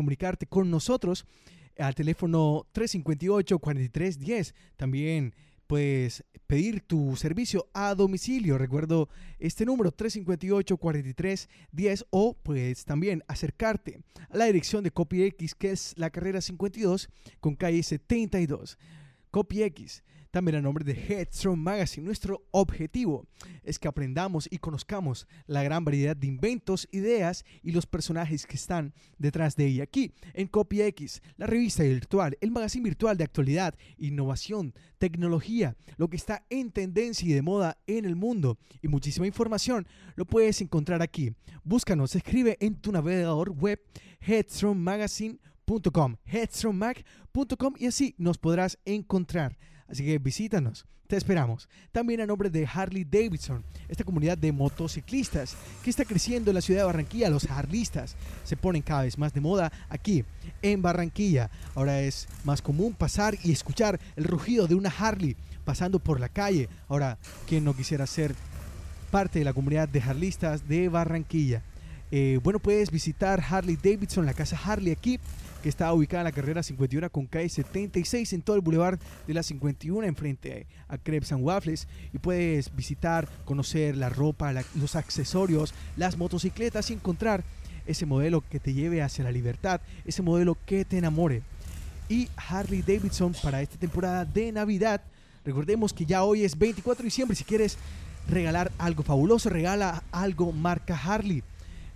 con 0.50 0.72
nosotros 0.72 1.26
al 1.78 1.96
teléfono 1.96 2.68
358-4310. 2.74 4.54
También 4.76 5.34
puedes 5.68 6.24
pedir 6.48 6.82
tu 6.82 7.16
servicio 7.16 7.70
a 7.74 7.96
domicilio. 7.96 8.58
Recuerdo 8.58 9.08
este 9.40 9.66
número 9.66 9.92
358-4310 9.92 12.06
o 12.10 12.34
puedes 12.36 12.84
también 12.86 13.24
acercarte 13.28 14.00
a 14.30 14.38
la 14.38 14.46
dirección 14.46 14.84
de 14.84 14.92
CopyX 14.92 15.56
que 15.56 15.72
es 15.72 15.94
la 15.98 16.10
carrera 16.10 16.40
52 16.42 17.10
con 17.40 17.56
calle 17.56 17.84
72. 17.84 18.78
CopyX, 19.32 20.04
también 20.34 20.56
a 20.56 20.62
nombre 20.62 20.84
de 20.84 20.94
Headstrong 20.94 21.60
Magazine. 21.60 22.08
Nuestro 22.08 22.44
objetivo 22.50 23.28
es 23.62 23.78
que 23.78 23.88
aprendamos 23.88 24.48
y 24.50 24.58
conozcamos 24.58 25.28
la 25.46 25.62
gran 25.62 25.86
variedad 25.86 26.18
de 26.18 26.26
inventos, 26.26 26.88
ideas 26.92 27.46
y 27.62 27.72
los 27.72 27.86
personajes 27.86 28.48
que 28.48 28.56
están 28.56 28.96
detrás 29.20 29.56
de 29.56 29.68
ella. 29.68 29.84
Aquí 29.84 30.12
en 30.34 30.48
CopyX, 30.48 31.22
la 31.38 31.46
revista 31.46 31.84
virtual, 31.84 32.36
el 32.42 32.50
magazine 32.50 32.84
virtual 32.84 33.16
de 33.16 33.26
actualidad, 33.26 33.76
innovación, 34.00 34.74
tecnología, 34.98 35.76
lo 35.98 36.10
que 36.10 36.18
está 36.18 36.48
en 36.50 36.72
tendencia 36.72 37.30
y 37.30 37.34
de 37.34 37.44
moda 37.44 37.78
en 37.86 38.06
el 38.06 38.16
mundo 38.16 38.58
y 38.82 38.88
muchísima 38.88 39.28
información 39.28 39.86
lo 40.16 40.26
puedes 40.26 40.62
encontrar 40.62 41.04
aquí. 41.04 41.36
Búscanos, 41.64 42.16
escribe 42.16 42.58
en 42.60 42.74
tu 42.82 42.92
navegador 42.92 43.52
web 43.52 43.80
headstrongmagazine.com, 44.20 46.16
headstrongmag.com 46.26 47.74
y 47.78 47.86
así 47.86 48.16
nos 48.18 48.40
podrás 48.40 48.80
encontrar. 48.84 49.60
Así 49.94 50.04
que 50.04 50.18
visítanos, 50.18 50.88
te 51.06 51.16
esperamos. 51.18 51.70
También 51.92 52.20
a 52.20 52.26
nombre 52.26 52.50
de 52.50 52.66
Harley 52.66 53.04
Davidson, 53.04 53.64
esta 53.88 54.04
comunidad 54.04 54.40
de 54.40 54.52
motociclistas 54.52 55.56
que 55.84 55.92
está 55.92 56.04
creciendo 56.04 56.50
en 56.50 56.56
la 56.56 56.62
ciudad 56.62 56.80
de 56.80 56.86
Barranquilla. 56.88 57.30
Los 57.30 57.48
harlistas 57.48 58.16
se 58.44 58.58
ponen 58.58 58.82
cada 58.82 59.04
vez 59.04 59.20
más 59.20 59.36
de 59.36 59.42
moda 59.42 59.72
aquí 59.90 60.26
en 60.64 60.82
Barranquilla. 60.82 61.52
Ahora 61.76 62.02
es 62.02 62.28
más 62.44 62.64
común 62.64 62.96
pasar 62.96 63.38
y 63.44 63.52
escuchar 63.52 64.00
el 64.16 64.24
rugido 64.24 64.66
de 64.66 64.74
una 64.74 64.90
Harley 64.90 65.36
pasando 65.64 66.00
por 66.00 66.20
la 66.20 66.30
calle. 66.30 66.70
Ahora, 66.88 67.20
¿quién 67.48 67.64
no 67.64 67.76
quisiera 67.76 68.08
ser 68.08 68.34
parte 69.12 69.38
de 69.38 69.46
la 69.46 69.54
comunidad 69.54 69.88
de 69.88 70.02
harlistas 70.02 70.68
de 70.68 70.90
Barranquilla? 70.90 71.62
Eh, 72.10 72.40
bueno, 72.42 72.58
puedes 72.58 72.90
visitar 72.90 73.44
Harley 73.48 73.76
Davidson, 73.76 74.26
la 74.26 74.34
casa 74.34 74.60
Harley 74.66 74.92
aquí, 74.92 75.20
que 75.64 75.70
está 75.70 75.94
ubicada 75.94 76.22
en 76.22 76.26
la 76.26 76.32
carrera 76.34 76.62
51 76.62 77.10
con 77.10 77.26
calle 77.26 77.48
76 77.48 78.34
en 78.34 78.42
todo 78.42 78.58
el 78.58 78.62
boulevard 78.62 79.00
de 79.26 79.34
la 79.34 79.44
51 79.44 80.06
enfrente 80.06 80.68
a 80.90 80.98
Crepes 80.98 81.32
and 81.32 81.42
Waffles 81.42 81.88
y 82.12 82.18
puedes 82.18 82.76
visitar, 82.76 83.30
conocer 83.46 83.96
la 83.96 84.10
ropa, 84.10 84.54
los 84.76 84.98
accesorios, 84.98 85.74
las 85.96 86.18
motocicletas 86.18 86.92
y 86.92 86.94
encontrar 86.94 87.46
ese 87.88 88.06
modelo 88.06 88.44
que 88.48 88.60
te 88.60 88.74
lleve 88.74 89.02
hacia 89.02 89.24
la 89.24 89.32
libertad, 89.32 89.80
ese 90.06 90.22
modelo 90.22 90.58
que 90.66 90.84
te 90.84 90.98
enamore. 90.98 91.42
Y 92.10 92.28
Harley 92.36 92.82
Davidson 92.82 93.34
para 93.42 93.62
esta 93.62 93.78
temporada 93.78 94.26
de 94.26 94.52
Navidad. 94.52 95.02
Recordemos 95.46 95.94
que 95.94 96.06
ya 96.06 96.26
hoy 96.26 96.44
es 96.44 96.58
24 96.58 97.04
de 97.04 97.08
diciembre. 97.08 97.38
Si 97.38 97.46
quieres 97.46 97.78
regalar 98.28 98.70
algo 98.78 99.02
fabuloso, 99.02 99.50
regala 99.50 100.04
algo 100.12 100.52
marca 100.52 101.00
Harley. 101.02 101.42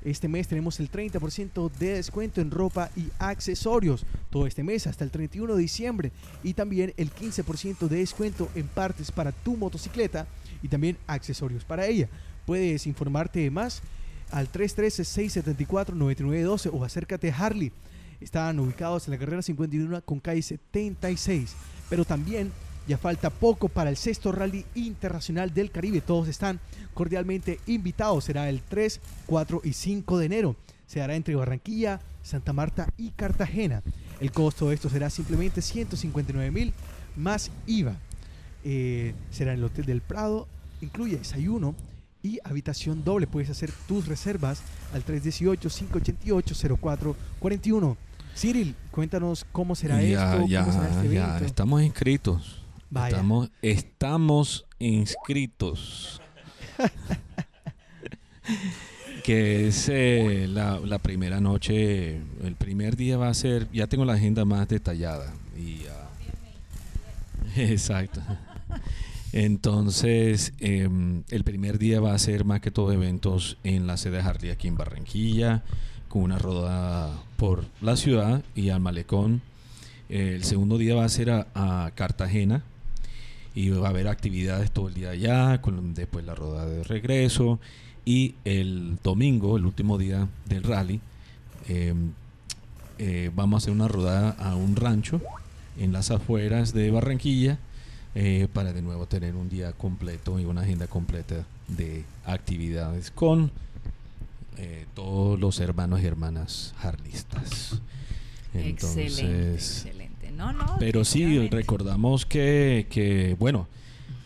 Este 0.08 0.28
mes 0.30 0.48
tenemos 0.48 0.80
el 0.80 0.90
30% 0.90 1.70
de 1.70 1.96
descuento 1.96 2.40
en 2.40 2.50
ropa 2.50 2.90
y 2.96 3.10
accesorios. 3.20 4.06
Todo 4.30 4.48
este 4.48 4.64
mes 4.64 4.88
hasta 4.88 5.04
el 5.04 5.12
31 5.12 5.54
de 5.54 5.62
diciembre. 5.62 6.14
Y 6.44 6.54
también 6.54 6.94
el 6.96 7.14
15% 7.14 7.90
de 7.90 7.98
descuento 7.98 8.50
en 8.56 8.70
partes 8.70 9.12
para 9.12 9.34
tu 9.34 9.58
motocicleta 9.58 10.26
y 10.64 10.70
también 10.70 10.96
accesorios 11.08 11.66
para 11.66 11.88
ella. 11.88 12.08
Puedes 12.46 12.88
informarte 12.88 13.52
más 13.52 13.82
al 14.32 14.50
313-674-9912 14.50 16.70
o 16.72 16.86
acércate 16.86 17.30
a 17.30 17.36
Harley. 17.36 17.74
Están 18.22 18.62
ubicados 18.62 19.10
en 19.10 19.12
la 19.12 19.18
carrera 19.18 19.42
51 19.42 20.02
con 20.06 20.22
calle 20.22 20.42
76. 20.42 21.54
Pero 21.90 22.06
también 22.06 22.54
ya 22.88 22.98
falta 22.98 23.30
poco 23.30 23.68
para 23.68 23.90
el 23.90 23.98
sexto 23.98 24.32
rally 24.32 24.66
internacional 24.76 25.54
del 25.54 25.72
Caribe. 25.72 26.02
Todos 26.02 26.28
están 26.28 26.60
cordialmente 26.94 27.60
invitados. 27.68 28.24
Será 28.24 28.50
el 28.50 28.62
3, 28.62 29.00
4 29.26 29.62
y 29.64 29.74
5 29.74 30.18
de 30.18 30.26
enero. 30.26 30.56
Se 30.86 31.02
hará 31.02 31.16
entre 31.16 31.36
Barranquilla, 31.36 32.00
Santa 32.24 32.54
Marta 32.54 32.88
y 32.98 33.12
Cartagena. 33.12 33.84
El 34.20 34.32
costo 34.32 34.70
de 34.70 34.76
esto 34.76 34.90
será 34.90 35.10
simplemente 35.10 35.62
159 35.62 36.50
mil 36.50 36.74
más 37.16 37.52
IVA. 37.66 37.98
Eh, 38.64 39.14
será 39.32 39.52
en 39.52 39.60
el 39.60 39.66
Hotel 39.66 39.86
del 39.86 40.02
Prado. 40.02 40.48
Incluye 40.82 41.18
desayuno 41.18 41.76
y 42.24 42.40
habitación 42.44 43.04
doble. 43.04 43.28
Puedes 43.28 43.50
hacer 43.50 43.72
tus 43.88 44.08
reservas 44.08 44.62
al 44.94 45.06
318-588-0441. 45.06 47.98
Cyril, 48.36 48.76
cuéntanos 48.92 49.46
cómo 49.52 49.76
será 49.76 50.02
Ya, 50.02 50.36
esto, 50.36 50.48
ya, 50.48 50.62
cómo 50.62 50.74
será 50.74 50.90
este 50.90 51.14
ya, 51.14 51.40
estamos 51.40 51.82
inscritos. 51.82 52.67
Vaya. 52.90 53.18
Estamos, 53.18 53.52
estamos 53.62 54.66
inscritos. 54.80 56.22
que 59.24 59.68
es 59.68 59.90
eh, 59.90 60.48
la, 60.50 60.80
la 60.80 61.00
primera 61.00 61.42
noche, 61.42 62.22
el 62.44 62.56
primer 62.58 62.96
día 62.96 63.18
va 63.18 63.28
a 63.28 63.34
ser, 63.34 63.70
ya 63.74 63.88
tengo 63.88 64.06
la 64.06 64.14
agenda 64.14 64.46
más 64.46 64.70
detallada. 64.70 65.34
Y, 65.58 65.82
ah, 65.88 66.10
exacto. 67.58 68.22
Entonces, 69.34 70.54
em, 70.60 71.24
el 71.30 71.44
primer 71.44 71.78
día 71.78 72.00
va 72.00 72.14
a 72.14 72.20
ser 72.20 72.46
más 72.46 72.62
que 72.62 72.72
todo 72.72 72.94
eventos 72.94 73.58
en 73.66 73.86
la 73.86 73.98
sede 73.98 74.18
de 74.18 74.24
Harley 74.24 74.52
aquí 74.52 74.70
en 74.70 74.78
Barranquilla, 74.78 75.64
con 76.08 76.22
una 76.22 76.40
rodada 76.40 77.22
por 77.36 77.66
la 77.82 77.98
ciudad 77.98 78.44
y 78.56 78.70
al 78.70 78.80
malecón. 78.80 79.42
Eh, 80.08 80.36
el 80.36 80.46
segundo 80.46 80.78
día 80.78 80.96
va 80.96 81.04
a 81.04 81.10
ser 81.10 81.32
a, 81.32 81.48
a 81.54 81.92
Cartagena 81.96 82.64
y 83.58 83.72
va 83.72 83.88
a 83.88 83.90
haber 83.90 84.08
actividades 84.08 84.70
todo 84.70 84.88
el 84.88 84.94
día 84.94 85.10
allá, 85.10 85.62
con 85.64 85.96
después 85.96 86.24
la 86.24 86.36
rodada 86.36 86.68
de 86.68 86.84
regreso 86.84 87.60
y 88.06 88.36
el 88.46 89.00
domingo, 89.04 89.58
el 89.58 89.66
último 89.66 89.98
día 89.98 90.28
del 90.46 90.62
rally, 90.62 91.02
eh, 91.68 91.92
eh, 93.00 93.32
vamos 93.36 93.56
a 93.56 93.60
hacer 93.64 93.74
una 93.74 93.88
rodada 93.88 94.36
a 94.38 94.56
un 94.56 94.76
rancho 94.76 95.22
en 95.80 95.92
las 95.92 96.12
afueras 96.12 96.72
de 96.72 96.92
Barranquilla 96.92 97.58
eh, 98.14 98.48
para 98.54 98.74
de 98.74 98.84
nuevo 98.84 99.08
tener 99.08 99.36
un 99.36 99.50
día 99.50 99.72
completo 99.74 100.40
y 100.40 100.46
una 100.46 100.62
agenda 100.62 100.86
completa 100.86 101.44
de 101.68 102.06
actividades 102.26 103.10
con 103.10 103.52
eh, 104.58 104.86
todos 104.94 105.40
los 105.40 105.60
hermanos 105.60 106.02
y 106.04 106.06
hermanas 106.06 106.76
harlistas. 106.80 107.82
excelente, 108.54 108.70
Entonces, 108.70 109.20
excelente. 109.20 109.97
No, 110.38 110.54
no. 110.54 110.76
pero 110.78 111.04
sí, 111.04 111.48
recordamos 111.48 112.26
que, 112.26 112.86
que, 112.92 113.36
bueno, 113.40 113.68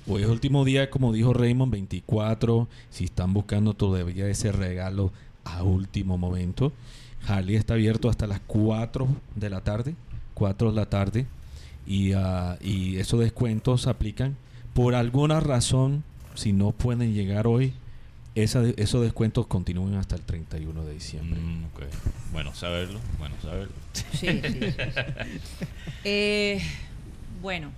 hoy 0.07 0.21
es 0.21 0.25
el 0.25 0.33
último 0.33 0.65
día, 0.65 0.89
como 0.89 1.13
dijo 1.13 1.33
Raymond, 1.33 1.71
24. 1.71 2.67
Si 2.89 3.05
están 3.05 3.33
buscando 3.33 3.73
todavía 3.73 4.27
ese 4.27 4.51
regalo 4.51 5.13
a 5.45 5.63
último 5.63 6.17
momento, 6.17 6.73
Harley 7.25 7.55
está 7.55 7.75
abierto 7.75 8.09
hasta 8.09 8.27
las 8.27 8.41
4 8.41 9.07
de 9.35 9.49
la 9.49 9.61
tarde. 9.61 9.95
4 10.33 10.71
de 10.71 10.75
la 10.75 10.85
tarde. 10.87 11.27
Y, 11.87 12.11
ah, 12.11 12.57
y 12.61 12.97
esos 12.97 13.19
descuentos 13.21 13.87
aplican. 13.87 14.35
Por 14.73 14.95
alguna 14.95 15.39
razón, 15.39 16.03
si 16.35 16.51
no 16.51 16.71
pueden 16.71 17.13
llegar 17.13 17.47
hoy, 17.47 17.73
esa, 18.35 18.63
esos 18.77 19.01
descuentos 19.03 19.47
continúan 19.47 19.95
hasta 19.95 20.15
el 20.15 20.21
31 20.21 20.85
de 20.85 20.93
diciembre. 20.93 21.39
Mm, 21.39 21.65
ok. 21.65 21.81
Bueno 22.31 22.53
saberlo, 22.53 22.99
bueno 23.19 23.35
saberlo. 23.41 23.73
Sí, 23.93 24.05
sí, 24.13 24.41
sí. 24.41 24.73
Eh, 26.03 26.61
bueno, 27.41 27.71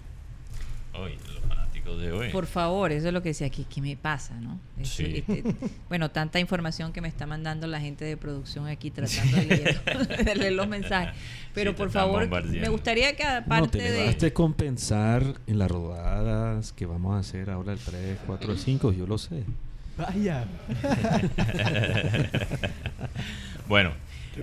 Hoy, 0.94 1.14
los 1.28 1.40
fanáticos 1.50 2.00
de 2.00 2.12
hoy. 2.12 2.30
por 2.30 2.46
favor, 2.46 2.92
eso 2.92 3.08
es 3.08 3.14
lo 3.14 3.24
que 3.24 3.30
decía 3.30 3.48
aquí. 3.48 3.66
¿Qué 3.68 3.82
me 3.82 3.98
pasa, 3.98 4.36
no? 4.40 4.60
Este- 4.80 4.86
Sí. 4.86 5.24
este- 5.28 5.44
bueno, 5.90 6.12
tanta 6.12 6.40
información 6.40 6.94
que 6.94 7.02
me 7.02 7.08
está 7.08 7.26
mandando 7.26 7.66
la 7.68 7.82
gente 7.82 8.06
de 8.06 8.16
producción 8.16 8.68
aquí 8.68 8.92
tratando 8.92 9.38
de 9.38 9.46
leer, 9.46 9.84
de 10.26 10.36
leer 10.36 10.54
los 10.54 10.68
mensajes. 10.68 11.16
Pero 11.54 11.72
Sí, 11.72 11.76
te 11.76 11.78
por 11.80 11.90
favor, 11.92 12.30
me 12.46 12.70
gustaría 12.70 13.16
que 13.16 13.24
No, 13.24 13.30
aparte 13.32 13.80
te 13.80 13.84
de... 13.86 13.92
dejaste 13.92 14.34
compensar 14.34 15.24
en 15.48 15.58
las 15.60 15.70
rodadas 15.72 16.74
que 16.74 16.86
vamos 16.86 17.16
a 17.16 17.20
hacer 17.20 17.50
ahora 17.50 17.74
el 17.74 17.80
3, 17.80 18.20
4, 18.28 18.56
5, 18.56 18.92
yo 18.94 19.08
lo 19.08 19.18
sé. 19.18 19.44
Vaya. 19.98 20.46
bueno, 23.68 23.92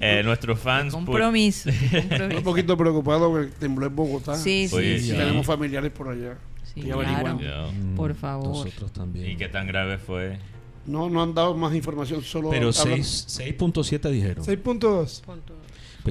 eh, 0.01 0.23
nuestros 0.25 0.59
fans. 0.61 0.95
por- 0.95 1.05
Compromiso. 1.07 1.71
Estoy 1.71 2.01
compromiso. 2.01 2.39
un 2.39 2.45
poquito 2.45 2.77
preocupado 2.77 3.31
porque 3.31 3.51
tembló 3.59 3.87
en 3.87 3.97
Bogotá. 3.97 4.37
Sí, 4.37 4.69
sí, 4.69 4.77
Oye, 4.77 5.01
sí. 5.01 5.11
tenemos 5.11 5.47
familiares 5.47 5.91
por 5.91 6.09
allá. 6.09 6.37
Sí, 6.75 6.83
claro. 6.83 7.37
Mm, 7.37 7.97
Por 7.97 8.15
favor. 8.15 8.47
Nosotros 8.49 8.93
también. 8.93 9.31
¿Y 9.33 9.37
qué 9.37 9.49
tan 9.49 9.67
grave 9.67 9.99
fue? 9.99 10.39
No, 10.87 11.11
no 11.11 11.23
han 11.23 11.35
dado 11.35 11.55
más 11.57 11.75
información, 11.75 12.23
solo 12.23 12.51
Pero 12.51 12.71
hablan- 12.71 13.03
6 13.03 13.27
6.7 13.59 14.11
dijeron. 14.11 14.45
6.2. 14.45 15.23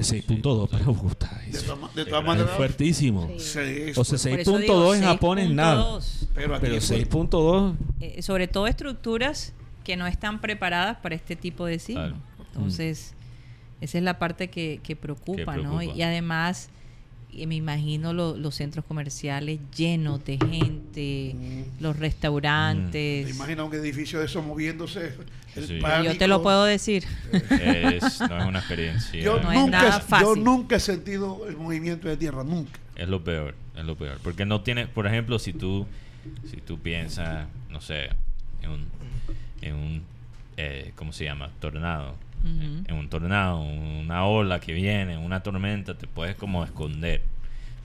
Pues 0.08 0.26
6.2 0.26 0.68
para. 0.68 0.84
De 0.84 1.50
Es, 1.50 1.66
de 1.94 2.04
todas 2.04 2.20
es 2.22 2.26
maneras, 2.26 2.50
fuertísimo. 2.56 3.28
sí, 3.38 3.92
O 3.96 4.04
sea, 4.04 4.30
Por 4.30 4.40
eso 4.40 4.58
digo, 4.58 4.92
6.2 4.92 4.96
en 4.96 5.02
Japón 5.04 5.38
es 5.38 5.50
nada. 5.50 5.82
6.2. 6.00 6.26
pero 6.34 6.60
Pero 6.60 6.80
fue- 6.80 6.96
6.2 6.98 7.74
Eh, 8.00 8.22
sobre 8.22 8.48
todo 8.48 8.66
estructuras 8.66 9.52
que 9.84 9.96
no 9.96 10.06
están 10.06 10.40
preparadas 10.40 10.98
para 10.98 11.14
este 11.14 11.36
tipo 11.36 11.66
de 11.66 11.78
sismo. 11.78 12.02
Claro. 12.02 12.16
Entonces, 12.54 13.14
esa 13.80 13.98
es 13.98 14.04
la 14.04 14.18
parte 14.18 14.48
que, 14.50 14.80
que 14.82 14.96
preocupa, 14.96 15.54
Que 15.56 15.62
¿no? 15.62 15.76
preocupa. 15.76 15.84
Y 15.96 16.02
además, 16.02 16.68
y 17.32 17.46
me 17.46 17.54
imagino 17.56 18.12
lo- 18.12 18.36
los 18.36 18.54
centros 18.54 18.84
comerciales 18.84 19.58
llenos 19.76 20.24
de 20.24 20.36
gente, 20.38 21.34
los 21.80 21.94
¿Te 21.94 22.00
restaurantes. 22.00 23.30
imaginas 23.30 23.66
un 23.66 23.74
edificio 23.74 24.18
de 24.18 24.26
esos 24.26 24.44
moviéndose? 24.44 25.14
El 25.56 25.66
Sí. 25.66 25.80
Yo 26.04 26.16
te 26.16 26.28
lo 26.28 26.42
puedo 26.42 26.64
decir. 26.64 27.04
Es, 27.32 28.20
no 28.20 28.38
es 28.40 28.46
una 28.46 28.58
experiencia. 28.60 29.20
Yo, 29.20 29.40
No 29.40 29.50
es 29.52 29.58
nunca 30.38 30.76
he 30.76 30.80
sentido 30.80 31.46
el 31.48 31.56
movimiento 31.56 32.08
de 32.08 32.16
tierra, 32.16 32.44
nunca. 32.44 32.78
Es 32.94 33.08
lo 33.08 33.24
peor, 33.24 33.54
es 33.76 33.84
lo 33.84 33.96
peor. 33.96 34.18
Porque 34.22 34.44
no 34.46 34.60
tiene, 34.62 34.86
por 34.86 35.06
ejemplo, 35.06 35.38
si 35.38 35.52
tú, 35.52 35.86
si 36.48 36.58
tú 36.58 36.78
piensas, 36.78 37.46
no 37.68 37.80
sé, 37.80 38.10
en 38.62 38.70
un, 38.70 38.86
en 39.62 39.74
un 39.74 40.02
eh, 40.56 40.92
¿cómo 40.94 41.12
se 41.12 41.24
llama? 41.24 41.50
Tornado. 41.60 42.14
En 42.44 42.94
un 42.94 43.08
tornado, 43.08 43.60
una 43.60 44.24
ola 44.24 44.60
que 44.60 44.72
viene, 44.72 45.18
una 45.18 45.42
tormenta, 45.42 45.96
te 45.98 46.06
puedes 46.06 46.36
como 46.36 46.64
esconder. 46.64 47.22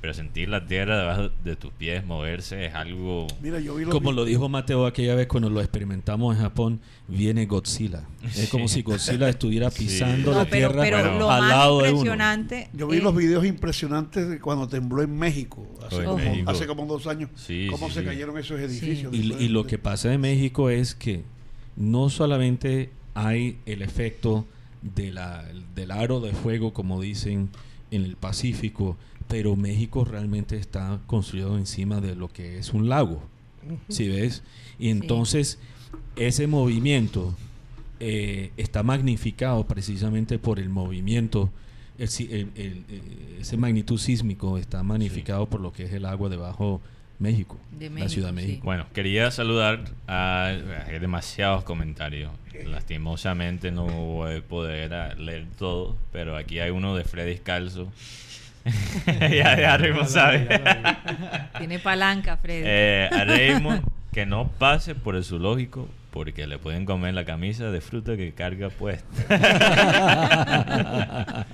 Pero 0.01 0.13
sentir 0.13 0.49
la 0.49 0.63
tierra 0.67 0.99
debajo 0.99 1.29
de 1.43 1.55
tus 1.55 1.73
pies 1.73 2.05
moverse 2.05 2.65
es 2.67 2.75
algo... 2.75 3.25
Mira, 3.41 3.59
yo 3.59 3.73
vi 3.73 3.85
los 3.85 3.91
Como 3.91 4.11
vi- 4.11 4.15
lo 4.17 4.23
dijo 4.25 4.47
Mateo 4.49 4.85
aquella 4.85 5.15
vez 5.15 5.25
cuando 5.25 5.49
lo 5.49 5.61
experimentamos 5.61 6.35
en 6.35 6.43
Japón, 6.43 6.79
viene 7.07 7.47
Godzilla. 7.47 8.03
Es 8.23 8.49
como 8.49 8.67
si 8.67 8.83
Godzilla 8.83 9.27
estuviera 9.29 9.71
Sí. 9.71 9.85
pisando 9.85 10.31
No, 10.31 10.37
la 10.37 10.45
pero, 10.45 10.69
tierra 10.69 10.83
pero 10.83 10.97
Bueno, 10.99 11.19
lo 11.19 11.31
al 11.31 11.41
más 11.41 11.49
lado 11.49 11.81
de 11.81 11.91
uno. 11.91 12.15
Yo 12.73 12.87
vi 12.87 12.97
eh, 12.97 13.01
los 13.01 13.15
videos 13.15 13.45
impresionantes 13.45 14.29
de 14.29 14.39
cuando 14.39 14.67
tembló 14.67 15.01
en 15.01 15.17
México, 15.17 15.67
hace, 15.87 15.97
en 15.97 16.05
como, 16.05 16.17
México. 16.17 16.51
hace 16.51 16.67
como 16.67 16.85
dos 16.85 17.07
años, 17.07 17.31
Sí, 17.35 17.67
cómo 17.71 17.87
sí, 17.87 17.95
se 17.95 17.99
sí. 18.01 18.05
cayeron 18.05 18.37
esos 18.37 18.59
edificios. 18.59 19.11
Y, 19.11 19.33
y 19.33 19.47
lo 19.47 19.65
que 19.65 19.79
pasa 19.79 20.13
en 20.13 20.21
México 20.21 20.69
es 20.69 20.93
que 20.93 21.23
no 21.75 22.09
solamente 22.11 22.91
hay 23.15 23.57
el 23.65 23.81
efecto 23.81 24.45
de 24.83 25.11
la, 25.11 25.43
del 25.73 25.89
aro 25.89 26.19
de 26.19 26.31
fuego, 26.33 26.71
como 26.73 27.01
dicen 27.01 27.49
en 27.89 28.03
el 28.03 28.15
Pacífico, 28.17 28.97
pero 29.27 29.55
México 29.55 30.05
realmente 30.05 30.57
está 30.57 30.99
construido 31.07 31.57
encima 31.57 31.99
de 32.01 32.15
lo 32.15 32.27
que 32.27 32.59
es 32.59 32.73
un 32.73 32.87
lago. 32.89 33.23
¿Sí 33.89 34.07
ves? 34.07 34.43
Y 34.77 34.89
entonces 34.89 35.57
ese 36.15 36.45
movimiento 36.45 37.33
eh, 37.99 38.51
está 38.57 38.83
magnificado 38.83 39.65
precisamente 39.65 40.37
por 40.37 40.59
el 40.59 40.69
movimiento, 40.69 41.49
el 41.97 42.09
si- 42.09 42.25
el- 42.31 42.51
el- 42.55 42.83
eh, 42.89 43.37
ese 43.39 43.55
magnitud 43.57 43.97
sísmico 43.97 44.57
está 44.59 44.83
magnificado 44.83 45.47
por 45.47 45.61
lo 45.61 45.71
que 45.73 45.85
es 45.85 45.93
el 45.93 46.05
agua 46.05 46.29
debajo 46.29 46.81
México, 47.19 47.57
De 47.71 47.89
la 47.89 48.09
Ciudad 48.09 48.29
de 48.29 48.33
México, 48.33 48.41
sí. 48.41 48.47
México. 48.47 48.65
Bueno, 48.65 48.85
quería 48.93 49.31
saludar 49.31 49.81
a... 50.07 50.53
Hay 50.87 50.99
demasiados 50.99 51.63
comentarios. 51.63 52.31
Lastimosamente 52.65 53.71
no 53.71 53.85
voy 53.85 54.37
a 54.37 54.41
poder 54.41 54.93
a- 54.93 55.13
leer 55.15 55.45
todo, 55.57 55.95
pero 56.11 56.37
aquí 56.37 56.59
hay 56.59 56.71
uno 56.71 56.95
de 56.95 57.03
Freddy 57.03 57.37
Calzo. 57.39 57.91
ya, 59.05 59.59
ya 59.59 59.77
Raymond 59.77 60.07
sabe. 60.07 60.47
Tiene 61.57 61.79
palanca, 61.79 62.37
Freddy. 62.37 62.63
Eh, 62.65 63.09
a 63.11 63.23
Raymond, 63.25 63.83
que 64.11 64.25
no 64.25 64.47
pase 64.47 64.95
por 64.95 65.15
el 65.15 65.23
zoológico 65.23 65.87
porque 66.11 66.47
le 66.47 66.57
pueden 66.57 66.85
comer 66.85 67.13
la 67.13 67.25
camisa 67.25 67.69
de 67.71 67.81
fruta 67.81 68.15
que 68.15 68.31
carga 68.33 68.69
puesta. 68.69 69.05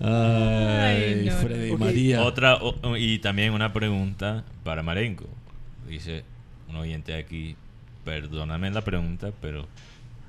Ay, 0.00 0.08
Ay, 0.10 1.22
no, 1.26 1.32
Freddy 1.36 1.70
no. 1.72 1.78
María. 1.78 2.22
Otra 2.22 2.56
o- 2.56 2.96
y 2.96 3.18
también 3.18 3.52
una 3.52 3.72
pregunta 3.72 4.44
para 4.64 4.82
Marenco. 4.82 5.26
Dice 5.88 6.22
un 6.68 6.76
oyente 6.76 7.14
aquí, 7.14 7.56
perdóname 8.04 8.70
la 8.70 8.82
pregunta, 8.82 9.32
pero 9.40 9.66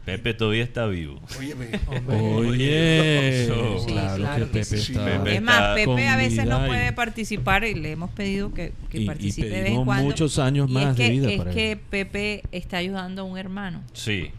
Pepe 0.05 0.33
todavía 0.33 0.63
está 0.63 0.87
vivo. 0.87 1.19
Oye, 2.07 3.45
Sí, 3.47 3.85
claro, 3.87 4.15
claro 4.17 4.45
que 4.47 4.51
Pepe 4.53 4.63
sí. 4.65 4.91
está. 4.93 5.05
Pepe 5.05 5.35
Es 5.35 5.41
más, 5.41 5.55
está 5.55 5.75
Pepe 5.75 6.07
a 6.07 6.15
veces 6.17 6.45
no 6.45 6.65
puede 6.65 6.93
participar 6.93 7.63
y 7.65 7.75
le 7.75 7.91
hemos 7.91 8.09
pedido 8.11 8.53
que, 8.53 8.73
que 8.89 8.99
Y- 8.99 9.03
y 9.03 9.05
participe 9.05 9.49
de 9.49 9.61
vez 9.61 9.71
en 9.73 9.85
cuando. 9.85 10.05
muchos 10.05 10.39
años 10.39 10.69
Y 10.69 10.73
más 10.73 10.85
es 10.91 10.95
de 10.97 11.03
que, 11.03 11.11
vida 11.11 11.31
es 11.31 11.37
para 11.37 11.51
que 11.51 11.71
él. 11.73 11.79
Pepe 11.89 12.43
está 12.51 12.77
ayudando 12.77 13.21
a 13.21 13.25
un 13.25 13.37
hermano. 13.37 13.83
Sí, 13.93 14.31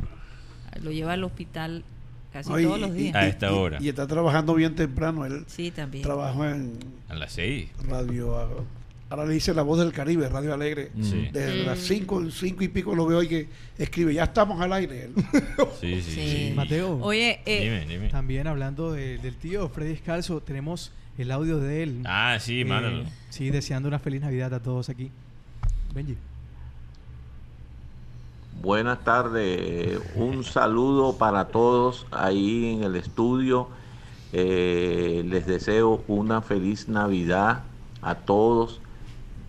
Lo 0.82 0.90
lleva 0.92 1.12
al 1.14 1.24
hospital 1.24 1.84
casi 2.32 2.50
y- 2.52 2.62
todos 2.64 2.80
los 2.80 2.90
y- 2.90 2.92
días. 2.94 3.14
A 3.16 3.26
esta 3.26 3.50
y- 3.50 3.54
hora. 3.54 3.78
Y, 3.80 3.88
está 3.88 4.06
trabajando 4.06 4.54
bien 4.54 4.74
temprano. 4.74 5.24
Él 5.26 5.44
sí, 5.46 5.70
también. 5.70 6.02
trabajó 6.04 6.44
en 6.46 6.78
a 7.08 7.14
las 7.14 7.32
seis. 7.32 7.68
radio. 7.88 8.36
ah, 8.38 8.48
Ahora 9.12 9.26
le 9.26 9.34
dice 9.34 9.52
La 9.54 9.62
Voz 9.62 9.80
del 9.80 9.90
Caribe, 9.92 10.28
Radio 10.28 10.54
Alegre. 10.54 10.92
Sí. 11.02 11.28
Desde 11.32 11.64
Mm. 11.64 11.66
las 11.66 11.80
5 11.80 12.30
cinco 12.30 12.62
y 12.62 12.68
pico 12.68 12.94
lo 12.94 13.06
veo 13.06 13.20
y 13.24 13.26
que 13.26 13.48
escribe, 13.76 14.14
ya 14.14 14.22
estamos 14.22 14.60
al 14.60 14.72
aire. 14.72 15.06
Él. 15.06 15.14
Sí, 15.80 16.00
sí, 16.00 16.12
Sí. 16.12 16.20
sí. 16.48 16.52
Mateo. 16.54 16.96
Oye, 17.02 17.40
eh, 17.44 17.64
Dime, 17.80 17.92
dime. 17.92 18.08
También 18.08 18.46
hablando 18.46 18.92
de- 18.92 19.18
del 19.18 19.34
tío 19.34 19.68
Freddy 19.68 19.94
Escalzo, 19.94 20.40
tenemos 20.42 20.92
el 21.18 21.32
audio 21.32 21.58
de 21.58 21.82
él. 21.82 22.02
Ah, 22.04 22.38
sí, 22.40 22.60
Eh, 22.60 22.64
mándalo. 22.64 23.02
sí, 23.30 23.50
deseando 23.50 23.88
una 23.88 23.98
feliz 23.98 24.20
Navidad 24.20 24.54
a 24.54 24.62
todos 24.62 24.88
aquí. 24.88 25.10
Benji. 25.92 26.16
Buenas 28.62 29.04
tardes, 29.04 29.98
un 30.14 30.44
saludo 30.44 31.16
para 31.16 31.46
todos 31.48 32.06
ahí 32.10 32.74
en 32.74 32.82
el 32.84 32.94
estudio. 32.96 33.68
Eh, 34.32 35.22
les 35.26 35.46
deseo 35.46 36.04
una 36.08 36.42
feliz 36.42 36.86
Navidad 36.86 37.64
a 38.02 38.16
todos, 38.16 38.82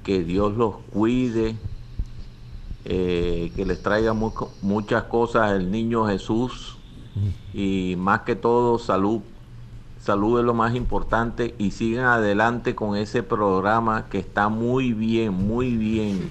que 0.03 0.23
Dios 0.23 0.55
los 0.55 0.75
cuide, 0.93 1.57
eh, 2.85 3.51
que 3.55 3.65
les 3.65 3.81
traiga 3.81 4.13
mu- 4.13 4.31
muchas 4.61 5.03
cosas 5.03 5.51
el 5.51 5.69
niño 5.71 6.05
Jesús 6.07 6.77
y 7.53 7.95
más 7.97 8.21
que 8.21 8.35
todo 8.37 8.79
salud. 8.79 9.23
Salud 9.99 10.39
es 10.39 10.45
lo 10.45 10.53
más 10.53 10.73
importante 10.73 11.53
y 11.59 11.71
sigan 11.71 12.05
adelante 12.05 12.75
con 12.75 12.95
ese 12.95 13.23
programa 13.23 14.07
que 14.09 14.19
está 14.19 14.47
muy 14.47 14.93
bien, 14.93 15.33
muy 15.33 15.75
bien. 15.75 16.29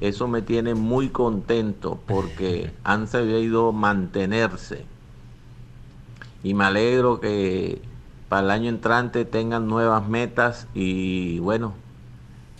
Eso 0.00 0.28
me 0.28 0.42
tiene 0.42 0.74
muy 0.74 1.08
contento 1.08 1.98
porque 2.06 2.72
han 2.84 3.08
sabido 3.08 3.72
mantenerse. 3.72 4.84
Y 6.42 6.54
me 6.54 6.64
alegro 6.64 7.20
que 7.20 7.80
para 8.28 8.42
el 8.42 8.50
año 8.50 8.68
entrante 8.68 9.24
tengan 9.24 9.66
nuevas 9.66 10.06
metas 10.08 10.68
y 10.74 11.38
bueno, 11.40 11.74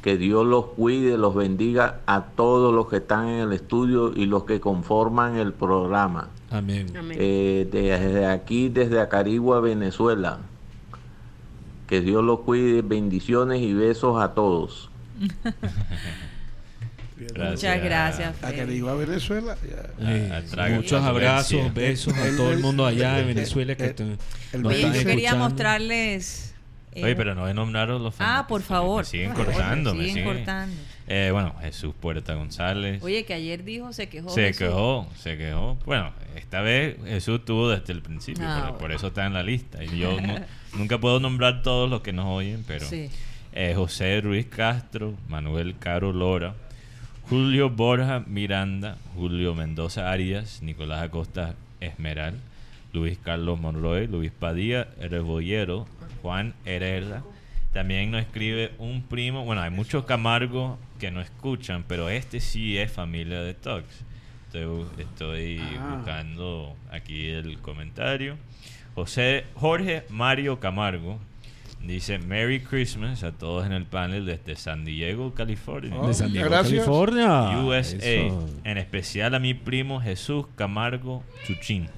que 0.02 0.16
Dios 0.16 0.46
los 0.46 0.66
cuide, 0.66 1.18
los 1.18 1.34
bendiga 1.34 2.00
a 2.06 2.22
todos 2.22 2.74
los 2.74 2.88
que 2.88 2.98
están 2.98 3.26
en 3.28 3.40
el 3.40 3.52
estudio 3.52 4.12
y 4.14 4.26
los 4.26 4.44
que 4.44 4.60
conforman 4.60 5.36
el 5.36 5.52
programa. 5.52 6.28
Amén. 6.50 6.86
Eh, 7.10 7.68
desde 7.70 8.26
aquí, 8.26 8.68
desde 8.68 9.00
Acarigua, 9.00 9.60
Venezuela. 9.60 10.38
Que 11.88 12.00
Dios 12.00 12.24
los 12.24 12.40
cuide, 12.40 12.82
bendiciones 12.82 13.60
y 13.62 13.74
besos 13.74 14.20
a 14.20 14.34
todos. 14.34 14.90
muchas 17.18 17.82
gracias, 17.82 18.42
A 18.44 18.52
que 18.52 18.66
digo 18.66 18.88
a 18.90 18.94
Venezuela. 18.94 19.56
ya. 19.66 20.10
Eh, 20.10 20.30
a 20.32 20.42
traga- 20.42 20.76
muchos 20.76 21.02
abrazos, 21.02 21.52
Venecia. 21.52 21.72
besos 21.72 22.14
a 22.14 22.26
El- 22.28 22.36
todo 22.36 22.52
el 22.52 22.58
mundo 22.58 22.84
allá 22.86 23.14
en 23.20 23.28
el- 23.28 23.34
Venezuela 23.34 23.74
que 23.74 23.84
el- 23.86 24.18
el- 24.52 24.62
yo 24.94 25.04
quería 25.04 25.34
mostrarles. 25.34 26.54
eh, 26.92 27.04
Oye, 27.04 27.14
pero 27.16 27.34
no 27.34 27.46
he 27.48 27.52
nombrado 27.52 27.98
los 27.98 28.14
Ah, 28.18 28.46
por 28.48 28.62
favor. 28.62 29.04
Me 29.04 29.10
siguen 29.10 29.32
cortando, 29.32 29.94
me 29.94 30.02
me 30.04 30.08
siguen 30.08 30.24
cortando. 30.24 30.74
Eh, 31.08 31.28
bueno, 31.30 31.54
Jesús 31.60 31.94
Puerta 32.00 32.34
González. 32.34 33.02
Oye, 33.02 33.24
que 33.26 33.34
ayer 33.34 33.62
dijo, 33.64 33.92
se 33.92 34.08
quejó. 34.08 34.30
se 34.30 34.44
Jesús. 34.46 34.58
quejó, 34.58 35.06
se 35.14 35.36
quejó. 35.36 35.76
Bueno, 35.84 36.12
esta 36.36 36.62
vez 36.62 36.96
Jesús 37.04 37.44
tuvo 37.44 37.68
desde 37.68 37.92
el 37.92 38.00
principio, 38.02 38.44
Ah, 38.46 38.54
por, 38.54 38.62
bueno. 38.62 38.78
por 38.78 38.92
eso 38.92 39.06
está 39.08 39.26
en 39.26 39.34
la 39.34 39.42
lista. 39.42 39.84
Y 39.84 39.98
yo 39.98 40.18
no- 40.20 40.40
nunca 40.76 40.98
puedo 40.98 41.20
nombrar 41.20 41.62
todos 41.62 41.88
los 41.90 42.00
que 42.00 42.12
nos 42.14 42.26
oyen, 42.26 42.64
pero 42.66 42.86
Sí. 42.86 43.10
eh, 43.52 43.74
José 43.76 44.20
Ruiz 44.22 44.46
Castro, 44.46 45.14
Manuel 45.28 45.76
Caro 45.78 46.12
Lora, 46.14 46.54
Julio 47.28 47.70
Borja 47.70 48.22
Miranda, 48.26 48.96
Julio 49.14 49.54
Mendoza 49.54 50.10
Arias, 50.10 50.62
Nicolás 50.62 51.02
Acosta 51.02 51.54
Esmeral, 51.80 52.34
Luis 52.92 53.18
Carlos 53.18 53.58
Monroy, 53.60 54.06
Luis 54.06 54.30
Padilla 54.30 54.86
Rebollero, 55.00 55.86
Juan 56.22 56.54
Herrera. 56.64 57.22
También 57.72 58.10
nos 58.10 58.22
escribe 58.22 58.72
un 58.78 59.02
primo, 59.02 59.44
bueno, 59.44 59.60
hay 59.62 59.70
muchos 59.70 60.04
Camargo 60.04 60.78
que 61.00 61.10
no 61.10 61.20
escuchan, 61.20 61.84
pero 61.86 62.08
este 62.08 62.40
sí 62.40 62.78
es 62.78 62.90
familia 62.92 63.40
de 63.42 63.54
Tox. 63.54 63.84
Estoy, 64.46 64.86
estoy 64.98 65.60
Ah. 65.78 65.96
buscando 65.96 66.76
aquí 66.90 67.26
el 67.28 67.58
comentario. 67.58 68.36
José 68.94 69.44
Jorge 69.56 70.04
Mario 70.08 70.58
Camargo 70.60 71.18
dice 71.86 72.18
Merry 72.18 72.60
Christmas 72.60 73.22
a 73.22 73.32
todos 73.32 73.66
en 73.66 73.72
el 73.72 73.84
panel 73.86 74.26
desde 74.26 74.56
San 74.56 74.84
Diego, 74.84 75.34
California. 75.34 75.94
Oh, 75.96 76.08
de 76.08 76.14
San 76.14 76.32
Diego, 76.32 76.48
Gracias. 76.48 76.84
California. 76.84 77.58
USA. 77.60 77.96
Eso. 77.96 78.48
En 78.64 78.78
especial 78.78 79.34
a 79.34 79.38
mi 79.38 79.54
primo 79.54 80.00
Jesús 80.00 80.46
Camargo 80.56 81.22
Chuchín. 81.46 81.88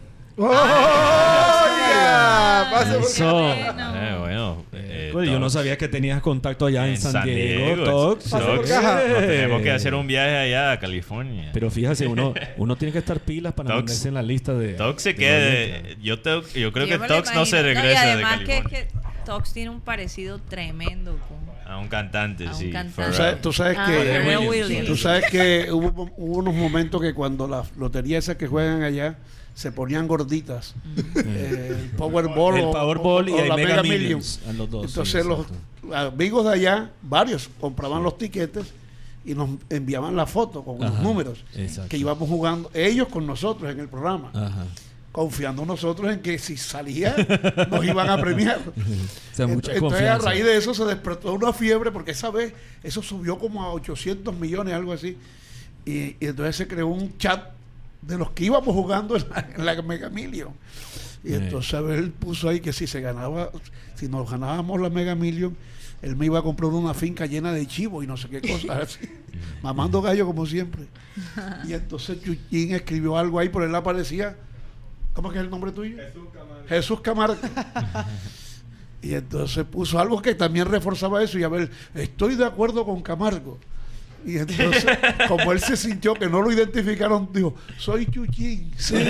¡Oh, 0.40 0.52
ya! 0.52 2.69
Pase 2.70 2.94
por 2.94 3.02
Eso. 3.02 3.32
Bueno. 3.32 3.97
Eh, 3.97 4.16
bueno, 4.19 4.65
eh, 4.73 5.12
Oye, 5.15 5.32
yo 5.32 5.40
no 5.40 5.51
sabía 5.51 5.77
que 5.77 5.89
tenías 5.89 6.20
contacto 6.20 6.66
allá 6.66 6.86
en, 6.86 6.97
San, 6.97 7.24
Diego, 7.24 7.85
Tox. 7.85 8.32
Nos 8.32 8.62
tenemos 8.62 9.62
que 9.62 9.70
hacer 9.73 9.94
un 9.94 10.06
viaje 10.06 10.36
allá 10.36 10.73
a 10.73 10.78
California. 10.78 11.51
Pero 11.52 11.70
fíjate, 11.70 12.06
uno, 12.06 12.35
uno 12.56 12.77
tiene 12.77 12.93
que 12.93 12.98
estar 12.98 13.19
pilas 13.20 13.52
para 13.55 13.74
ponerse 13.74 14.09
en 14.09 14.15
la 14.15 14.23
lista 14.23 14.55
de. 14.55 14.74
Tox 14.74 15.02
se 15.02 15.09
de 15.10 15.15
quede. 15.16 15.97
Yo, 16.01 16.20
te- 16.20 16.60
yo 16.60 16.73
creo 16.73 16.86
Yo 16.86 17.01
que 17.01 17.09
Tox 17.09 17.35
no 17.35 17.44
se 17.44 17.62
regresa 17.62 18.05
y 18.05 18.06
de 18.06 18.12
además 18.12 18.39
que, 18.40 18.47
California. 18.47 18.86
que 18.89 19.08
Tox 19.29 19.53
tiene 19.53 19.69
un 19.71 19.81
parecido 19.83 20.39
tremendo 20.41 21.19
con... 21.29 21.37
A 21.71 21.77
un 21.79 21.89
cantante, 21.89 22.47
A 22.47 22.53
un 22.53 22.57
sí. 22.57 22.71
cantante. 22.71 23.15
Sabes, 23.15 23.43
tú 23.43 23.53
sabes 23.53 23.77
Ah, 23.79 23.87
que 23.87 24.85
tú 24.87 24.97
sabes 24.97 25.25
que 25.31 25.71
hubo, 25.71 26.11
hubo 26.17 26.39
unos 26.39 26.55
momentos 26.55 26.99
que 27.03 27.13
cuando 27.13 27.47
las 27.47 27.77
loterías 27.77 28.25
esas 28.25 28.37
que 28.37 28.47
juegan 28.47 28.83
allá 28.83 29.19
se 29.55 29.71
ponían 29.71 30.09
gorditas. 30.09 30.75
Eh, 31.17 31.77
el 31.79 31.91
Powerball 31.91 32.57
El 32.57 32.65
o- 32.65 32.73
Powerball 32.73 33.27
o- 33.27 33.29
y 33.29 33.33
o 33.35 33.39
el 33.43 33.49
la 33.51 33.57
Mega 33.57 33.83
Millions. 33.83 34.41
Millions, 34.41 34.41
a 34.49 34.53
los 34.55 34.71
dos, 34.71 34.83
sí, 34.85 34.89
Entonces 34.93 35.27
los 35.27 35.47
amigos 35.95 36.45
de 36.47 36.53
allá, 36.53 36.91
varios, 37.03 37.51
compraban 37.61 38.03
los 38.03 38.17
tiquetes 38.17 38.73
y 39.27 39.35
nos 39.35 39.51
enviababan 39.69 40.17
la 40.17 40.25
foto 40.25 40.65
con 40.65 40.79
los 40.81 41.01
números 41.01 41.45
exacto. 41.55 41.91
que 41.91 41.99
íbamos 41.99 42.27
jugando 42.31 42.71
ellos 42.73 43.09
con 43.09 43.27
nosotros 43.27 43.71
en 43.71 43.79
el 43.81 43.89
programa 43.89 44.31
Ajá. 44.33 44.65
Confiando 45.13 45.65
nosotros 45.65 46.13
en 46.13 46.21
que 46.21 46.39
si 46.39 46.57
salía 46.57 47.17
nos 47.71 47.85
iban 47.85 48.09
a 48.11 48.21
premiar. 48.21 48.61
O 49.33 49.35
sea, 49.39 49.47
mucha 49.47 49.71
Ent- 49.73 49.75
Entonces 49.77 49.81
confianza. 49.81 50.15
a 50.29 50.31
raíz 50.33 50.45
de 50.45 50.57
eso 50.57 50.75
se 50.75 50.85
despertó 50.85 51.33
una 51.33 51.53
fiebre 51.53 51.93
porque 51.93 52.11
esa 52.11 52.31
vez 52.31 52.53
eso 52.83 53.03
subió 53.03 53.39
como 53.39 53.63
a 53.63 53.73
800 53.73 54.35
millones, 54.37 54.75
algo 54.75 54.93
así. 54.93 55.17
Y, 55.85 56.17
y 56.19 56.27
entonces 56.27 56.57
se 56.57 56.67
creó 56.67 56.89
un 56.89 57.17
chat 57.19 57.51
de 58.03 58.19
los 58.19 58.31
que 58.33 58.45
íbamos 58.45 58.75
jugando 58.75 59.17
en 59.17 59.25
la, 59.31 59.49
en 59.57 59.65
la 59.65 59.83
Mega 59.83 60.11
Million. 60.11 60.51
Y 61.25 61.33
Eh. 61.33 61.37
entonces 61.37 61.81
él 61.91 62.11
puso 62.11 62.49
ahí 62.49 62.59
que 62.61 62.73
si 62.73 62.87
se 62.89 63.01
ganaba, 63.01 63.51
si 63.95 64.09
nos 64.09 64.29
ganábamos 64.31 64.81
la 64.81 64.91
Mega 64.91 65.15
Million, 65.15 65.57
él 66.03 66.17
me 66.17 66.27
iba 66.27 66.41
a 66.41 66.43
comprar 66.43 66.71
una 66.73 66.95
finca 66.95 67.27
llena 67.27 67.53
de 67.53 67.65
chivo 67.67 68.03
y 68.03 68.07
no 68.09 68.17
sé 68.17 68.29
qué 68.29 68.41
cosas 68.41 68.71
así. 68.99 69.09
Mamando 69.63 70.03
gallo 70.03 70.27
como 70.27 70.47
siempre. 70.47 70.87
Y 71.67 71.73
entonces 71.75 72.21
Chuchín 72.23 72.75
escribió 72.75 73.17
algo 73.17 73.39
ahí, 73.39 73.49
por 73.49 73.63
él 73.63 73.75
aparecía. 73.75 74.37
¿Cómo 75.19 75.31
es 75.31 75.32
que 75.32 75.39
es 75.40 75.45
el 75.47 75.51
nombre 75.51 75.73
tuyo? 75.73 75.97
Jesús 76.69 77.01
Camargo. 77.01 77.35
y 79.03 79.15
entonces 79.15 79.65
puso 79.65 79.99
algo 79.99 80.23
que 80.23 80.36
también 80.36 80.66
reforzaba 80.66 81.20
eso. 81.24 81.40
Y 81.40 81.43
a 81.43 81.49
ver, 81.49 81.69
estoy 81.97 82.36
de 82.36 82.45
acuerdo 82.45 82.85
con 82.85 83.03
Camargo. 83.03 83.59
Y 84.24 84.39
entonces, 84.39 84.86
como 85.28 85.51
él 85.51 85.59
se 85.59 85.77
sintió 85.77 86.15
que 86.15 86.28
no 86.28 86.40
lo 86.40 86.53
identificaron, 86.53 87.31
dijo, 87.32 87.57
soy 87.78 88.07
Chuchín. 88.07 88.70
Sí. 88.77 88.95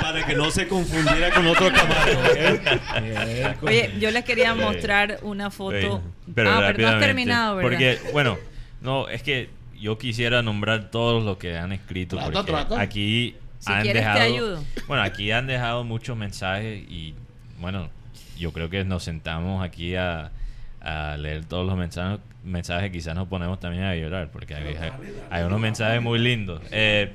Para 0.00 0.24
que 0.26 0.36
no 0.36 0.48
se 0.52 0.68
confundiera 0.68 1.34
con 1.34 1.44
otro 1.48 1.72
Camargo. 1.72 2.20
¿eh? 2.36 3.56
Oye, 3.62 3.94
yo 3.98 4.12
les 4.12 4.24
quería 4.24 4.54
mostrar 4.54 5.18
una 5.22 5.50
foto. 5.50 5.76
Sí, 5.76 5.88
ah, 5.88 6.00
pero 6.32 6.50
pero 6.68 6.78
no 6.78 6.88
has 6.88 7.00
terminado, 7.00 7.56
¿verdad? 7.56 7.70
Porque, 7.72 7.98
bueno, 8.12 8.38
no, 8.80 9.08
es 9.08 9.24
que 9.24 9.50
yo 9.80 9.98
quisiera 9.98 10.40
nombrar 10.40 10.92
todos 10.92 11.24
los 11.24 11.36
que 11.36 11.58
han 11.58 11.72
escrito. 11.72 12.14
Trata, 12.14 12.30
porque 12.30 12.52
trata. 12.52 12.80
aquí 12.80 13.34
Si 13.64 13.72
han 13.72 13.82
quieres, 13.82 14.02
te 14.02 14.08
ayudo. 14.20 14.64
Bueno, 14.88 15.02
aquí 15.02 15.30
han 15.30 15.46
dejado 15.46 15.84
muchos 15.84 16.16
mensajes 16.16 16.82
y, 16.88 17.14
bueno, 17.60 17.88
yo 18.38 18.52
creo 18.52 18.68
que 18.70 18.84
nos 18.84 19.04
sentamos 19.04 19.62
aquí 19.64 19.94
a, 19.94 20.32
a 20.80 21.16
leer 21.16 21.44
todos 21.44 21.66
los 21.66 21.76
mensajes, 21.76 22.18
mensajes 22.44 22.90
quizás 22.90 23.14
nos 23.14 23.28
ponemos 23.28 23.60
también 23.60 23.84
a 23.84 23.94
llorar, 23.94 24.30
porque 24.32 24.54
hay, 24.54 24.74
hay- 24.74 24.90
hay 25.30 25.44
unos 25.44 25.60
mensajes 25.60 26.02
muy 26.02 26.18
lindos. 26.18 26.60
Eh, 26.72 27.12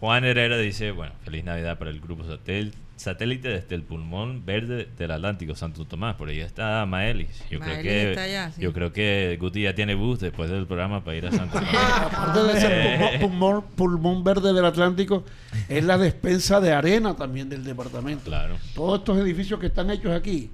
Juan 0.00 0.24
Herrera 0.24 0.56
dice, 0.58 0.90
bueno, 0.92 1.12
feliz 1.24 1.44
Navidad 1.44 1.78
para 1.78 1.90
el 1.90 2.00
grupo 2.00 2.24
satel- 2.24 2.72
satélite 2.96 3.48
desde 3.48 3.74
el 3.74 3.82
pulmón 3.82 4.44
verde 4.46 4.88
del 4.98 5.10
Atlántico, 5.10 5.54
Santo 5.54 5.84
Tomás. 5.84 6.14
Por 6.16 6.28
ahí 6.28 6.40
está 6.40 6.84
Maelis. 6.86 7.42
Yo 7.50 7.58
creo 7.60 7.82
que 7.82 8.10
está 8.10 8.22
allá, 8.22 8.50
sí. 8.52 8.60
yo 8.62 8.72
creo 8.72 8.92
que 8.92 9.36
Guti 9.40 9.62
ya 9.62 9.74
tiene 9.74 9.94
bus 9.94 10.20
después 10.20 10.50
del 10.50 10.66
programa 10.66 11.02
para 11.02 11.16
ir 11.16 11.26
a 11.26 11.32
Santo 11.32 11.58
Tomás. 11.58 11.74
Aparte 11.74 12.42
de 12.54 12.60
ser 12.60 12.72
Eh, 12.72 13.18
pulmón, 13.20 13.64
pulmón- 13.76 14.22
verde 14.22 14.52
del 14.52 14.64
Atlántico, 14.64 15.24
es 15.68 15.82
la 15.84 15.98
despensa 15.98 16.60
de 16.60 16.72
arena 16.72 17.16
también 17.16 17.48
del 17.48 17.64
departamento. 17.64 18.24
Claro. 18.24 18.56
Todos 18.74 19.00
estos 19.00 19.18
edificios 19.18 19.58
que 19.58 19.66
están 19.66 19.90
hechos 19.90 20.12
aquí, 20.12 20.50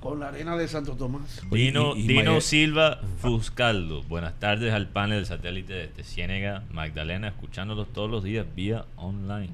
con 0.00 0.20
la 0.20 0.28
arena 0.28 0.56
de 0.56 0.68
Santo 0.68 0.92
Tomás. 0.92 1.40
Dino, 1.50 1.96
y- 1.96 2.00
y 2.00 2.06
Dino 2.06 2.40
Silva 2.40 3.00
Fuscaldo. 3.18 4.02
Buenas 4.04 4.38
tardes 4.38 4.72
al 4.72 4.88
panel 4.88 5.18
del 5.18 5.26
satélite 5.26 5.72
desde 5.72 6.04
Ciénega, 6.04 6.62
Magdalena, 6.72 7.28
escuchándolos 7.28 7.92
todos 7.92 8.10
los 8.10 8.22
días 8.24 8.46
vía 8.54 8.84
online. 8.96 9.50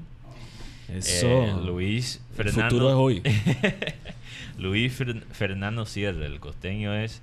Eso. 0.97 1.27
Eh, 1.27 1.53
Luis 1.65 2.21
El 2.31 2.35
Fernando. 2.45 2.63
futuro 2.75 2.89
es 2.89 2.95
hoy. 2.95 3.21
Luis 4.59 4.99
Fer- 4.99 5.23
Fernando 5.31 5.85
Sierra, 5.85 6.25
el 6.25 6.39
costeño 6.39 6.93
es 6.95 7.21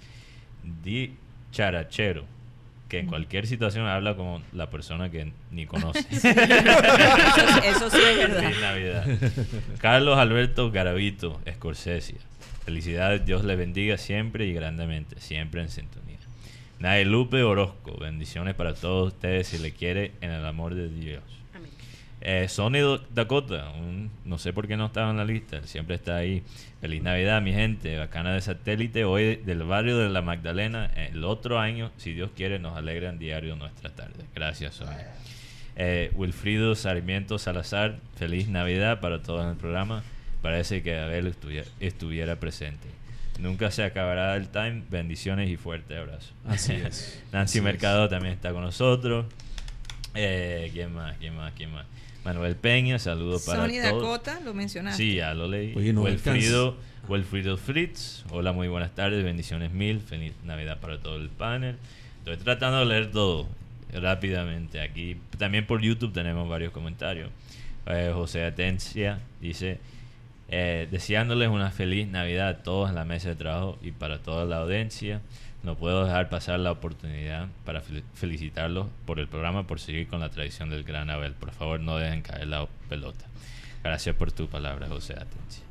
di 0.83 1.15
charachero, 1.53 2.25
que 2.89 2.99
en 2.99 3.07
cualquier 3.07 3.47
situación 3.47 3.87
habla 3.87 4.17
como 4.17 4.43
la 4.53 4.69
persona 4.71 5.11
que 5.11 5.33
ni 5.51 5.67
conoce. 5.67 6.01
Eso, 6.11 6.29
eso 7.65 7.91
sí 7.91 7.99
es 7.99 8.17
verdad. 8.19 8.43
Feliz 8.43 8.61
Navidad. 8.61 9.07
Carlos 9.79 10.19
Alberto 10.19 10.71
Garavito, 10.71 11.41
Scorsese. 11.55 12.17
Felicidades, 12.65 13.25
Dios 13.25 13.45
le 13.45 13.57
bendiga 13.57 13.97
siempre 13.97 14.47
y 14.47 14.53
grandemente, 14.53 15.21
siempre 15.21 15.63
en 15.63 15.69
sintonía. 15.71 16.19
Nae 16.79 17.05
Lupe 17.05 17.43
Orozco, 17.43 17.97
bendiciones 17.99 18.55
para 18.55 18.75
todos 18.75 19.13
ustedes 19.13 19.49
si 19.49 19.59
le 19.59 19.73
quiere 19.73 20.13
en 20.21 20.31
el 20.31 20.45
amor 20.47 20.75
de 20.75 20.89
Dios. 20.89 21.23
Eh, 22.23 22.49
Sony 22.49 23.01
Dakota, 23.15 23.71
un- 23.71 24.11
no 24.27 24.39
sé 24.39 24.53
por 24.53 24.69
qué 24.69 24.77
no 24.77 24.87
estaba 24.87 25.11
en 25.11 25.17
la 25.17 25.25
lista, 25.25 25.63
siempre 25.67 25.95
está 25.95 26.17
ahí. 26.17 26.43
Feliz 26.81 27.03
Navidad, 27.03 27.41
mi 27.41 27.53
gente, 27.53 27.97
bacana 27.99 28.35
de 28.35 28.41
satélite, 28.43 29.05
hoy 29.05 29.37
del 29.37 29.63
barrio 29.63 29.97
de 29.99 30.09
la 30.11 30.21
Magdalena. 30.23 30.87
El 30.95 31.25
otro 31.25 31.59
año, 31.59 31.91
si 31.97 32.13
Dios 32.13 32.31
quiere, 32.37 32.59
nos 32.59 32.77
alegran 32.77 33.19
diario 33.19 33.57
nuestra 33.57 33.91
tarde. 33.91 34.25
Gracias, 34.35 34.75
Sony. 34.77 34.87
Eh, 35.77 36.11
Wilfrido 36.15 36.75
Sarmiento 36.75 37.39
Salazar, 37.39 37.97
feliz 38.17 38.49
Navidad 38.49 39.01
para 39.01 39.23
todos 39.23 39.43
en 39.45 39.51
el 39.51 39.57
programa. 39.57 40.03
Parece 40.43 40.83
que 40.83 40.99
Abel 40.99 41.27
estuviera, 41.27 41.67
estuviera 41.81 42.37
presente. 42.37 42.89
Nunca 43.39 43.71
se 43.71 43.83
acabará 43.85 44.37
el 44.37 44.49
time. 44.49 44.83
Bendiciones 44.91 45.49
y 45.49 45.57
fuerte 45.57 45.97
abrazo. 45.97 46.33
Así 46.47 46.73
es. 46.87 47.23
Nancy 47.33 47.59
Así 47.59 47.61
Mercado 47.65 48.09
también 48.11 48.35
está 48.35 48.53
con 48.53 48.63
nosotros. 48.63 49.25
Eh, 50.15 50.71
¿Quién 50.75 50.93
más? 50.93 51.17
¿Quién 51.19 51.35
más? 51.37 51.53
¿Quién 51.55 51.73
más? 51.73 51.87
Manuel 52.25 52.57
Peña, 52.57 52.99
saludos 52.99 53.45
para 53.47 53.63
Sony 53.63 53.81
todos. 53.83 54.03
Dakota, 54.03 54.41
lo 54.45 54.55
mencionaste. 54.55 55.03
Sí, 55.03 55.15
ya 55.17 55.35
lo 55.35 55.49
leí. 55.49 55.75
Oye, 55.77 55.93
no 55.93 56.03
Wilfrido, 56.03 56.69
alcanza. 56.69 57.09
Wilfrido 57.09 57.57
Fritz, 57.57 58.25
hola, 58.31 58.53
muy 58.53 58.69
buenas 58.69 58.95
tardes, 58.95 59.25
bendiciones 59.25 59.73
mil, 59.73 60.01
feliz 60.01 60.35
Navidad 60.45 60.79
para 60.81 60.99
todo 60.99 61.17
el 61.17 61.29
panel. 61.29 61.77
Estoy 62.19 62.37
tratando 62.37 62.81
de 62.81 62.87
leer 62.87 63.11
todo 63.11 63.49
rápidamente. 63.93 64.81
Aquí 64.81 65.17
también 65.39 65.67
por 65.67 65.81
YouTube 65.81 66.13
tenemos 66.13 66.49
varios 66.49 66.73
comentarios. 66.73 67.31
Eh, 67.87 68.11
José 68.15 68.45
Atencia 68.45 69.19
dice, 69.41 69.81
eh, 70.49 70.87
deseándoles 70.91 71.49
una 71.49 71.71
feliz 71.71 72.07
Navidad 72.07 72.49
a 72.49 72.63
todos 72.63 72.91
en 72.91 72.97
la 72.97 73.05
mesa 73.05 73.31
de 73.31 73.37
trabajo 73.37 73.79
y 73.83 73.93
para 73.93 74.19
toda 74.19 74.45
la 74.45 74.59
audiencia. 74.59 75.21
No 75.63 75.75
puedo 75.77 76.05
dejar 76.07 76.31
pasar 76.31 76.59
la 76.61 76.73
oportunidad 76.73 77.49
para 77.65 77.83
fel- 77.83 78.03
felicitarlos 78.15 78.87
por 79.05 79.21
el 79.21 79.29
programa, 79.29 79.67
por 79.67 79.79
seguir 79.79 80.09
con 80.09 80.21
la 80.21 80.31
tradición 80.31 80.71
del 80.71 80.85
gran 80.85 81.11
Abel. 81.11 81.35
Por 81.35 81.51
favor, 81.53 81.81
no 81.81 81.97
dejen 81.97 82.23
caer 82.23 82.47
la 82.47 82.67
pelota. 82.89 83.27
Gracias 83.85 84.15
por 84.17 84.33
tu 84.33 84.49
palabra, 84.49 84.89
José 84.89 85.15
Atencia. 85.15 85.65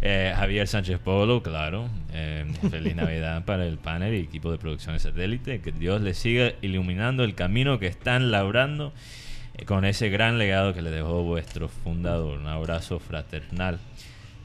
Eh, 0.00 0.32
Javier 0.36 0.66
Sánchez 0.66 0.98
Polo, 0.98 1.42
claro. 1.42 1.88
eh, 2.12 2.44
feliz 2.70 2.94
Navidad 2.96 3.44
para 3.44 3.66
el 3.66 3.78
panel 3.78 4.14
y 4.14 4.18
equipo 4.20 4.50
de 4.50 4.58
producción 4.58 4.94
de 4.94 5.00
satélite. 5.00 5.60
Que 5.60 5.72
Dios 5.72 6.00
les 6.00 6.16
siga 6.18 6.52
iluminando 6.62 7.22
el 7.24 7.34
camino 7.34 7.78
que 7.78 7.86
están 7.86 8.30
labrando 8.30 8.92
eh, 9.56 9.64
con 9.66 9.84
ese 9.84 10.08
gran 10.10 10.36
legado 10.38 10.72
que 10.74 10.82
le 10.82 10.90
dejó 10.90 11.22
vuestro 11.22 11.68
fundador. 11.68 12.38
Un 12.38 12.46
abrazo 12.48 12.98
fraternal. 12.98 13.78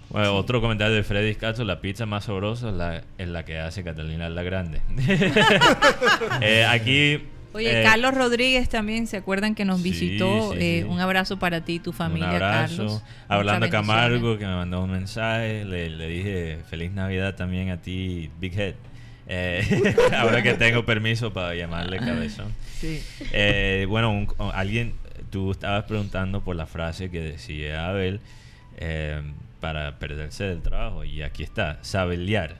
Bueno, 0.10 0.36
otro 0.36 0.60
comentario 0.62 0.96
de 0.96 1.04
Freddy 1.04 1.36
Castro, 1.36 1.66
la 1.66 1.82
pizza 1.82 2.06
más 2.06 2.26
sabrosa 2.26 2.70
es 2.70 2.76
la, 2.76 3.04
es 3.18 3.28
la 3.28 3.46
que 3.46 3.60
hace 3.60 3.84
Catalina 3.84 4.30
la 4.30 4.44
Grande. 4.44 4.82
Eh, 6.42 6.66
aquí... 6.66 7.24
Oye, 7.52 7.82
eh, 7.82 7.84
Carlos 7.84 8.14
Rodríguez 8.14 8.70
también, 8.70 9.08
¿se 9.08 9.18
acuerdan 9.18 9.56
que 9.56 9.66
nos 9.66 9.82
visitó? 9.82 10.52
sí, 10.54 10.58
Eh, 10.62 10.80
sí. 10.84 10.88
Un 10.90 11.00
abrazo 11.00 11.40
para 11.40 11.62
ti 11.66 11.76
y 11.76 11.80
tu 11.80 11.92
familia, 11.94 12.30
un 12.30 12.36
abrazo. 12.36 12.78
Carlos. 12.78 13.04
Hablando 13.28 13.70
Camargo, 13.70 14.38
que 14.38 14.46
me 14.46 14.54
mandó 14.56 14.84
un 14.84 14.92
mensaje, 14.92 15.66
le, 15.66 15.90
le 15.90 16.08
dije 16.08 16.60
feliz 16.70 16.92
Navidad 16.92 17.36
también 17.36 17.72
a 17.72 17.78
ti, 17.82 18.30
Big 18.40 18.58
Head. 18.60 18.76
Eh, 19.28 19.64
ahora 20.18 20.44
que 20.44 20.54
tengo 20.56 20.86
permiso 20.86 21.34
para 21.34 21.56
llamarle 21.56 21.98
cabezón. 21.98 22.54
Sí. 22.80 23.02
Eh, 23.34 23.86
bueno, 23.90 24.12
un- 24.12 24.28
alguien, 24.54 24.94
tú 25.32 25.52
estabas 25.52 25.86
preguntando 25.86 26.42
por 26.44 26.56
la 26.56 26.68
frase 26.68 27.10
que 27.10 27.20
decía 27.20 27.88
Abel 27.90 28.20
eh, 28.78 29.22
para 29.60 29.98
perderse 30.00 30.46
del 30.46 30.62
trabajo. 30.62 31.04
Y 31.04 31.22
aquí 31.22 31.44
está, 31.44 31.80
sabelear. 31.82 32.58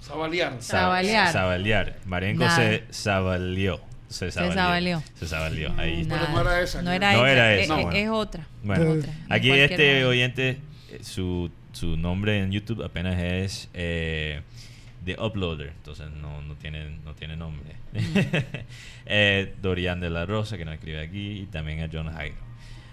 Sabalear. 0.00 0.54
Sab- 0.58 0.60
Sabalear. 0.62 1.32
Sabalear. 1.32 1.96
Marenco 2.06 2.44
Nada. 2.44 2.56
se 2.56 2.84
sabaleó. 2.90 3.80
Se 4.08 4.30
sabaleó. 4.32 5.02
Se 5.14 5.26
sabaleó. 5.26 5.72
Ahí 5.78 6.04
Pero 6.08 6.16
está. 6.22 6.32
no 6.32 6.40
era 6.40 6.60
esa. 6.62 6.82
No 6.82 6.90
era 6.90 7.12
No 7.12 7.26
esa, 7.26 7.32
era 7.32 7.54
es- 7.54 7.64
esa, 7.64 7.76
es, 7.78 7.82
bueno. 7.84 7.98
es 7.98 8.08
otra. 8.08 8.46
Bueno, 8.62 8.90
Otra, 8.92 9.12
aquí 9.28 9.50
este 9.52 10.04
oyente, 10.04 10.58
eh, 10.90 10.98
su, 11.02 11.50
su 11.72 11.96
nombre 11.96 12.40
en 12.40 12.50
YouTube 12.50 12.82
apenas 12.82 13.18
es 13.22 13.68
eh, 13.74 14.40
The 15.04 15.16
Uploader, 15.20 15.68
entonces 15.68 16.10
no, 16.10 16.42
no, 16.42 16.54
tiene, 16.56 16.98
no 17.04 17.14
tiene 17.14 17.36
nombre. 17.36 17.76
Eh, 19.12 19.54
Dorian 19.60 19.98
de 20.00 20.08
la 20.10 20.24
Rosa, 20.24 20.56
que 20.56 20.64
nos 20.64 20.74
escribe 20.74 21.00
aquí, 21.00 21.40
y 21.40 21.46
también 21.46 21.82
a 21.82 21.88
John 21.92 22.12
Jairo. 22.12 22.36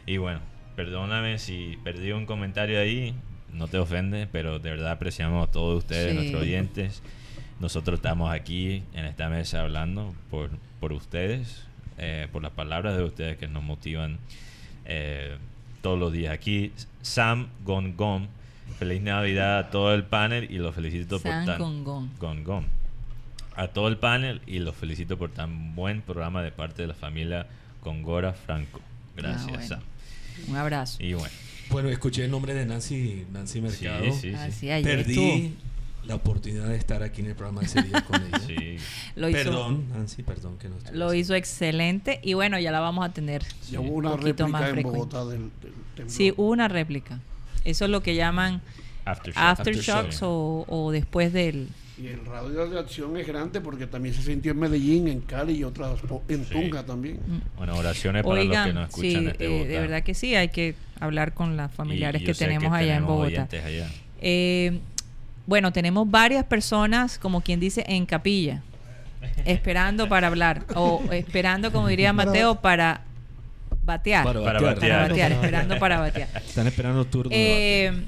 Y 0.07 0.17
bueno, 0.17 0.39
perdóname 0.77 1.39
si 1.39 1.77
perdí 1.83 2.13
un 2.13 2.25
comentario 2.25 2.79
ahí, 2.79 3.13
no 3.51 3.67
te 3.67 3.77
ofende, 3.79 4.27
pero 4.31 4.59
de 4.59 4.69
verdad 4.69 4.91
apreciamos 4.91 5.45
a 5.47 5.51
todos 5.51 5.79
ustedes, 5.79 6.11
Sí. 6.11 6.15
nuestros 6.15 6.41
oyentes. 6.43 7.01
Nosotros 7.59 7.97
estamos 7.97 8.31
aquí 8.31 8.83
en 8.93 9.05
esta 9.05 9.27
mesa 9.29 9.61
hablando 9.61 10.13
por, 10.29 10.51
por 10.79 10.93
ustedes, 10.93 11.63
eh, 11.97 12.27
por 12.31 12.43
las 12.43 12.51
palabras 12.51 12.95
de 12.95 13.03
ustedes 13.03 13.37
que 13.37 13.47
nos 13.47 13.63
motivan 13.63 14.19
eh, 14.85 15.37
todos 15.81 15.97
los 15.99 16.13
días. 16.13 16.31
Aquí 16.33 16.71
Sam 17.01 17.47
Gongong, 17.65 18.27
feliz 18.77 19.01
Navidad 19.01 19.57
a 19.59 19.69
todo 19.71 19.93
el 19.95 20.03
panel 20.03 20.47
y 20.51 20.59
los 20.59 20.75
felicito 20.75 21.17
Sam 21.17 21.45
por 21.45 21.45
tan. 21.45 21.57
A 23.55 23.67
todo 23.69 23.87
el 23.87 23.97
panel 23.97 24.41
y 24.45 24.59
los 24.59 24.75
felicito 24.75 25.17
por 25.17 25.31
tan 25.31 25.73
buen 25.75 26.01
programa 26.03 26.43
de 26.43 26.51
parte 26.51 26.83
de 26.83 26.87
la 26.89 26.93
familia 26.93 27.47
Gongora 27.83 28.33
Franco. 28.33 28.79
Gracias, 29.15 29.47
Ah, 29.47 29.51
bueno. 29.51 29.67
Sam. 29.67 29.79
Un 30.47 30.55
abrazo. 30.55 30.97
Y 31.01 31.14
bueno, 31.14 31.34
Bueno, 31.69 31.89
escuché 31.89 32.26
el 32.26 32.31
nombre 32.31 32.53
de 32.53 32.65
Nancy, 32.65 33.26
Nancy 33.34 33.61
Mercado. 33.61 34.03
sí, 34.05 34.11
sí, 34.22 34.34
Ah, 34.35 34.45
sí. 34.49 34.59
sí, 34.59 34.72
ayer 34.72 34.97
Perdí 35.05 35.53
la 36.05 36.15
oportunidad 36.15 36.68
de 36.69 36.77
estar 36.77 37.03
aquí 37.03 37.19
en 37.22 37.27
el 37.27 37.35
programa 37.35 37.61
ese 37.64 37.81
día 37.81 38.01
con 38.01 38.22
ella. 38.26 38.39
Sí. 38.47 38.77
Lo 39.18 39.27
hizo, 39.27 39.38
Perdón, 39.43 39.89
Nancy, 39.89 40.23
perdón 40.23 40.57
que 40.57 40.69
no 40.69 40.77
estoy 40.77 40.95
lo 40.97 41.14
hizo 41.14 41.35
excelente 41.35 42.22
y 42.23 42.34
bueno, 42.34 42.57
ya 42.59 42.72
la 42.72 42.80
vamos 42.80 43.05
a 43.05 43.11
tener. 43.11 43.43
Ya 43.69 43.81
hubo 43.81 43.89
una 43.95 44.11
Un 44.11 44.19
poquito 44.19 44.45
réplica 44.45 44.47
más 44.47 44.61
en 44.69 44.73
frecuente. 44.76 44.99
Bogotá 44.99 45.26
del, 45.26 45.39
del 45.61 45.73
temblor. 45.95 46.09
Sí, 46.09 46.34
hubo 46.38 46.49
una 46.49 46.68
réplica. 46.69 47.19
Eso 47.65 47.84
es 47.85 47.91
lo 47.91 48.01
que 48.01 48.15
llaman 48.15 48.61
Aftershock. 49.03 49.43
aftershocks 49.43 50.19
o, 50.23 50.64
o 50.69 50.91
después 50.91 51.34
del... 51.34 51.68
Y 51.99 52.07
el 52.07 52.23
radio 52.25 52.67
de 52.67 52.79
acción 52.79 53.17
es 53.17 53.25
grande 53.25 53.59
porque 53.59 53.87
también 53.87 54.13
se 54.13 54.21
sintió 54.21 54.51
en 54.51 54.59
Medellín, 54.59 55.07
en 55.07 55.21
Cali 55.21 55.53
y 55.57 55.63
otras, 55.63 55.99
en 56.27 56.45
Sí. 56.45 56.51
Tunja 56.53 56.85
también. 56.85 57.19
Bueno, 57.57 57.75
oraciones 57.75 58.23
para 58.23 58.43
los 58.43 58.57
que 58.65 58.73
nos 58.73 58.93
sí, 58.93 59.07
escuchan 59.07 59.25
desde 59.25 59.45
eh, 59.45 59.49
Bogotá. 59.49 59.67
de 59.69 59.79
verdad 59.79 60.03
que 60.03 60.13
sí, 60.13 60.35
hay 60.35 60.49
que 60.49 60.75
hablar 60.99 61.33
con 61.33 61.57
las 61.57 61.71
familiares 61.71 62.21
Y 62.21 62.25
que 62.25 62.33
tenemos 62.35 62.71
allá 62.71 62.95
en 62.97 63.05
Bogotá. 63.05 63.47
allá. 63.65 63.87
Eh, 64.21 64.79
bueno, 65.47 65.71
tenemos 65.73 66.09
varias 66.09 66.43
personas, 66.45 67.17
como 67.17 67.41
quien 67.41 67.59
dice, 67.59 67.83
en 67.87 68.05
capilla, 68.05 68.61
esperando 69.45 70.07
para 70.07 70.27
hablar, 70.27 70.65
o 70.75 71.01
esperando, 71.11 71.71
como 71.71 71.87
diría 71.87 72.13
Mateo, 72.13 72.61
para 72.61 73.01
batear. 73.83 74.23
Para 74.23 74.43
Para 74.43 74.61
batear. 74.61 74.75
Para 74.79 74.97
batear. 74.97 75.09
batear, 75.09 75.31
esperando 75.31 75.79
para 75.79 75.99
batear. 75.99 76.29
Están 76.45 76.67
esperando 76.67 77.05
turno. 77.05 77.29
de 77.31 77.85
Eh, 77.87 78.03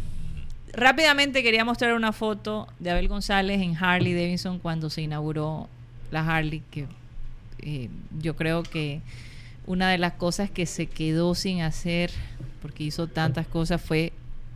rápidamente 0.74 1.44
quería 1.44 1.66
mostrar 1.66 1.94
una 1.94 2.12
foto 2.12 2.68
de 2.80 2.92
Abel 2.92 3.08
González 3.08 3.62
en 3.62 3.76
Harley 3.76 4.14
Davidson 4.14 4.60
cuando 4.60 4.90
se 4.90 5.02
inauguró 5.02 5.68
la 6.12 6.22
Harley, 6.22 6.62
que 6.72 6.88
eh, 7.60 7.90
yo 8.20 8.36
creo 8.36 8.64
que 8.64 9.02
una 9.68 9.90
de 9.90 9.98
las 9.98 10.14
cosas 10.14 10.50
que 10.50 10.66
se 10.66 10.88
quedó 10.88 11.36
sin 11.36 11.62
hacer, 11.62 12.12
porque 12.62 12.84
hizo 12.84 13.08
tantas 13.08 13.48
cosas, 13.48 13.82
fue 13.82 14.14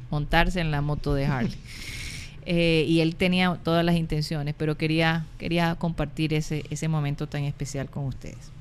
montarse 0.10 0.60
en 0.60 0.72
la 0.72 0.82
moto 0.82 1.14
de 1.14 1.26
Harley. 1.26 1.58
eh, 2.46 2.86
y 2.88 3.02
él 3.02 3.16
tenía 3.16 3.58
todas 3.64 3.86
las 3.86 3.96
intenciones, 3.96 4.56
pero 4.58 4.78
quería, 4.78 5.26
quería 5.38 5.76
compartir 5.76 6.34
ese, 6.34 6.64
ese 6.70 6.88
momento 6.88 7.28
tan 7.28 7.44
especial 7.44 7.90
con 7.90 8.06
ustedes. 8.06 8.52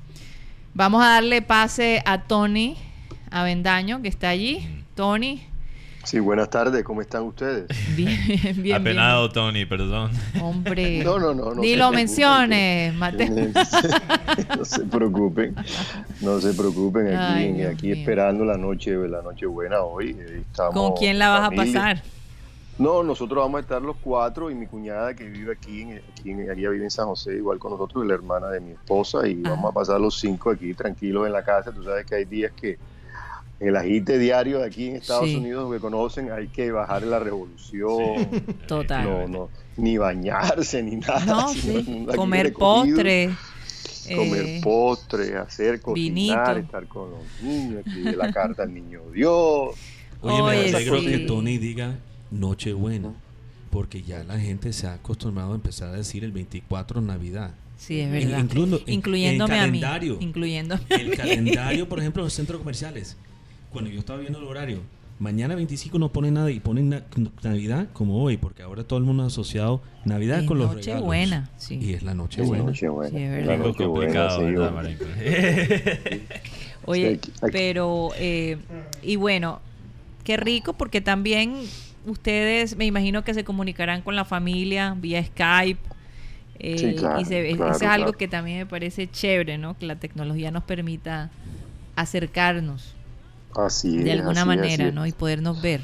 Vamos 0.73 1.03
a 1.03 1.09
darle 1.09 1.41
pase 1.41 2.01
a 2.05 2.23
Tony 2.23 2.77
Avendaño, 3.31 4.01
que 4.01 4.07
está 4.07 4.29
allí. 4.29 4.67
Tony, 4.95 5.41
Sí, 6.03 6.19
buenas 6.19 6.49
tardes, 6.49 6.83
¿cómo 6.83 7.01
están 7.01 7.23
ustedes? 7.23 7.65
bien, 7.95 8.19
bien, 8.27 8.61
bien. 8.61 8.75
Apenado, 8.75 9.29
Tony, 9.31 9.65
perdón. 9.65 10.11
Hombre, 10.41 11.01
No, 11.03 11.17
no, 11.17 11.33
no. 11.33 11.53
no 11.53 11.61
ni 11.61 11.75
lo 11.75 11.91
menciones, 11.91 12.93
Mateo. 12.97 13.29
no 14.57 14.65
se 14.65 14.83
preocupen, 14.85 15.55
no 16.21 16.41
se 16.41 16.53
preocupen 16.53 17.07
aquí, 17.07 17.43
Ay, 17.43 17.61
aquí 17.63 17.91
esperando 17.93 18.43
la 18.43 18.57
noche, 18.57 18.91
la 19.07 19.21
noche 19.21 19.45
buena 19.45 19.81
hoy. 19.81 20.15
eh, 20.19 20.43
estamos 20.49 20.73
¿Con 20.73 20.93
quién 20.97 21.17
la 21.19 21.29
vas 21.29 21.47
a 21.47 21.51
pasar? 21.51 22.03
No, 22.77 23.01
nosotros 23.03 23.39
vamos 23.41 23.59
a 23.59 23.61
estar 23.61 23.81
los 23.81 23.95
cuatro 23.97 24.49
y 24.51 24.55
mi 24.55 24.65
cuñada 24.65 25.13
que 25.15 25.25
vive 25.29 25.53
aquí, 25.53 25.83
en, 25.83 26.01
aquí 26.11 26.31
en- 26.31 26.41
ella 26.41 26.69
vive 26.69 26.83
en 26.83 26.91
San 26.91 27.05
José, 27.05 27.35
igual 27.35 27.59
con 27.59 27.71
nosotros, 27.71 28.03
y 28.03 28.07
la 28.09 28.15
hermana 28.15 28.47
de 28.49 28.59
mi 28.59 28.71
esposa, 28.71 29.25
y 29.27 29.35
vamos 29.35 29.71
a 29.71 29.73
pasar 29.73 30.01
los 30.01 30.19
cinco 30.19 30.49
aquí 30.49 30.73
tranquilos 30.73 31.27
en 31.27 31.33
la 31.33 31.43
casa. 31.45 31.71
Tú 31.71 31.83
sabes 31.83 32.05
que 32.05 32.15
hay 32.15 32.25
días 32.25 32.51
que 32.59 32.77
en 33.63 33.69
el 33.69 33.75
agite 33.77 34.19
diario 34.19 34.59
de 34.59 34.65
aquí 34.67 34.89
en 34.89 34.97
Estados 34.97 35.29
Sí. 35.29 35.35
Unidos 35.37 35.73
que 35.73 35.79
conocen, 35.79 36.31
hay 36.31 36.47
que 36.49 36.71
bajar 36.71 37.03
la 37.03 37.19
revolución. 37.19 38.27
Total. 38.67 39.03
No, 39.05 39.27
no, 39.27 39.49
ni 39.77 39.97
bañarse 39.97 40.83
ni 40.83 40.95
nada. 40.97 41.25
No, 41.25 41.47
sí. 41.53 42.05
Comer 42.15 42.47
recogido, 42.47 42.95
postre. 42.97 43.29
Comer 44.15 44.45
eh, 44.45 44.61
postre, 44.61 45.37
hacer 45.37 45.79
cocinar, 45.81 46.55
vinito. 46.55 46.65
estar 46.65 46.87
con 46.87 47.11
los 47.11 47.19
niños, 47.41 47.85
escribir 47.85 48.17
la 48.17 48.33
carta 48.33 48.63
al 48.63 48.73
niño 48.73 48.99
Dios. 49.13 49.75
Oye, 50.21 50.41
Oye, 50.41 50.43
me 50.43 50.75
alegro 50.75 50.99
sí. 50.99 51.05
que 51.07 51.17
Tony 51.19 51.57
diga 51.57 51.95
Nochebuena, 52.31 53.13
porque 53.69 54.01
ya 54.01 54.23
la 54.25 54.37
gente 54.39 54.73
se 54.73 54.87
ha 54.87 54.95
acostumbrado 54.95 55.53
a 55.53 55.55
empezar 55.55 55.89
a 55.89 55.93
decir 55.93 56.23
el 56.25 56.31
24 56.33 56.99
Navidad. 57.01 57.51
Sí, 57.77 57.99
es 58.01 58.11
verdad. 58.11 58.39
incluso 58.39 58.81
en- 58.85 58.93
Incluyéndome 58.93 59.55
en 59.55 59.61
a 59.61 59.67
mí. 59.67 59.79
calendario. 59.79 60.17
Incluyéndome 60.19 60.81
a 60.89 60.95
El 60.95 61.09
mí. 61.09 61.15
calendario, 61.17 61.87
por 61.89 61.99
ejemplo, 62.01 62.21
en 62.21 62.25
los 62.25 62.33
centros 62.33 62.59
comerciales. 62.59 63.15
Cuando 63.73 63.89
yo 63.91 63.99
estaba 63.99 64.19
viendo 64.19 64.39
el 64.39 64.45
horario, 64.45 64.79
mañana 65.19 65.55
25 65.55 65.97
no 65.99 66.09
ponen 66.09 66.35
nada 66.35 66.51
y 66.51 66.59
ponen 66.59 66.89
na- 66.89 67.03
Navidad 67.43 67.87
como 67.93 68.21
hoy, 68.23 68.37
porque 68.37 68.61
ahora 68.63 68.83
todo 68.83 68.99
el 68.99 69.05
mundo 69.05 69.23
ha 69.23 69.27
asociado 69.27 69.81
Navidad 70.05 70.39
Es 70.41 70.45
con 70.47 70.57
los 70.59 70.69
regalos. 70.73 70.95
Nochebuena, 71.01 71.49
sí. 71.57 71.79
Y 71.81 71.93
es 71.93 72.03
la 72.03 72.13
noche 72.13 72.41
Es 72.43 72.47
buena. 72.47 72.63
Nochebuena. 72.65 73.09
Sí, 73.17 73.23
es 73.23 73.45
La 73.45 73.57
verdad. 73.57 73.65
Nochebuena, 73.65 74.27
complicado. 74.29 74.39
Oye, 76.85 77.11
Sí, 77.11 77.15
aquí- 77.17 77.31
pero, 77.51 78.09
eh, 78.17 78.57
y 79.01 79.15
bueno, 79.15 79.61
qué 80.23 80.37
rico 80.37 80.73
porque 80.73 81.01
también 81.01 81.55
ustedes 82.05 82.75
me 82.75 82.85
imagino 82.85 83.23
que 83.23 83.33
se 83.33 83.43
comunicarán 83.43 84.01
con 84.01 84.15
la 84.15 84.25
familia 84.25 84.95
vía 84.99 85.23
Skype. 85.23 85.79
eh, 86.59 86.77
Sí, 86.77 86.95
claro, 86.95 87.19
y 87.19 87.25
se- 87.25 87.55
claro, 87.55 87.71
eso 87.73 87.83
es 87.83 87.89
algo 87.89 88.05
claro. 88.07 88.17
que 88.17 88.27
también 88.27 88.57
me 88.59 88.65
parece 88.65 89.09
chévere, 89.09 89.57
¿no? 89.57 89.77
Que 89.77 89.85
la 89.85 89.95
tecnología 89.97 90.51
nos 90.51 90.63
permita 90.63 91.29
acercarnos 91.95 92.95
Así 93.55 93.97
de 93.97 94.11
es, 94.13 94.19
alguna 94.19 94.31
así 94.31 94.39
es, 94.41 94.45
manera, 94.47 94.73
así 94.73 94.83
es. 94.83 94.93
¿no? 94.93 95.05
Y 95.07 95.11
podernos 95.11 95.61
ver. 95.61 95.81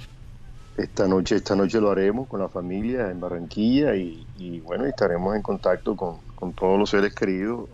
Esta 0.78 1.08
noche, 1.08 1.36
esta 1.36 1.56
noche 1.56 1.82
lo 1.82 1.92
haremos 1.92 2.28
con 2.30 2.40
la 2.40 2.48
familia 2.48 3.10
en 3.12 3.20
Barranquilla 3.20 3.96
y, 3.96 4.28
y, 4.36 4.62
bueno, 4.62 4.86
estaremos 4.86 5.36
en 5.36 5.42
contacto 5.42 5.96
con, 5.98 6.22
con 6.36 6.54
todos 6.54 6.80
los 6.80 6.90
seres 6.90 7.14
queridos 7.14 7.68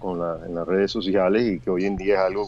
con 0.00 0.20
la- 0.20 0.38
en 0.46 0.54
las 0.54 0.64
redes 0.66 0.92
sociales 0.92 1.44
y 1.52 1.58
que 1.58 1.70
hoy 1.70 1.84
en 1.84 1.96
día 1.96 2.14
es 2.14 2.20
algo 2.20 2.46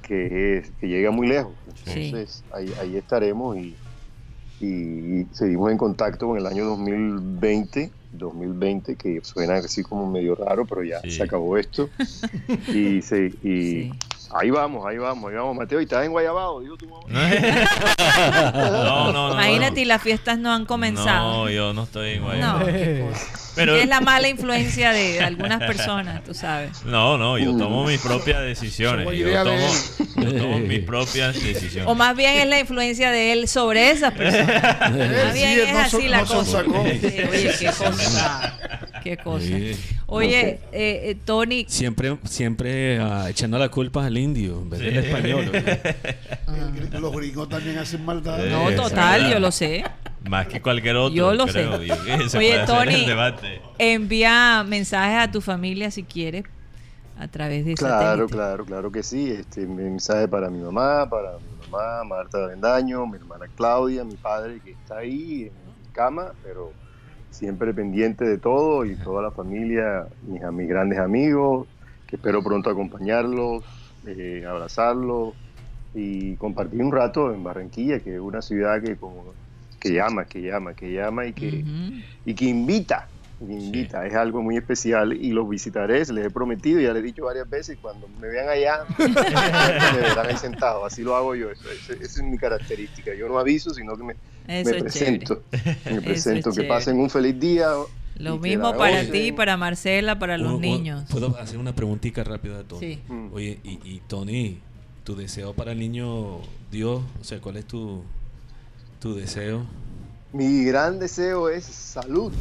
que, 0.00 0.58
es- 0.58 0.72
que 0.80 0.86
llega 0.88 1.10
muy 1.10 1.28
lejos. 1.28 1.54
Sí. 1.84 1.90
Entonces 2.06 2.44
ahí, 2.52 2.72
ahí 2.80 2.96
estaremos 2.96 3.56
y, 3.58 3.78
y 4.60 5.26
seguimos 5.32 5.70
en 5.70 5.76
contacto 5.78 6.28
con 6.28 6.38
el 6.38 6.46
año 6.46 6.64
2020, 6.64 7.92
2020 8.12 8.96
que 8.96 9.20
suena 9.22 9.56
así 9.56 9.82
como 9.82 10.10
medio 10.10 10.34
raro, 10.36 10.64
pero 10.66 10.82
ya 10.84 11.00
Sí. 11.02 11.10
se 11.10 11.22
acabó 11.22 11.58
esto. 11.58 11.90
y 12.68 13.02
se, 13.02 13.26
y 13.42 13.62
Sí. 13.62 13.90
Ahí 14.34 14.50
vamos, 14.50 14.84
ahí 14.86 14.98
vamos, 14.98 15.30
ahí 15.30 15.36
vamos. 15.36 15.56
Mateo, 15.56 15.80
¿y 15.80 15.84
estás 15.84 16.04
en 16.04 16.12
Guayabao? 16.12 16.60
Digo 16.60 16.76
tu 16.76 16.86
mamá. 16.88 17.02
no, 18.54 19.12
no, 19.12 19.28
no. 19.28 19.32
Imagínate, 19.34 19.80
y 19.80 19.84
las 19.84 20.02
fiestas 20.02 20.38
no 20.38 20.52
han 20.52 20.64
comenzado. 20.66 21.44
No, 21.44 21.50
yo 21.50 21.72
no 21.72 21.84
estoy 21.84 22.12
en 22.12 22.20
No, 22.20 22.26
Guayana. 22.26 22.64
qué 22.66 23.06
cosa. 23.10 23.26
Pero, 23.54 23.76
Es 23.76 23.86
la 23.86 24.00
mala 24.00 24.28
influencia 24.28 24.92
de 24.92 25.20
algunas 25.24 25.58
personas, 25.58 26.24
tú 26.24 26.32
sabes. 26.32 26.82
no, 26.84 27.18
no, 27.18 27.36
yo 27.36 27.54
tomo 27.56 27.84
mis 27.84 28.00
propias 28.00 28.40
decisiones. 28.40 29.06
Yo 29.18 29.44
tomo, 29.44 29.68
yo 30.16 30.34
tomo 30.38 30.58
mis 30.60 30.80
propias 30.80 31.34
decisiones. 31.34 31.86
O 31.90 31.94
más 31.94 32.16
bien 32.16 32.38
es 32.38 32.46
la 32.46 32.60
influencia 32.60 33.10
de 33.10 33.32
él 33.32 33.48
sobre 33.48 33.90
esas 33.90 34.12
personas. 34.14 34.62
Más 34.80 35.34
bien 35.34 35.54
Sí, 35.54 35.60
es 35.60 35.72
no 35.72 35.78
así 35.80 35.90
son- 35.90 36.10
la 36.10 36.20
no 36.22 36.26
cosa. 36.26 36.62
Sí, 36.64 37.06
oye, 37.30 37.50
qué 37.58 37.66
cosa. 37.66 38.58
Qué 39.02 39.16
cosa. 39.16 39.46
Sí. 39.46 39.72
Oye, 40.06 40.60
eh, 40.72 41.10
eh, 41.10 41.16
Tony, 41.24 41.64
Siempre, 41.68 42.18
siempre 42.24 42.98
ah, 43.00 43.26
echando 43.28 43.58
la 43.58 43.68
culpa 43.68 44.06
al 44.06 44.16
indio 44.16 44.60
en 44.60 44.70
vez 44.70 44.80
del 44.80 44.96
español. 44.98 45.50
Los 47.00 47.12
gringos 47.12 47.48
también 47.48 47.78
hacen 47.78 48.04
maldad. 48.04 48.38
no, 48.46 48.70
total, 48.74 49.30
yo 49.32 49.40
lo 49.40 49.50
sé. 49.50 49.84
Más 50.28 50.46
que 50.46 50.60
cualquier 50.62 50.96
otro. 50.96 51.14
Yo 51.14 51.32
lo 51.34 51.46
creo. 51.46 51.78
sé. 52.28 52.38
Oye, 52.38 52.58
Tony, 52.66 53.06
envía 53.78 54.64
mensajes 54.66 55.28
a 55.28 55.30
tu 55.30 55.40
familia 55.40 55.90
si 55.90 56.04
quieres 56.04 56.44
a 57.18 57.28
través 57.28 57.64
de 57.64 57.74
Claro, 57.74 57.98
satélite. 58.28 58.32
claro, 58.32 58.64
claro 58.64 58.92
que 58.92 59.02
sí. 59.02 59.30
Este 59.30 59.66
mensaje 59.66 60.28
para 60.28 60.48
mi 60.50 60.58
mamá, 60.60 61.08
para 61.08 61.32
mi 61.38 61.70
mamá, 61.70 62.04
Marta 62.04 62.38
de 62.38 62.44
Avendaño, 62.44 63.06
mi 63.06 63.16
hermana 63.16 63.46
Claudia, 63.56 64.04
mi 64.04 64.16
padre 64.16 64.60
que 64.64 64.72
está 64.72 64.98
ahí 64.98 65.44
en 65.44 65.92
cama, 65.92 66.32
pero 66.42 66.72
siempre 67.32 67.74
pendiente 67.74 68.24
de 68.24 68.38
todo 68.38 68.84
y 68.84 68.94
toda 68.94 69.22
la 69.22 69.30
familia, 69.30 70.06
mis, 70.22 70.42
mis 70.52 70.68
grandes 70.68 70.98
amigos, 70.98 71.66
que 72.06 72.16
espero 72.16 72.42
pronto 72.42 72.70
acompañarlos, 72.70 73.64
eh, 74.06 74.44
abrazarlos 74.48 75.34
y 75.94 76.36
compartir 76.36 76.82
un 76.82 76.92
rato 76.92 77.32
en 77.32 77.42
Barranquilla, 77.42 78.00
que 78.00 78.14
es 78.14 78.20
una 78.20 78.42
ciudad 78.42 78.82
que 78.82 78.96
como 78.96 79.24
que 79.80 79.92
llama, 79.92 80.26
que 80.26 80.42
llama, 80.42 80.74
que 80.74 80.92
llama 80.92 81.26
y 81.26 81.32
que 81.32 81.64
y 82.24 82.34
que 82.34 82.44
invita, 82.44 83.08
que 83.38 83.52
invita, 83.52 84.06
es 84.06 84.14
algo 84.14 84.42
muy 84.42 84.56
especial 84.56 85.12
y 85.12 85.32
los 85.32 85.48
visitaré, 85.48 86.04
se 86.04 86.12
les 86.12 86.26
he 86.26 86.30
prometido, 86.30 86.80
ya 86.80 86.92
les 86.92 87.02
he 87.02 87.06
dicho 87.06 87.24
varias 87.24 87.48
veces, 87.48 87.78
cuando 87.80 88.06
me 88.20 88.28
vean 88.28 88.48
allá, 88.48 88.84
me 88.98 90.00
verán 90.00 90.26
ahí 90.26 90.36
sentados, 90.36 90.84
así 90.86 91.02
lo 91.02 91.16
hago 91.16 91.34
yo, 91.34 91.50
esa 91.50 91.94
es 91.94 92.22
mi 92.22 92.38
característica, 92.38 93.14
yo 93.14 93.28
no 93.28 93.38
aviso, 93.38 93.74
sino 93.74 93.96
que 93.96 94.04
me, 94.04 94.16
Eso 94.48 94.70
me 94.70 94.76
es 94.76 94.82
presento, 94.82 95.42
me 95.52 95.92
es 95.96 96.00
presento, 96.02 96.50
que 96.50 96.54
chévere. 96.56 96.68
pasen 96.68 96.98
un 97.00 97.10
feliz 97.10 97.38
día. 97.38 97.68
Lo 98.16 98.38
mismo 98.38 98.76
para 98.76 99.04
ti, 99.10 99.32
para 99.32 99.56
Marcela, 99.56 100.18
para 100.18 100.36
los 100.38 100.60
niños. 100.60 101.04
¿Puedo 101.10 101.36
hacer 101.38 101.58
una 101.58 101.74
preguntita 101.74 102.22
rápida 102.24 102.58
de 102.58 102.64
Tony? 102.64 102.80
Sí. 102.80 103.00
Mm. 103.08 103.28
Oye, 103.32 103.58
y, 103.64 103.70
y 103.84 104.02
Tony, 104.06 104.58
tu 105.04 105.16
deseo 105.16 105.54
para 105.54 105.72
el 105.72 105.78
niño 105.78 106.38
Dios, 106.70 107.02
o 107.20 107.24
sea, 107.24 107.40
¿cuál 107.40 107.56
es 107.56 107.64
tu, 107.66 108.02
tu 109.00 109.14
deseo? 109.14 109.64
Mi 110.32 110.64
gran 110.64 110.98
deseo 110.98 111.48
es 111.48 111.64
salud, 111.64 112.32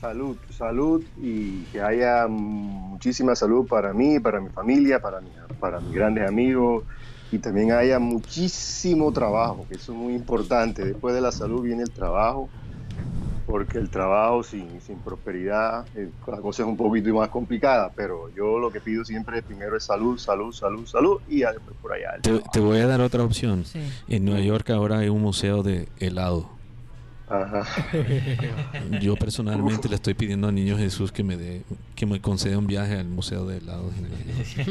salud, 0.00 0.36
salud 0.56 1.02
y 1.20 1.62
que 1.72 1.80
haya 1.80 2.26
muchísima 2.28 3.34
salud 3.34 3.66
para 3.66 3.92
mí, 3.92 4.20
para 4.20 4.40
mi 4.40 4.48
familia, 4.50 5.00
para, 5.00 5.20
mi- 5.20 5.28
para 5.58 5.80
mis 5.80 5.92
grandes 5.94 6.28
amigos 6.28 6.84
y 7.32 7.38
también 7.38 7.72
haya 7.72 7.98
muchísimo 7.98 9.12
trabajo, 9.12 9.66
que 9.68 9.76
eso 9.76 9.92
es 9.92 9.98
muy 9.98 10.14
importante. 10.14 10.84
Después 10.84 11.14
de 11.14 11.20
la 11.20 11.32
salud 11.32 11.62
viene 11.62 11.82
el 11.82 11.90
trabajo, 11.90 12.48
porque 13.46 13.78
el 13.78 13.90
trabajo 13.90 14.42
sin, 14.42 14.80
sin 14.80 14.98
prosperidad, 14.98 15.86
eh, 15.96 16.08
la 16.26 16.38
cosa 16.38 16.62
es 16.62 16.68
un 16.68 16.76
poquito 16.76 17.12
más 17.14 17.28
complicada, 17.28 17.90
pero 17.94 18.32
yo 18.34 18.58
lo 18.58 18.70
que 18.70 18.80
pido 18.80 19.04
siempre 19.04 19.42
primero 19.42 19.76
es 19.76 19.84
salud, 19.84 20.18
salud, 20.18 20.52
salud, 20.52 20.86
salud 20.86 21.20
y 21.28 21.40
ya 21.40 21.52
después 21.52 21.76
por 21.82 21.92
allá. 21.92 22.12
el 22.16 22.22
Te, 22.22 22.38
te 22.52 22.60
voy 22.60 22.78
a 22.78 22.86
dar 22.86 23.00
otra 23.00 23.24
opción. 23.24 23.64
Sí. 23.64 23.80
En 24.08 24.24
Nueva 24.24 24.40
York 24.40 24.70
ahora 24.70 24.98
hay 24.98 25.08
un 25.08 25.20
museo 25.20 25.62
de 25.62 25.88
helado. 25.98 26.59
Ajá. 27.30 27.64
Yo 29.00 29.14
personalmente 29.16 29.88
le 29.88 29.94
estoy 29.94 30.14
pidiendo 30.14 30.48
a 30.48 30.52
Niño 30.52 30.76
Jesús 30.76 31.12
que 31.12 31.22
me 31.22 31.36
dé, 31.36 31.62
que 31.94 32.04
me 32.04 32.20
conceda 32.20 32.58
un 32.58 32.66
viaje 32.66 32.96
al 32.98 33.06
museo 33.06 33.46
de 33.46 33.58
helados. 33.58 33.92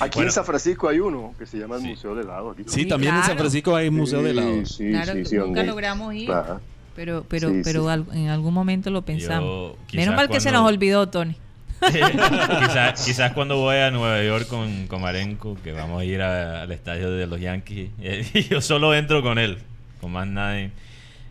Aquí 0.00 0.16
Bueno. 0.16 0.28
en 0.28 0.32
San 0.32 0.44
Francisco 0.44 0.88
hay 0.88 1.00
uno 1.00 1.34
que 1.38 1.46
se 1.46 1.58
llama 1.58 1.76
el 1.76 1.82
Sí. 1.82 1.88
Museo 1.88 2.14
del 2.14 2.26
Helado. 2.26 2.50
aquí 2.50 2.62
Sí, 2.66 2.82
Sí, 2.82 2.86
también 2.86 3.14
en 3.14 3.22
San. 3.22 3.38
Francisco 3.38 3.74
hay 3.74 3.88
un 3.88 3.96
museo 3.96 4.22
de 4.22 4.30
helados. 4.30 4.68
Sí, 4.76 4.90
Claro, 4.90 5.12
sí, 5.14 5.24
sí, 5.24 5.36
nunca 5.36 5.62
logramos 5.62 6.14
ir, 6.14 6.30
Ajá. 6.30 6.60
pero 6.94 7.24
pero 7.28 7.48
Sí, 7.50 7.60
pero 7.64 7.84
sí. 7.84 7.88
al- 7.90 8.06
en 8.12 8.28
algún 8.28 8.52
momento 8.54 8.90
lo 8.90 9.02
pensamos. 9.02 9.76
Yo, 9.90 9.96
Menos 9.98 10.14
mal 10.16 10.28
que 10.28 10.40
se 10.40 10.52
nos 10.52 10.66
olvidó, 10.68 11.08
Tony. 11.08 11.36
quizás, 11.84 13.04
quizás 13.04 13.32
cuando 13.32 13.56
voy 13.58 13.76
a 13.76 13.90
Nueva 13.90 14.22
York 14.22 14.46
con, 14.48 14.86
con 14.86 15.02
Marenco, 15.02 15.56
que 15.62 15.72
vamos 15.72 16.00
a 16.00 16.04
ir 16.04 16.22
a- 16.22 16.62
al 16.62 16.72
estadio 16.72 17.10
de 17.10 17.26
los 17.26 17.40
Yankees, 17.40 17.90
y 18.34 18.42
yo 18.44 18.60
solo 18.60 18.94
entro 18.94 19.22
con 19.22 19.38
él, 19.38 19.58
con 20.00 20.12
más 20.12 20.26
nadie. 20.26 20.70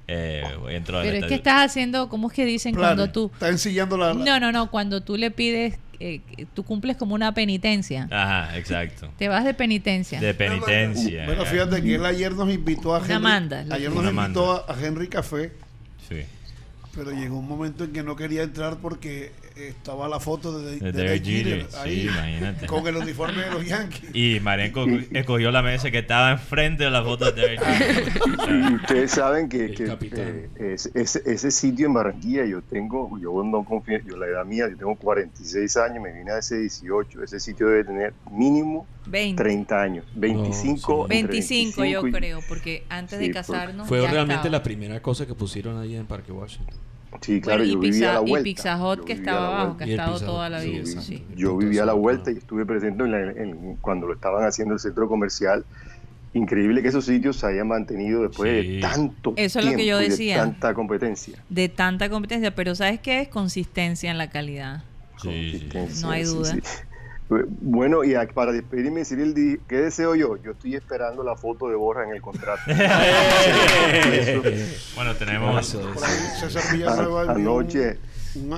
Eh, 0.08 0.44
entro 0.70 0.98
al 1.00 1.06
Pero 1.06 1.18
es 1.18 1.26
que 1.26 1.36
estás 1.36 1.66
haciendo, 1.66 2.10
¿cómo 2.10 2.28
es 2.30 2.34
que 2.34 2.46
dicen 2.46 2.74
Planes. 2.76 2.96
cuando 2.98 3.12
tú... 3.12 3.32
Está 3.34 3.50
ensillando 3.50 3.98
la... 3.98 4.14
la- 4.14 4.26
No, 4.26 4.40
no, 4.40 4.52
no, 4.52 4.70
cuando 4.70 5.02
tú 5.02 5.16
le 5.16 5.32
pides, 5.32 5.76
eh, 6.00 6.20
tú 6.54 6.64
cumples 6.64 6.98
como 6.98 7.16
una 7.16 7.34
penitencia. 7.34 8.08
Ajá, 8.12 8.58
exacto. 8.58 9.10
Te 9.18 9.30
vas 9.30 9.46
de 9.46 9.54
penitencia. 9.54 10.20
De 10.20 10.34
penitencia. 10.34 11.26
Bueno, 11.26 11.46
fíjate 11.46 11.82
que 11.82 11.96
él 11.96 12.06
ayer 12.06 12.34
nos 12.34 12.52
invitó 12.54 12.96
a 12.96 13.00
Henry. 13.00 13.20
manda, 13.20 13.66
ayer 13.72 13.90
nos 13.92 14.04
invitó 14.14 14.66
a, 14.70 14.74
a 14.74 14.86
Henry 14.86 15.08
Café 15.08 15.52
Sí. 16.10 16.18
Pero 16.94 17.12
llegó 17.12 17.40
un 17.40 17.48
momento 17.48 17.86
en 17.86 17.94
que 17.94 18.04
no 18.04 18.16
quería 18.18 18.44
entrar 18.44 18.78
porque 18.78 19.32
estaba 19.56 20.08
la 20.08 20.20
foto 20.20 20.60
de, 20.60 20.80
De 20.80 20.92
de 20.92 21.20
Jeter, 21.20 21.68
sí, 21.70 21.78
ahí 21.78 22.02
imagínate. 22.08 22.66
con 22.68 22.88
el 22.88 22.98
uniforme 22.98 23.44
de 23.44 23.52
los 23.52 23.66
Yankees. 23.66 24.10
Y 24.14 24.40
Marenco 24.40 24.86
escogió 25.12 25.52
la 25.52 25.62
mesa 25.62 25.92
que 25.92 26.00
estaba 26.00 26.32
enfrente 26.32 26.84
de 26.86 26.92
la 26.92 27.04
foto 27.04 27.32
de 27.32 27.42
Derek 27.42 27.62
Jeter. 27.64 28.14
Y 28.72 28.76
ustedes 28.76 29.12
saben 29.12 29.50
que, 29.50 29.72
que, 29.74 29.86
eh, 30.16 30.50
ese, 30.74 30.92
ese- 30.96 31.22
ese 31.26 31.52
sitio 31.52 31.88
en 31.88 31.94
Barranquilla 31.94 32.46
yo 32.46 32.62
tengo, 32.62 33.18
yo 33.20 33.44
no 33.44 33.64
confío, 33.64 34.00
yo 34.06 34.18
la 34.18 34.28
edad 34.28 34.46
mía, 34.46 34.68
yo 34.70 34.78
tengo 34.78 34.96
46 34.96 35.78
años, 35.78 36.04
me 36.04 36.12
vine 36.12 36.32
hace 36.32 36.60
18, 36.60 37.24
ese 37.24 37.40
sitio 37.40 37.68
debe 37.68 37.84
tener 37.84 38.14
mínimo 38.32 38.88
20. 39.08 39.42
30 39.44 39.82
años, 39.82 40.06
25, 40.16 41.04
entre 41.12 41.28
25 41.34 41.86
yo 41.86 42.02
25 42.02 42.08
y- 42.08 42.12
creo, 42.12 42.40
porque 42.48 42.84
antes 42.90 43.20
de 43.20 43.32
casarnos 43.32 43.88
Fue 43.88 44.02
realmente 44.08 44.50
la 44.50 44.64
primera 44.64 45.02
cosa 45.02 45.26
que 45.26 45.34
pusieron 45.36 45.80
ahí 45.80 45.96
en 45.96 46.06
Parque 46.06 46.32
Washington. 46.32 46.76
Sí, 47.22 47.40
claro, 47.42 47.60
Bueno, 47.60 47.70
y 47.72 47.74
yo 47.76 47.80
vivía 47.80 48.10
a 48.12 48.14
la 48.16 48.20
Pizza, 48.20 48.28
y 48.28 48.30
vuelta. 48.32 48.44
Pizza 48.44 49.06
que 49.06 49.14
estaba 49.14 49.40
la 49.40 49.48
abajo, 49.48 49.66
vuelta. 49.66 49.86
que 49.86 49.92
ha 49.92 49.96
estado 49.96 50.20
toda 50.20 50.50
la 50.50 50.60
vida. 50.62 50.86
sí. 51.02 51.24
Yo 51.36 51.58
vivía 51.58 51.84
a 51.84 51.86
la 51.86 51.94
vuelta 51.94 52.32
y 52.32 52.38
estuve 52.38 52.66
presente 52.66 53.04
en 53.04 53.12
la- 53.12 53.32
en- 53.32 53.76
cuando 53.82 54.08
lo 54.08 54.14
estaban 54.14 54.46
haciendo 54.46 54.74
el 54.74 54.80
centro 54.80 55.08
comercial. 55.08 55.64
Increíble 56.36 56.82
que 56.82 56.88
esos 56.88 57.06
sitios 57.06 57.38
se 57.38 57.46
hayan 57.46 57.68
mantenido 57.68 58.24
después 58.24 58.64
Sí. 58.66 58.76
de 58.76 58.82
tanto 58.82 59.34
Eso 59.36 59.60
es 59.60 59.66
lo 59.66 59.72
que 59.72 59.78
tiempo 59.78 59.90
yo 59.92 60.00
y 60.02 60.04
de 60.06 60.10
decía. 60.10 60.38
tanta 60.38 60.74
competencia. 60.74 61.38
De 61.50 61.70
tanta 61.70 62.10
competencia, 62.10 62.56
pero 62.56 62.74
¿sabes 62.74 63.00
qué 63.00 63.22
es? 63.22 63.28
Consistencia 63.28 64.10
en 64.10 64.18
la 64.18 64.30
calidad. 64.32 64.84
Sí, 65.22 65.60
sí. 65.72 66.02
No 66.02 66.10
hay 66.10 66.26
Sí, 66.26 66.34
duda. 66.34 66.56
Bueno, 67.62 68.04
y 68.04 68.14
para 68.34 68.52
despedirme, 68.52 69.00
decir 69.02 69.20
el 69.20 69.34
di- 69.34 69.58
¿qué 69.68 69.78
deseo 69.78 70.16
yo? 70.16 70.38
Yo 70.44 70.52
estoy 70.52 70.76
esperando 70.76 71.24
la 71.24 71.36
foto 71.36 71.68
de 71.70 71.76
Borja 71.76 72.04
en 72.04 72.12
el 72.16 72.22
contrato. 72.22 72.62
Bueno, 74.96 75.16
tenemos. 75.16 75.76
Anoche, 77.28 77.98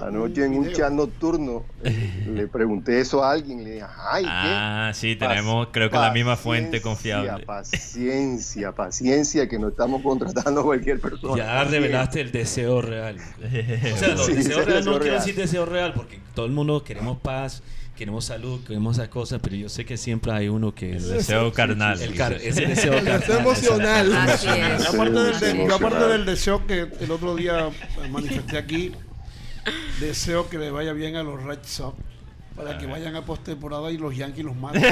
anoche 0.02 0.46
en 0.46 0.58
un 0.58 0.72
chat 0.72 0.92
nocturno 0.92 1.66
le 1.84 2.48
pregunté 2.48 3.00
eso 3.02 3.24
a 3.24 3.32
alguien, 3.32 3.64
le 3.64 3.72
dije, 3.74 3.86
ay, 4.10 4.24
¿qué? 4.24 4.30
Ah, 4.32 4.92
sí, 4.94 5.16
tenemos, 5.18 5.68
creo 5.72 5.90
que 5.90 5.98
la 5.98 6.12
misma 6.12 6.36
fuente 6.38 6.82
confiable. 6.82 7.46
Paciencia, 7.46 8.72
paciencia, 8.72 9.48
que 9.50 9.60
no 9.60 9.68
estamos 9.70 10.02
contratando 10.02 10.62
a 10.62 10.64
cualquier 10.64 11.00
persona. 11.00 11.38
Ya 11.38 11.64
revelaste 11.66 12.22
el 12.22 12.32
deseo 12.32 12.82
real. 12.82 13.18
O 13.18 13.98
sea, 13.98 14.08
los 14.10 14.26
Sí, 14.26 14.34
deseos 14.34 14.60
el 14.60 14.66
real 14.66 14.78
deseo 14.78 14.94
no 14.94 15.00
quiero 15.00 15.16
decir 15.16 15.36
deseo 15.36 15.66
real 15.66 15.94
porque 15.94 16.20
todo 16.34 16.46
el 16.46 16.52
mundo 16.54 16.84
queremos 16.84 17.18
paz, 17.20 17.62
queremos 17.96 18.26
salud, 18.26 18.62
queremos 18.66 18.98
esas 18.98 19.10
cosas, 19.10 19.40
pero 19.42 19.56
yo 19.56 19.70
sé 19.70 19.86
que 19.86 19.98
siempre 19.98 20.32
hay 20.32 20.48
uno 20.50 20.74
que 20.76 20.98
El 20.98 21.10
deseo 21.10 21.52
carnal. 21.54 22.02
El 22.02 22.14
car- 22.16 22.34
ese 22.34 22.66
deseo 22.66 22.94
El 22.94 23.04
carnal. 23.06 23.20
deseo 23.22 23.40
emocional. 23.40 24.16
Así 24.16 24.48
es. 24.50 24.86
Aparte 24.88 25.12
del, 25.20 25.34
Así 25.36 25.46
de- 25.46 25.52
es. 25.64 25.70
yo 25.70 25.76
aparte 25.76 26.08
del 26.08 26.26
deseo 26.26 26.68
que 26.68 26.88
el 27.00 27.12
otro 27.12 27.36
día 27.36 27.70
manifesté 28.12 28.58
aquí, 28.58 28.92
deseo 30.00 30.50
que 30.50 30.58
le 30.58 30.72
vaya 30.72 30.94
bien 30.94 31.16
a 31.16 31.24
los 31.24 31.42
Red 31.44 31.60
Sox 31.64 31.98
para 32.56 32.78
que 32.78 32.86
vayan 32.86 33.16
a 33.16 33.26
postemporada 33.26 33.92
y 33.92 33.98
los 33.98 34.16
Yankees 34.16 34.46
los 34.46 34.56
maten. 34.56 34.84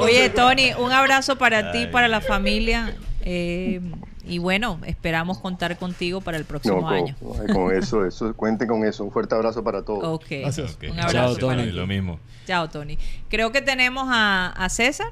Oye, 0.00 0.28
Tony, 0.30 0.72
un 0.78 0.92
abrazo 0.92 1.36
para 1.36 1.72
ti, 1.72 1.86
para 1.86 2.08
la 2.08 2.20
familia. 2.20 2.96
eh, 3.20 3.80
y 4.26 4.38
bueno, 4.38 4.78
esperamos 4.86 5.38
contar 5.38 5.78
contigo 5.78 6.20
para 6.20 6.36
el 6.36 6.44
próximo 6.44 6.76
No, 6.76 6.82
con, 6.82 6.92
año. 6.94 7.16
con 7.54 7.74
eso, 7.76 8.04
eso, 8.06 8.34
cuenten 8.34 8.68
con 8.68 8.84
eso. 8.84 9.04
Un 9.04 9.10
fuerte 9.12 9.34
abrazo 9.34 9.62
para 9.64 9.82
todos. 9.84 10.04
Ok. 10.04 10.26
Un 10.32 10.50
Chao, 10.52 11.08
abrazo 11.08 11.34
para 11.34 11.56
Tony. 11.56 11.64
ti. 11.64 11.70
Lo 11.72 11.86
mismo. 11.86 12.20
Chao, 12.46 12.68
Tony. 12.68 12.98
Creo 13.28 13.52
que 13.52 13.62
tenemos 13.62 14.04
a, 14.10 14.48
a 14.52 14.68
César. 14.68 15.08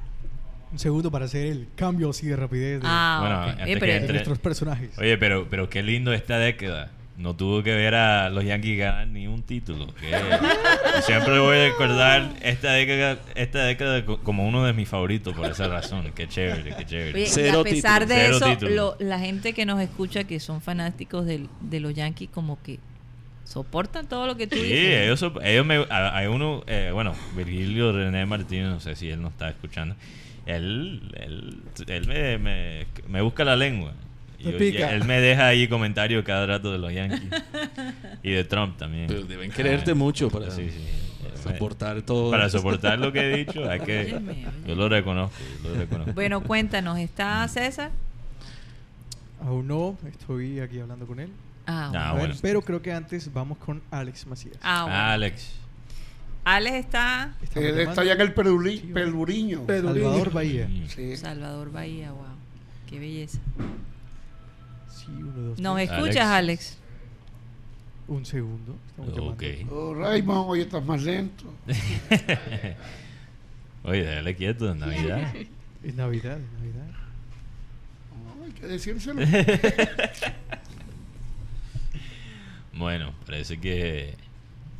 Un 0.71 0.79
segundo 0.79 1.09
para 1.09 1.25
hacer 1.25 1.45
el 1.47 1.67
cambio 1.75 2.09
así 2.09 2.27
de 2.27 2.35
rapidez 2.35 2.81
de, 2.81 2.87
Ah, 2.89 3.17
Bueno, 3.21 3.35
ok. 3.41 3.47
antes 3.61 3.67
Eh, 3.67 3.77
pero- 3.79 3.91
de 3.93 3.97
entre- 3.99 4.13
nuestros 4.13 4.37
personajes. 4.39 4.97
Oye, 4.97 5.17
pero, 5.17 5.47
pero 5.49 5.69
qué 5.69 5.81
lindo 5.81 6.11
esta 6.13 6.37
década. 6.39 6.91
No 7.17 7.35
tuvo 7.35 7.63
que 7.63 7.73
ver 7.73 7.95
a 7.95 8.29
los 8.29 8.43
Yankees 8.45 8.77
ganar 8.77 9.07
ni 9.07 9.25
un 9.27 9.41
título. 9.41 9.87
que- 9.95 10.11
siempre 11.01 11.39
voy 11.39 11.57
a 11.57 11.63
recordar 11.69 12.29
esta 12.43 12.73
década, 12.73 13.17
esta 13.33 13.63
década 13.63 14.05
co- 14.05 14.19
como 14.19 14.47
uno 14.47 14.63
de 14.63 14.73
mis 14.73 14.87
favoritos 14.87 15.33
por 15.35 15.47
esa 15.49 15.67
razón. 15.67 16.11
Qué 16.15 16.27
chévere, 16.27 16.75
qué 16.77 16.85
chévere. 16.85 17.23
Oye, 17.23 17.45
y 17.45 17.49
a 17.49 17.63
pesar 17.63 18.01
títulos. 18.05 18.07
de 18.07 18.15
Cero 18.39 18.57
eso, 18.57 18.69
lo- 18.69 18.95
la 18.99 19.17
gente 19.19 19.53
que 19.53 19.65
nos 19.65 19.81
escucha, 19.81 20.25
que 20.25 20.39
son 20.39 20.61
fanáticos 20.61 21.25
de 21.25 21.79
los 21.79 21.93
Yankees, 21.95 22.29
como 22.31 22.61
que 22.61 22.77
soportan 23.43 24.07
todo 24.07 24.27
lo 24.27 24.35
que 24.37 24.45
tú 24.45 24.55
Sí, 24.57 24.63
dices. 24.63 25.03
ellos, 25.05 25.19
sop- 25.19 25.41
ellos 25.43 25.65
me, 25.65 25.85
hay 25.89 26.27
uno, 26.27 26.63
eh, 26.67 26.91
bueno, 26.93 27.13
Virgilio 27.35 27.93
René 27.93 28.25
Martínez, 28.27 28.67
no 28.67 28.79
sé 28.79 28.95
si 28.95 29.09
él 29.09 29.21
nos 29.21 29.31
está 29.31 29.49
escuchando. 29.49 29.95
Él, 30.45 31.01
él, 31.15 31.61
él 31.87 32.07
me, 32.07 32.37
me, 32.37 32.85
me 33.07 33.21
busca 33.21 33.43
la 33.43 33.55
lengua. 33.55 33.93
Yo- 34.51 34.87
él 34.87 35.03
me 35.05 35.19
deja 35.21 35.47
ahí 35.47 35.67
comentarios 35.67 36.23
cada 36.25 36.45
rato 36.45 36.71
de 36.71 36.77
los 36.77 36.93
Yankees. 36.93 37.21
y 38.23 38.31
de 38.31 38.43
Trump 38.43 38.77
también. 38.77 39.07
Pero 39.07 39.23
deben 39.23 39.51
quererte 39.51 39.93
mucho 39.93 40.29
para 40.29 40.51
Sí, 40.51 40.69
sí. 40.69 40.85
soportar 41.43 42.01
todo. 42.01 42.31
Para 42.31 42.49
soportar 42.49 42.99
lo 42.99 43.11
que 43.11 43.19
he 43.21 43.37
dicho, 43.45 43.69
hay 43.69 43.79
que, 43.79 43.99
Óyeme, 44.05 44.45
yo 44.67 44.75
lo 44.75 44.89
reconozco, 44.89 45.35
yo 45.63 45.69
lo 45.69 45.75
reconozco. 45.75 46.13
Bueno, 46.13 46.41
cuéntanos, 46.41 46.97
¿está 46.99 47.47
César? 47.47 47.91
Aún 49.45 49.67
no, 49.67 49.97
estoy 50.07 50.59
aquí 50.59 50.79
hablando 50.79 51.05
con 51.05 51.19
él. 51.19 51.29
Ah, 51.67 51.91
Ah, 51.93 52.13
bueno. 52.17 52.33
Pero 52.41 52.61
creo 52.61 52.81
que 52.81 52.91
antes 52.93 53.31
vamos 53.33 53.57
con 53.57 53.81
Alex 53.91 54.25
Macías. 54.25 54.55
Ah, 54.63 54.83
bueno. 54.83 54.97
Alex. 54.97 55.53
Alex 56.43 56.75
está 56.77 57.33
Él 57.55 57.79
está 57.81 58.01
allá 58.01 58.13
en 58.13 58.21
el 58.21 58.33
Peluriño. 58.33 59.63
Pero 59.67 59.93
Salvador 59.93 60.31
Bahía. 60.31 60.69
Sí. 60.87 61.17
Salvador 61.17 61.71
Bahía, 61.71 62.11
wow. 62.13 62.23
Qué 62.89 62.99
belleza. 62.99 63.39
Sí, 65.07 65.11
uno, 65.15 65.31
dos, 65.31 65.59
¿Nos 65.59 65.75
tres. 65.77 65.89
escuchas, 65.91 66.25
Alex? 66.27 66.77
Un 68.07 68.25
segundo. 68.25 68.75
Estamos 68.89 69.33
Ok. 69.33 69.41
llamando. 69.41 69.75
Oh, 69.75 69.93
Raymond, 69.95 70.45
hoy 70.49 70.61
estás 70.61 70.85
más 70.85 71.01
lento. 71.03 71.45
Oye, 73.83 74.03
déjale 74.03 74.35
quieto 74.35 74.71
en 74.71 74.79
Navidad. 74.79 75.33
Es 75.83 75.95
Navidad, 75.95 76.37
es 76.37 76.51
Navidad. 76.59 76.87
No, 78.37 78.43
hay 78.45 78.51
que 78.51 78.67
decírselo. 78.67 79.21
bueno, 82.73 83.13
parece 83.25 83.59
que 83.59 84.15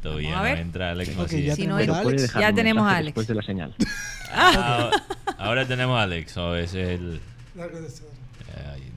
todavía 0.01 0.31
Vamos 0.35 0.47
a 0.47 0.53
no 0.55 0.61
entra 0.61 0.91
Alex 0.91 1.09
Ok, 1.11 1.17
Macías. 1.17 1.45
ya 1.45 1.55
Si 1.55 1.67
no 1.67 1.77
tenemos 1.77 1.97
a 1.97 2.01
Alex. 2.01 2.33
ya 2.33 2.53
tenemos 2.53 2.87
a 2.87 2.97
Alex. 2.97 3.05
Después 3.05 3.27
de 3.27 3.35
la 3.35 3.41
señal. 3.43 3.75
Ah, 4.29 4.91
ahora 5.37 5.65
tenemos 5.65 5.97
a 5.97 6.03
Alex, 6.03 6.35
o 6.35 6.53
es 6.57 6.73
el... 6.73 7.21
Largo 7.55 7.79
de. 7.79 7.87
Ay, 7.87 8.91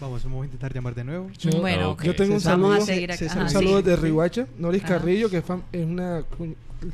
Vamos, 0.00 0.22
vamos 0.24 0.42
a 0.42 0.44
intentar 0.44 0.72
llamar 0.72 0.94
de 0.94 1.04
nuevo. 1.04 1.30
Yo, 1.38 1.50
Bueno, 1.60 1.96
yo 2.02 2.14
tengo 2.14 2.34
un 2.34 2.40
saludo, 2.40 2.68
Vamos 2.70 2.84
a 2.84 2.86
seguir 2.86 3.10
acá. 3.10 3.18
César, 3.18 3.38
Ajá, 3.38 3.44
un 3.44 3.48
sí. 3.48 3.54
saludo 3.54 3.82
de 3.82 3.96
Rihuacha, 3.96 4.46
Noris 4.58 4.84
Ajá. 4.84 4.98
Carrillo, 4.98 5.28
que 5.28 5.38
es, 5.38 5.44
fam- 5.44 5.62
es 5.72 5.84
una 5.84 6.22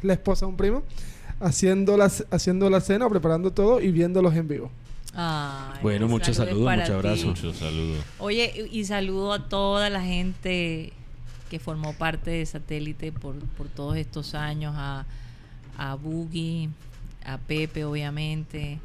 la 0.03 0.13
esposa 0.15 0.47
de 0.47 0.51
un 0.51 0.57
primo, 0.57 0.83
haciendo 1.41 1.97
la, 1.99 2.11
haciendo 2.31 2.71
la 2.71 2.81
cena, 2.81 3.09
preparando 3.11 3.53
todo 3.53 3.81
y 3.81 3.91
viéndolos 3.93 4.35
en 4.35 4.49
vivo. 4.49 4.71
Ay, 5.15 5.79
Bueno, 5.83 6.09
muchos 6.09 6.37
saludos 6.37 6.75
muchos 6.77 6.91
abrazos. 6.91 7.25
Muchos 7.27 7.57
saludos. 7.57 8.03
Oye, 8.19 8.69
y 8.73 8.81
y 8.81 8.85
saludo 8.85 9.33
a 9.35 9.49
toda 9.49 9.91
la 9.91 10.03
gente 10.03 10.93
que 11.51 11.59
formó 11.61 11.93
parte 11.93 12.31
de 12.31 12.47
Satélite 12.47 13.13
por, 13.13 13.37
por 13.57 13.69
todos 13.69 13.97
estos 13.97 14.35
años, 14.35 14.75
a, 14.77 15.05
a 15.77 15.95
Boogie, 15.95 16.71
a 17.25 17.37
Pepe, 17.39 17.85
obviamente. 17.85 18.79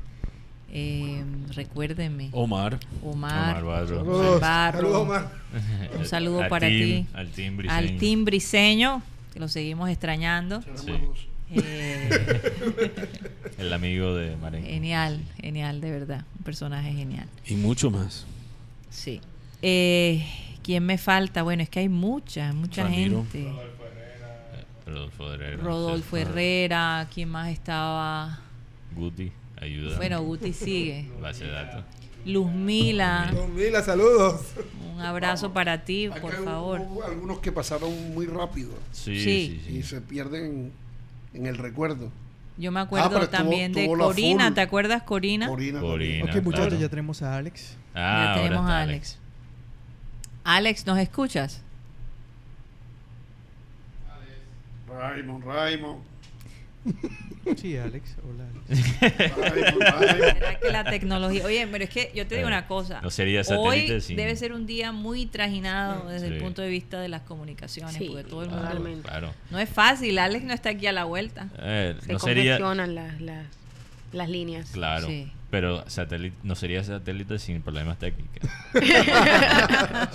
Eh, 0.71 1.23
recuérdenme, 1.55 2.29
Omar. 2.31 2.79
Omar, 3.03 3.63
Omar 3.63 3.63
Barro. 3.63 3.97
Saludos, 3.97 4.39
Barro. 4.41 4.77
saludos, 4.79 5.01
Omar. 5.01 5.31
Un 5.97 6.05
saludo 6.05 6.41
Al 6.43 6.49
para 6.49 6.67
team- 6.67 7.05
ti. 7.05 7.07
Al 7.13 7.27
team 7.29 7.57
briseño. 7.57 7.77
al 7.77 7.97
Team 7.97 8.25
Briseño, 8.25 9.03
que 9.33 9.39
lo 9.39 9.47
seguimos 9.47 9.89
extrañando. 9.89 10.61
Sí. 10.75 10.93
Eh, 11.51 12.91
El 13.57 13.73
amigo 13.73 14.13
de 14.15 14.35
Marenco. 14.37 14.67
genial, 14.67 15.21
genial, 15.41 15.81
de 15.81 15.91
verdad. 15.91 16.23
Un 16.37 16.43
personaje 16.43 16.91
genial. 16.93 17.27
Y 17.47 17.55
mucho 17.55 17.89
más. 17.89 18.25
Sí. 18.91 19.19
Eh, 19.63 20.23
¿Quién 20.63 20.85
me 20.85 20.97
falta? 20.99 21.41
Bueno, 21.41 21.63
es 21.63 21.69
que 21.69 21.79
hay 21.79 21.89
mucha, 21.89 22.53
mucha 22.53 22.83
Ramiro. 22.83 23.25
gente. 23.31 23.51
Rodolfo 24.85 25.33
Herrera. 25.33 25.57
Rodolfo. 25.63 26.17
Herrera, 26.17 27.07
¿quién 27.13 27.29
más 27.29 27.49
estaba? 27.49 28.39
Guti, 28.95 29.31
ayuda. 29.61 29.97
Bueno, 29.97 30.21
Guti 30.23 30.53
sigue. 30.53 31.09
Base 31.21 31.45
de 31.45 31.51
datos. 31.51 31.83
Luzmila, 32.25 33.31
Don 33.33 33.55
Mila, 33.55 33.81
saludos. 33.81 34.41
un 34.93 34.99
abrazo 35.01 35.53
para 35.53 35.85
ti, 35.85 36.07
Acá 36.07 36.19
por 36.21 36.35
hubo- 36.35 36.43
favor. 36.43 36.79
hubo 36.81 37.03
algunos 37.05 37.39
que 37.39 37.51
pasaron 37.51 38.13
muy 38.13 38.25
rápido 38.25 38.71
Sí, 38.91 39.15
Sí. 39.19 39.23
sí, 39.23 39.61
sí. 39.65 39.77
y 39.77 39.83
se 39.83 40.01
pierden 40.01 40.71
en 41.33 41.45
el 41.45 41.57
recuerdo. 41.57 42.11
Yo 42.57 42.73
me 42.73 42.81
Ah, 42.81 42.83
acuerdo 42.83 43.09
pero 43.11 43.29
también 43.29 43.71
de 43.71 43.85
tuvo 43.85 43.97
Corina, 43.97 44.47
full. 44.47 44.53
¿te 44.55 44.61
acuerdas 44.61 45.03
Corina? 45.03 45.47
Corina. 45.47 45.79
Corina. 45.79 46.25
Ok, 46.25 46.43
muchachos, 46.43 46.67
claro. 46.67 46.81
ya 46.81 46.89
tenemos 46.89 47.21
a 47.21 47.37
Alex. 47.37 47.77
Ah, 47.93 47.95
ya 47.95 48.21
ahora 48.31 48.43
tenemos 48.43 48.65
está 48.65 48.77
a 48.77 48.81
Alex. 48.81 49.17
Alex, 50.43 50.85
¿nos 50.85 50.97
escuchas? 50.99 51.61
Raymond, 54.89 55.43
Raymond. 55.45 56.01
Sí, 57.57 57.77
Alex. 57.77 58.15
Hola, 58.23 58.45
Alex. 58.47 58.95
¿Será 58.99 60.59
que 60.59 60.71
la 60.71 60.83
tecnología? 60.83 61.45
Oye, 61.45 61.67
pero 61.71 61.83
es 61.83 61.89
que 61.89 62.11
yo 62.13 62.27
te 62.27 62.35
digo 62.35 62.47
una 62.47 62.67
cosa. 62.67 63.01
no 63.01 63.09
sería 63.09 63.41
Hoy 63.57 63.87
debe 64.09 64.35
ser 64.35 64.53
un 64.53 64.65
día 64.65 64.91
muy 64.91 65.25
trajinado 65.25 66.07
desde 66.09 66.27
el 66.27 66.37
punto 66.37 66.61
de 66.61 66.69
vista 66.69 66.99
de 67.01 67.09
las 67.09 67.21
comunicaciones, 67.23 67.95
Sí, 67.95 68.07
porque 68.07 68.23
todo 68.23 68.43
el 68.43 68.49
mundo. 68.49 68.63
totalmente. 68.63 69.01
Claro. 69.07 69.33
No 69.49 69.59
es 69.59 69.69
fácil. 69.69 70.19
Alex 70.19 70.43
no 70.45 70.53
está 70.53 70.69
aquí 70.69 70.87
a 70.87 70.91
la 70.93 71.05
vuelta. 71.05 71.49
Eh, 71.59 71.95
Se 72.05 72.13
no 72.13 72.19
sería. 72.19 72.59
las, 72.59 73.19
las, 73.21 73.45
las 74.11 74.29
líneas. 74.29 74.69
Claro. 74.71 75.07
Sí. 75.07 75.31
Pero 75.51 75.83
satélite, 75.89 76.35
no 76.43 76.53
sería 76.55 76.83
satélite 76.83 77.39
sin 77.39 77.61
problemas 77.61 77.97
técnicos. 77.97 78.47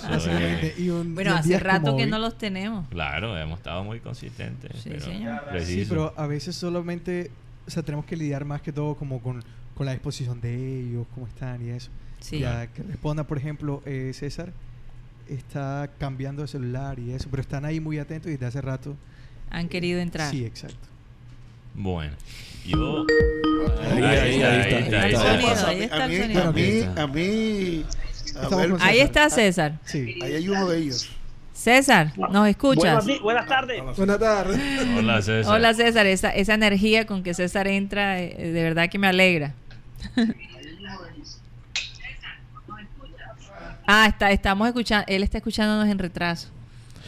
Básicamente, 0.09 0.75
y 0.77 0.89
un- 0.89 1.13
Bueno, 1.15 1.31
y 1.31 1.33
un 1.33 1.39
hace 1.39 1.59
rato 1.59 1.95
que 1.97 2.03
hoy- 2.03 2.09
no 2.09 2.19
los 2.19 2.37
tenemos. 2.37 2.87
Claro, 2.89 3.37
hemos 3.37 3.59
estado 3.59 3.83
muy 3.83 3.99
consistentes. 3.99 4.71
Sí, 4.81 4.89
pero 4.89 5.05
señor. 5.05 5.41
Sí, 5.63 5.85
pero 5.89 6.13
a 6.15 6.27
veces 6.27 6.55
solamente, 6.55 7.31
o 7.67 7.69
sea, 7.69 7.83
tenemos 7.83 8.05
que 8.05 8.15
lidiar 8.15 8.45
más 8.45 8.61
que 8.61 8.71
todo 8.71 8.95
como 8.95 9.21
con, 9.21 9.43
con 9.75 9.85
la 9.85 9.91
disposición 9.91 10.39
de 10.41 10.79
ellos, 10.81 11.05
cómo 11.13 11.27
están 11.27 11.65
y 11.65 11.69
eso. 11.71 11.89
Sí. 12.19 12.39
Ya 12.39 12.67
que 12.67 12.83
responda, 12.83 13.25
por 13.25 13.37
ejemplo, 13.37 13.83
eh, 13.85 14.11
César 14.13 14.51
está 15.27 15.89
cambiando 15.99 16.43
de 16.43 16.47
celular 16.47 16.97
y 16.99 17.11
eso, 17.11 17.27
pero 17.29 17.41
están 17.41 17.65
ahí 17.65 17.79
muy 17.79 17.97
atentos 17.99 18.29
y 18.29 18.31
desde 18.33 18.45
hace 18.45 18.61
rato. 18.61 18.95
Han 19.49 19.67
querido 19.67 19.99
entrar. 19.99 20.31
Sí, 20.31 20.45
exacto. 20.45 20.87
Bueno, 21.73 22.13
yo. 22.65 23.05
Ahí, 23.91 24.03
ahí, 24.03 24.43
ahí 24.43 24.83
está, 24.83 25.01
Ahí 25.01 25.13
está 25.13 25.31
ahí 25.31 25.37
está. 25.45 25.55
sonido, 25.55 25.67
ahí 25.67 25.81
está 25.83 25.95
a 25.95 26.05
el 26.05 26.09
mí, 26.11 26.17
sonido. 26.17 26.41
a 26.43 26.51
mí, 26.51 26.83
a 26.97 27.07
mí, 27.07 27.85
a 28.35 28.55
ver, 28.55 28.71
Ahí 28.81 28.95
César. 28.97 29.05
está 29.05 29.29
César. 29.29 29.79
Sí. 29.85 30.19
ahí 30.23 30.33
hay 30.33 30.49
uno 30.49 30.67
de 30.69 30.77
ellos. 30.79 31.09
César, 31.53 32.11
¿nos 32.17 32.47
escuchas? 32.49 33.05
Buenas, 33.05 33.21
buenas 33.21 33.47
tardes. 33.47 33.81
Buenas 33.95 34.19
tardes. 34.19 34.59
Hola, 34.97 35.21
César. 35.21 35.53
Hola 35.55 35.73
César, 35.73 36.05
esa, 36.05 36.29
esa 36.31 36.53
energía 36.53 37.05
con 37.05 37.23
que 37.23 37.33
César 37.33 37.67
entra, 37.67 38.19
eh, 38.21 38.51
de 38.51 38.63
verdad 38.63 38.89
que 38.89 38.97
me 38.99 39.07
alegra. 39.07 39.53
ah, 43.87 44.07
está, 44.07 44.31
estamos 44.31 44.67
escuchando, 44.67 45.05
él 45.07 45.23
está 45.23 45.37
escuchándonos 45.37 45.87
en 45.89 45.97
retraso. 45.99 46.49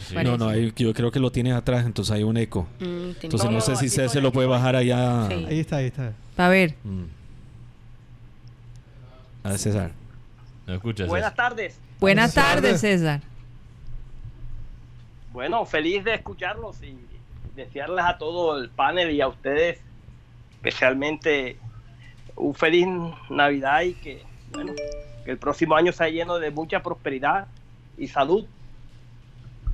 Sí. 0.08 0.14
No, 0.24 0.36
no, 0.38 0.48
ahí- 0.48 0.72
yo 0.76 0.94
creo 0.94 1.10
que 1.10 1.20
lo 1.20 1.30
tienes 1.30 1.52
atrás, 1.54 1.84
entonces 1.84 2.12
hay 2.14 2.22
un 2.22 2.36
eco. 2.36 2.66
Mm, 2.80 3.10
Entonces 3.22 3.50
No, 3.50 3.60
sé 3.60 3.76
si 3.76 3.88
César 3.88 4.06
estoy, 4.06 4.22
lo 4.22 4.32
puede 4.32 4.48
bajar 4.48 4.74
allá. 4.76 5.26
Sí. 5.28 5.44
Ahí 5.48 5.60
está, 5.60 5.76
ahí 5.76 5.86
está. 5.86 6.12
A 6.36 6.48
ver, 6.48 6.74
Mm. 6.84 7.04
A 9.44 9.50
ver, 9.50 9.58
César. 9.58 9.90
¿No 10.66 10.74
escuchas? 10.74 11.08
Buenas 11.08 11.34
tardes. 11.34 11.78
buenas 12.00 12.34
tardes. 12.34 12.80
César. 12.80 13.20
Bueno, 15.32 15.64
feliz 15.66 16.04
de 16.04 16.14
escucharlos 16.14 16.82
y 16.82 16.96
desearles 17.54 18.04
a 18.04 18.18
todo 18.18 18.56
el 18.58 18.70
panel 18.70 19.10
y 19.10 19.20
a 19.20 19.28
ustedes 19.28 19.78
especialmente 20.56 21.56
un 22.36 22.54
feliz 22.54 22.86
Navidad 23.30 23.82
y 23.82 23.94
que, 23.94 24.22
bueno, 24.52 24.72
que 25.24 25.30
el 25.30 25.38
próximo 25.38 25.76
año 25.76 25.92
sea 25.92 26.08
lleno 26.08 26.38
de 26.38 26.50
mucha 26.50 26.82
prosperidad 26.82 27.46
y 27.96 28.08
salud. 28.08 28.46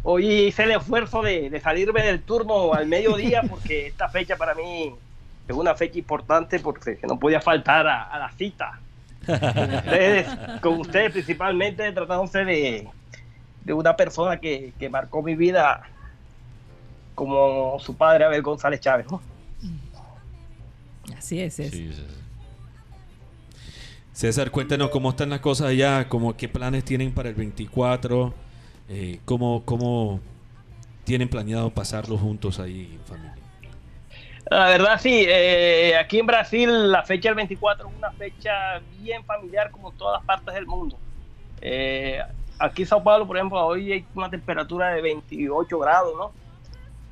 Hoy 0.04 0.30
hice 0.30 0.64
el 0.64 0.72
esfuerzo 0.72 1.22
de, 1.22 1.48
de 1.48 1.60
salirme 1.60 2.02
del 2.02 2.22
turno 2.22 2.74
al 2.74 2.86
mediodía 2.86 3.42
porque 3.48 3.88
esta 3.88 4.08
fecha 4.08 4.36
para 4.36 4.54
mí 4.54 4.94
es 5.48 5.56
una 5.56 5.74
fecha 5.74 5.98
importante 5.98 6.60
porque 6.60 6.98
no 7.08 7.18
podía 7.18 7.40
faltar 7.40 7.86
a, 7.86 8.04
a 8.04 8.18
la 8.18 8.30
cita. 8.32 8.78
Ustedes, 9.26 10.28
con 10.60 10.80
ustedes 10.80 11.10
principalmente 11.12 11.90
tratándose 11.92 12.44
de, 12.44 12.88
de 13.64 13.72
una 13.72 13.96
persona 13.96 14.38
que, 14.38 14.74
que 14.78 14.90
marcó 14.90 15.22
mi 15.22 15.34
vida 15.34 15.82
como 17.14 17.78
su 17.80 17.96
padre 17.96 18.24
Abel 18.24 18.42
González 18.42 18.80
Chávez. 18.80 19.06
¿no? 19.10 19.22
Así 21.16 21.40
es. 21.40 21.54
Sí, 21.54 21.70
César. 21.70 22.04
César, 24.12 24.50
cuéntanos 24.50 24.90
cómo 24.90 25.10
están 25.10 25.30
las 25.30 25.40
cosas 25.40 25.68
allá, 25.68 26.08
como 26.08 26.36
qué 26.36 26.48
planes 26.48 26.84
tienen 26.84 27.12
para 27.12 27.30
el 27.30 27.34
24, 27.34 28.32
eh, 28.88 29.20
cómo, 29.24 29.62
cómo 29.64 30.20
tienen 31.04 31.28
planeado 31.28 31.70
pasarlo 31.70 32.16
juntos 32.16 32.58
ahí 32.60 32.90
en 32.92 33.04
familia. 33.04 33.34
La 34.50 34.66
verdad, 34.66 35.00
sí, 35.00 35.24
eh, 35.26 35.96
aquí 35.96 36.18
en 36.18 36.26
Brasil 36.26 36.92
la 36.92 37.02
fecha 37.02 37.30
del 37.30 37.36
24 37.36 37.88
es 37.88 37.96
una 37.96 38.10
fecha 38.12 38.80
bien 39.00 39.24
familiar 39.24 39.70
como 39.70 39.90
en 39.90 39.96
todas 39.96 40.22
partes 40.24 40.54
del 40.54 40.66
mundo. 40.66 40.98
Eh, 41.62 42.20
aquí 42.58 42.82
en 42.82 42.88
Sao 42.88 43.02
Paulo, 43.02 43.26
por 43.26 43.36
ejemplo, 43.36 43.64
hoy 43.64 43.92
hay 43.92 44.06
una 44.14 44.28
temperatura 44.28 44.90
de 44.90 45.00
28 45.00 45.78
grados, 45.78 46.12
¿no? 46.16 46.32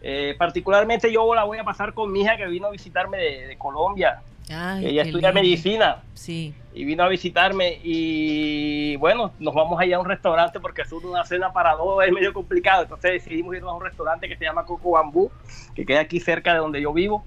Eh, 0.03 0.35
particularmente 0.39 1.11
yo 1.11 1.35
la 1.35 1.45
voy 1.45 1.59
a 1.59 1.65
pasar 1.65 1.95
con 1.95 2.13
mi 2.13 2.21
hija 2.21 2.37
que 2.37 2.47
vino 2.47 2.67
a 2.67 2.71
visitarme 2.71 3.17
de, 3.17 3.47
de 3.47 3.57
Colombia. 3.57 4.21
Ay, 4.51 4.87
Ella 4.87 5.03
estudia 5.03 5.29
lindo. 5.29 5.41
medicina 5.43 6.03
Sí. 6.15 6.55
y 6.75 6.85
vino 6.85 7.05
a 7.05 7.09
visitarme 7.09 7.79
y 7.83 8.97
bueno, 8.97 9.33
nos 9.39 9.55
vamos 9.55 9.81
allá 9.81 9.97
a 9.97 10.01
un 10.01 10.09
restaurante 10.09 10.59
porque 10.61 10.83
hacer 10.83 10.99
una 10.99 11.25
cena 11.25 11.53
para 11.53 11.73
dos 11.75 12.05
es 12.05 12.13
medio 12.13 12.33
complicado, 12.33 12.83
entonces 12.83 13.13
decidimos 13.25 13.55
irnos 13.55 13.71
a 13.71 13.75
un 13.75 13.83
restaurante 13.85 14.29
que 14.29 14.37
se 14.37 14.45
llama 14.45 14.65
Coco 14.65 14.93
Bambú, 14.93 15.31
que 15.75 15.87
queda 15.87 16.01
aquí 16.01 16.21
cerca 16.21 16.53
de 16.53 16.59
donde 16.59 16.81
yo 16.83 16.93
vivo. 16.93 17.25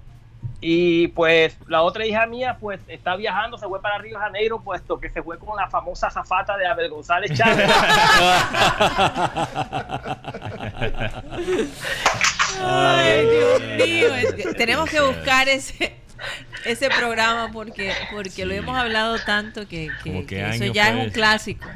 Y 0.62 1.08
pues 1.10 1.58
la 1.68 1.82
otra 1.82 2.06
hija 2.06 2.26
mía 2.28 2.58
pues 2.60 2.80
está 2.88 3.16
viajando, 3.16 3.58
se 3.58 3.68
fue 3.68 3.82
para 3.82 3.98
Río 3.98 4.18
de 4.18 4.24
Janeiro, 4.24 4.62
puesto 4.62 5.00
que 5.00 5.10
se 5.10 5.22
fue 5.24 5.38
con 5.40 5.56
la 5.58 5.70
famosa 5.70 6.10
zafata 6.12 6.56
de 6.58 6.68
Abel 6.68 6.90
González 6.90 7.32
Chávez. 7.36 7.70
Ay, 12.64 13.26
Dios 13.28 13.62
mío. 13.88 14.16
es 14.16 14.34
que 14.34 14.54
tenemos 14.54 14.90
que 14.90 15.02
buscar 15.02 15.48
ese 15.50 15.96
ese 16.66 16.90
programa 16.90 17.52
porque 17.52 17.94
porque 18.12 18.46
lo 18.46 18.54
hemos 18.54 18.78
hablado 18.78 19.18
tanto 19.20 19.68
que, 19.68 19.90
eso 20.06 20.66
ya 20.66 20.90
es 20.90 21.06
un 21.06 21.12
clásico. 21.12 21.68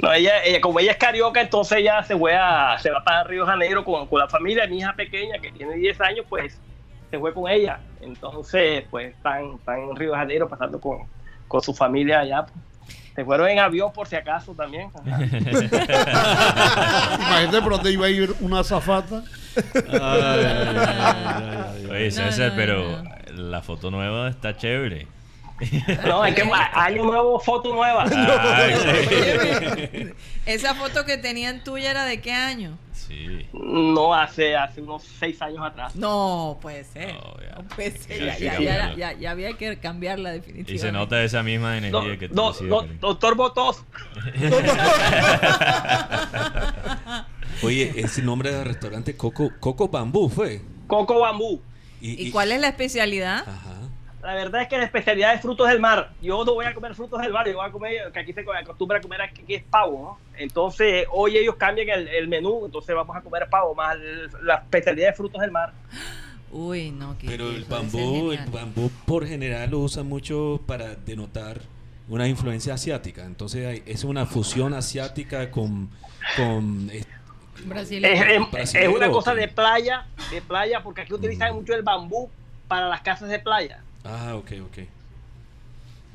No, 0.00 0.12
ella, 0.12 0.42
ella, 0.44 0.60
como 0.60 0.80
ella 0.80 0.92
es 0.92 0.98
carioca, 0.98 1.40
entonces 1.40 1.78
ella 1.78 2.02
se 2.02 2.16
fue 2.16 2.34
a, 2.34 2.78
se 2.80 2.90
va 2.90 3.04
para 3.04 3.24
Río 3.24 3.46
Janeiro 3.46 3.84
con, 3.84 4.08
con 4.08 4.18
la 4.18 4.28
familia 4.28 4.66
mi 4.66 4.78
hija 4.78 4.92
pequeña 4.94 5.38
que 5.38 5.52
tiene 5.52 5.76
10 5.76 6.00
años, 6.00 6.26
pues 6.28 6.58
se 7.10 7.18
fue 7.18 7.32
con 7.32 7.50
ella. 7.50 7.80
Entonces, 8.00 8.84
pues 8.90 9.14
están, 9.14 9.54
están 9.54 9.80
en 9.80 9.96
Río 9.96 10.14
Janeiro 10.14 10.48
pasando 10.48 10.80
con, 10.80 11.06
con 11.46 11.62
su 11.62 11.74
familia 11.74 12.20
allá. 12.20 12.46
pues. 12.46 12.68
Se 13.18 13.24
fueron 13.24 13.48
en 13.48 13.58
avión 13.58 13.92
por 13.92 14.06
si 14.06 14.14
acaso 14.14 14.54
también. 14.54 14.92
Imagínate 15.04 15.68
por 17.62 17.72
dónde 17.72 17.90
iba 17.90 18.06
a 18.06 18.10
ir 18.10 18.32
una 18.38 18.60
azafata. 18.60 19.24
Oye, 21.90 21.90
No, 21.90 22.10
César, 22.12 22.50
no, 22.50 22.54
pero. 22.54 23.02
La 23.38 23.62
foto 23.62 23.90
nueva 23.90 24.28
está 24.28 24.56
chévere. 24.56 25.06
No, 26.06 26.24
es 26.24 26.34
que 26.36 26.42
año 26.72 27.04
nuevo, 27.04 27.40
foto 27.40 27.74
nueva. 27.74 28.04
Ay, 28.04 28.74
sí. 28.76 30.10
Esa 30.46 30.74
foto 30.76 31.04
que 31.04 31.18
tenían 31.18 31.64
tuya 31.64 31.90
era 31.90 32.04
de 32.04 32.20
qué 32.20 32.32
año? 32.32 32.78
Sí. 32.92 33.46
No, 33.52 34.14
hace, 34.14 34.54
hace 34.54 34.80
unos 34.82 35.02
6 35.18 35.42
años 35.42 35.64
atrás. 35.66 35.96
No, 35.96 36.58
puede 36.62 36.84
ser. 36.84 37.14
No, 37.14 37.40
ya. 37.40 37.56
No 37.56 37.62
puede 37.74 37.90
ser. 37.90 38.18
Ya 38.20 38.26
Ya, 38.26 38.32
hay 38.32 38.38
que 38.38 38.44
ya, 38.44 38.60
ya, 38.60 38.94
ya- 38.94 39.12
ya 39.18 39.30
había 39.32 39.52
que 39.54 39.78
cambiarla 39.78 40.30
definitivamente. 40.30 40.74
Y 40.74 40.78
se 40.78 40.92
nota 40.92 41.22
esa 41.24 41.42
misma 41.42 41.76
energía 41.78 42.00
No, 42.12 42.18
que 42.18 42.28
tú 42.28 42.34
no, 42.34 42.52
no, 42.82 42.82
doctor 43.00 43.34
Botos. 43.34 43.82
Oye, 47.62 47.92
ese 47.96 48.22
nombre 48.22 48.52
del 48.52 48.64
restaurante 48.64 49.16
Coco, 49.16 49.50
Coco 49.58 49.88
Bambú 49.88 50.28
fue. 50.28 50.60
Coco 50.86 51.18
Bambú. 51.20 51.60
¿Y 52.00 52.30
cuál 52.30 52.52
es 52.52 52.60
la 52.60 52.68
especialidad? 52.68 53.44
La 54.22 54.34
verdad 54.34 54.62
es 54.62 54.68
que 54.68 54.76
la 54.76 54.84
especialidad 54.84 55.32
es 55.34 55.40
frutos 55.40 55.68
del 55.68 55.78
mar. 55.78 56.10
Yo 56.20 56.44
no 56.44 56.54
voy 56.54 56.66
a 56.66 56.74
comer 56.74 56.94
frutos 56.94 57.20
del 57.22 57.32
mar, 57.32 57.46
yo 57.46 57.54
voy 57.54 57.66
a 57.66 57.70
comer, 57.70 58.10
que 58.12 58.18
aquí 58.18 58.32
se 58.32 58.40
acostumbra 58.40 58.98
a 58.98 59.00
comer 59.00 59.22
aquí 59.22 59.54
es 59.54 59.62
pavo, 59.62 60.18
¿no? 60.20 60.36
Entonces, 60.36 61.06
hoy 61.12 61.36
ellos 61.36 61.54
cambian 61.56 61.88
el, 61.88 62.08
el 62.08 62.26
menú, 62.28 62.64
entonces 62.66 62.94
vamos 62.96 63.16
a 63.16 63.20
comer 63.20 63.48
pavo, 63.48 63.74
más 63.76 63.96
la 64.42 64.56
especialidad 64.56 65.08
de 65.10 65.12
frutos 65.14 65.40
del 65.40 65.52
mar. 65.52 65.72
Uy, 66.50 66.90
no, 66.90 67.16
que 67.16 67.26
Pero 67.28 67.48
el 67.50 67.64
bambú, 67.64 68.32
el 68.32 68.44
bambú 68.50 68.90
por 69.06 69.26
general 69.26 69.70
lo 69.70 69.78
usan 69.80 70.06
mucho 70.08 70.60
para 70.66 70.94
denotar 70.96 71.60
una 72.08 72.26
influencia 72.26 72.74
asiática. 72.74 73.24
Entonces 73.24 73.66
hay- 73.66 73.82
es 73.86 74.02
una 74.02 74.26
fusión 74.26 74.74
asiática 74.74 75.50
con, 75.50 75.90
con. 76.36 76.90
Es, 77.58 77.64
es- 77.64 77.68
Brasilero, 77.68 78.54
es 78.54 78.88
una 78.96 79.10
cosa 79.10 79.34
de 79.34 79.48
playa, 79.48 80.06
de 80.30 80.40
playa, 80.42 80.82
porque 80.82 81.02
aquí 81.02 81.12
utilizan 81.14 81.54
mucho 81.54 81.74
el 81.74 81.82
bambú 81.82 82.30
para 82.68 82.88
las 82.88 83.00
casas 83.02 83.28
de 83.28 83.38
playa. 83.38 83.82
Ah, 84.04 84.34
ok, 84.36 84.52
ok. 84.66 84.78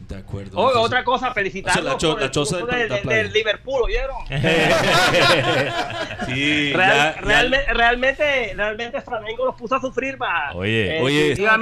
De 0.07 0.18
acuerdo. 0.18 0.57
Oh, 0.57 0.68
Entonces- 0.68 0.86
otra 0.86 1.03
cosa, 1.03 1.34
felicitarlos 1.34 1.78
O 1.80 1.84
sea, 1.86 1.94
la 1.94 1.98
cho- 1.98 2.10
por 2.11 2.20
la 2.20 2.26
el 2.26 2.32
choza 2.32 2.57
triunfo 2.65 3.10
del 3.10 3.32
Liverpool, 3.32 3.82
¿oyeron? 3.84 4.18
Sí, 6.26 6.74
Real- 6.74 7.14
ya- 7.15 7.15
ya- 7.15 7.22
realme- 7.22 7.65
realmente, 7.74 8.53
realmente 8.56 9.02
Flamengo 9.02 9.45
los 9.45 9.56
puso 9.56 9.76
a 9.76 9.82
sufrir 9.82 10.18
más. 10.18 10.53
Oye, 10.56 10.98
Eh, 10.98 11.02
oye. 11.02 11.36
la, 11.38 11.57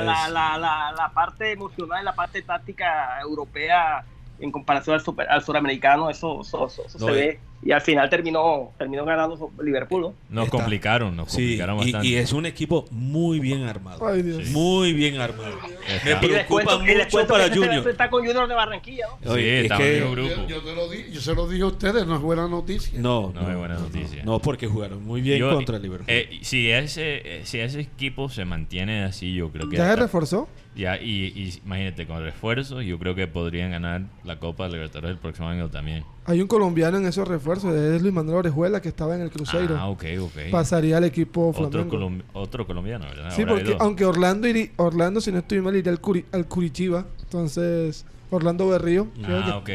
la, 0.00 0.28
la, 0.28 0.58
la, 0.58 0.92
la 0.96 1.08
parte 1.12 1.52
emocional, 1.52 2.04
la 2.04 2.14
parte 2.14 2.42
táctica 2.42 3.20
europea 3.20 4.04
en 4.40 4.50
comparación 4.50 4.94
al, 4.94 5.02
super- 5.02 5.28
al 5.30 5.44
suramericano, 5.44 6.10
eso, 6.10 6.40
eso, 6.40 6.66
eso- 6.66 6.84
eso 6.86 6.98
No, 6.98 7.06
se 7.06 7.12
eh. 7.12 7.14
ve. 7.26 7.40
Y 7.64 7.70
al 7.70 7.80
final 7.80 8.10
terminó, 8.10 8.72
terminó 8.76 9.04
ganando 9.04 9.52
Liverpool. 9.62 10.02
¿no? 10.02 10.14
Nos 10.30 10.46
Está- 10.46 10.56
complicaron, 10.58 11.14
nos 11.16 11.30
Sí, 11.30 11.36
complicaron 11.58 11.76
y, 11.76 11.78
bastante. 11.84 12.08
y 12.08 12.14
es 12.16 12.32
un 12.32 12.44
equipo 12.46 12.86
muy 12.90 13.38
bien 13.38 13.62
armado. 13.64 14.04
Ay, 14.04 14.22
Dios. 14.22 14.48
Muy 14.50 14.92
bien 14.92 15.20
armado. 15.20 15.56
Está- 15.86 16.20
Me 16.20 16.26
Y 16.26 16.30
les 16.30 16.44
preocupa 16.46 16.64
cuento, 16.64 16.84
y 16.84 16.94
les 16.96 17.12
mucho 17.14 17.26
para 17.28 17.44
que 17.48 17.54
Junior. 17.56 17.74
enfrentar 17.74 18.10
con 18.10 18.26
Junior 18.26 18.48
de 18.48 18.54
Barranquilla. 18.54 19.04
¿no? 19.24 19.34
Sí, 19.36 19.40
es 19.40 19.72
que- 19.72 20.00
grupo. 20.00 20.28
Yo, 20.28 20.48
yo 20.48 20.60
te 20.62 20.74
lo 20.74 20.88
di- 20.90 21.04
yo 21.12 21.20
se 21.20 21.34
lo 21.36 21.48
dije 21.48 21.62
a 21.62 21.66
ustedes, 21.66 22.04
no 22.06 22.16
es 22.16 22.20
buena 22.20 22.48
noticia. 22.48 22.98
No, 22.98 23.32
No 23.32 23.48
es 23.48 23.56
buena 23.56 23.74
noticia. 23.74 24.24
No, 24.24 24.40
porque 24.40 24.66
jugaron 24.66 25.04
muy 25.04 25.20
bien 25.20 25.38
Yo- 25.38 25.54
contra 25.54 25.76
el 25.76 25.82
Liverpool. 25.82 26.06
eh, 26.10 26.40
si, 26.42 26.68
ese, 26.70 27.38
eh, 27.38 27.40
si 27.44 27.60
ese 27.60 27.78
equipo 27.80 28.28
se 28.28 28.44
mantiene 28.44 29.04
así, 29.04 29.34
yo 29.34 29.50
creo 29.52 29.68
que... 29.68 29.76
¿Ya 29.76 29.88
se 29.90 29.96
reforzó? 29.96 30.48
Ya, 30.74 30.96
y, 30.98 31.26
y 31.36 31.60
imagínate, 31.66 32.06
con 32.06 32.22
refuerzos, 32.22 32.82
yo 32.84 32.98
creo 32.98 33.14
que 33.14 33.26
podrían 33.26 33.70
ganar 33.72 34.02
la 34.24 34.38
Copa 34.38 34.66
Libertadores 34.68 35.10
el 35.12 35.18
próximo 35.18 35.48
año 35.48 35.68
también. 35.68 36.02
Hay 36.24 36.40
un 36.40 36.46
colombiano 36.46 36.98
en 36.98 37.06
esos 37.06 37.26
refuerzos, 37.26 37.74
es 37.74 38.00
Luis 38.00 38.14
Manuel 38.14 38.36
Orejuela, 38.36 38.80
que 38.80 38.88
estaba 38.88 39.16
en 39.16 39.22
el 39.22 39.30
Cruzeiro. 39.30 39.76
Ah, 39.76 39.88
ok, 39.88 40.04
ok. 40.20 40.32
Pasaría 40.52 40.98
al 40.98 41.04
equipo 41.04 41.48
Otro, 41.48 41.68
Flamengo. 41.68 41.96
colom- 41.96 42.22
otro 42.32 42.64
colombiano, 42.64 43.06
¿verdad? 43.06 43.30
Sí, 43.34 43.42
Ahora 43.42 43.54
porque 43.54 43.76
aunque 43.80 44.04
Orlando, 44.04 44.46
irí- 44.46 44.70
Orlando, 44.76 45.20
si 45.20 45.32
no 45.32 45.38
estoy 45.38 45.60
mal, 45.60 45.74
iría 45.74 45.90
al, 45.90 46.00
Curi- 46.00 46.24
al 46.30 46.46
Curitiba. 46.46 47.06
Entonces, 47.24 48.06
Orlando 48.30 48.68
Berrío. 48.68 49.08
que- 49.14 49.26
Ah, 49.26 49.56
ok. 49.56 49.70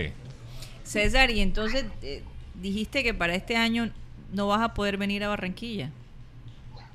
César, 0.83 1.31
y 1.31 1.41
entonces 1.41 1.85
eh, 2.01 2.23
dijiste 2.55 3.03
que 3.03 3.13
para 3.13 3.35
este 3.35 3.57
año 3.57 3.89
no 4.31 4.47
vas 4.47 4.61
a 4.61 4.73
poder 4.73 4.95
venir 4.97 5.25
a 5.25 5.27
Barranquilla. 5.27 5.91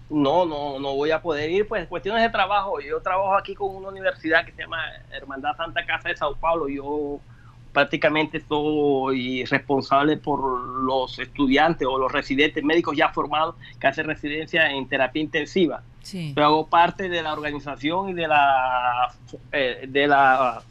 No, 0.09 0.45
no, 0.47 0.79
no 0.79 0.95
voy 0.95 1.11
a 1.11 1.21
poder 1.23 1.51
ir, 1.51 1.69
pues 1.69 1.87
cuestiones 1.89 2.23
de 2.23 2.31
trabajo. 2.31 2.81
Yo 2.81 3.01
trabajo 3.01 3.35
aquí 3.37 3.55
con 3.55 3.75
una 3.77 3.89
universidad 3.89 4.45
que 4.47 4.53
se 4.53 4.63
llama 4.63 4.79
Hermandad 5.11 5.57
Santa 5.57 5.85
Casa 5.87 6.09
de 6.09 6.17
Sao 6.17 6.37
Paulo. 6.37 6.69
Yo 6.69 7.19
prácticamente 7.73 8.41
soy 8.47 9.45
responsable 9.45 10.17
por 10.17 10.69
los 10.83 11.19
estudiantes 11.19 11.89
o 11.89 11.99
los 11.99 12.13
residentes 12.13 12.63
médicos 12.63 12.97
ya 12.97 13.09
formados 13.09 13.55
que 13.81 13.87
hacen 13.87 14.07
residencia 14.07 14.71
en 14.71 14.89
terapia 14.89 15.23
intensiva. 15.23 15.83
Sí. 16.03 16.35
Yo 16.37 16.45
hago 16.45 16.67
parte 16.67 17.09
de 17.09 17.23
la 17.23 17.33
organización 17.33 18.11
y 18.11 18.15
de 18.15 18.29
la 18.29 19.15
eh, 19.53 19.87
de 19.89 20.07
la 20.07 20.63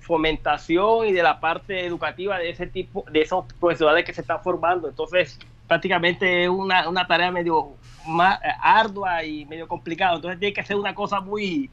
fomentación 0.00 1.06
y 1.06 1.12
de 1.12 1.22
la 1.22 1.38
parte 1.38 1.86
educativa 1.86 2.38
de 2.38 2.50
ese 2.50 2.66
tipo, 2.66 3.04
de 3.10 3.20
esos 3.20 3.44
profesionales 3.60 4.04
que 4.04 4.14
se 4.14 4.22
están 4.22 4.42
formando. 4.42 4.88
Entonces, 4.88 5.38
prácticamente 5.68 6.44
es 6.44 6.48
una, 6.48 6.88
una 6.88 7.06
tarea 7.06 7.30
medio 7.30 7.74
más 8.08 8.40
ardua 8.60 9.22
y 9.24 9.44
medio 9.44 9.68
complicada. 9.68 10.16
Entonces 10.16 10.40
tiene 10.40 10.54
que 10.54 10.64
ser 10.64 10.76
una 10.76 10.94
cosa 10.94 11.20
muy, 11.20 11.70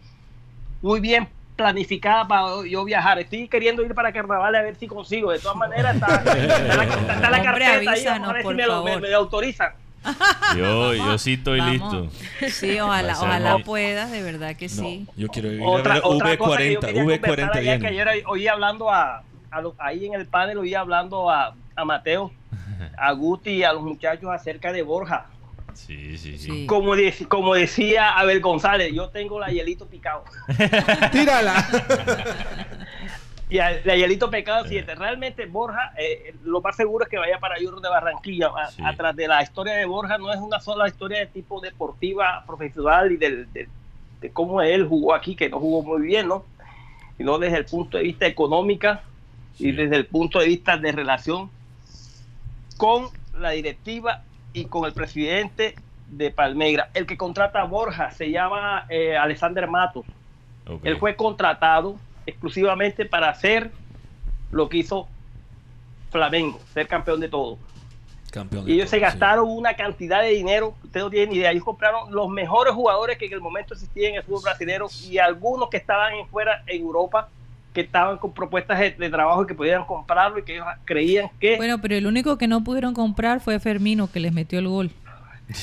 muy 0.81 0.99
bien 0.99 1.27
planificada 1.57 2.25
para 2.27 2.65
yo 2.65 2.85
viajar. 2.85 3.19
Estoy 3.19 3.47
queriendo 3.49 3.83
ir 3.83 3.93
para 3.93 4.13
Carnaval 4.13 4.55
a 4.55 4.61
ver 4.61 4.75
si 4.77 4.87
consigo. 4.87 5.31
De 5.31 5.39
todas 5.39 5.57
maneras, 5.57 5.95
está, 5.95 6.15
está 6.25 6.75
la, 6.77 6.83
está 6.83 7.29
la 7.29 7.41
carpeta 7.43 7.71
ahí, 7.73 7.87
avísanos, 7.87 8.19
vamos 8.21 8.29
a 8.29 8.33
ver 8.33 8.41
si 8.43 8.53
me, 8.53 8.65
lo- 8.67 8.83
me- 8.83 8.99
me 8.99 9.09
lo 9.09 9.17
autorizan. 9.17 9.73
Yo, 10.55 10.93
yo 10.93 11.17
sí 11.17 11.33
estoy 11.33 11.59
Vamos. 11.59 11.73
listo. 11.73 12.49
Sí, 12.49 12.79
ojalá, 12.79 13.13
ojalá 13.19 13.57
puedas, 13.59 14.09
de 14.11 14.21
verdad 14.23 14.55
que 14.55 14.69
sí. 14.69 15.05
Yo 15.17 15.27
quiero 15.27 15.51
ir 15.51 15.61
Otra, 15.61 15.95
a 15.95 16.01
otra 16.07 16.37
cosa 16.37 16.57
que 16.59 16.73
yo 16.73 16.79
V40. 16.79 16.85
quería 16.85 17.01
conversar 17.21 17.51
V40 17.51 17.57
allá, 17.57 17.79
que 17.79 17.87
ayer 17.87 18.07
oí 18.27 18.47
hablando 18.47 18.89
a, 18.89 19.23
a 19.51 19.61
los- 19.61 19.73
ahí 19.79 20.05
en 20.05 20.13
el 20.13 20.25
panel, 20.27 20.59
oí 20.59 20.73
hablando 20.75 21.29
a, 21.29 21.53
a 21.75 21.83
Mateo, 21.85 22.31
a 22.95 23.11
Guti 23.11 23.49
y 23.51 23.63
a 23.63 23.73
los 23.73 23.81
muchachos 23.83 24.29
acerca 24.31 24.71
de 24.71 24.81
Borja. 24.83 25.25
Sí, 25.85 26.17
sí, 26.17 26.37
sí. 26.37 26.39
Sí. 26.39 26.65
Como, 26.67 26.95
dec- 26.95 27.27
como 27.27 27.53
decía 27.53 28.17
Abel 28.17 28.41
González, 28.41 28.91
yo 28.93 29.09
tengo 29.09 29.39
la 29.39 29.47
hielito 29.51 29.85
picado. 29.87 30.23
Tírala. 31.11 31.55
Y 33.49 33.59
a- 33.59 33.79
la 33.85 33.95
hielito 33.95 34.29
picado 34.29 34.65
7. 34.67 34.95
Realmente 34.95 35.45
Borja, 35.45 35.93
eh, 35.97 36.35
lo 36.43 36.59
más 36.61 36.75
seguro 36.75 37.05
es 37.05 37.09
que 37.09 37.17
vaya 37.17 37.39
para 37.39 37.55
Junior 37.55 37.79
de 37.79 37.89
Barranquilla. 37.89 38.47
A- 38.47 38.71
Sí. 38.71 38.81
Atrás 38.83 39.15
de 39.15 39.27
la 39.27 39.41
historia 39.41 39.73
de 39.75 39.85
Borja 39.85 40.17
no 40.17 40.33
es 40.33 40.39
una 40.39 40.59
sola 40.59 40.87
historia 40.87 41.19
de 41.19 41.27
tipo 41.27 41.61
deportiva, 41.61 42.43
profesional 42.45 43.11
y 43.13 43.17
del- 43.17 43.51
de, 43.53 43.69
de 44.19 44.31
cómo 44.31 44.61
él 44.61 44.85
jugó 44.87 45.13
aquí, 45.13 45.35
que 45.35 45.47
no 45.49 45.59
jugó 45.59 45.81
muy 45.83 46.05
bien, 46.05 46.27
¿no? 46.27 46.43
Sino 47.17 47.39
desde 47.39 47.57
el 47.59 47.65
punto 47.65 47.97
de 47.97 48.03
vista 48.03 48.25
económica 48.27 49.01
y 49.57 49.65
Sí. 49.65 49.71
desde 49.71 49.95
el 49.95 50.05
punto 50.07 50.39
de 50.39 50.47
vista 50.47 50.75
de 50.77 50.91
relación 50.91 51.49
con 52.75 53.07
la 53.39 53.51
directiva 53.51 54.23
y 54.57 54.65
con 54.65 54.85
el 54.85 54.93
presidente 54.93 55.75
de 56.09 56.31
Palmeira. 56.31 56.89
El 56.95 57.05
que 57.05 57.15
contrata 57.15 57.61
a 57.61 57.65
Borja 57.65 58.09
se 58.11 58.31
llama 58.31 58.85
eh, 58.89 59.15
Alexander 59.15 59.67
Matos. 59.67 60.05
Él 60.83 60.97
fue 60.97 61.15
contratado 61.15 61.95
exclusivamente 62.25 63.05
para 63.05 63.29
hacer 63.29 63.71
lo 64.51 64.67
que 64.67 64.77
hizo 64.77 65.07
Flamengo, 66.09 66.59
ser 66.73 66.87
campeón 66.87 67.19
de 67.19 67.29
todo. 67.29 67.57
Campeón 68.31 68.65
de 68.65 68.71
Y 68.71 68.75
ellos 68.75 68.89
se 68.89 68.97
sí. 68.97 69.01
gastaron 69.01 69.47
una 69.49 69.75
cantidad 69.75 70.21
de 70.23 70.29
dinero, 70.29 70.73
ustedes 70.83 71.05
no 71.05 71.09
tienen 71.09 71.29
ni 71.29 71.35
idea. 71.37 71.51
Ellos 71.51 71.63
compraron 71.63 72.11
los 72.11 72.27
mejores 72.27 72.73
jugadores 72.73 73.17
que 73.17 73.27
en 73.27 73.33
el 73.33 73.41
momento 73.41 73.75
existían 73.75 74.13
en 74.13 74.17
el 74.17 74.23
fútbol 74.23 74.41
brasileño 74.43 74.87
y 75.07 75.19
algunos 75.19 75.69
que 75.69 75.77
estaban 75.77 76.15
en 76.15 76.27
fuera 76.27 76.63
en 76.65 76.81
Europa, 76.81 77.29
que 77.77 77.81
estaban 77.81 78.17
con 78.17 78.33
propuestas 78.33 78.79
de, 78.79 78.89
de 78.89 79.07
trabajo 79.07 79.43
y 79.43 79.45
que 79.45 79.53
podían 79.53 79.85
comprarlo 79.85 80.39
y 80.39 80.43
que 80.43 80.55
ellos 80.55 80.65
creían 80.83 81.29
que 81.39 81.57
Bueno, 81.57 81.79
pero 81.79 81.93
el 81.93 82.07
único 82.07 82.35
que 82.39 82.47
no 82.47 82.63
pudieron 82.63 82.95
comprar 82.95 83.39
fue 83.39 83.59
Fermino, 83.59 84.11
que 84.11 84.19
les 84.19 84.33
metió 84.33 84.57
el 84.57 84.67
gol. 84.67 84.89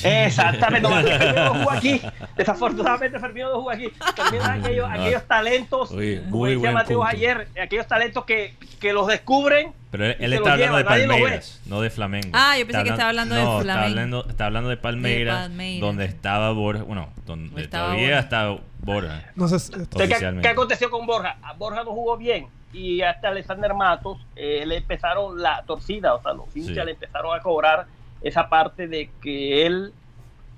Exactamente, 0.03 0.87
Fermín 0.89 1.67
aquí. 1.71 2.01
Desafortunadamente 2.37 3.19
Fermín 3.19 3.43
no 3.43 3.55
jugó 3.55 3.71
aquí. 3.71 3.89
Fermín 4.15 4.41
es 4.41 4.47
aquellos, 4.47 4.89
Ah. 4.89 4.93
aquellos 4.93 5.23
talentos, 5.27 5.91
Oye, 5.91 6.21
como 6.23 6.37
muy 6.37 6.55
decía 6.55 6.97
ayer, 7.07 7.47
aquellos 7.61 7.87
talentos 7.87 8.25
que, 8.25 8.55
que 8.79 8.93
los 8.93 9.07
descubren. 9.07 9.73
Pero 9.91 10.05
él, 10.05 10.15
él 10.19 10.33
está 10.33 10.53
hablando 10.53 10.77
de. 10.77 10.83
Palmeiras, 10.85 11.61
no 11.67 11.81
de 11.81 11.89
Flamengo. 11.89 12.29
Ah, 12.33 12.57
yo 12.57 12.65
pensé 12.67 12.83
que 12.83 12.89
estaba 12.89 13.09
hablando 13.09 13.35
de 13.35 13.41
no, 13.43 13.59
Flamengo. 13.61 13.71
Está 13.71 13.85
hablando, 13.85 14.25
está 14.29 14.45
hablando 14.47 14.69
de 14.69 14.77
Palmeiras, 14.77 15.35
De 15.43 15.47
Palmeiras. 15.49 15.81
donde 15.81 16.05
estaba 16.05 16.51
Borja. 16.51 16.83
Bueno, 16.83 17.09
donde 17.25 17.61
Estaba 17.61 17.85
todavía 17.87 18.07
Borja. 18.07 18.19
está 18.19 18.57
Borja. 18.79 19.23
No 19.35 19.47
sé, 19.47 19.55
Entonces, 19.75 20.19
¿qué, 20.19 20.39
qué 20.41 20.47
aconteció 20.47 20.89
con 20.89 21.05
Borja? 21.05 21.37
A 21.43 21.53
Borja 21.53 21.83
no 21.83 21.91
jugó 21.91 22.17
bien 22.17 22.47
y 22.73 23.01
hasta 23.01 23.29
Alexander 23.29 23.73
Matos 23.73 24.17
eh, 24.35 24.63
le 24.65 24.77
empezaron 24.77 25.41
la 25.41 25.63
torcida, 25.65 26.13
o 26.13 26.21
sea, 26.21 26.33
los 26.33 26.53
hinchas 26.55 26.75
Sí. 26.75 26.85
le 26.85 26.91
empezaron 26.91 27.33
a 27.37 27.41
cobrar 27.41 27.85
esa 28.21 28.49
parte 28.49 28.87
de 28.87 29.09
que 29.21 29.65
él 29.65 29.93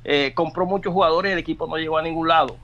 eh, 0.03 0.31
compró 0.34 0.65
muchos 0.65 0.93
jugadores 0.93 1.29
y 1.29 1.34
el 1.34 1.39
equipo 1.39 1.67
no 1.67 1.77
llegó 1.77 1.97
a 1.97 2.01
ningún 2.01 2.27
lado. 2.27 2.57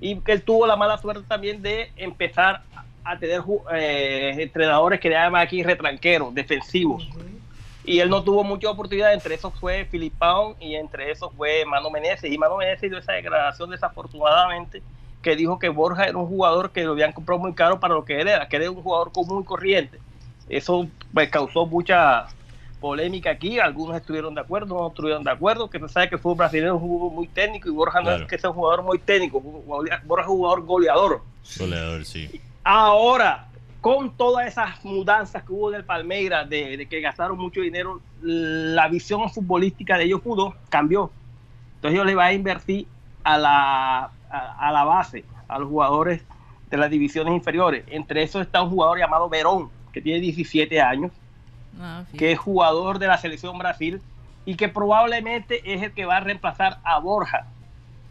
Y 0.00 0.16
que 0.20 0.32
él 0.32 0.42
tuvo 0.42 0.66
la 0.66 0.76
mala 0.76 0.98
suerte 0.98 1.22
también 1.26 1.62
de 1.62 1.90
empezar 1.96 2.62
a 3.02 3.18
tener 3.18 3.42
eh, 3.72 4.34
entrenadores 4.38 5.00
que 5.00 5.08
le 5.08 5.14
llaman 5.14 5.40
aquí 5.40 5.62
retranqueros, 5.62 6.34
defensivos. 6.34 7.08
Y 7.84 8.00
él 8.00 8.10
no 8.10 8.24
tuvo 8.24 8.42
mucha 8.42 8.68
oportunidad, 8.68 9.14
entre 9.14 9.36
esos 9.36 9.54
fue 9.60 9.86
Filipão 9.86 10.56
y 10.58 10.74
entre 10.74 11.10
esos 11.12 11.32
fue 11.34 11.64
Mano 11.64 11.88
Menezes. 11.88 12.30
Y 12.30 12.36
Mano 12.36 12.56
Menezes 12.56 12.90
dio 12.90 12.98
esa 12.98 13.12
declaración 13.12 13.70
desafortunadamente 13.70 14.82
que 15.22 15.36
dijo 15.36 15.58
que 15.58 15.68
Borja 15.68 16.04
era 16.04 16.18
un 16.18 16.26
jugador 16.26 16.72
que 16.72 16.84
lo 16.84 16.92
habían 16.92 17.12
comprado 17.12 17.40
muy 17.40 17.54
caro 17.54 17.80
para 17.80 17.94
lo 17.94 18.04
que 18.04 18.20
él 18.20 18.28
era, 18.28 18.48
que 18.48 18.56
era 18.56 18.70
un 18.70 18.82
jugador 18.82 19.12
común 19.12 19.42
y 19.42 19.44
corriente. 19.44 19.98
Eso 20.48 20.88
pues, 21.14 21.28
causó 21.30 21.66
mucha 21.66 22.26
polémica 22.86 23.30
aquí, 23.30 23.58
algunos 23.58 23.96
estuvieron 23.96 24.34
de 24.34 24.40
acuerdo, 24.42 24.76
no 24.78 24.88
estuvieron 24.88 25.24
de 25.24 25.30
acuerdo, 25.32 25.68
que 25.68 25.80
se 25.80 25.88
sabe 25.88 26.08
que 26.08 26.14
el 26.14 26.20
fútbol 26.20 26.36
brasileño 26.38 26.76
es 26.76 26.82
un 26.82 26.88
jugador 26.88 27.12
muy 27.14 27.26
técnico 27.28 27.68
y 27.68 27.72
Borja 27.72 27.98
no 27.98 28.04
Claro. 28.06 28.22
es 28.22 28.28
que 28.30 28.38
sea 28.38 28.50
un 28.50 28.56
jugador 28.56 28.82
muy 28.84 28.98
técnico, 29.00 29.40
Borja 29.40 29.96
es 30.22 30.28
un 30.28 30.36
jugador 30.36 30.64
goleador. 30.64 31.22
Goleador, 31.58 32.04
sí. 32.04 32.40
Ahora, 32.62 33.48
con 33.80 34.16
todas 34.16 34.46
esas 34.46 34.84
mudanzas 34.84 35.42
que 35.44 35.52
hubo 35.52 35.70
en 35.70 35.76
el 35.76 35.84
Palmeiras, 35.84 36.48
de, 36.48 36.76
de 36.76 36.86
que 36.86 37.00
gastaron 37.00 37.36
mucho 37.38 37.60
dinero, 37.60 38.00
la 38.22 38.88
visión 38.88 39.28
futbolística 39.30 39.98
de 39.98 40.04
ellos 40.04 40.20
pudo, 40.20 40.54
cambió. 40.68 41.10
Entonces 41.76 41.94
ellos 41.96 42.06
le 42.06 42.14
van 42.14 42.28
a 42.28 42.32
invertir 42.32 42.86
a 43.24 43.36
la, 43.38 44.10
a, 44.30 44.68
a 44.68 44.72
la 44.72 44.84
base, 44.84 45.24
a 45.48 45.58
los 45.58 45.68
jugadores 45.68 46.22
de 46.70 46.76
las 46.76 46.90
divisiones 46.90 47.34
inferiores. 47.34 47.84
Entre 47.88 48.22
esos 48.22 48.42
está 48.42 48.62
un 48.62 48.70
jugador 48.70 48.98
llamado 48.98 49.28
Verón, 49.28 49.70
que 49.92 50.00
tiene 50.00 50.20
17 50.20 50.80
años, 50.80 51.12
Ah, 51.80 52.04
que 52.16 52.32
es 52.32 52.38
jugador 52.38 52.98
de 52.98 53.06
la 53.06 53.18
selección 53.18 53.58
Brasil 53.58 54.00
y 54.44 54.54
que 54.56 54.68
probablemente 54.68 55.60
es 55.74 55.82
el 55.82 55.92
que 55.92 56.06
va 56.06 56.18
a 56.18 56.20
reemplazar 56.20 56.78
a 56.84 56.98
Borja. 56.98 57.46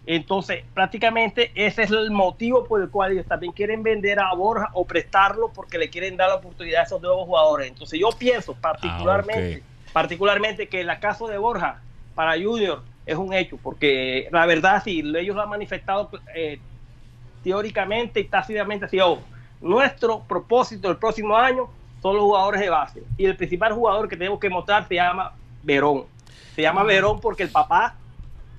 Entonces, 0.06 0.64
prácticamente 0.74 1.52
ese 1.56 1.84
es 1.84 1.92
el 1.92 2.12
motivo 2.12 2.66
por 2.66 2.82
el 2.82 2.90
cual 2.90 3.14
ellos 3.14 3.26
también 3.26 3.54
quieren 3.54 3.82
vender 3.82 4.20
a 4.20 4.34
Borja 4.36 4.70
o 4.74 4.86
prestarlo 4.86 5.50
porque 5.50 5.80
le 5.80 5.90
quieren 5.90 6.16
dar 6.16 6.30
la 6.30 6.36
oportunidad 6.36 6.82
a 6.82 6.84
esos 6.84 7.02
nuevos 7.02 7.26
jugadores. 7.26 7.70
Entonces, 7.70 8.00
yo 8.00 8.10
pienso 8.18 8.54
particularmente, 8.54 9.64
particularmente 9.94 10.68
que 10.68 10.82
el 10.82 11.00
caso 11.00 11.28
de 11.28 11.40
Borja 11.40 11.82
para 12.14 12.34
Junior 12.34 12.84
es 13.06 13.16
un 13.16 13.34
hecho, 13.34 13.58
porque 13.58 14.28
la 14.32 14.46
verdad, 14.46 14.82
sí, 14.84 15.00
ellos 15.00 15.36
lo 15.36 15.42
han 15.42 15.50
manifestado 15.50 16.12
eh, 16.36 16.60
teóricamente 17.44 18.20
y 18.20 18.26
tácitamente 18.26 18.86
así, 18.86 19.00
oh, 19.00 19.20
nuestro 19.62 20.22
propósito 20.22 20.92
el 20.92 20.98
próximo 20.98 21.36
año 21.36 21.70
son 22.06 22.18
los 22.18 22.24
jugadores 22.26 22.62
de 22.62 22.70
base. 22.70 23.04
Y 23.18 23.26
el 23.26 23.36
principal 23.36 23.74
jugador 23.74 24.08
que 24.08 24.16
tenemos 24.16 24.40
que 24.40 24.48
mostrar 24.48 24.88
se 24.88 24.94
llama 24.94 25.32
Verón. 25.64 26.04
Se 26.56 26.62
llama 26.62 26.84
Verón 26.84 27.20
porque 27.20 27.42
el 27.42 27.50
papá 27.50 27.96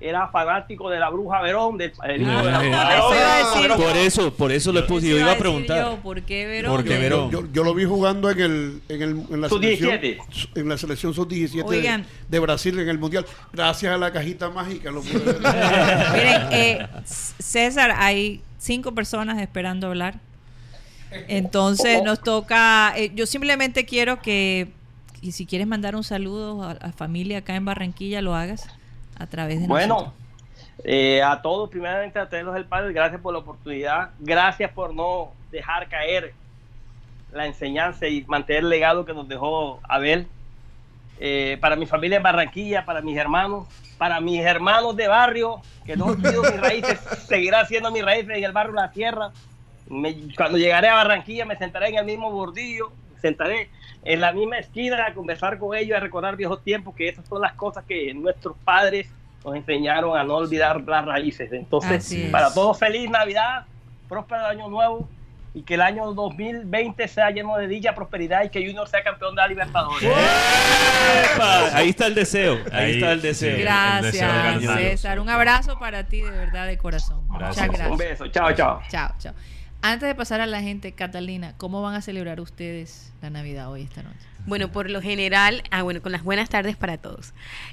era 0.00 0.26
fanático 0.26 0.90
de 0.90 0.98
la 0.98 1.08
bruja 1.10 1.40
Verón, 1.42 1.78
del 1.78 1.92
el 2.08 2.22
hijo 2.22 2.30
de 2.44 2.50
la 2.50 2.58
Ah, 2.58 2.60
bruja 2.60 2.96
Eso 2.98 3.14
iba 3.14 3.36
a 3.36 3.38
Verón. 3.38 3.78
decir 3.78 3.86
Por 3.86 3.96
eso, 3.96 4.34
por 4.34 4.50
eso 4.52 4.72
lo 4.72 4.84
puse. 4.88 5.08
Yo 5.10 5.16
iba 5.16 5.30
a 5.30 5.38
preguntar. 5.38 5.84
yo, 5.84 5.96
¿Por 6.02 6.22
qué 6.22 6.44
Verón? 6.44 6.72
¿Por 6.72 6.82
qué 6.82 6.94
Yo- 6.94 7.00
Verón? 7.00 7.30
Yo, 7.30 7.42
yo 7.52 7.62
lo 7.62 7.72
vi 7.72 7.84
jugando 7.84 8.28
en 8.30 8.40
el 8.40 8.82
en, 8.88 9.02
el, 9.02 9.10
en 9.30 9.40
la 9.40 9.48
Sub-17. 9.48 9.78
selección 9.78 10.50
en 10.56 10.68
la 10.68 10.76
selección 10.76 11.14
sub 11.14 11.28
17 11.28 12.04
de, 12.28 12.38
Brasil 12.40 12.76
en 12.80 12.88
el 12.88 12.98
mundial. 12.98 13.24
Gracias 13.52 13.94
a 13.94 13.96
la 13.96 14.12
cajita 14.12 14.50
mágica 14.50 14.90
lo. 14.90 15.02
Miren, 15.04 15.22
eh, 16.50 16.88
César, 17.04 17.92
hay 17.96 18.42
cinco 18.58 18.92
personas 18.92 19.40
esperando 19.40 19.86
hablar. 19.86 20.25
Entonces 21.28 22.02
nos 22.02 22.20
toca, 22.20 22.92
eh, 22.96 23.12
yo 23.14 23.26
simplemente 23.26 23.84
quiero 23.84 24.20
que, 24.20 24.68
y 25.20 25.32
si 25.32 25.46
quieres 25.46 25.66
mandar 25.66 25.96
un 25.96 26.04
saludo 26.04 26.62
a 26.62 26.74
la 26.74 26.92
familia 26.92 27.38
acá 27.38 27.56
en 27.56 27.64
Barranquilla, 27.64 28.22
lo 28.22 28.34
hagas 28.34 28.68
a 29.18 29.26
través 29.26 29.60
de 29.60 29.66
Bueno, 29.66 29.94
nosotros. 29.94 30.14
eh, 30.84 31.22
a 31.22 31.40
todos, 31.42 31.70
primeramente 31.70 32.18
a 32.18 32.28
los 32.42 32.54
del 32.54 32.66
Padre, 32.66 32.92
gracias 32.92 33.20
por 33.20 33.32
la 33.32 33.40
oportunidad, 33.40 34.10
gracias 34.18 34.70
por 34.72 34.94
no 34.94 35.32
dejar 35.50 35.88
caer 35.88 36.34
la 37.32 37.46
enseñanza 37.46 38.06
y 38.06 38.24
mantener 38.26 38.62
el 38.62 38.68
legado 38.68 39.04
que 39.04 39.12
nos 39.12 39.28
dejó 39.28 39.80
Abel. 39.88 40.26
Eh, 41.18 41.56
para 41.62 41.76
mi 41.76 41.86
familia 41.86 42.18
en 42.18 42.22
Barranquilla, 42.22 42.84
para 42.84 43.00
mis 43.00 43.16
hermanos, 43.16 43.66
para 43.96 44.20
mis 44.20 44.40
hermanos 44.42 44.94
de 44.96 45.08
barrio, 45.08 45.62
que 45.86 45.96
no 45.96 46.06
olvido 46.06 46.42
mis 46.42 46.60
raíces, 46.60 47.00
seguirá 47.26 47.64
siendo 47.64 47.90
mis 47.90 48.04
raíces 48.04 48.36
en 48.36 48.44
el 48.44 48.52
barrio 48.52 48.74
La 48.74 48.90
Tierra. 48.90 49.30
Me- 49.88 50.34
cuando 50.36 50.58
llegaré 50.58 50.88
a 50.88 50.94
Barranquilla 50.94 51.44
me 51.44 51.56
sentaré 51.56 51.88
en 51.88 51.98
el 51.98 52.04
mismo 52.04 52.30
bordillo, 52.30 52.92
me 53.14 53.20
sentaré 53.20 53.70
en 54.04 54.20
la 54.20 54.32
misma 54.32 54.58
esquina 54.58 55.04
a 55.06 55.14
conversar 55.14 55.58
con 55.58 55.76
ellos, 55.76 55.96
a 55.96 56.00
recordar 56.00 56.36
viejos 56.36 56.62
tiempos, 56.62 56.94
que 56.94 57.08
esas 57.08 57.26
son 57.26 57.40
las 57.40 57.52
cosas 57.54 57.84
que 57.86 58.12
nuestros 58.14 58.56
padres 58.64 59.08
nos 59.44 59.54
enseñaron 59.56 60.16
a 60.16 60.24
no 60.24 60.36
olvidar 60.36 60.80
las 60.82 61.04
raíces. 61.04 61.52
Entonces, 61.52 62.30
para 62.32 62.52
todos, 62.52 62.78
feliz 62.78 63.08
Navidad, 63.10 63.64
próspero 64.08 64.44
año 64.46 64.68
nuevo 64.68 65.08
y 65.54 65.62
que 65.62 65.74
el 65.74 65.80
año 65.80 66.12
2020 66.12 67.08
sea 67.08 67.30
lleno 67.30 67.56
de 67.56 67.66
dicha, 67.66 67.94
prosperidad 67.94 68.44
y 68.44 68.50
que 68.50 68.60
Junior 68.64 68.86
sea 68.88 69.02
campeón 69.02 69.34
de 69.34 69.40
la 69.42 69.48
Libertadores. 69.48 70.02
¡Epa! 71.34 71.76
Ahí 71.76 71.90
está 71.90 72.06
el 72.08 72.14
deseo. 72.14 72.54
Ahí, 72.72 72.84
Ahí, 72.84 72.92
está 72.94 73.12
el 73.12 73.22
deseo. 73.22 73.56
sí. 73.56 73.62
Gracias, 73.62 74.60
deseo. 74.60 74.76
César. 74.76 75.20
Un 75.20 75.28
abrazo 75.30 75.78
para 75.78 76.04
ti, 76.04 76.20
de 76.20 76.30
verdad, 76.30 76.66
de 76.66 76.76
corazón. 76.78 77.26
Gracias. 77.28 77.48
Muchas 77.48 77.68
gracias. 77.68 77.90
Un 77.90 77.96
beso, 77.98 78.26
chao, 78.28 78.52
chao. 78.52 78.82
Chao, 78.90 79.10
chao. 79.18 79.34
Antes 79.82 80.08
de 80.08 80.14
pasar 80.14 80.40
a 80.40 80.46
la 80.46 80.60
gente, 80.62 80.92
Catalina, 80.92 81.54
¿cómo 81.58 81.80
van 81.82 81.94
a 81.94 82.02
celebrar 82.02 82.40
ustedes 82.40 83.12
la 83.22 83.30
Navidad 83.30 83.70
hoy, 83.70 83.82
esta 83.82 84.02
noche? 84.02 84.16
Bueno, 84.46 84.70
por 84.72 84.90
lo 84.90 85.00
general, 85.00 85.62
ah, 85.70 85.82
bueno, 85.82 86.02
con 86.02 86.12
las 86.12 86.22
buenas 86.24 86.48
tardes 86.48 86.76
para 86.76 86.98
todos. 86.98 87.32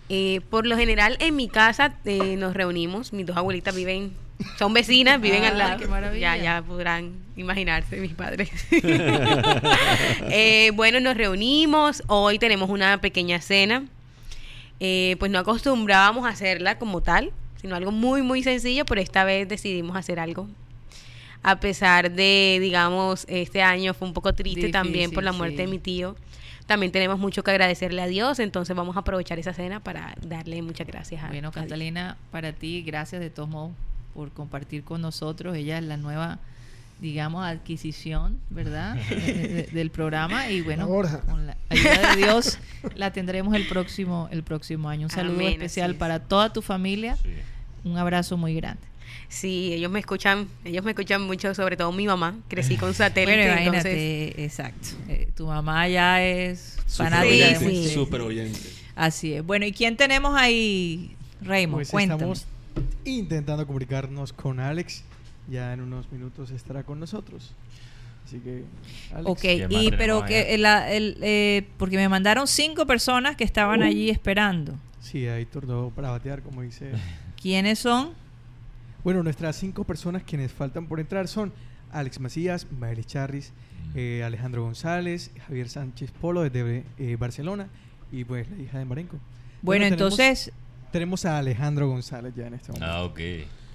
Eh, 0.09 0.41
por 0.49 0.65
lo 0.67 0.77
general, 0.77 1.17
en 1.19 1.35
mi 1.35 1.47
casa 1.47 1.95
eh, 2.05 2.35
nos 2.35 2.53
reunimos. 2.55 3.13
Mis 3.13 3.25
dos 3.25 3.37
abuelitas 3.37 3.75
viven, 3.75 4.13
son 4.59 4.73
vecinas, 4.73 5.19
viven 5.21 5.43
Ah, 5.43 5.47
al 5.49 5.57
lado. 5.57 5.79
qué 5.79 5.87
maravilla. 5.87 6.35
Ya, 6.37 6.43
ya 6.43 6.61
podrán 6.61 7.13
imaginarse 7.35 7.97
mis 7.99 8.13
padres. 8.13 8.49
Eh, 10.29 10.71
bueno, 10.75 10.99
nos 10.99 11.15
reunimos. 11.17 12.03
Hoy 12.07 12.37
tenemos 12.39 12.69
una 12.69 12.99
pequeña 13.01 13.39
cena. 13.41 13.85
Eh, 14.79 15.15
pues 15.19 15.31
no 15.31 15.39
acostumbrábamos 15.39 16.25
a 16.25 16.29
hacerla 16.29 16.77
como 16.77 17.01
tal, 17.01 17.31
sino 17.61 17.75
algo 17.75 17.91
muy, 17.91 18.21
muy 18.23 18.43
sencillo, 18.43 18.85
pero 18.85 18.99
esta 19.01 19.23
vez 19.23 19.47
decidimos 19.47 19.95
hacer 19.95 20.19
algo. 20.19 20.47
A 21.43 21.59
pesar 21.59 22.11
de, 22.11 22.57
digamos, 22.61 23.25
este 23.27 23.61
año 23.61 23.93
fue 23.93 24.07
un 24.07 24.13
poco 24.13 24.33
triste 24.33 24.69
también 24.69 25.11
por 25.11 25.23
la 25.23 25.33
muerte 25.33 25.57
de 25.63 25.67
mi 25.67 25.77
tío. 25.79 26.15
También 26.67 26.93
tenemos 26.93 27.19
mucho 27.19 27.43
que 27.43 27.51
agradecerle 27.51 28.01
a 28.01 28.07
Dios, 28.07 28.39
entonces 28.39 28.73
vamos 28.73 28.95
a 28.95 29.01
aprovechar 29.01 29.37
esa 29.37 29.53
cena 29.53 29.81
para 29.81 30.15
darle 30.21 30.61
muchas 30.61 30.87
gracias 30.87 31.21
a 31.21 31.27
Bueno, 31.27 31.49
a. 31.49 31.51
Catalina, 31.51 32.15
para 32.31 32.53
ti, 32.53 32.81
gracias 32.83 33.19
de 33.19 33.29
todos 33.29 33.49
modos 33.49 33.71
por 34.13 34.31
compartir 34.31 34.83
con 34.85 35.01
nosotros. 35.01 35.57
Ella 35.57 35.77
es 35.79 35.83
la 35.83 35.97
nueva, 35.97 36.39
digamos, 37.01 37.43
adquisición, 37.45 38.39
¿verdad? 38.49 38.95
De- 39.09 39.47
de- 39.49 39.63
del 39.73 39.89
programa 39.89 40.49
y 40.49 40.61
bueno, 40.61 40.87
con 40.87 41.45
la 41.45 41.57
ayuda 41.69 42.15
de 42.15 42.21
Dios 42.23 42.57
la 42.95 43.11
tendremos 43.11 43.53
el 43.55 43.67
próximo 43.67 44.29
el 44.31 44.43
próximo 44.43 44.87
año. 44.87 45.07
Un 45.07 45.11
saludo 45.11 45.35
Amén, 45.35 45.53
especial 45.53 45.91
es. 45.91 45.97
para 45.97 46.19
toda 46.19 46.53
tu 46.53 46.61
familia. 46.61 47.17
Un 47.83 47.97
abrazo 47.97 48.37
muy 48.37 48.55
grande. 48.55 48.81
Sí, 49.33 49.73
ellos 49.73 49.91
me 49.91 49.99
escuchan, 49.99 50.47
ellos 50.63 50.85
me 50.85 50.91
escuchan 50.91 51.23
mucho, 51.23 51.55
sobre 51.55 51.75
todo 51.75 51.91
mi 51.91 52.05
mamá. 52.05 52.35
Crecí 52.47 52.77
con 52.77 52.93
satélite, 52.93 53.47
Bueno, 53.47 53.61
entonces 53.61 54.33
exacto. 54.37 54.89
Eh, 55.09 55.29
tu 55.35 55.47
mamá 55.47 55.87
ya 55.87 56.23
es 56.23 56.77
Súper 56.85 57.09
fanática 57.09 57.35
de 57.47 57.57
oyente, 57.57 57.69
sí. 57.69 57.89
Súper 57.93 58.21
oyente. 58.21 58.59
Así 58.95 59.33
es. 59.33 59.43
Bueno, 59.43 59.65
¿y 59.65 59.71
quién 59.71 59.97
tenemos 59.97 60.35
ahí, 60.39 61.15
Raymond? 61.41 61.77
Pues 61.79 61.89
Cuéntame. 61.89 62.17
estamos 62.19 62.45
intentando 63.05 63.65
comunicarnos 63.65 64.33
con 64.33 64.59
Alex. 64.59 65.03
Ya 65.49 65.73
en 65.73 65.81
unos 65.81 66.11
minutos 66.11 66.51
estará 66.51 66.83
con 66.83 66.99
nosotros. 66.99 67.53
Así 68.25 68.37
que, 68.37 68.63
Alex. 69.13 69.25
Ok, 69.29 69.39
¿Quién 69.41 69.61
más 69.63 69.71
y 69.71 69.75
tenemos 69.85 69.97
pero 69.97 70.25
que 70.25 70.53
el- 70.53 70.65
el, 70.65 71.17
eh, 71.21 71.67
porque 71.77 71.97
me 71.97 72.07
mandaron 72.07 72.45
cinco 72.47 72.85
personas 72.85 73.35
que 73.35 73.43
estaban 73.43 73.81
allí 73.81 74.11
esperando. 74.11 74.75
Sí, 75.01 75.27
hay 75.27 75.45
turno 75.47 75.91
para 75.95 76.11
batear, 76.11 76.43
como 76.43 76.61
dice. 76.61 76.91
¿Quiénes 77.41 77.79
son? 77.79 78.11
Bueno, 79.03 79.23
nuestras 79.23 79.55
cinco 79.55 79.83
personas 79.83 80.23
quienes 80.23 80.51
faltan 80.51 80.87
por 80.87 80.99
entrar 80.99 81.27
son 81.27 81.51
Alex 81.91 82.19
Macías, 82.19 82.67
Maelis 82.79 83.05
Charris, 83.07 83.53
eh, 83.95 84.23
Alejandro 84.25 84.63
González, 84.63 85.31
Javier 85.47 85.69
Sánchez 85.69 86.11
Polo 86.11 86.41
desde 86.41 86.83
eh, 86.97 87.15
Barcelona 87.19 87.67
y 88.11 88.23
pues 88.23 88.49
la 88.49 88.63
hija 88.63 88.79
de 88.79 88.85
Marenco. 88.85 89.17
Bueno, 89.61 89.85
tenemos- 89.85 90.01
entonces, 90.19 90.51
Tenemos 90.91 91.25
a 91.25 91.39
Alejandro 91.39 91.87
González 91.87 92.33
ya 92.35 92.45
en 92.47 92.53
este 92.53 92.71
momento. 92.71 92.85
Ah, 92.87 93.03
ok. 93.03 93.19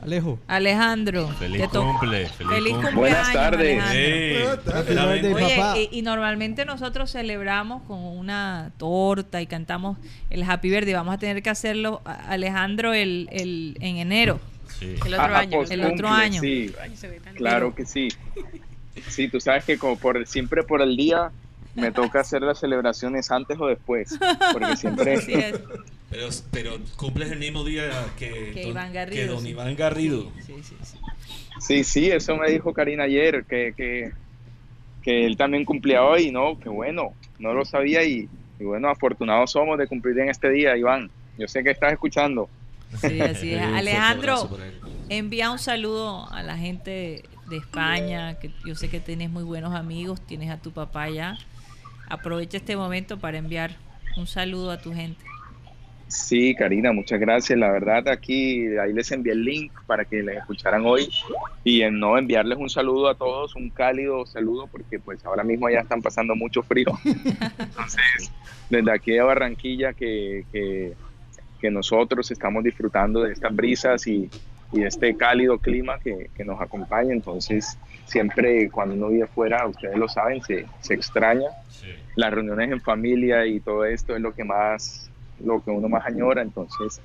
Alejo. 0.00 0.38
Alejandro. 0.46 1.26
Feliz 1.30 1.66
cumple. 1.66 2.28
Feliz, 2.28 2.48
Feliz 2.48 2.72
cumple. 2.74 2.92
cumpleaños, 2.92 2.94
Buenas 2.94 3.32
tardes. 3.32 3.82
Oye. 3.90 5.34
Oye, 5.34 5.88
y, 5.92 5.98
y 5.98 6.02
normalmente 6.02 6.64
nosotros 6.64 7.10
celebramos 7.10 7.82
con 7.82 7.98
una 7.98 8.70
torta 8.78 9.42
y 9.42 9.48
cantamos 9.48 9.98
el 10.30 10.44
Happy 10.44 10.70
Birthday. 10.70 10.94
Vamos 10.94 11.14
a 11.14 11.18
tener 11.18 11.42
que 11.42 11.50
hacerlo, 11.50 12.00
Alejandro, 12.04 12.94
el, 12.94 13.28
el, 13.32 13.76
en 13.80 13.96
enero. 13.96 14.38
Sí. 14.78 14.94
el 15.06 15.14
otro 15.14 15.24
Ajá, 15.24 15.38
año. 15.40 15.62
El 15.68 15.84
otro 15.84 16.08
año. 16.08 16.40
Sí, 16.40 16.72
Ay, 16.80 16.96
se 16.96 17.08
ve 17.08 17.20
tan 17.20 17.34
claro 17.34 17.74
que 17.74 17.84
sí. 17.86 18.08
Sí, 19.08 19.28
tú 19.28 19.40
sabes 19.40 19.64
que 19.64 19.78
como 19.78 19.96
por 19.98 20.26
siempre 20.26 20.62
por 20.62 20.82
el 20.82 20.96
día 20.96 21.30
me 21.74 21.92
toca 21.92 22.20
hacer 22.20 22.42
las 22.42 22.58
celebraciones 22.58 23.30
antes 23.30 23.56
o 23.60 23.66
después, 23.66 24.18
porque 24.52 24.76
siempre 24.76 25.14
es. 25.14 25.26
Pero, 26.10 26.28
pero 26.50 26.78
cumples 26.96 27.30
el 27.30 27.38
mismo 27.38 27.64
día 27.64 27.90
que, 28.18 28.50
Que 28.54 28.62
don- 28.62 28.70
Iván 28.70 28.92
Garrido, 28.92 29.20
que 29.22 29.26
don 29.26 29.42
sí. 29.42 29.48
Iván 29.50 29.76
Garrido. 29.76 30.32
Sí, 30.44 30.54
sí, 30.62 30.74
sí. 30.82 30.98
Sí, 31.60 31.84
sí, 31.84 32.10
eso 32.10 32.36
me 32.36 32.50
dijo 32.50 32.72
Karina 32.72 33.04
ayer, 33.04 33.44
que, 33.44 33.74
que, 33.76 34.12
que 35.02 35.26
él 35.26 35.36
también 35.36 35.64
cumplía 35.64 36.02
hoy, 36.04 36.30
¿no? 36.30 36.58
Que 36.58 36.68
bueno, 36.68 37.12
no 37.38 37.52
lo 37.52 37.64
sabía 37.64 38.04
y, 38.04 38.28
y 38.58 38.64
bueno, 38.64 38.88
afortunados 38.88 39.50
somos 39.52 39.76
de 39.78 39.86
cumplir 39.86 40.18
en 40.20 40.30
este 40.30 40.50
día, 40.50 40.76
Iván. 40.76 41.10
Yo 41.36 41.46
sé 41.46 41.62
que 41.62 41.70
estás 41.70 41.92
escuchando. 41.92 42.48
Sí, 42.96 43.20
así 43.20 43.54
es. 43.54 43.62
Alejandro, 43.74 44.48
envía 45.08 45.50
un 45.50 45.58
saludo 45.58 46.30
a 46.30 46.42
la 46.42 46.56
gente 46.56 47.24
de 47.48 47.56
España, 47.56 48.38
que 48.38 48.50
yo 48.66 48.74
sé 48.74 48.88
que 48.88 49.00
tienes 49.00 49.30
muy 49.30 49.42
buenos 49.42 49.74
amigos, 49.74 50.20
tienes 50.20 50.50
a 50.50 50.58
tu 50.58 50.72
papá 50.72 51.04
allá. 51.04 51.38
Aprovecha 52.08 52.56
este 52.56 52.76
momento 52.76 53.18
para 53.18 53.38
enviar 53.38 53.76
un 54.16 54.26
saludo 54.26 54.70
a 54.70 54.80
tu 54.80 54.92
gente. 54.92 55.24
Sí, 56.08 56.54
Karina, 56.54 56.90
muchas 56.92 57.20
gracias. 57.20 57.58
La 57.58 57.70
verdad, 57.70 58.08
aquí 58.08 58.66
ahí 58.78 58.94
les 58.94 59.12
envié 59.12 59.34
el 59.34 59.44
link 59.44 59.72
para 59.86 60.06
que 60.06 60.22
les 60.22 60.38
escucharan 60.38 60.86
hoy 60.86 61.10
y 61.64 61.82
en 61.82 62.00
no 62.00 62.16
enviarles 62.16 62.56
un 62.56 62.70
saludo 62.70 63.08
a 63.08 63.14
todos, 63.14 63.54
un 63.54 63.68
cálido 63.68 64.24
saludo, 64.24 64.66
porque 64.68 64.98
pues 64.98 65.22
ahora 65.26 65.44
mismo 65.44 65.68
ya 65.68 65.80
están 65.80 66.00
pasando 66.00 66.34
mucho 66.34 66.62
frío. 66.62 66.86
Entonces, 67.58 68.32
desde 68.70 68.90
aquí 68.90 69.12
de 69.12 69.20
Barranquilla, 69.20 69.92
que, 69.92 70.46
que, 70.50 70.94
que 71.60 71.70
nosotros 71.70 72.30
estamos 72.30 72.62
disfrutando 72.64 73.22
de 73.22 73.32
estas 73.32 73.54
brisas 73.54 74.06
y, 74.06 74.30
y 74.72 74.80
de 74.80 74.86
este 74.88 75.16
cálido 75.16 75.58
clima 75.58 75.98
que, 75.98 76.30
que 76.36 76.44
nos 76.44 76.60
acompaña. 76.60 77.12
Entonces, 77.12 77.78
siempre 78.06 78.70
cuando 78.70 78.94
uno 78.94 79.08
vive 79.08 79.26
fuera, 79.26 79.66
ustedes 79.66 79.96
lo 79.96 80.08
saben, 80.08 80.42
se, 80.42 80.66
se 80.80 80.94
extraña 80.94 81.46
Sí. 81.70 81.86
las 82.16 82.32
reuniones 82.32 82.72
en 82.72 82.80
familia 82.80 83.46
y 83.46 83.60
todo 83.60 83.84
esto 83.84 84.16
es 84.16 84.20
lo 84.20 84.34
que 84.34 84.42
más, 84.42 85.08
lo 85.44 85.62
que 85.62 85.70
uno 85.70 85.88
más 85.88 86.04
añora, 86.04 86.42
entonces 86.42 87.00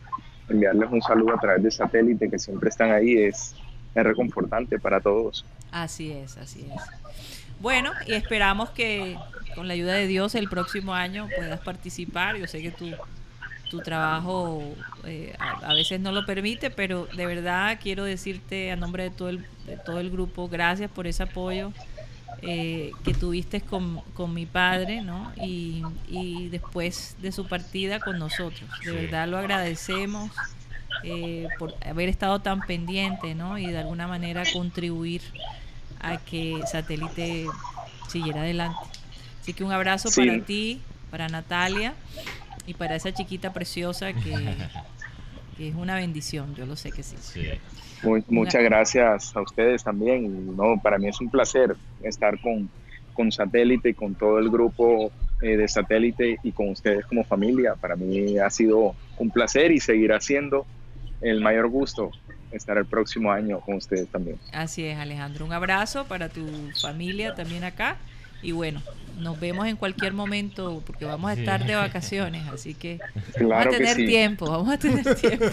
enviarles 0.50 0.90
un 0.92 1.02
saludo 1.04 1.36
a 1.36 1.40
través 1.40 1.62
de 1.62 1.70
satélite 1.70 2.28
que 2.28 2.40
siempre 2.40 2.70
están 2.70 2.90
ahí 2.92 3.18
es, 3.18 3.56
es 3.94 4.04
reconfortante 4.04 4.80
para 4.80 5.00
todos. 5.00 5.46
Así 5.72 6.12
es, 6.12 6.38
así 6.38 6.66
es. 6.76 6.82
Bueno, 7.60 7.92
y 8.08 8.14
esperamos 8.14 8.72
que 8.72 9.16
con 9.54 9.68
la 9.68 9.76
ayuda 9.76 9.94
de 9.94 10.08
Dios 10.08 10.34
el 10.34 10.50
próximo 10.50 10.96
año 10.96 11.30
puedas 11.36 11.60
participar. 11.60 12.36
Yo 12.38 12.48
sé 12.48 12.62
que 12.64 12.72
tu, 12.72 12.90
tu 13.74 13.82
trabajo 13.82 14.78
eh, 15.06 15.36
a, 15.40 15.72
a 15.72 15.74
veces 15.74 16.00
no 16.00 16.12
lo 16.14 16.26
permite, 16.26 16.70
pero 16.72 17.08
de 17.12 17.26
verdad 17.26 17.80
quiero 17.82 18.04
decirte 18.06 18.72
a 18.72 18.76
nombre 18.78 19.04
de 19.04 19.12
todo 19.12 19.30
el, 19.30 19.46
de 19.66 19.78
todo 19.78 20.00
el 20.00 20.12
grupo, 20.12 20.50
gracias 20.50 20.92
por 20.92 21.08
ese 21.08 21.24
apoyo 21.24 21.74
eh, 22.42 22.98
que 23.04 23.14
tuviste 23.16 23.62
con, 23.62 24.02
con 24.14 24.34
mi 24.34 24.46
padre, 24.46 25.02
¿no? 25.02 25.34
Y, 25.38 25.84
y 26.08 26.50
después 26.50 27.16
de 27.20 27.32
su 27.32 27.48
partida 27.48 28.02
con 28.02 28.20
nosotros. 28.20 28.82
De 28.84 28.94
verdad 28.94 29.28
lo 29.28 29.38
agradecemos 29.38 30.32
eh, 31.04 31.52
por 31.58 31.76
haber 31.86 32.10
estado 32.10 32.42
tan 32.42 32.66
pendiente, 32.66 33.36
¿no? 33.36 33.58
Y 33.58 33.72
de 33.72 33.80
alguna 33.80 34.08
manera 34.08 34.46
contribuir 34.48 35.22
a 36.00 36.18
que 36.18 36.66
Satélite 36.68 37.56
siguiera 38.08 38.42
adelante. 38.42 38.90
Así 39.42 39.54
que 39.54 39.64
un 39.64 39.72
abrazo 39.72 40.12
Sí. 40.12 40.22
para 40.22 40.40
ti, 40.46 40.82
para 41.10 41.30
Natalia 41.30 41.96
y 42.66 42.74
para 42.74 42.96
esa 42.96 43.14
chiquita 43.14 43.52
preciosa 43.54 44.14
que, 44.14 44.34
que 45.58 45.70
es 45.70 45.76
una 45.76 45.96
bendición, 45.96 46.56
yo 46.56 46.66
lo 46.66 46.76
sé 46.76 46.92
que 46.92 47.04
sí. 47.04 47.16
Mu- 48.04 48.24
muchas 48.28 48.56
Una- 48.62 48.64
gracias 48.70 49.36
a 49.36 49.42
ustedes 49.42 49.84
también. 49.84 50.56
No, 50.56 50.80
para 50.82 50.98
mí 50.98 51.08
es 51.08 51.20
un 51.22 51.30
placer 51.30 51.76
estar 52.02 52.40
con, 52.42 52.70
con 53.14 53.32
Satélite 53.32 53.90
y 53.90 53.94
con 53.94 54.16
todo 54.16 54.40
el 54.40 54.50
grupo 54.50 55.12
eh, 55.42 55.58
de 55.58 55.68
Satélite 55.68 56.38
y 56.44 56.52
con 56.52 56.70
ustedes 56.70 57.06
como 57.06 57.24
familia. 57.24 57.76
Para 57.76 57.96
mí 57.96 58.38
ha 58.40 58.50
sido 58.50 58.96
un 59.18 59.30
placer 59.32 59.72
y 59.72 59.80
seguirá 59.80 60.20
siendo 60.20 60.66
el 61.22 61.40
mayor 61.42 61.70
gusto 61.70 62.12
estar 62.52 62.78
el 62.78 62.86
próximo 62.86 63.32
año 63.32 63.60
con 63.62 63.76
ustedes 63.76 64.08
también. 64.10 64.38
Así 64.52 64.84
es, 64.86 64.98
Alejandro. 64.98 65.46
Un 65.46 65.54
abrazo 65.54 66.06
para 66.06 66.30
tu 66.30 66.46
familia 66.82 67.34
también 67.36 67.64
acá. 67.64 67.98
Y 68.42 68.52
bueno, 68.52 68.82
nos 69.20 69.40
vemos 69.40 69.68
en 69.68 69.76
cualquier 69.76 70.14
momento 70.14 70.82
porque 70.86 71.06
vamos 71.06 71.30
a 71.32 71.34
estar 71.34 71.66
de 71.66 71.76
vacaciones, 71.76 72.48
así 72.48 72.74
que 72.74 73.00
vamos 73.40 73.68
a 73.68 73.70
tener 73.70 73.96
sí. 73.96 74.06
tiempo, 74.06 74.50
vamos 74.50 74.74
a 74.74 74.78
tener 74.78 75.16
tiempo. 75.16 75.46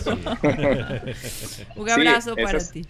Un 1.77 1.91
abrazo 1.91 2.35
para 2.37 2.59
es- 2.59 2.71
ti. 2.71 2.87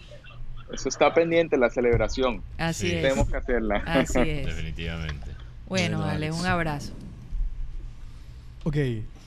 Eso 0.73 0.87
está 0.87 1.13
pendiente, 1.13 1.57
la 1.57 1.69
celebración. 1.69 2.41
Así 2.57 2.87
es. 2.91 3.01
Tenemos 3.01 3.29
que 3.29 3.35
hacerla. 3.35 3.83
Así 3.85 4.19
es. 4.19 4.45
Definitivamente. 4.45 5.27
Bueno, 5.67 6.03
Ale, 6.03 6.31
un 6.31 6.45
abrazo. 6.45 6.93
Ok, 8.63 8.77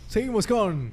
seguimos 0.09 0.47
con 0.47 0.93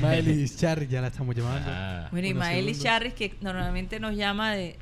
Maelis 0.00 0.56
Charry, 0.56 0.88
ya 0.88 1.00
la 1.00 1.08
estamos 1.08 1.36
llamando. 1.36 1.68
Ah. 1.70 2.08
Bueno, 2.10 2.26
y 2.26 2.34
Maelis. 2.34 2.82
Charris, 2.82 3.12
que 3.14 3.34
normalmente 3.40 4.00
nos 4.00 4.16
llama 4.16 4.52
de, 4.52 4.76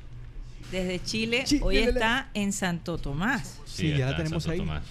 desde 0.71 1.03
Chile, 1.03 1.43
Sí, 1.47 1.61
hoy 1.63 1.79
está 1.79 2.29
en 2.35 2.53
Santo 2.53 2.99
Tomás. 2.99 3.59
Sí, 3.67 3.95
ya 3.97 4.11
la 4.11 4.17
tenemos 4.17 4.43
Santo 4.43 4.53
ahí. 4.53 4.59
Tomás. 4.59 4.83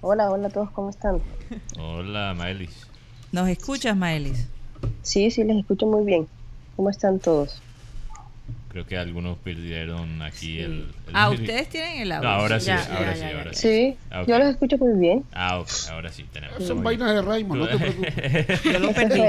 Hola, 0.00 0.30
hola 0.30 0.48
a 0.48 0.50
todos, 0.50 0.70
¿cómo 0.70 0.90
están? 0.90 1.20
Hola, 1.78 2.34
Maelis. 2.36 2.86
¿Nos 3.32 3.48
escuchas, 3.48 3.96
Maelis? 3.96 4.46
Sí, 5.02 5.30
sí, 5.30 5.44
les 5.44 5.58
escucho 5.58 5.86
muy 5.86 6.04
bien. 6.04 6.28
¿Cómo 6.76 6.90
están 6.90 7.18
todos? 7.18 7.60
Creo 8.68 8.86
que 8.86 8.96
algunos 8.98 9.38
perdieron 9.38 10.20
aquí 10.22 10.58
el, 10.60 10.72
el- 11.08 11.14
Ah, 11.14 11.30
ustedes 11.30 11.68
tienen 11.68 12.00
el 12.02 12.12
audio. 12.12 12.28
No, 12.28 12.34
ahora 12.34 12.60
sí, 12.60 12.66
Ya, 12.66 12.84
ahora 12.96 13.10
ya, 13.10 13.14
sí, 13.14 13.20
ya, 13.22 13.30
ya. 13.32 13.38
ahora 13.38 13.54
sí. 13.54 13.60
Sí, 13.60 13.96
Ah, 14.10 14.22
ok. 14.22 14.28
yo 14.28 14.38
los 14.38 14.48
escucho 14.48 14.78
muy 14.78 14.98
bien. 15.00 15.24
Ah, 15.32 15.58
ok, 15.58 15.68
ahora 15.90 16.12
sí 16.12 16.24
tenemos. 16.32 16.62
Son 16.62 16.82
vainas 16.84 17.12
de 17.14 17.22
Raymond, 17.22 17.60
no 17.62 17.68
te 17.68 17.76
preocupes. 17.78 18.62
Yo 18.64 18.78
lo 18.78 18.92
perdí. 18.92 19.20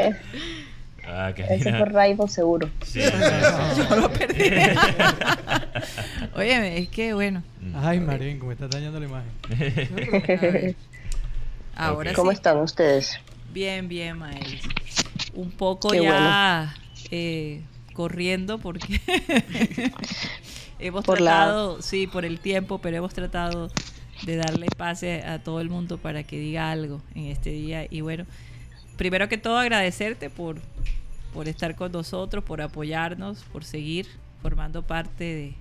Ah, 1.11 1.31
ese 1.36 1.72
fue 1.73 1.86
Rainbow 1.86 2.27
seguro. 2.27 2.69
Sí, 2.84 3.02
sí, 3.02 3.10
sí. 3.10 3.81
Yo 3.90 3.95
lo 3.95 4.11
perdí. 4.14 4.44
Óyeme, 6.36 6.77
es 6.77 6.90
que 6.90 7.14
bueno. 7.14 7.41
Ay, 7.76 7.99
Marenco, 7.99 8.45
me 8.45 8.53
está 8.53 8.68
dañando 8.68 8.99
la 8.99 9.06
imagen. 9.07 10.76
Ahora 11.76 12.14
¿Cómo 12.14 12.31
sí. 12.31 12.36
están 12.36 12.57
ustedes? 12.60 13.19
Bien, 13.53 13.88
bien, 13.88 14.18
Maelis. 14.18 14.61
Un 15.34 15.52
poco 15.52 15.90
Qué 15.90 16.03
ya 16.03 16.76
eh, 17.11 17.61
corriendo 17.94 18.60
porque 18.60 18.99
hemos 20.80 21.03
Por 21.06 21.22
la- 21.22 21.31
tratado, 21.31 21.81
sí, 21.81 22.07
por 22.07 22.26
el 22.26 22.40
tiempo, 22.40 22.80
pero 22.80 22.98
hemos 22.98 23.14
tratado 23.14 23.72
de 24.23 24.36
darle 24.36 24.68
pase 24.77 25.23
a 25.23 25.40
todo 25.40 25.61
el 25.61 25.69
mundo 25.69 25.98
para 25.98 26.23
que 26.23 26.38
diga 26.38 26.69
algo 26.72 27.02
en 27.15 27.26
este 27.27 27.52
día. 27.52 27.86
Y 27.90 28.02
bueno, 28.02 28.26
primero 28.98 29.30
que 29.30 29.38
todo 29.38 29.57
agradecerte 29.57 30.30
por, 30.30 30.57
por 31.34 31.47
estar 31.47 31.76
con 31.76 31.91
nosotros, 31.91 32.43
por 32.43 32.61
apoyarnos, 32.61 33.43
por 33.45 33.64
seguir 33.64 34.07
formando 34.41 34.81
parte 34.84 35.23
de, 35.23 35.53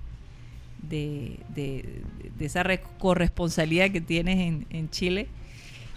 de, 0.81 1.39
de- 1.55 2.01
de 2.37 2.45
esa 2.45 2.63
re- 2.63 2.81
corresponsabilidad 2.97 3.91
que 3.91 4.01
tienes 4.01 4.39
en, 4.39 4.65
en 4.69 4.89
Chile. 4.89 5.27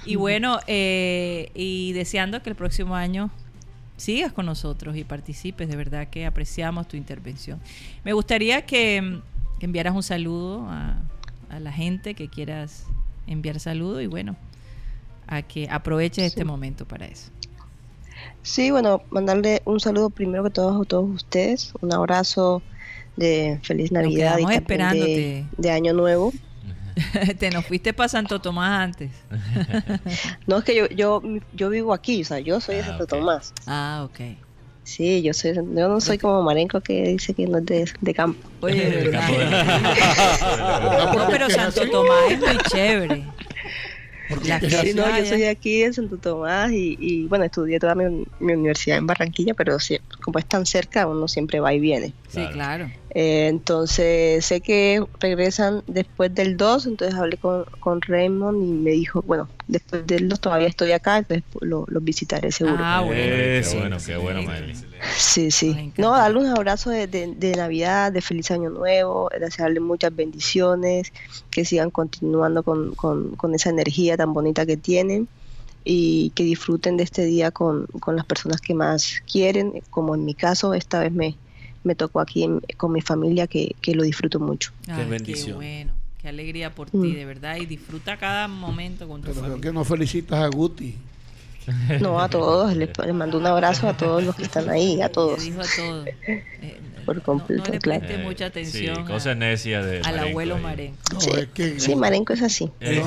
Y 0.05 0.17
bueno, 0.17 0.59
eh, 0.67 1.51
y 1.55 1.93
deseando 1.93 2.43
que 2.43 2.51
el 2.51 2.57
próximo 2.57 2.97
año 2.97 3.31
sigas 3.97 4.33
con 4.33 4.47
nosotros 4.47 4.97
y 4.97 5.05
participes, 5.05 5.69
de 5.69 5.77
verdad 5.77 6.09
que 6.09 6.27
apreciamos 6.27 6.89
tu 6.89 6.97
intervención. 6.97 7.61
Me 8.05 8.13
gustaría 8.13 8.67
que, 8.67 9.21
que 9.61 9.67
enviaras 9.67 9.95
un 9.95 10.03
saludo 10.03 10.67
a, 10.69 10.97
a 11.51 11.61
la 11.61 11.71
gente 11.73 12.15
que 12.15 12.29
quieras 12.29 12.85
enviar 13.29 13.61
saludo 13.61 14.01
y 14.01 14.09
bueno, 14.09 14.35
a 15.29 15.43
que 15.43 15.69
aproveches 15.71 16.25
este 16.25 16.45
momento 16.45 16.85
para 16.89 17.07
eso. 17.07 17.31
Sí, 18.43 18.71
bueno, 18.71 19.03
mandarle 19.11 19.63
un 19.65 19.81
saludo 19.81 20.11
primero 20.11 20.45
que 20.45 20.51
todo 20.51 20.83
a 20.83 20.85
todos 20.85 21.09
ustedes, 21.11 21.73
un 21.81 21.93
abrazo 21.93 22.63
de 23.17 23.61
feliz 23.63 23.93
Navidad 23.93 24.39
y 24.39 24.47
de, 24.47 24.55
esperándote. 24.55 25.47
de 25.57 25.71
Año 25.71 25.93
Nuevo. 25.93 26.33
Te 27.39 27.51
nos 27.51 27.65
fuiste 27.65 27.93
para 27.93 28.09
Santo 28.09 28.41
Tomás 28.41 28.81
antes. 28.81 29.11
No 30.47 30.59
es 30.59 30.65
que 30.65 30.75
yo, 30.75 30.89
yo, 30.89 31.23
yo 31.55 31.71
vivo 31.71 31.95
aquí, 31.95 32.23
o 32.23 32.25
sea, 32.25 32.41
yo 32.41 32.61
soy 32.61 32.77
de 32.77 32.85
Santo 32.85 33.07
Tomás. 33.07 33.53
Ah, 33.67 34.07
ok. 34.09 34.21
Sí, 34.85 35.23
yo 35.23 35.33
soy, 35.33 35.55
yo 35.55 35.63
no 35.63 36.01
soy 36.01 36.19
como 36.19 36.43
Marenco 36.43 36.81
que 36.81 37.05
dice 37.05 37.35
que 37.35 37.47
no 37.47 37.59
es 37.59 37.67
de, 37.67 37.91
de 38.01 38.15
campo. 38.15 38.41
Oye, 38.61 38.91
de 38.91 39.11
verdad. 39.11 39.29
No, 41.15 41.29
pero 41.31 41.49
Santo 41.49 41.89
Tomás 41.89 42.33
es 42.33 42.41
muy 42.41 42.59
chévere. 42.69 43.25
Sí, 44.41 44.95
no, 44.95 45.19
yo 45.19 45.27
soy 45.27 45.41
de 45.41 45.49
aquí 45.49 45.83
de 45.83 45.93
Santo 45.93 46.17
Tomás 46.19 46.73
y, 46.73 46.97
y, 46.99 47.27
bueno, 47.27 47.45
estudié 47.45 47.79
toda 47.79 47.95
mi, 47.95 48.25
mi 48.41 48.53
universidad 48.55 48.99
en 48.99 49.07
Barranquilla, 49.07 49.55
pero 49.55 49.77
como 50.23 50.39
es 50.39 50.47
tan 50.47 50.67
cerca, 50.67 51.07
uno 51.07 51.29
siempre 51.29 51.61
va 51.61 51.73
y 51.75 51.81
viene. 51.81 52.15
Sí, 52.29 52.47
claro. 52.53 52.91
Eh, 53.15 53.49
entonces 53.49 54.45
sé 54.47 54.61
que 54.63 55.05
regresan 55.21 55.85
después 55.87 56.35
del 56.35 56.57
2, 56.57 56.87
entonces 56.87 57.15
hablé 57.19 57.37
con, 57.39 57.65
con 57.79 58.01
Raymond 58.01 58.63
y 58.63 58.73
me 58.73 58.93
dijo, 58.93 59.23
bueno, 59.23 59.51
después 59.67 60.07
del 60.07 60.29
2 60.29 60.41
todavía 60.41 60.69
estoy 60.69 60.93
acá, 60.93 61.19
entonces 61.19 61.45
los 61.61 61.85
los 61.89 62.03
visitaré 62.05 62.51
seguro. 62.53 62.85
Ah, 62.85 63.03
bueno. 63.03 63.51
Qué 63.55 63.69
bueno, 63.69 64.03
qué 64.03 64.17
bueno, 64.17 64.43
Maelis. 64.43 64.87
Sí, 65.19 65.51
sí. 65.51 65.93
No, 65.99 66.13
darle 66.13 66.39
un 66.41 66.47
abrazo 66.47 66.91
de, 66.91 67.07
de- 67.07 67.35
de 67.37 67.55
Navidad, 67.57 68.13
de 68.13 68.23
feliz 68.23 68.51
año 68.51 68.71
nuevo, 68.71 69.29
desearle 69.39 69.81
muchas 69.81 70.15
bendiciones, 70.15 71.13
que 71.51 71.65
sigan 71.65 71.91
continuando 71.91 72.63
con, 72.63 72.95
con- 72.95 73.37
con 73.37 73.55
esa 73.55 73.71
energía 73.71 74.17
tan 74.17 74.33
bonita 74.33 74.65
que 74.67 74.77
tienen 74.79 75.29
y 75.85 76.31
que 76.33 76.45
disfruten 76.45 76.97
de 76.97 77.05
este 77.05 77.25
día 77.25 77.51
con, 77.51 77.87
con 77.87 78.17
las 78.17 78.25
personas 78.27 78.61
que 78.61 78.75
más 78.75 79.23
quieren, 79.31 79.83
como 79.91 80.15
en 80.15 80.25
mi 80.25 80.35
caso, 80.35 80.75
esta 80.75 81.01
vez 81.01 81.13
me, 81.13 81.39
me 81.85 81.95
tocó 81.95 82.21
aquí 82.21 82.45
en- 82.45 82.61
con 82.77 82.93
mi 82.93 83.01
familia, 83.01 83.47
que, 83.47 83.75
que 83.81 83.95
lo 83.95 84.03
disfruto 84.03 84.39
mucho. 84.41 84.73
Ay, 84.89 85.05
bendición. 85.09 85.47
Qué 85.47 85.55
bueno. 85.55 85.93
Qué 86.21 86.29
alegría 86.29 86.73
por 86.75 86.89
Mm. 86.95 87.03
ti, 87.03 87.13
de 87.15 87.25
verdad. 87.25 87.57
Y 87.57 87.67
disfruta 87.67 88.17
cada 88.17 88.47
momento 88.49 89.09
con 89.09 89.21
tu 89.23 89.29
Pero 89.29 89.41
familia. 89.41 89.61
que 89.61 89.73
no 89.73 89.85
felicitas 89.85 90.39
a 90.41 90.47
Guti. 90.49 90.95
No, 92.01 92.21
a 92.21 92.29
todos, 92.29 92.75
les, 92.77 92.91
les 92.99 93.15
mando 93.15 93.39
un 93.39 93.47
abrazo 93.47 93.89
a 93.89 93.97
todos 93.97 94.23
los 94.25 94.35
que 94.35 94.43
están 94.43 94.69
ahí, 94.69 95.01
a 95.01 95.09
todos. 95.11 95.39
Le 95.39 95.45
dijo 95.45 95.61
a 95.61 95.65
todos. 95.77 96.07
Eh, 96.27 96.81
Por 97.05 97.23
completo, 97.23 97.65
no 97.67 97.73
le 97.75 97.79
claro. 97.81 98.01
preste 98.01 98.19
mucha 98.23 98.47
atención 98.47 98.97
Sí, 98.97 99.03
a- 99.03 99.05
cosas 99.05 99.37
necias 99.37 99.85
de 99.85 99.97
al 99.99 100.03
Marenco 100.03 100.29
abuelo. 100.29 100.59
Marenco. 100.59 100.99
No, 101.13 101.21
Sí, 101.21 101.31
es 101.37 101.47
que, 101.49 101.81
sí, 101.81 101.97
Marenco 101.97 102.33
es 102.33 102.43
así. 102.43 102.71
Eh, 102.81 103.03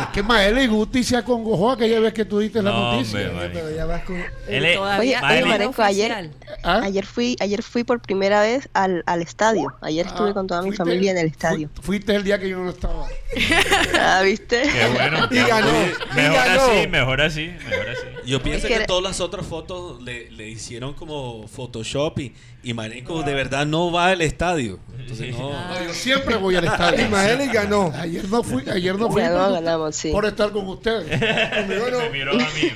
es 0.00 0.06
que 0.12 0.22
Mael 0.22 0.58
y 0.58 0.66
Guti 0.66 1.02
se 1.04 1.16
acongojó 1.16 1.72
aquella 1.72 2.00
vez 2.00 2.12
que 2.12 2.24
tú 2.24 2.38
diste 2.38 2.62
la 2.62 2.70
No, 2.70 2.92
noticia. 2.94 3.30
hombre. 3.30 3.50
Pero 3.52 3.70
ya 3.74 3.86
vas 3.86 4.02
con... 4.04 4.16
Él 4.48 4.64
es- 4.64 4.78
Oye, 4.78 5.16
oye, 5.18 5.44
Marenco, 5.44 5.82
ayer. 5.82 6.30
¿Ah? 6.64 6.80
ayer 6.84 7.04
fui, 7.06 7.36
ayer 7.40 7.62
fui 7.62 7.84
por 7.84 8.00
primera 8.00 8.40
vez 8.40 8.68
al, 8.74 9.02
al 9.06 9.22
estadio. 9.22 9.72
Ayer 9.80 10.06
estuve 10.06 10.30
Ah, 10.30 10.34
con 10.34 10.46
toda 10.46 10.62
mi 10.62 10.72
familia 10.72 11.10
en 11.12 11.18
el 11.18 11.26
estadio. 11.26 11.68
fu- 11.74 11.82
Fuiste 11.82 12.14
el 12.14 12.22
día 12.24 12.38
que 12.38 12.48
yo 12.48 12.58
no 12.58 12.70
estaba. 12.70 13.06
Ah, 14.00 14.22
¿viste? 14.22 14.62
Qué 14.62 14.86
bueno. 14.94 15.28
Y 15.30 15.36
ganó, 15.36 15.68
Mejor 16.14 16.34
ganó. 16.34 16.60
así, 16.62 16.86
mejor 16.88 17.20
así, 17.20 17.46
mejor 17.68 17.88
así. 17.90 18.06
Yo 18.26 18.42
pienso 18.42 18.66
Es 18.66 18.72
que- 18.72 18.80
que 18.80 18.86
todas 18.86 19.02
las 19.02 19.20
otras 19.20 19.46
fotos 19.46 20.00
le, 20.02 20.30
le 20.30 20.48
hicieron 20.48 20.94
como 20.94 21.46
Photoshop 21.48 22.07
y, 22.16 22.34
y 22.62 22.74
Marenco 22.74 23.22
de 23.22 23.34
verdad 23.34 23.66
no 23.66 23.90
va 23.92 24.08
al 24.08 24.22
estadio. 24.22 24.78
Entonces 24.98 25.38
no. 25.38 25.50
No, 25.52 25.84
yo 25.84 25.94
siempre 25.94 26.36
voy 26.36 26.56
al 26.56 26.64
estadio. 26.64 27.00
Ismael 27.04 27.40
y 27.40 27.46
ganó. 27.52 27.92
Ayer 27.96 28.28
no 28.28 28.42
fui, 28.42 28.62
ayer 28.70 28.94
no 28.94 29.10
fui 29.10 29.22
por, 29.22 29.52
ganamos, 29.52 29.96
sí. 29.96 30.10
por 30.10 30.26
estar 30.26 30.50
con 30.50 30.68
ustedes. 30.68 31.20
Me 31.66 31.76
miró 31.76 32.00
a 32.00 32.08
mí, 32.10 32.18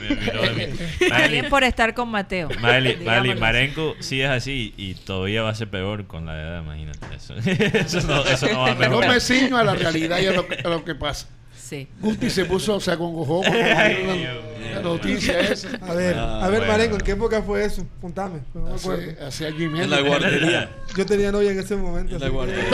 me 0.01 0.17
miró 0.17 0.43
a 0.43 0.51
mí. 0.53 0.65
También 0.99 1.11
Maeli, 1.11 1.43
por 1.51 1.65
estar 1.65 1.93
con 1.95 2.09
Mateo. 2.09 2.49
Maeli, 2.61 2.97
Maeli. 3.05 3.35
Marenco 3.35 3.95
sí 4.01 4.23
es 4.23 4.31
así 4.31 4.73
y 4.77 4.95
todavía 4.95 5.43
va 5.43 5.51
a 5.51 5.55
ser 5.55 5.69
peor 5.69 6.07
con 6.07 6.25
la 6.27 6.41
edad, 6.41 6.63
imagínate. 6.63 7.07
Eso, 7.15 7.35
eso, 7.45 8.07
no, 8.07 8.25
eso 8.25 8.49
no 8.49 8.61
va 8.61 8.71
a 8.73 8.79
Pero 8.79 8.91
mejorar. 8.91 9.11
me 9.11 9.21
ciño 9.21 9.59
a 9.59 9.65
la 9.65 9.75
realidad 9.75 10.19
y 10.21 10.27
a 10.27 10.33
lo, 10.33 10.47
a 10.65 10.69
lo 10.69 10.85
que 10.85 10.95
pasa. 10.95 11.29
Sí. 11.63 11.89
Guti 12.01 12.29
se 12.29 12.45
puso, 12.45 12.81
se 12.81 12.91
acongojó 12.91 13.41
cuando 13.41 13.59
la, 13.59 14.75
la 14.75 14.83
noticia 14.83 15.41
esa. 15.41 15.69
A 15.81 15.95
ver, 15.95 16.17
Ah, 16.19 16.45
a 16.45 16.49
ver, 16.49 16.59
bueno. 16.61 16.73
Marenco, 16.73 16.97
¿en 16.97 17.01
qué 17.03 17.13
época 17.13 17.41
fue 17.43 17.65
eso? 17.65 17.87
Contame, 18.01 18.41
no 18.53 18.63
me 18.63 18.75
acuerdo. 18.75 19.03
Hace, 19.13 19.25
hace 19.25 19.47
año 19.47 19.63
y 19.65 19.69
medio. 19.69 19.85
En 19.85 19.91
la 19.91 20.01
guardería. 20.01 20.71
Yo 20.97 21.07
tenía 21.07 21.31
novia 21.33 21.53
en 21.53 21.61
ese 21.61 21.77
momento. 21.77 22.17
En 22.17 22.21
la 22.21 22.29
guardería. 22.29 22.65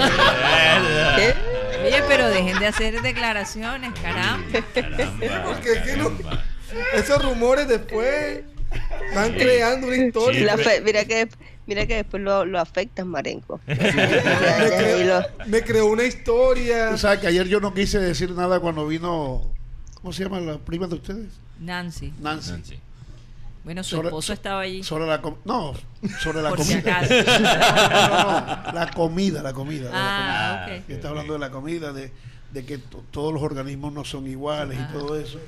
¿Qué? 1.17 1.35
Oye, 1.87 2.03
pero 2.09 2.29
dejen 2.29 2.59
de 2.59 2.67
hacer 2.67 3.01
declaraciones, 3.03 3.93
caramba. 4.03 4.47
Caramba, 4.75 5.45
Porque 5.45 5.75
caramba. 5.85 6.45
Esos 6.95 7.23
rumores 7.25 7.69
después. 7.69 8.41
Van 9.15 9.33
creando 9.35 9.87
una 9.89 9.97
historia. 9.97 10.45
La 10.45 10.57
fe- 10.59 10.81
mira 10.83 11.05
que 11.05 11.29
mira 11.67 11.87
que 11.87 11.97
después 11.97 12.23
lo, 12.23 12.45
lo 12.45 12.59
afectas, 12.61 13.05
Marenco. 13.07 13.61
me, 13.67 13.75
creó, 13.77 15.23
me 15.47 15.63
creó 15.63 15.87
una 15.87 16.05
historia. 16.05 16.91
Tú 16.91 16.99
sabes 16.99 17.21
que 17.21 17.27
ayer 17.29 17.47
yo 17.49 17.61
no 17.61 17.73
quise 17.75 17.99
decir 17.99 18.31
nada 18.33 18.61
cuando 18.61 18.87
vino. 18.87 19.43
¿Cómo 19.95 20.13
se 20.13 20.25
llama 20.25 20.41
la 20.41 20.59
prima 20.59 20.87
de 20.87 20.95
ustedes? 20.97 21.27
Nancy. 21.59 22.13
Nancy. 22.21 22.79
Bueno, 23.65 23.83
su 23.83 23.97
Sobre- 23.97 24.09
esposo 24.09 24.33
estaba 24.33 24.61
allí. 24.61 24.83
Sobre 24.83 25.07
la 25.07 25.21
com- 25.21 25.37
no, 25.45 25.75
sobre 26.21 26.41
la 26.41 26.51
Por 26.51 26.63
si 26.63 26.75
comida. 26.81 26.99
acaso. 26.99 27.15
No, 27.99 28.41
no, 28.41 28.63
no, 28.67 28.73
la 28.73 28.91
comida, 28.95 29.43
la 29.43 29.53
comida. 29.53 29.87
de 29.87 29.93
la 29.93 29.99
Ah, 30.01 30.61
comida. 30.65 30.79
ok. 30.81 30.87
Que 30.87 30.93
Está 30.95 31.09
hablando 31.09 31.33
de 31.35 31.39
la 31.41 31.51
comida, 31.51 31.93
de, 31.93 32.13
de 32.53 32.65
que 32.65 32.79
to- 32.79 33.05
todos 33.11 33.35
los 33.35 33.43
organismos 33.43 33.93
no 33.93 34.05
son 34.05 34.27
iguales 34.29 34.79
Ah. 34.81 34.89
y 34.89 34.93
todo 34.97 35.19
eso. 35.19 35.39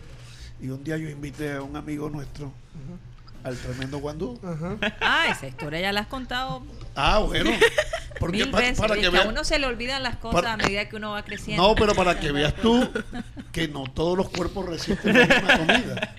Y 0.61 0.69
un 0.69 0.83
día 0.85 0.97
yo 0.99 1.09
invité 1.09 1.53
a 1.55 1.63
un 1.63 1.77
amigo 1.77 2.11
nuestro 2.11 2.53
al 3.45 3.57
tremendo 3.57 3.99
guandú. 3.99 4.39
Ah, 5.01 5.27
esa 5.31 5.47
historia 5.47 5.81
ya 5.81 5.93
la 5.93 6.01
has 6.01 6.07
contado 6.09 6.63
Ah, 6.95 7.19
bueno. 7.21 7.51
Porque 8.19 8.39
mil 8.39 8.51
pa- 8.51 8.59
veces. 8.59 8.79
para 8.79 8.95
que 8.97 9.01
que 9.03 9.07
a 9.07 9.11
vean- 9.11 9.29
uno 9.29 9.45
se 9.45 9.59
le 9.59 9.67
olvidan 9.67 10.03
las 10.03 10.17
cosas 10.17 10.43
para- 10.43 10.53
a 10.55 10.57
medida 10.57 10.89
que 10.89 10.97
uno 10.97 11.13
va 11.13 11.23
creciendo. 11.25 11.63
No, 11.63 11.75
pero 11.75 11.95
para 11.95 12.19
que 12.21 12.33
veas 12.33 12.55
tú 12.57 12.87
que 13.53 13.69
no 13.69 13.85
todos 13.85 14.17
los 14.19 14.29
cuerpos 14.29 14.67
resisten 14.69 15.19
la 15.19 15.27
misma 15.27 15.59
comida. 15.59 16.15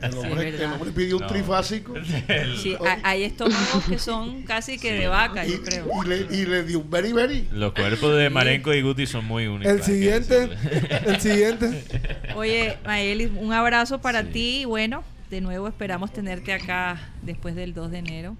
El 0.00 0.12
Sí, 0.12 0.18
hombre, 0.18 0.50
verdad. 0.50 0.62
el 0.66 0.72
hombre 0.72 0.90
pidió 0.92 1.16
un 1.16 1.22
No. 1.22 1.28
trifásico. 1.28 1.94
Sí, 2.62 2.76
hay- 3.02 3.24
estómagos 3.24 3.84
que 3.88 3.98
son 3.98 4.42
casi 4.42 4.78
que 4.78 4.92
de 4.92 5.06
vaca, 5.08 5.44
yo 5.44 5.62
creo. 5.62 5.86
Y 6.04 6.08
le, 6.08 6.16
y 6.30 6.46
le 6.46 6.62
dio 6.64 6.80
un 6.80 6.90
very 6.90 7.12
very. 7.12 7.48
Los 7.52 7.72
cuerpos 7.72 8.16
de 8.16 8.30
Marenco 8.30 8.72
y 8.74 8.82
Guti 8.82 9.06
son 9.06 9.24
muy 9.24 9.46
únicos. 9.46 9.72
El 9.72 9.82
siguiente, 9.82 10.50
el 11.06 11.20
siguiente. 11.20 11.84
Oye, 12.34 12.78
Maelis, 12.84 13.30
un 13.36 13.52
abrazo 13.52 14.00
para 14.00 14.24
ti 14.24 14.60
y 14.62 14.64
bueno, 14.64 15.02
de 15.34 15.40
nuevo 15.40 15.66
esperamos 15.66 16.12
tenerte 16.12 16.52
acá 16.52 17.00
después 17.22 17.56
del 17.56 17.74
2 17.74 17.90
de 17.90 17.98
enero. 17.98 18.36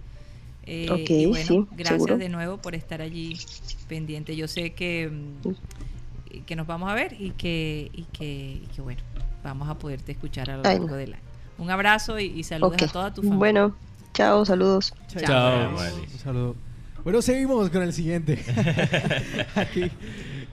Eh, 0.66 0.86
Ok, 0.90 1.10
y 1.10 1.26
bueno, 1.26 1.44
sí, 1.46 1.66
gracias 1.72 1.88
seguro. 1.96 2.18
de 2.18 2.28
nuevo 2.28 2.58
por 2.58 2.74
estar 2.76 3.02
allí 3.02 3.36
pendiente. 3.88 4.36
Yo 4.36 4.46
sé 4.46 4.70
que, 4.74 5.10
mm, 5.10 6.44
que 6.46 6.54
nos 6.56 6.66
vamos 6.68 6.88
a 6.90 6.94
ver 6.94 7.16
y 7.18 7.30
que, 7.32 7.90
y 7.92 8.04
que, 8.04 8.60
y 8.62 8.68
que 8.74 8.80
bueno, 8.80 9.02
vamos 9.42 9.68
a 9.68 9.74
poderte 9.76 10.12
escuchar 10.12 10.50
a 10.50 10.56
lo 10.56 10.62
Ay, 10.64 10.74
largo 10.78 10.86
no. 10.88 10.94
del 10.94 11.14
año. 11.14 11.22
Un 11.58 11.70
abrazo 11.70 12.18
y, 12.20 12.26
y 12.26 12.44
saludos 12.44 12.80
a 12.80 12.86
toda 12.88 13.12
tu 13.12 13.22
familia. 13.22 13.38
Bueno, 13.38 13.76
chao, 14.12 14.44
saludos. 14.44 14.94
Chao. 15.08 15.70
Un 15.76 16.18
saludo. 16.18 16.56
Bueno, 17.02 17.20
seguimos 17.22 17.68
con 17.70 17.82
el 17.82 17.92
siguiente. 17.92 18.38
Aquí. 19.56 19.90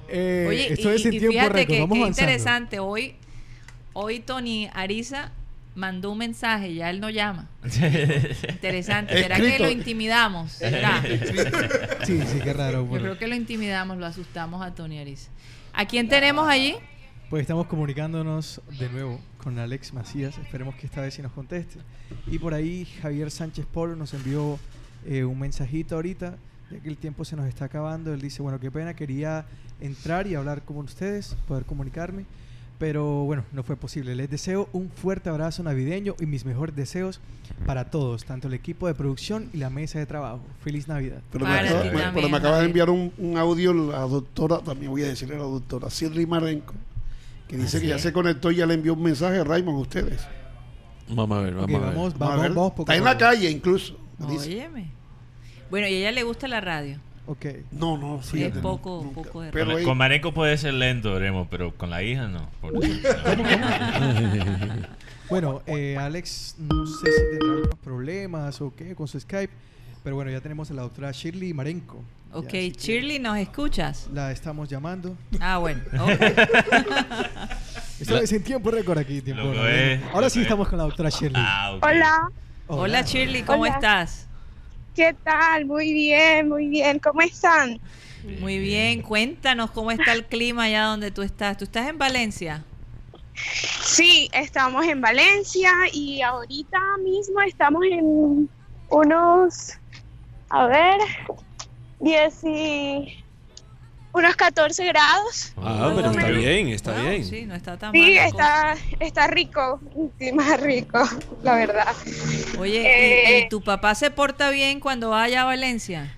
Eh, 0.10 0.46
Oye, 0.50 0.74
esto 0.74 0.92
y, 0.92 0.96
es 0.96 1.06
en 1.06 1.12
tiempo 1.12 1.50
récord. 1.50 1.68
que, 1.68 1.80
Vamos 1.80 1.98
que 2.00 2.08
interesante. 2.08 2.80
Hoy, 2.80 3.14
hoy 3.94 4.20
Tony 4.20 4.68
Ariza 4.74 5.32
mandó 5.76 6.12
un 6.12 6.18
mensaje, 6.18 6.74
ya 6.74 6.90
él 6.90 7.00
no 7.00 7.10
llama. 7.10 7.50
Interesante. 8.50 9.22
¿Será 9.22 9.38
que 9.38 9.60
lo 9.60 9.70
intimidamos? 9.70 10.54
¿Será? 10.54 11.04
Sí, 12.06 12.20
sí, 12.26 12.40
qué 12.44 12.54
raro. 12.54 12.88
Yo 12.92 13.00
creo 13.00 13.18
que 13.18 13.28
lo 13.28 13.36
intimidamos, 13.36 13.98
lo 13.98 14.06
asustamos 14.06 14.62
a 14.66 14.74
Tony 14.74 15.00
Ariza. 15.00 15.30
¿A 15.74 15.86
quién 15.86 16.10
tenemos 16.10 16.48
allí? 16.48 16.76
Pues 17.30 17.42
estamos 17.42 17.68
comunicándonos 17.68 18.60
de 18.78 18.90
nuevo 18.90 19.20
con 19.42 19.58
Alex 19.60 19.94
Macías. 19.94 20.38
Esperemos 20.38 20.76
que 20.76 20.88
esta 20.88 21.00
vez 21.02 21.14
sí 21.14 21.22
nos 21.22 21.32
conteste. 21.32 21.80
Y 22.28 22.40
por 22.40 22.54
ahí 22.54 22.86
Javier 23.02 23.32
Sánchez 23.32 23.66
Polo 23.66 23.96
nos 23.96 24.14
envió 24.14 24.60
eh, 25.06 25.24
un 25.24 25.40
mensajito 25.40 25.96
ahorita, 25.96 26.38
ya 26.70 26.80
que 26.80 26.90
el 26.90 26.98
tiempo 26.98 27.24
se 27.24 27.36
nos 27.36 27.48
está 27.48 27.66
acabando. 27.66 28.14
Él 28.14 28.20
dice, 28.20 28.42
bueno, 28.42 28.60
qué 28.60 28.70
pena, 28.70 28.96
quería 28.96 29.46
entrar 29.80 30.28
y 30.28 30.36
hablar 30.36 30.64
con 30.64 30.78
ustedes, 30.78 31.38
poder 31.48 31.66
comunicarme. 31.66 32.26
Pero 32.82 33.26
bueno, 33.26 33.46
no 33.52 33.62
fue 33.62 33.76
posible. 33.76 34.16
Les 34.16 34.28
deseo 34.28 34.68
un 34.74 34.90
fuerte 34.90 35.30
abrazo 35.30 35.62
navideño 35.62 36.16
y 36.20 36.26
mis 36.26 36.46
mejores 36.46 36.76
deseos 36.76 37.22
para 37.68 37.92
todos, 37.92 38.26
tanto 38.26 38.48
el 38.48 38.56
equipo 38.56 38.88
de 38.88 38.96
producción 38.96 39.52
y 39.54 39.58
la 39.58 39.70
mesa 39.70 40.00
de 40.00 40.08
trabajo. 40.08 40.42
Feliz 40.64 40.88
Navidad. 40.88 41.22
Pero 41.32 41.46
me, 41.46 41.52
acaba, 41.60 41.84
me- 41.84 41.90
también, 41.90 42.12
pero 42.16 42.30
me 42.30 42.38
acaba 42.38 42.58
de 42.60 42.66
enviar 42.66 42.90
un, 42.90 43.14
un 43.20 43.38
audio 43.38 43.72
la 43.72 44.00
doctora, 44.00 44.58
también 44.62 44.90
voy 44.90 45.04
a 45.04 45.10
decirle 45.10 45.36
a 45.36 45.38
la 45.38 45.44
doctora 45.44 45.90
Shirley 45.90 46.26
Marenco, 46.26 46.74
que 47.48 47.56
dice 47.56 47.78
Así 47.78 47.82
que 47.86 47.90
ya 47.92 47.98
es. 47.98 48.02
se 48.02 48.12
conectó 48.12 48.50
y 48.50 48.56
ya 48.56 48.66
le 48.66 48.74
envió 48.74 48.94
un 48.96 49.04
mensaje 49.04 49.38
a 49.38 49.44
Raymond 49.44 49.78
a 49.78 49.82
ustedes. 49.82 50.22
Vamos 51.08 51.38
a 51.38 51.42
ver, 51.42 51.54
vamos 51.54 51.70
a 51.70 51.78
ver. 51.86 51.96
vamos, 51.96 51.96
Vamos 51.96 52.16
a 52.16 52.18
vamos, 52.18 52.42
ver. 52.42 52.52
vamos 52.54 52.72
poco 52.72 52.82
Está 52.92 52.96
en 52.96 53.04
la 53.04 53.16
calle 53.18 53.48
incluso. 53.52 53.96
Óyeme. 54.20 54.90
Bueno, 55.70 55.88
y 55.88 55.94
a 55.94 55.98
ella 56.00 56.12
le 56.14 56.24
gusta 56.24 56.48
la 56.48 56.62
radio. 56.62 56.98
Ok. 57.32 57.46
No, 57.72 57.98
no, 57.98 58.20
Es 58.20 58.30
fíjate. 58.30 58.56
no, 58.56 58.62
poco, 58.62 59.02
nunca. 59.04 59.22
poco 59.22 59.42
de 59.42 59.52
Pero 59.52 59.72
con, 59.74 59.84
con 59.84 59.98
Marenco 59.98 60.34
puede 60.34 60.58
ser 60.58 60.74
lento, 60.74 61.18
Remo, 61.18 61.48
pero 61.50 61.74
con 61.76 61.90
la 61.90 62.04
hija 62.04 62.28
no. 62.28 62.50
Por- 62.60 62.74
Bueno, 65.30 65.62
eh, 65.66 65.98
Alex, 65.98 66.56
no 66.60 66.86
sé 66.86 67.10
si 67.10 67.22
tendrá 67.30 67.48
algunos 67.54 67.76
problemas 67.82 68.60
o 68.60 68.74
qué 68.76 68.94
con 68.96 69.08
su 69.08 69.18
Skype, 69.18 69.54
pero 70.04 70.18
bueno, 70.18 70.30
ya 70.30 70.42
tenemos 70.42 70.70
a 70.72 70.74
la 70.74 70.82
doctora 70.82 71.12
Shirley 71.14 71.54
Marenco. 71.54 72.04
Ya, 72.32 72.38
Ok, 72.38 72.48
que 72.50 72.70
Shirley, 72.72 73.20
¿nos 73.20 73.38
escuchas? 73.38 74.10
La 74.14 74.32
estamos 74.32 74.68
llamando. 74.68 75.16
Ah, 75.40 75.58
bueno. 75.58 75.82
ok. 76.04 76.22
Esto 78.00 78.18
es 78.18 78.32
en 78.34 78.44
tiempo 78.44 78.72
récord 78.72 78.98
aquí. 78.98 79.22
Tiempo 79.22 79.44
es, 79.66 80.02
Ahora 80.08 80.22
lo 80.22 80.30
sí 80.30 80.40
es. 80.40 80.46
estamos 80.46 80.68
con 80.68 80.78
la 80.80 80.84
doctora 80.86 81.10
Shirley. 81.10 81.42
Ah, 81.46 81.74
ok. 81.76 81.84
Hola, 81.86 82.30
Hola 82.68 83.02
Shirley, 83.04 83.44
¿cómo 83.44 83.64
Hola. 83.64 83.74
estás? 83.76 84.28
¿Qué 84.96 85.16
tal? 85.24 85.66
Muy 85.66 85.94
bien, 85.94 86.50
muy 86.50 86.68
bien. 86.68 87.00
¿Cómo 87.00 87.22
están? 87.22 87.80
Muy 88.40 88.60
bien, 88.60 89.02
cuéntanos 89.02 89.72
cómo 89.72 89.92
está 89.92 90.14
el 90.14 90.26
clima 90.26 90.64
allá 90.64 90.86
donde 90.86 91.12
tú 91.12 91.22
estás. 91.22 91.58
¿Tú 91.58 91.64
estás 91.64 91.90
en 91.90 91.98
Valencia? 91.98 92.64
Sí, 93.84 94.30
estamos 94.34 94.86
en 94.86 95.02
Valencia 95.02 95.72
y 95.92 96.22
ahorita 96.22 96.80
mismo 97.04 97.42
estamos 97.42 97.84
en 97.90 98.50
unos, 98.90 99.74
a 100.50 100.68
ver, 100.68 101.00
10 102.00 102.44
y 102.44 103.21
unos 104.14 104.36
14 104.36 104.86
grados. 104.86 105.54
Ah, 105.58 105.92
pero 105.96 106.12
está 106.12 106.28
bien, 106.30 106.68
está 106.70 106.92
Wow, 106.94 107.02
bien. 107.10 107.26
Sí, 107.26 107.46
no 107.46 107.56
está 107.56 107.78
tan 107.78 107.92
Sí, 107.94 108.00
mal 108.16 108.28
está, 108.28 108.76
está 109.00 109.28
rico, 109.28 109.80
un 109.96 110.10
clima 110.10 110.58
rico, 110.58 111.00
la 111.44 111.56
verdad. 111.56 111.94
Oye, 112.60 112.82
¿y- 112.82 112.86
Eh, 112.86 113.44
¿y, 113.46 113.50
tu 113.50 113.64
papá 113.64 113.96
se 113.96 114.12
porta 114.12 114.50
bien 114.50 114.80
cuando 114.80 115.10
vaya 115.12 115.42
a 115.44 115.46
Valencia? 115.46 116.16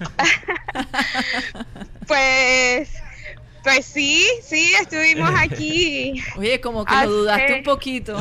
Pues, 2.06 2.90
pues 3.62 3.86
sí, 3.86 4.26
sí, 4.42 4.72
estuvimos 4.80 5.30
aquí. 5.38 6.20
Oye, 6.36 6.60
como 6.60 6.84
que 6.84 6.94
Hace- 6.94 7.06
lo 7.06 7.12
dudaste 7.12 7.54
un 7.54 7.62
poquito. 7.62 8.16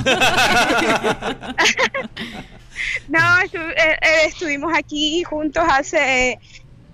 No, 3.08 3.20
estu- 3.42 3.72
eh, 3.76 3.98
eh, 4.02 4.26
estuvimos 4.28 4.72
aquí 4.78 5.24
juntos 5.24 5.64
hace 5.68 6.38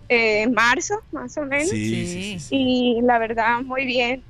eh, 0.09 0.47
marzo, 0.47 0.95
más 1.11 1.35
o 1.37 1.45
menos. 1.45 1.69
Sí, 1.69 2.05
sí, 2.05 2.39
sí. 2.39 2.55
Y 2.55 3.01
la 3.01 3.17
verdad, 3.19 3.61
muy 3.61 3.85
bien. 3.85 4.23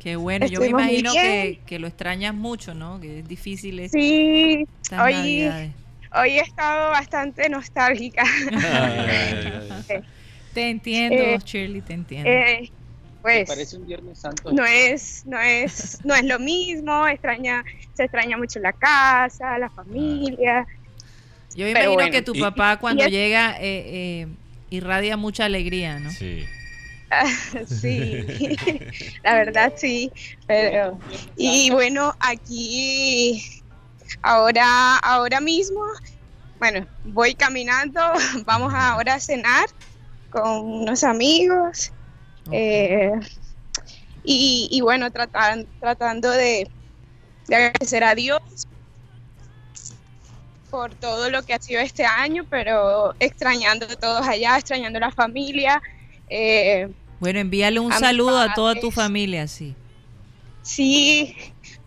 Qué 0.00 0.16
bueno, 0.16 0.46
yo 0.46 0.60
me 0.60 0.66
imagino 0.68 1.12
que, 1.12 1.60
que 1.66 1.78
lo 1.78 1.86
extrañas 1.86 2.34
mucho, 2.34 2.74
¿no? 2.74 3.00
Que 3.00 3.20
es 3.20 3.28
difícil 3.28 3.78
es- 3.80 3.92
Sí, 3.92 4.66
hoy, 4.92 5.12
navidades. 5.14 5.72
hoy 6.14 6.30
he 6.30 6.40
estado 6.40 6.90
bastante 6.90 7.48
nostálgica. 7.48 8.24
Te 10.52 10.70
entiendo, 10.70 11.16
Eh, 11.16 11.38
Shirley, 11.44 11.80
te 11.80 11.94
entiendo. 11.94 12.30
Eh, 12.30 12.70
pues 13.22 13.48
Parece 13.48 13.76
un 13.76 13.86
Viernes 13.86 14.18
Santo. 14.18 14.52
no 14.52 14.64
es, 14.64 15.24
no 15.26 15.40
es, 15.40 15.98
no 16.04 16.14
es 16.14 16.24
lo 16.24 16.38
mismo, 16.38 17.08
extraña, 17.08 17.64
se 17.94 18.04
extraña 18.04 18.36
mucho 18.36 18.60
la 18.60 18.72
casa, 18.72 19.58
la 19.58 19.70
familia. 19.70 20.66
Yo 21.54 21.64
me 21.64 21.70
imagino 21.70 21.92
bueno. 21.94 22.10
que 22.12 22.22
tu 22.22 22.34
papá 22.38 22.78
cuando 22.78 23.02
y 23.02 23.06
es- 23.06 23.12
llega 23.12 23.56
eh, 23.60 24.22
eh, 24.22 24.26
irradia 24.74 25.16
mucha 25.16 25.44
alegría, 25.46 25.98
¿no? 26.00 26.10
Sí. 26.10 26.44
sí, 27.66 28.24
la 29.22 29.34
verdad 29.34 29.72
sí, 29.76 30.10
pero 30.46 30.98
y 31.36 31.70
bueno, 31.70 32.12
aquí 32.20 33.42
ahora 34.22 34.98
ahora 34.98 35.40
mismo, 35.40 35.80
bueno, 36.58 36.86
voy 37.04 37.34
caminando, 37.34 38.00
vamos 38.46 38.72
ahora 38.74 39.14
a 39.14 39.20
cenar 39.20 39.66
con 40.30 40.60
unos 40.82 41.04
amigos 41.04 41.92
eh, 42.52 43.12
y, 44.22 44.68
y 44.70 44.80
bueno, 44.80 45.10
tratan- 45.10 45.68
tratando 45.80 46.30
de, 46.30 46.70
de 47.46 47.56
agradecer 47.56 48.04
a 48.04 48.14
Dios 48.14 48.40
por 50.74 50.92
todo 50.92 51.30
lo 51.30 51.44
que 51.44 51.54
ha 51.54 51.62
sido 51.62 51.80
este 51.80 52.04
año, 52.04 52.44
pero 52.50 53.14
extrañando 53.20 53.86
a 53.86 53.94
todos 53.94 54.26
allá, 54.26 54.56
extrañando 54.56 54.96
a 54.96 55.02
la 55.02 55.12
familia. 55.12 55.80
eh, 56.28 56.88
Bueno, 57.20 57.38
envíale 57.38 57.78
un 57.78 57.92
A 57.92 58.00
saludo 58.00 58.40
a 58.40 58.54
toda 58.54 58.74
tu 58.74 58.90
familia, 58.90 59.46
sí. 59.46 59.76
Sí, 60.62 61.36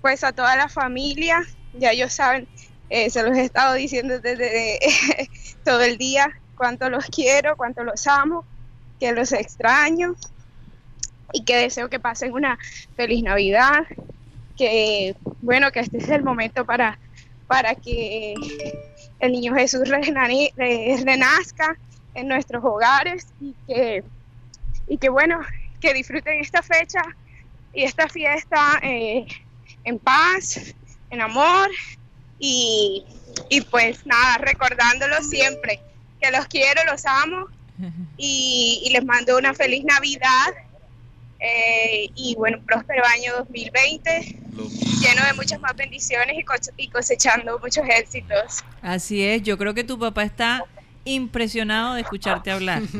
pues 0.01 0.23
a 0.23 0.31
toda 0.31 0.55
la 0.55 0.69
familia, 0.69 1.41
ya 1.73 1.91
ellos 1.91 2.13
saben, 2.13 2.47
eh, 2.89 3.09
se 3.09 3.23
los 3.23 3.35
he 3.35 3.41
estado 3.41 3.73
diciendo 3.73 4.21
desde 4.21 4.79
todo 5.65 5.81
el 5.81 5.97
día, 5.97 6.39
cuánto 6.55 6.89
los 6.89 7.07
quiero, 7.07 7.57
cuánto 7.57 7.83
los 7.83 8.07
amo, 8.07 8.45
que 9.01 9.11
los 9.11 9.33
extraño 9.33 10.15
y 11.33 11.43
que 11.43 11.57
deseo 11.57 11.89
que 11.89 11.99
pasen 11.99 12.31
una 12.31 12.57
feliz 12.95 13.21
Navidad, 13.21 13.83
que 14.55 15.17
bueno, 15.41 15.73
que 15.73 15.81
este 15.81 15.97
es 15.97 16.07
el 16.07 16.23
momento 16.23 16.65
para, 16.65 16.97
para 17.47 17.75
que 17.75 18.35
el 19.19 19.31
niño 19.31 19.55
Jesús 19.55 19.87
renazca 19.89 21.77
en 22.13 22.27
nuestros 22.27 22.63
hogares 22.63 23.27
y 23.39 23.55
que, 23.65 24.03
y 24.87 24.97
que 24.97 25.09
bueno, 25.09 25.39
que 25.79 25.93
disfruten 25.93 26.39
esta 26.39 26.61
fecha 26.61 27.01
y 27.73 27.83
esta 27.83 28.07
fiesta 28.09 28.79
eh, 28.83 29.25
en 29.83 29.99
paz, 29.99 30.75
en 31.09 31.21
amor 31.21 31.69
y, 32.39 33.05
y 33.49 33.61
pues 33.61 34.05
nada, 34.05 34.37
recordándolos 34.39 35.29
siempre 35.29 35.79
que 36.19 36.31
los 36.31 36.47
quiero, 36.47 36.81
los 36.89 37.05
amo 37.05 37.47
y, 38.17 38.81
y 38.85 38.89
les 38.91 39.05
mando 39.05 39.37
una 39.37 39.53
feliz 39.53 39.83
Navidad 39.85 40.53
eh, 41.39 42.09
y 42.15 42.35
bueno, 42.35 42.59
próspero 42.65 43.03
año 43.05 43.33
2020 43.37 44.39
lleno 45.01 45.23
de 45.25 45.33
muchas 45.35 45.59
más 45.61 45.75
bendiciones 45.75 46.35
y, 46.39 46.43
cose- 46.43 46.71
y 46.77 46.87
cosechando 46.89 47.59
muchos 47.59 47.83
éxitos. 47.87 48.63
Así 48.81 49.23
es, 49.23 49.43
yo 49.43 49.57
creo 49.57 49.73
que 49.73 49.83
tu 49.83 49.99
papá 49.99 50.23
está 50.23 50.63
impresionado 51.05 51.93
de 51.93 52.01
escucharte 52.01 52.51
hablar. 52.51 52.81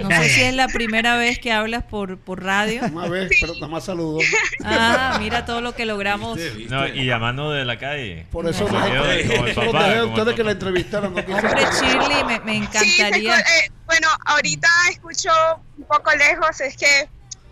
No 0.00 0.08
sé 0.08 0.28
si 0.30 0.40
es 0.40 0.54
la 0.54 0.66
primera 0.68 1.16
vez 1.16 1.38
que 1.38 1.52
hablas 1.52 1.84
por, 1.84 2.18
por 2.18 2.42
radio. 2.42 2.80
Una 2.90 3.06
vez, 3.06 3.30
pero 3.40 3.54
nada 3.54 3.68
más 3.68 3.84
saludos. 3.84 4.24
Ah, 4.64 5.18
mira 5.20 5.44
todo 5.44 5.60
lo 5.60 5.74
que 5.74 5.84
logramos. 5.84 6.38
No, 6.70 6.88
y 6.88 7.04
llamando 7.04 7.52
de 7.52 7.64
la 7.66 7.78
calle. 7.78 8.26
Por 8.32 8.48
eso 8.48 8.66
papá, 8.66 8.88
dejé 9.14 10.02
ustedes 10.04 10.34
que 10.34 10.42
la 10.44 10.52
entrevistaran. 10.52 11.12
No 11.12 11.20
Hombre, 11.20 11.62
Shirley, 11.80 12.24
me, 12.24 12.40
me 12.40 12.52
Sí, 12.52 12.98
encantaría. 13.00 13.36
escu- 13.36 13.40
eh, 13.66 13.70
bueno, 13.86 14.08
ahorita 14.26 14.68
escucho 14.90 15.30
un 15.76 15.84
poco 15.84 16.10
lejos, 16.16 16.60
es 16.62 16.76
que, 16.76 17.08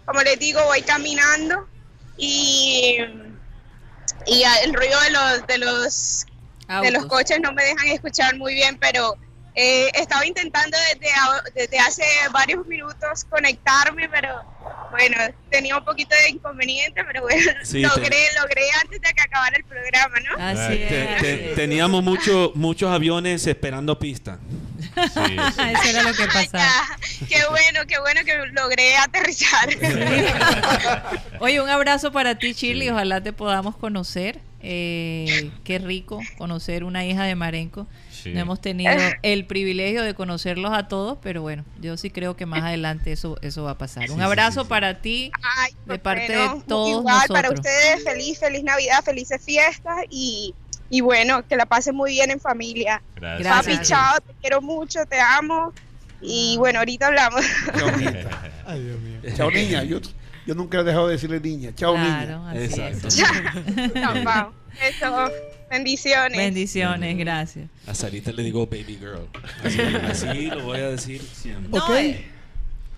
como 0.09 0.23
les 0.23 0.39
digo, 0.39 0.65
voy 0.65 0.81
caminando 0.81 1.69
y, 2.17 2.97
y 4.27 4.43
el 4.65 4.73
ruido 4.73 4.99
de 5.03 5.11
los, 5.11 5.47
de 5.47 5.59
los, 5.59 6.27
de 6.83 6.91
los 6.91 7.05
coches 7.07 7.39
no 7.43 7.53
me 7.53 7.63
dejan 7.63 7.89
escuchar 7.89 8.35
muy 8.39 8.55
bien, 8.55 8.79
pero 8.79 9.15
eh, 9.55 9.91
estaba 9.93 10.25
intentando 10.25 10.79
desde, 10.95 11.11
desde 11.55 11.79
hace 11.79 12.03
varios 12.33 12.67
minutos 12.67 13.25
conectarme, 13.29 14.09
pero 14.09 14.41
bueno, 14.91 15.17
tenía 15.51 15.77
un 15.77 15.85
poquito 15.85 16.15
de 16.25 16.31
inconveniente, 16.31 17.05
pero 17.05 17.21
bueno, 17.21 17.53
Sí, 17.65 17.83
logré, 17.83 18.09
te- 18.09 18.41
logré 18.41 18.63
antes 18.83 19.01
de 19.03 19.13
que 19.13 19.21
acabara 19.21 19.59
el 19.59 19.65
programa, 19.65 20.17
¿no? 20.21 20.43
Así 20.43 20.79
Te- 20.79 21.15
es. 21.17 21.21
te- 21.21 21.53
teníamos 21.55 22.03
mucho- 22.03 22.53
muchos 22.55 22.91
aviones 22.91 23.47
esperando 23.47 23.99
pista. 23.99 24.39
Eso 24.97 25.89
era 25.89 26.03
lo 26.03 26.13
que 26.15 26.27
pasaba. 26.27 26.99
Qué 27.29 27.39
bueno, 27.51 27.81
qué 27.87 27.99
bueno 28.01 28.21
que 28.25 28.37
logré 28.53 28.97
aterrizar. 28.97 29.69
Oye, 31.41 31.61
un 31.61 31.69
abrazo 31.69 32.13
para 32.13 32.39
ti, 32.39 32.53
Shirley. 32.53 32.89
Ojalá 32.91 33.23
te 33.23 33.33
podamos 33.33 33.77
conocer. 33.77 34.41
Eh, 34.61 35.53
qué 35.63 35.79
rico 35.79 36.21
conocer 36.37 36.83
una 36.83 37.05
hija 37.07 37.23
de 37.23 37.37
Marenco. 37.37 37.87
Sí. 38.11 38.31
No 38.31 38.41
hemos 38.41 38.61
tenido 38.61 38.93
el 39.23 39.47
privilegio 39.47 40.03
de 40.03 40.15
conocerlos 40.15 40.73
a 40.77 40.89
todos, 40.89 41.17
pero 41.23 41.43
bueno, 41.43 41.65
yo 41.81 41.97
sí 41.97 42.11
creo 42.11 42.35
que 42.35 42.45
más 42.45 42.63
adelante 42.65 43.13
eso, 43.13 43.39
eso 43.41 43.63
va 43.63 43.73
a 43.73 43.79
pasar. 43.79 44.11
Un 44.11 44.17
Sí, 44.17 44.23
abrazo 44.23 44.67
para 44.67 45.01
ti 45.01 45.31
de 45.87 45.99
parte 46.01 46.33
de 46.37 46.49
todos 46.67 46.89
igual 46.89 47.15
nosotros. 47.15 47.37
para 47.39 47.51
ustedes, 47.53 48.03
feliz, 48.03 48.41
feliz 48.41 48.65
Navidad, 48.65 49.05
felices 49.05 49.41
fiestas 49.45 49.99
y, 50.11 50.53
y 50.91 51.01
bueno, 51.01 51.47
que 51.47 51.57
la 51.57 51.67
pasen 51.67 51.95
muy 51.95 52.13
bien 52.13 52.31
en 52.31 52.41
familia. 52.41 53.03
Gracias. 53.17 53.49
Papi, 53.49 53.79
chao, 53.83 54.19
te 54.21 54.33
quiero 54.41 54.61
mucho, 54.63 55.05
te 55.07 55.21
amo 55.21 55.73
y 56.21 56.57
bueno, 56.59 56.81
ahorita 56.81 57.07
hablamos. 57.09 57.45
Ay, 58.67 58.83
Dios 58.83 59.01
mío. 59.01 59.21
Chao, 59.37 59.51
niña. 59.51 59.85
Yo, 59.85 60.01
yo 60.47 60.55
nunca 60.55 60.81
he 60.81 60.85
dejado 60.85 61.07
de 61.09 61.15
decirle 61.15 61.41
niña. 61.41 61.71
Chao, 61.75 61.95
Claro, 61.95 62.39
niña. 62.41 62.51
así 62.51 62.81
es. 62.81 63.05
Exacto. 63.05 63.95
Chao. 64.25 64.53
Eso, 64.81 65.33
bendiciones. 65.71 66.39
Bendiciones, 66.39 67.19
gracias. 67.19 67.69
A 67.87 67.95
Sarita 67.95 68.31
le 68.33 68.43
digo 68.45 68.67
baby 68.67 68.97
girl. 68.99 69.29
Así, 69.65 69.81
así 69.81 70.47
lo 70.51 70.63
voy 70.65 70.79
a 70.79 70.91
decir 70.91 71.21
siempre. 71.23 71.79
Ok. 71.81 71.91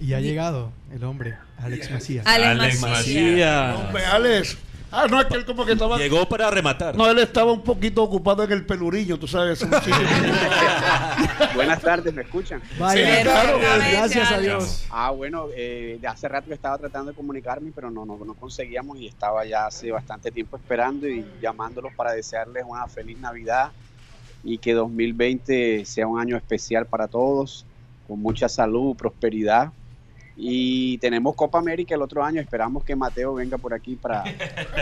Y 0.01 0.15
ha 0.15 0.21
llegado 0.21 0.73
el 0.93 1.05
hombre, 1.05 1.37
Alex 1.59 1.91
Macías. 1.91 2.27
Alex 2.27 2.49
Alex 2.49 2.81
Macías. 2.81 2.99
Macías. 2.99 3.77
Hombre, 3.77 4.05
Alex. 4.07 4.59
Ah, 4.93 5.07
no, 5.09 5.21
es 5.21 5.27
que 5.27 5.37
él 5.37 5.45
como 5.45 5.65
que 5.65 5.73
estaba. 5.73 5.97
Llegó 5.99 6.29
para 6.29 6.51
rematar. 6.51 6.97
No, 6.97 7.09
él 7.09 7.19
estaba 7.19 7.53
un 7.53 7.63
poquito 7.63 8.03
ocupado 8.03 8.43
en 8.43 8.51
el 8.53 8.67
pelurillo, 8.67 9.19
tú 9.19 9.29
sabes. 9.29 9.65
Buenas 11.55 11.81
tardes, 11.81 12.13
¿me 12.13 12.23
escuchan? 12.23 12.61
Vaya, 12.79 13.17
Sí, 13.17 13.23
claro, 13.23 13.59
gracias 13.59 14.33
a 14.33 14.39
Dios. 14.39 14.87
Ah, 14.91 15.11
bueno, 15.11 15.47
eh, 15.55 15.99
de 16.01 16.09
hace 16.09 16.27
rato 16.29 16.49
que 16.49 16.55
estaba 16.55 16.77
tratando 16.79 17.13
de 17.13 17.17
comunicarme, 17.17 17.71
pero 17.75 17.91
no, 17.91 18.05
no, 18.05 18.19
no 18.25 18.35
conseguíamos 18.35 18.99
y 18.99 19.07
estaba 19.07 19.45
ya 19.45 19.67
hace 19.67 19.93
bastante 19.93 20.31
tiempo 20.33 20.57
esperando 20.57 21.09
y 21.09 21.25
llamándolos 21.41 21.93
para 21.95 22.13
desearles 22.13 22.65
una 22.67 22.87
feliz 22.89 23.19
Navidad 23.19 23.71
y 24.43 24.59
que 24.59 24.73
2020 24.73 25.85
sea 25.85 26.07
un 26.07 26.19
año 26.19 26.37
especial 26.37 26.87
para 26.87 27.07
todos, 27.09 27.65
con 28.09 28.21
mucha 28.21 28.49
salud, 28.49 28.97
prosperidad. 28.97 29.73
Y 30.43 30.97
tenemos 30.99 31.37
Copa 31.37 31.59
América 31.59 31.95
el 31.95 32.01
otro 32.01 32.25
año, 32.25 32.41
esperamos 32.41 32.83
que 32.83 32.97
Mateo 32.97 33.35
venga 33.35 33.59
por 33.59 33.75
aquí 33.75 33.95
para, 33.95 34.25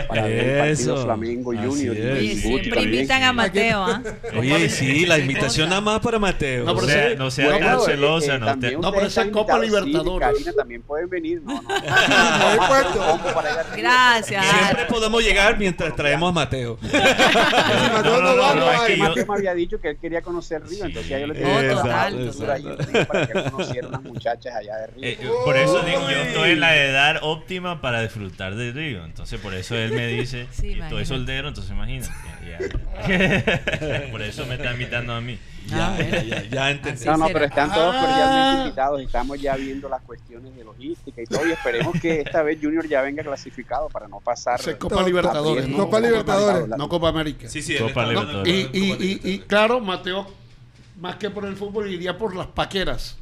para 0.07 0.21
ver 0.23 0.47
el 0.47 0.57
partido. 0.69 1.03
Flamengo 1.03 1.51
Así 1.51 1.67
Junior. 1.67 1.97
y 1.97 2.37
Siempre 2.37 2.69
también. 2.69 2.93
invitan 2.93 3.23
a 3.23 3.33
Mateo, 3.33 3.83
¿ah? 3.83 4.01
Oye, 4.39 4.69
sí, 4.69 5.05
la 5.05 5.19
invitación 5.19 5.67
nada 5.67 5.81
más 5.81 5.99
para 5.99 6.17
Mateo. 6.17 6.63
No, 6.63 6.75
pero 6.75 6.87
sea- 6.87 7.15
no 7.15 7.29
sea 7.29 7.45
Bueno, 7.49 7.65
tan 7.65 7.79
eh, 7.79 7.81
celosa, 7.85 8.35
eh, 8.35 8.39
no 8.39 8.57
te- 8.59 8.77
No, 8.77 8.93
pero 8.93 9.07
esa 9.07 9.29
Copa 9.31 9.59
sí, 9.59 9.65
Libertadores. 9.65 10.29
Karina 10.29 10.53
también 10.53 10.81
pueden 10.81 11.09
venir. 11.09 11.41
No, 11.43 11.61
no. 11.61 11.67
Gracias. 13.77 14.45
Siempre 14.45 14.85
podemos 14.85 15.21
llegar 15.21 15.57
mientras 15.57 15.93
traemos 15.93 16.29
a 16.29 16.31
Mateo. 16.31 16.77
No, 17.99 18.21
no, 18.21 18.33
no, 18.35 18.55
no, 18.55 18.71
es 18.71 18.79
que 18.81 18.97
yo- 18.97 19.03
Mateo 19.03 19.25
me 19.27 19.33
había 19.35 19.53
dicho 19.53 19.79
que 19.79 19.89
él 19.89 19.97
quería 19.97 20.21
conocer 20.21 20.61
Río, 20.65 20.85
entonces 20.85 21.09
ya 21.09 21.19
yo 21.19 21.27
le 21.27 21.33
Río 21.33 21.45
para 23.07 23.27
que 23.27 23.51
conociera 23.51 23.87
unas 23.87 24.03
muchachas 24.03 24.55
allá 24.55 24.77
de 24.77 24.87
Río. 24.87 25.17
Por 25.49 25.57
eso 25.57 25.81
digo, 25.83 26.01
yo 26.01 26.17
estoy 26.17 26.51
en 26.51 26.59
la 26.59 26.75
edad 26.77 27.17
óptima 27.21 27.81
para 27.81 28.01
disfrutar 28.01 28.55
de 28.55 28.71
Río. 28.71 29.03
Entonces, 29.05 29.39
por 29.39 29.53
eso 29.53 29.75
él 29.75 29.91
me 29.93 30.07
dice, 30.07 30.47
Sí, 30.51 30.67
y 30.77 30.79
estoy 30.81 31.05
soltero, 31.05 31.47
entonces 31.47 31.71
imagínate. 31.71 32.11
ya- 32.47 32.59
ya. 33.07 34.07
por 34.11 34.21
eso 34.21 34.45
me 34.45 34.55
está 34.55 34.71
invitando 34.71 35.13
a 35.13 35.21
mí. 35.21 35.39
Ya, 35.67 35.95
ya, 35.99 36.23
ya, 36.23 36.43
ya 36.43 36.71
entendí. 36.71 37.05
No, 37.05 37.17
no, 37.17 37.27
pero 37.27 37.45
están 37.45 37.71
todos 37.71 37.95
Ah. 37.95 38.01
cordialmente 38.01 38.61
invitados. 38.63 39.01
Estamos 39.01 39.39
ya 39.41 39.55
viendo 39.55 39.87
las 39.89 40.01
cuestiones 40.01 40.55
de 40.55 40.63
logística 40.63 41.21
y 41.21 41.25
todo. 41.25 41.47
Y 41.47 41.51
esperemos 41.51 41.99
que 42.01 42.21
esta 42.21 42.41
vez 42.41 42.57
Junior 42.61 42.87
ya 42.87 43.01
venga 43.01 43.23
clasificado 43.23 43.87
para 43.89 44.07
no 44.07 44.19
pasar. 44.19 44.59
Es 44.59 44.75
Copa 44.75 45.03
Libertadores, 45.03 45.67
¿no? 45.67 45.77
Copa 45.77 45.99
Libertadores. 45.99 46.67
No 46.69 46.89
Copa 46.89 47.09
América. 47.09 47.47
Sí, 47.49 47.61
sí, 47.61 47.75
Copa 47.77 48.05
Libertadores. 48.07 48.51
Y, 48.53 48.69
y, 48.77 49.19
y, 49.23 49.29
y 49.33 49.39
claro, 49.39 49.79
Mateo, 49.79 50.27
más 50.99 51.15
que 51.17 51.29
por 51.29 51.45
el 51.45 51.55
fútbol, 51.55 51.89
iría 51.91 52.17
por 52.17 52.35
las 52.35 52.47
paqueras. 52.47 53.17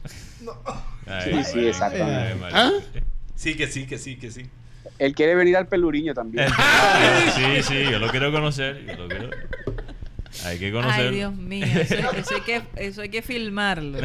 Ay, 1.05 1.33
Sí, 1.43 1.51
sí, 1.53 1.67
exactamente. 1.67 2.45
ay. 2.45 2.51
¿Ah? 2.53 2.71
Sí, 3.35 3.55
que 3.55 3.67
sí, 3.67 3.85
que 3.87 3.97
sí, 3.97 4.17
que 4.17 4.31
sí. 4.31 4.43
Él 4.99 5.13
quiere 5.13 5.35
venir 5.35 5.55
al 5.57 5.67
Peluriño 5.67 6.13
también. 6.13 6.47
Sí, 7.35 7.63
sí, 7.63 7.83
yo 7.91 7.99
lo 7.99 8.09
quiero 8.09 8.31
conocer. 8.31 8.83
yo 8.85 8.95
lo 8.95 9.07
quiero- 9.07 9.29
Hay 10.45 10.59
que 10.59 10.71
conocerlo. 10.71 11.09
Ay, 11.09 11.15
Dios 11.15 11.35
mío, 11.35 11.65
eso, 11.65 11.95
eso 11.95 12.35
hay 12.35 12.41
que, 12.41 12.61
eso 12.75 13.01
hay 13.01 13.09
que 13.09 13.21
filmarlo. 13.21 13.99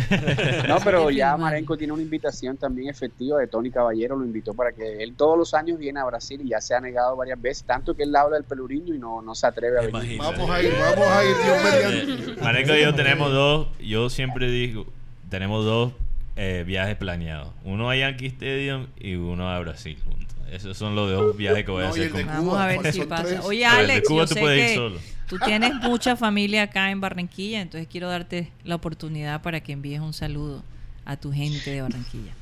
No, 0.68 0.78
pero 0.82 1.10
ya. 1.10 1.36
Marenco 1.36 1.76
tiene 1.76 1.92
una 1.92 2.02
invitación 2.02 2.56
también 2.56 2.88
efectiva 2.88 3.38
de 3.38 3.46
Tony 3.48 3.70
Caballero, 3.70 4.16
lo 4.16 4.24
invitó 4.24 4.54
para 4.54 4.72
que 4.72 5.02
él 5.02 5.14
todos 5.16 5.36
los 5.38 5.52
años 5.54 5.78
viene 5.78 6.00
a 6.00 6.04
Brasil 6.04 6.40
y 6.44 6.48
ya 6.50 6.60
se 6.60 6.74
ha 6.74 6.80
negado 6.80 7.16
varias 7.16 7.40
veces, 7.40 7.64
tanto 7.64 7.94
que 7.94 8.04
él 8.04 8.14
habla 8.16 8.36
del 8.36 8.44
peluriño 8.44 8.94
y 8.94 8.98
no, 8.98 9.20
no 9.22 9.34
se 9.34 9.46
atreve 9.46 9.78
a 9.78 9.82
venir. 9.82 10.18
Vamos 10.18 10.50
a 10.50 10.62
ir, 10.62 10.72
vamos 10.78 11.06
a 11.08 11.24
ir, 11.24 11.36
Dios 11.42 11.64
mediante. 11.64 12.32
Eh, 12.32 12.36
Marenco 12.42 12.74
y 12.74 12.82
yo 12.82 12.94
tenemos 12.94 13.30
dos, 13.32 13.68
yo 13.80 14.08
siempre 14.10 14.50
digo, 14.50 14.86
tenemos 15.28 15.64
dos 15.64 15.92
eh, 16.36 16.64
viajes 16.66 16.96
planeados. 16.96 17.52
Uno 17.64 17.90
a 17.90 17.96
Yankee 17.96 18.26
Stadium 18.26 18.86
y 18.98 19.14
uno 19.14 19.48
a 19.50 19.58
Brasil 19.60 19.98
juntos. 20.04 20.28
Esos 20.50 20.76
son 20.76 20.94
los 20.94 21.10
dos 21.10 21.36
viajes 21.36 21.64
que 21.64 21.70
voy 21.70 21.82
a 21.82 21.86
No, 21.86 21.90
hacer 21.92 22.12
Vamos 22.26 22.58
a 22.58 22.66
ver 22.66 22.92
si 22.92 23.00
pasa. 23.02 23.24
tres. 23.24 23.40
Oye, 23.42 23.64
Pero 23.68 23.76
Alex, 23.78 24.08
Cuba 24.08 24.22
yo 24.22 24.28
tú 24.28 24.34
sé 24.34 24.40
puedes 24.40 24.70
ir 24.70 24.76
solo. 24.76 24.98
tú 25.28 25.38
tienes 25.38 25.74
mucha 25.76 26.14
familia 26.16 26.62
acá 26.64 26.90
en 26.90 27.00
Barranquilla, 27.00 27.60
entonces 27.62 27.88
quiero 27.90 28.08
darte 28.08 28.50
la 28.64 28.74
oportunidad 28.74 29.40
para 29.40 29.60
que 29.60 29.72
envíes 29.72 30.00
un 30.00 30.12
saludo 30.12 30.62
a 31.06 31.16
tu 31.16 31.32
gente 31.32 31.70
de 31.70 31.80
Barranquilla. 31.82 32.32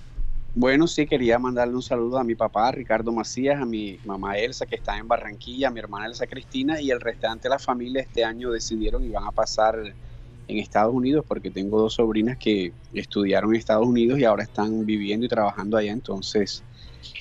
Bueno, 0.56 0.88
sí, 0.88 1.06
quería 1.06 1.38
mandarle 1.38 1.76
un 1.76 1.82
saludo 1.82 2.18
a 2.18 2.24
mi 2.24 2.34
papá, 2.34 2.72
Ricardo 2.72 3.12
Macías, 3.12 3.62
a 3.62 3.64
mi 3.64 4.00
mamá 4.04 4.36
Elsa, 4.36 4.66
que 4.66 4.74
está 4.74 4.98
en 4.98 5.06
Barranquilla, 5.06 5.68
a 5.68 5.70
mi 5.70 5.78
hermana 5.78 6.06
Elsa 6.06 6.26
Cristina, 6.26 6.80
y 6.80 6.90
el 6.90 7.00
restante 7.00 7.44
de 7.44 7.50
la 7.50 7.60
familia 7.60 8.02
este 8.02 8.24
año 8.24 8.50
decidieron 8.50 9.04
y 9.04 9.08
van 9.10 9.24
a 9.24 9.30
pasar 9.30 9.76
en 10.50 10.58
Estados 10.58 10.94
Unidos, 10.94 11.24
porque 11.26 11.50
tengo 11.50 11.78
dos 11.80 11.94
sobrinas 11.94 12.36
que 12.38 12.72
estudiaron 12.92 13.50
en 13.54 13.58
Estados 13.58 13.86
Unidos 13.86 14.18
y 14.18 14.24
ahora 14.24 14.42
están 14.42 14.84
viviendo 14.86 15.26
y 15.26 15.28
trabajando 15.28 15.76
allá, 15.76 15.92
entonces 15.92 16.62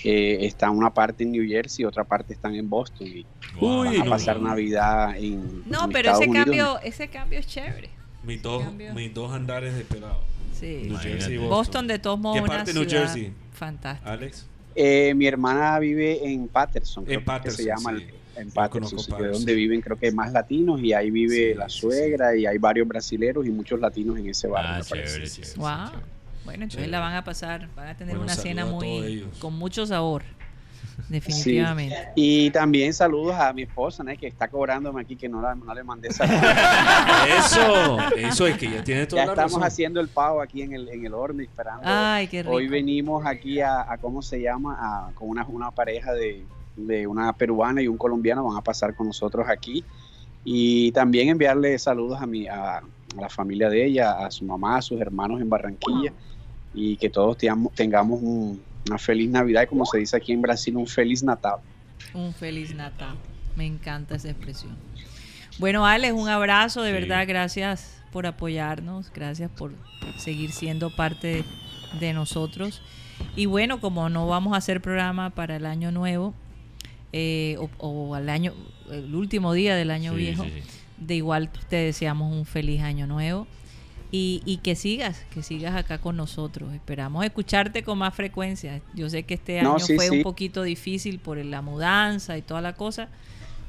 eh, 0.03 0.37
está 0.41 0.69
una 0.71 0.93
parte 0.93 1.23
en 1.23 1.31
New 1.31 1.47
Jersey, 1.47 1.85
otra 1.85 2.03
parte 2.03 2.33
están 2.33 2.55
en 2.55 2.69
Boston, 2.69 3.07
y 3.07 3.25
Wow. 3.59 3.85
van 3.85 4.01
a 4.01 4.05
pasar 4.05 4.39
Navidad 4.39 5.17
en 5.17 5.63
No, 5.65 5.85
en 5.85 5.91
pero 5.91 6.11
Estados 6.11 6.21
ese 6.21 6.29
Unidos. 6.29 6.45
cambio, 6.45 6.79
ese 6.83 7.07
cambio 7.07 7.39
es 7.39 7.47
chévere. 7.47 7.89
Mis 8.23 8.41
dos, 8.41 8.63
mis 8.95 9.13
dos 9.13 9.31
andares 9.33 9.75
de 9.75 9.83
pelado. 9.85 10.19
Sí. 10.53 10.81
New 10.83 10.97
Jersey 10.97 11.33
y 11.33 11.35
Imagínate. 11.35 11.37
Boston. 11.37 11.49
Boston, 11.49 11.87
de 11.87 11.99
todos 11.99 12.19
modos 12.19 12.37
¿Qué 12.37 12.43
una 12.43 12.63
de 12.63 12.73
New 12.73 12.83
ciudad 12.83 13.03
Jersey? 13.05 13.33
fantástica. 13.53 14.11
Alex. 14.11 14.45
Eh, 14.75 15.13
mi 15.15 15.25
hermana 15.25 15.79
vive 15.79 16.25
en 16.31 16.47
Patterson, 16.47 17.03
creo 17.05 17.15
En 17.15 17.19
que 17.21 17.25
Patterson, 17.25 17.57
se 17.57 17.65
llama 17.65 17.97
sí. 17.97 18.03
el, 18.03 18.13
es 18.47 18.53
Patterson. 18.53 19.31
donde 19.31 19.53
viven 19.53 19.81
creo 19.81 19.97
que 19.97 20.11
más 20.11 20.31
latinos 20.31 20.81
y 20.81 20.93
ahí 20.93 21.11
vive 21.11 21.53
la 21.55 21.67
suegra 21.69 22.35
y 22.35 22.45
hay 22.45 22.57
varios 22.57 22.87
brasileros 22.87 23.45
y 23.45 23.49
muchos 23.51 23.79
latinos 23.79 24.17
en 24.17 24.27
ese 24.29 24.47
barrio. 24.47 24.71
Ah, 24.75 24.81
chévere, 24.81 25.27
chévere. 25.29 25.53
Wow. 25.57 25.67
Bueno, 26.45 26.63
entonces 26.63 26.69
Chévere. 26.77 26.91
la 26.91 26.99
van 26.99 27.13
a 27.15 27.23
pasar, 27.23 27.67
van 27.75 27.87
a 27.87 27.95
tener 27.97 28.15
Bueno, 28.17 28.31
una 28.31 28.41
cena 28.41 28.65
muy 28.65 29.27
con 29.39 29.53
mucho 29.55 29.85
sabor. 29.85 30.23
Definitivamente. 31.09 31.95
Sí. 31.95 32.11
Y 32.45 32.51
también 32.51 32.93
saludos 32.93 33.35
a 33.35 33.51
mi 33.53 33.63
esposa, 33.63 34.03
¿no? 34.03 34.15
que 34.17 34.27
está 34.27 34.47
cobrándome 34.47 35.01
aquí, 35.01 35.15
que 35.15 35.29
no, 35.29 35.41
la- 35.41 35.55
no 35.55 35.73
le 35.73 35.83
mandé 35.83 36.11
saludos. 36.11 36.41
Eso, 37.37 37.97
eso 38.15 38.47
es 38.47 38.57
que 38.57 38.69
ya 38.69 38.83
tiene 38.83 39.05
toda 39.05 39.21
Ya 39.21 39.25
la 39.27 39.31
estamos 39.33 39.53
razón. 39.53 39.63
haciendo 39.63 39.99
el 40.01 40.07
pavo 40.07 40.41
aquí 40.41 40.61
en 40.61 40.73
el, 40.73 40.89
en 40.89 41.05
el 41.05 41.13
horno 41.13 41.41
esperando. 41.41 41.81
Ay, 41.85 42.27
qué 42.27 42.43
rico. 42.43 42.53
Hoy 42.55 42.67
venimos 42.67 43.25
aquí 43.25 43.59
a, 43.61 43.81
a 43.91 43.97
¿cómo 43.97 44.21
se 44.21 44.41
llama? 44.41 44.77
A- 44.79 45.11
con 45.13 45.29
una, 45.29 45.45
una 45.45 45.71
pareja 45.71 46.13
de, 46.13 46.43
de 46.87 47.07
una 47.07 47.33
peruana 47.33 47.81
y 47.81 47.87
un 47.87 47.97
colombiano, 47.97 48.43
van 48.45 48.57
a 48.57 48.61
pasar 48.61 48.93
con 48.95 49.07
nosotros 49.07 49.47
aquí. 49.49 49.83
Y 50.45 50.91
también 50.93 51.29
enviarle 51.29 51.77
saludos 51.79 52.21
a, 52.21 52.25
mi, 52.25 52.47
a, 52.47 52.77
a 52.77 52.83
la 53.19 53.29
familia 53.29 53.69
de 53.69 53.85
ella, 53.85 54.25
a 54.25 54.31
su 54.31 54.45
mamá, 54.45 54.77
a 54.77 54.81
sus 54.81 54.99
hermanos 55.01 55.41
en 55.41 55.49
Barranquilla. 55.49 56.13
Y 56.73 56.97
que 56.97 57.09
todos 57.09 57.37
teamos- 57.37 57.73
tengamos 57.73 58.21
un- 58.21 58.61
una 58.87 58.97
feliz 58.97 59.29
Navidad 59.29 59.63
y 59.63 59.67
como 59.67 59.85
se 59.85 59.97
dice 59.99 60.15
aquí 60.15 60.31
en 60.31 60.41
Brasil, 60.41 60.75
un 60.77 60.87
feliz 60.87 61.21
Natal. 61.23 61.57
Un 62.13 62.33
feliz 62.33 62.73
Natal. 62.73 63.15
Me 63.55 63.65
encanta 63.65 64.15
esa 64.15 64.29
expresión. 64.29 64.75
Bueno, 65.59 65.85
Alex, 65.85 66.13
un 66.13 66.29
abrazo, 66.29 66.81
de 66.81 66.91
Sí. 66.93 66.99
verdad, 67.01 67.25
gracias 67.27 68.01
por 68.11 68.25
apoyarnos, 68.25 69.11
gracias 69.13 69.51
por 69.51 69.73
seguir 70.17 70.51
siendo 70.51 70.89
parte 70.95 71.43
de 71.99 72.13
nosotros. 72.13 72.81
Y 73.35 73.45
bueno, 73.47 73.81
como 73.81 74.07
no 74.09 74.25
vamos 74.27 74.53
a 74.53 74.57
hacer 74.57 74.79
programa 74.81 75.29
para 75.31 75.57
el 75.57 75.65
año 75.65 75.91
nuevo, 75.91 76.33
eh, 77.13 77.55
o, 77.59 77.69
o 77.77 78.15
al 78.15 78.29
año, 78.29 78.53
el 78.91 79.13
último 79.15 79.53
día 79.53 79.75
del 79.75 79.91
año 79.91 80.11
Sí, 80.13 80.17
viejo, 80.17 80.43
sí, 80.43 80.51
sí. 80.55 80.61
de 81.05 81.15
igual 81.15 81.49
te 81.69 81.75
deseamos 81.77 82.31
un 82.35 82.45
feliz 82.45 82.81
año 82.81 83.07
nuevo. 83.07 83.47
Y, 84.11 84.41
y 84.43 84.57
que 84.57 84.75
sigas, 84.75 85.23
que 85.31 85.43
sigas 85.43 85.75
acá 85.75 85.99
con 85.99 86.17
nosotros. 86.17 86.73
Esperamos 86.73 87.23
escucharte 87.23 87.83
con 87.83 87.99
más 87.99 88.15
frecuencia. 88.15 88.81
Yo 88.95 89.07
sé 89.07 89.21
que 89.21 89.35
este 89.35 89.61
No, 89.61 89.75
año 89.75 89.85
sí, 89.85 89.95
fue 89.95 90.07
sí. 90.07 90.17
un 90.17 90.23
poquito 90.23 90.63
difícil 90.63 91.19
por 91.19 91.37
la 91.37 91.61
mudanza 91.61 92.35
y 92.35 92.41
toda 92.41 92.59
la 92.61 92.73
cosa, 92.73 93.09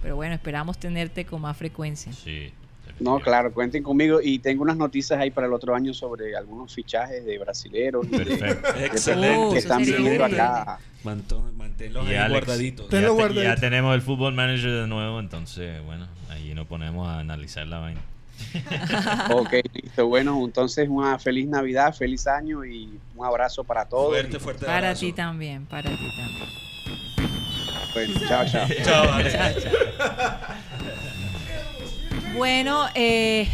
pero 0.01 0.17
bueno, 0.17 0.35
esperamos 0.35 0.79
tenerte 0.79 1.27
con 1.27 1.43
más 1.43 1.59
frecuencia. 1.59 2.15
Sí. 2.15 2.53
No, 3.01 3.19
claro, 3.19 3.53
cuenten 3.53 3.83
conmigo 3.83 4.21
y 4.23 4.39
tengo 4.41 4.63
unas 4.63 4.77
noticias 4.77 5.19
ahí 5.19 5.31
para 5.31 5.47
el 5.47 5.53
otro 5.55 5.75
año 5.75 5.95
sobre 5.95 6.37
algunos 6.37 6.75
fichajes 6.75 7.25
de 7.25 7.39
brasileros 7.39 8.07
y 8.07 8.11
de- 8.11 8.25
Perfecto. 8.25 8.73
de 8.75 8.87
Excelente. 8.87 9.53
que 9.53 9.59
están 9.59 9.81
Excelente. 9.81 10.03
viniendo 10.11 10.25
acá. 10.27 10.79
Mantón- 11.03 11.53
manténlos 11.57 12.05
Y 12.07 12.11
ahí 12.11 12.17
Alex, 12.17 12.45
guardaditos. 12.47 12.91
ya, 12.91 13.29
te- 13.29 13.43
ya 13.43 13.57
tenemos 13.57 13.95
el 13.95 14.03
Football 14.03 14.35
Manager 14.35 14.71
de 14.83 14.87
nuevo, 14.87 15.19
entonces, 15.19 15.83
bueno, 15.85 16.07
ahí 16.29 16.55
nos 16.55 16.67
ponemos 16.67 17.09
a 17.09 17.21
analizar 17.21 17.67
la 17.67 17.79
vaina. 17.79 18.01
Ok, 19.33 19.55
listo. 19.75 20.07
Bueno, 20.07 20.43
entonces 20.45 20.89
una 20.89 21.19
feliz 21.19 21.47
Navidad, 21.47 21.95
feliz 21.95 22.27
año 22.27 22.65
y 22.65 22.99
un 23.17 23.25
abrazo 23.27 23.65
para 23.65 23.85
todos. 23.87 24.09
Fuerte, 24.11 24.39
fuerte 24.39 24.67
Para 24.67 24.95
ti 24.95 25.13
también, 25.13 25.65
para 25.67 25.91
ti 25.91 25.97
también. 25.97 26.49
Bueno, 27.95 28.21
chao, 28.29 28.45
chao. 28.47 28.69
Chao. 28.85 29.23
Chao, 29.31 29.53
chao. 29.61 31.11
Bueno, 32.37 32.87
eh, 32.95 33.49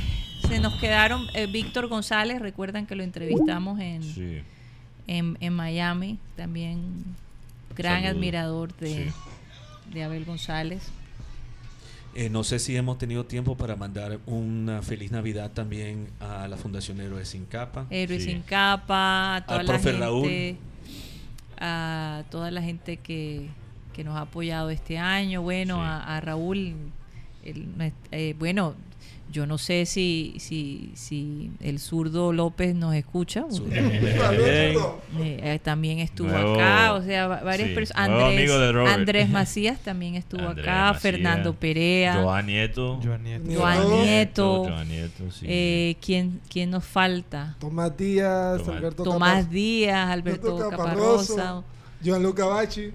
se 0.49 0.61
nos 0.61 0.75
quedaron 0.75 1.27
eh, 1.35 1.47
Víctor 1.47 1.89
González, 1.89 2.41
recuerdan 2.41 2.87
que 2.87 2.95
lo 2.95 3.03
entrevistamos 3.03 3.81
en, 3.81 4.03
Sí. 4.03 4.39
en, 5.07 5.37
en 5.41 5.53
Miami, 5.55 6.19
también 6.37 7.05
gran 7.77 8.05
admirador 8.05 8.75
de, 8.77 9.07
Sí. 9.07 9.13
de 9.93 10.05
Abel 10.05 10.25
González. 10.25 10.83
Eh, 12.15 12.31
no 12.31 12.45
sé 12.45 12.59
si 12.59 12.75
hemos 12.77 12.97
tenido 12.97 13.25
tiempo 13.27 13.57
para 13.57 13.77
mandar 13.77 14.19
una 14.27 14.81
feliz 14.83 15.11
Navidad 15.11 15.51
también 15.53 16.09
a 16.21 16.49
la 16.49 16.57
Fundación 16.57 17.01
Héroes 17.01 17.29
Sin 17.29 17.45
Capa. 17.45 17.87
Héroes 17.91 18.25
sin 18.25 18.41
capa, 18.41 19.37
a 19.37 19.45
toda 19.45 19.61
Al 19.61 19.67
la 19.67 19.73
profe 19.73 19.91
gente, 19.91 20.01
Raúl. 20.01 20.57
a 21.59 22.23
toda 22.31 22.51
la 22.51 22.63
gente 22.63 22.97
que, 22.99 23.49
que 23.95 24.03
nos 24.03 24.17
ha 24.17 24.23
apoyado 24.23 24.71
este 24.71 24.97
año, 24.97 25.43
bueno, 25.43 25.83
a, 25.83 26.17
a 26.17 26.21
Raúl, 26.23 26.75
el- 27.51 27.93
eh, 28.13 28.35
bueno, 28.39 28.75
yo 29.33 29.45
no 29.45 29.59
sé 29.59 29.87
si, 29.87 30.35
si, 30.39 30.93
si 30.95 31.51
el 31.61 31.81
zurdo 31.81 32.33
López 32.33 32.75
nos 32.77 32.95
escucha. 32.95 33.45
También. 33.51 34.77
Eh, 35.19 35.41
eh, 35.43 35.61
también 35.63 35.99
estuvo 35.99 36.29
Nuevo- 36.29 36.55
acá, 36.55 36.93
o 36.95 37.03
sea, 37.03 37.27
va- 37.27 37.43
varias 37.43 37.71
sí, 37.71 37.75
personas. 37.75 38.09
nuevo 38.09 38.25
Andrés, 38.27 38.39
amigo 38.51 38.59
de 38.61 38.73
Robert. 38.73 38.95
Andrés 38.95 39.29
Macías 39.31 39.79
también 39.81 40.15
estuvo 40.15 40.49
Andrés 40.49 40.67
acá, 40.67 40.85
Macías, 40.87 41.03
Fernando 41.03 41.55
Perea. 41.55 42.15
Joan 42.23 42.47
Nieto. 42.47 43.01
Joan 43.03 43.23
Nieto. 43.25 43.53
Joan 43.61 43.91
Nieto. 43.91 44.65
Joan 44.65 44.89
Nieto, 44.89 45.31
sí. 45.33 45.47
Eh, 45.49 45.97
¿quién, 46.01 46.41
¿Quién 46.49 46.71
nos 46.71 46.85
falta? 46.85 47.57
Tomás 47.59 47.97
Díaz, 47.97 48.59
Tomás- 48.63 48.77
Alberto 48.77 49.03
Tomás 49.03 49.45
Capar- 49.45 49.51
Díaz, 49.51 50.09
Alberto 50.11 50.57
Alberto 50.57 50.71
Caparrosa. 50.71 51.63
Gianluca 52.03 52.45
Bacci. 52.47 52.93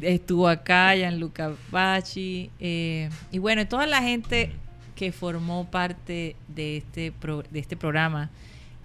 Estuvo 0.00 0.48
acá, 0.48 0.94
Gianluca 0.94 1.52
Bacci. 1.70 2.50
eh, 2.60 3.10
y 3.32 3.38
bueno, 3.38 3.66
toda 3.66 3.86
la 3.86 4.02
gente 4.02 4.52
que 4.94 5.12
formó 5.12 5.70
parte 5.70 6.36
de 6.48 6.78
este, 6.78 7.12
pro- 7.12 7.42
de 7.50 7.58
este 7.58 7.76
programa, 7.76 8.30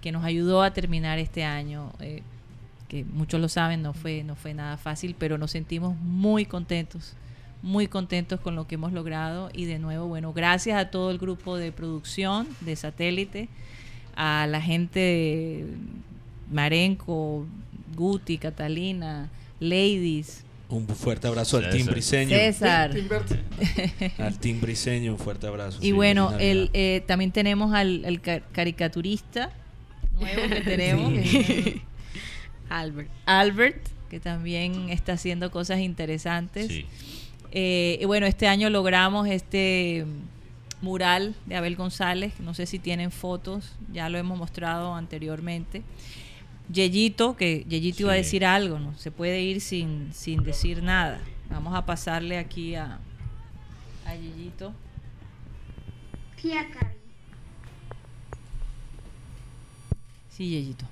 que 0.00 0.12
nos 0.12 0.24
ayudó 0.24 0.62
a 0.62 0.72
terminar 0.72 1.18
este 1.18 1.44
año, 1.44 1.92
eh, 2.00 2.22
que 2.88 3.04
muchos 3.04 3.40
lo 3.40 3.48
saben, 3.48 3.82
no 3.82 3.94
fue, 3.94 4.22
no 4.24 4.34
fue 4.34 4.52
nada 4.52 4.76
fácil, 4.76 5.14
pero 5.18 5.38
nos 5.38 5.52
sentimos 5.52 5.96
muy 5.98 6.44
contentos, 6.44 7.14
muy 7.62 7.86
contentos 7.86 8.40
con 8.40 8.54
lo 8.56 8.66
que 8.66 8.74
hemos 8.74 8.92
logrado. 8.92 9.48
Y 9.54 9.64
de 9.64 9.78
nuevo, 9.78 10.06
bueno, 10.08 10.32
gracias 10.34 10.78
a 10.78 10.90
todo 10.90 11.10
el 11.10 11.18
grupo 11.18 11.56
de 11.56 11.72
producción 11.72 12.46
de 12.60 12.76
satélite, 12.76 13.48
a 14.16 14.46
la 14.46 14.60
gente 14.60 14.98
de 15.00 15.66
Marenco, 16.50 17.46
Guti, 17.96 18.36
Catalina, 18.36 19.30
Ladies. 19.62 20.42
Un 20.68 20.88
fuerte 20.88 21.26
abrazo 21.28 21.58
al 21.58 21.64
César. 21.64 21.76
Team 21.78 21.86
Briseño. 21.88 22.36
César. 22.36 22.90
Al 24.18 24.38
Team 24.38 24.60
Briseño, 24.60 25.12
un 25.12 25.18
fuerte 25.18 25.46
abrazo. 25.46 25.78
Y 25.80 25.86
Sí, 25.86 25.92
bueno, 25.92 26.32
el, 26.38 26.70
eh, 26.72 27.02
también 27.06 27.30
tenemos 27.30 27.74
al, 27.74 28.04
al 28.04 28.20
ca- 28.20 28.40
caricaturista 28.52 29.50
nuevo 30.18 30.42
que 30.48 30.60
tenemos, 30.64 31.12
Sí. 31.26 31.82
Albert. 32.68 33.10
Albert, 33.26 33.86
que 34.10 34.18
también 34.20 34.88
está 34.88 35.12
haciendo 35.12 35.50
cosas 35.50 35.80
interesantes. 35.80 36.68
Sí. 36.68 36.86
Eh, 37.52 37.98
y 38.00 38.04
bueno, 38.06 38.26
este 38.26 38.48
año 38.48 38.70
logramos 38.70 39.28
este 39.28 40.06
mural 40.80 41.34
de 41.46 41.56
Abel 41.56 41.76
González, 41.76 42.32
no 42.40 42.54
sé 42.54 42.66
si 42.66 42.78
tienen 42.78 43.10
fotos, 43.12 43.74
ya 43.92 44.08
lo 44.08 44.18
hemos 44.18 44.38
mostrado 44.38 44.94
anteriormente. 44.94 45.82
Yeyito, 46.70 47.36
que 47.36 47.64
Yeyito 47.68 48.02
iba 48.02 48.12
a 48.12 48.16
Sí. 48.16 48.22
decir 48.22 48.44
algo, 48.44 48.78
no 48.78 48.96
se 48.98 49.10
puede 49.10 49.40
ir 49.42 49.60
sin, 49.60 50.12
sin 50.14 50.42
decir 50.42 50.82
nada. 50.82 51.20
Vamos 51.50 51.74
a 51.74 51.84
pasarle 51.86 52.38
aquí 52.38 52.74
a, 52.74 52.98
a 54.06 54.14
Yeyito. 54.14 54.72
Tía 56.40 56.66
Cari, 56.70 56.96
Sí, 60.30 60.48
Yeyito. 60.50 60.86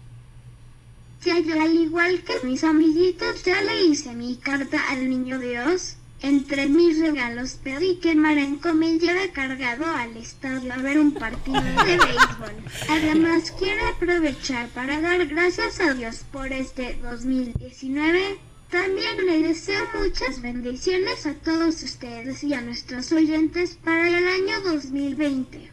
ya 1.24 1.38
yo 1.40 1.60
al 1.60 1.74
igual 1.74 2.22
que 2.22 2.47
mis 2.47 2.62
amiguitos 2.64 3.42
ya 3.44 3.60
le 3.62 3.84
hice 3.84 4.14
mi 4.14 4.36
carta 4.36 4.78
al 4.90 5.09
niño 5.09 5.38
Dios. 5.38 5.97
Entre 6.22 6.66
mis 6.68 6.98
regalos 7.01 7.55
pedí 7.64 7.97
que 7.97 8.14
Marenco 8.14 8.74
me 8.74 8.98
lleve 8.98 9.30
cargado 9.30 9.86
al 9.86 10.14
estadio 10.18 10.70
a 10.72 10.76
ver 10.76 10.98
un 10.98 11.12
partido 11.12 11.62
de 11.62 11.72
béisbol. 11.86 12.55
Además 12.90 13.51
quiero 13.59 13.86
aprovechar 13.88 14.68
para 14.68 15.01
dar 15.01 15.26
gracias 15.26 15.80
a 15.80 15.94
Dios 15.94 16.24
por 16.30 16.52
este 16.52 16.98
2019. 17.02 18.36
También 18.70 19.26
le 19.26 19.42
deseo 19.48 19.82
muchas 19.98 20.42
bendiciones 20.42 21.24
a 21.26 21.32
todos 21.34 21.82
ustedes 21.82 22.44
y 22.44 22.52
a 22.52 22.60
nuestros 22.60 23.10
oyentes 23.12 23.78
para 23.82 24.06
el 24.09 24.28
año 24.28 24.60
2020. 24.62 25.70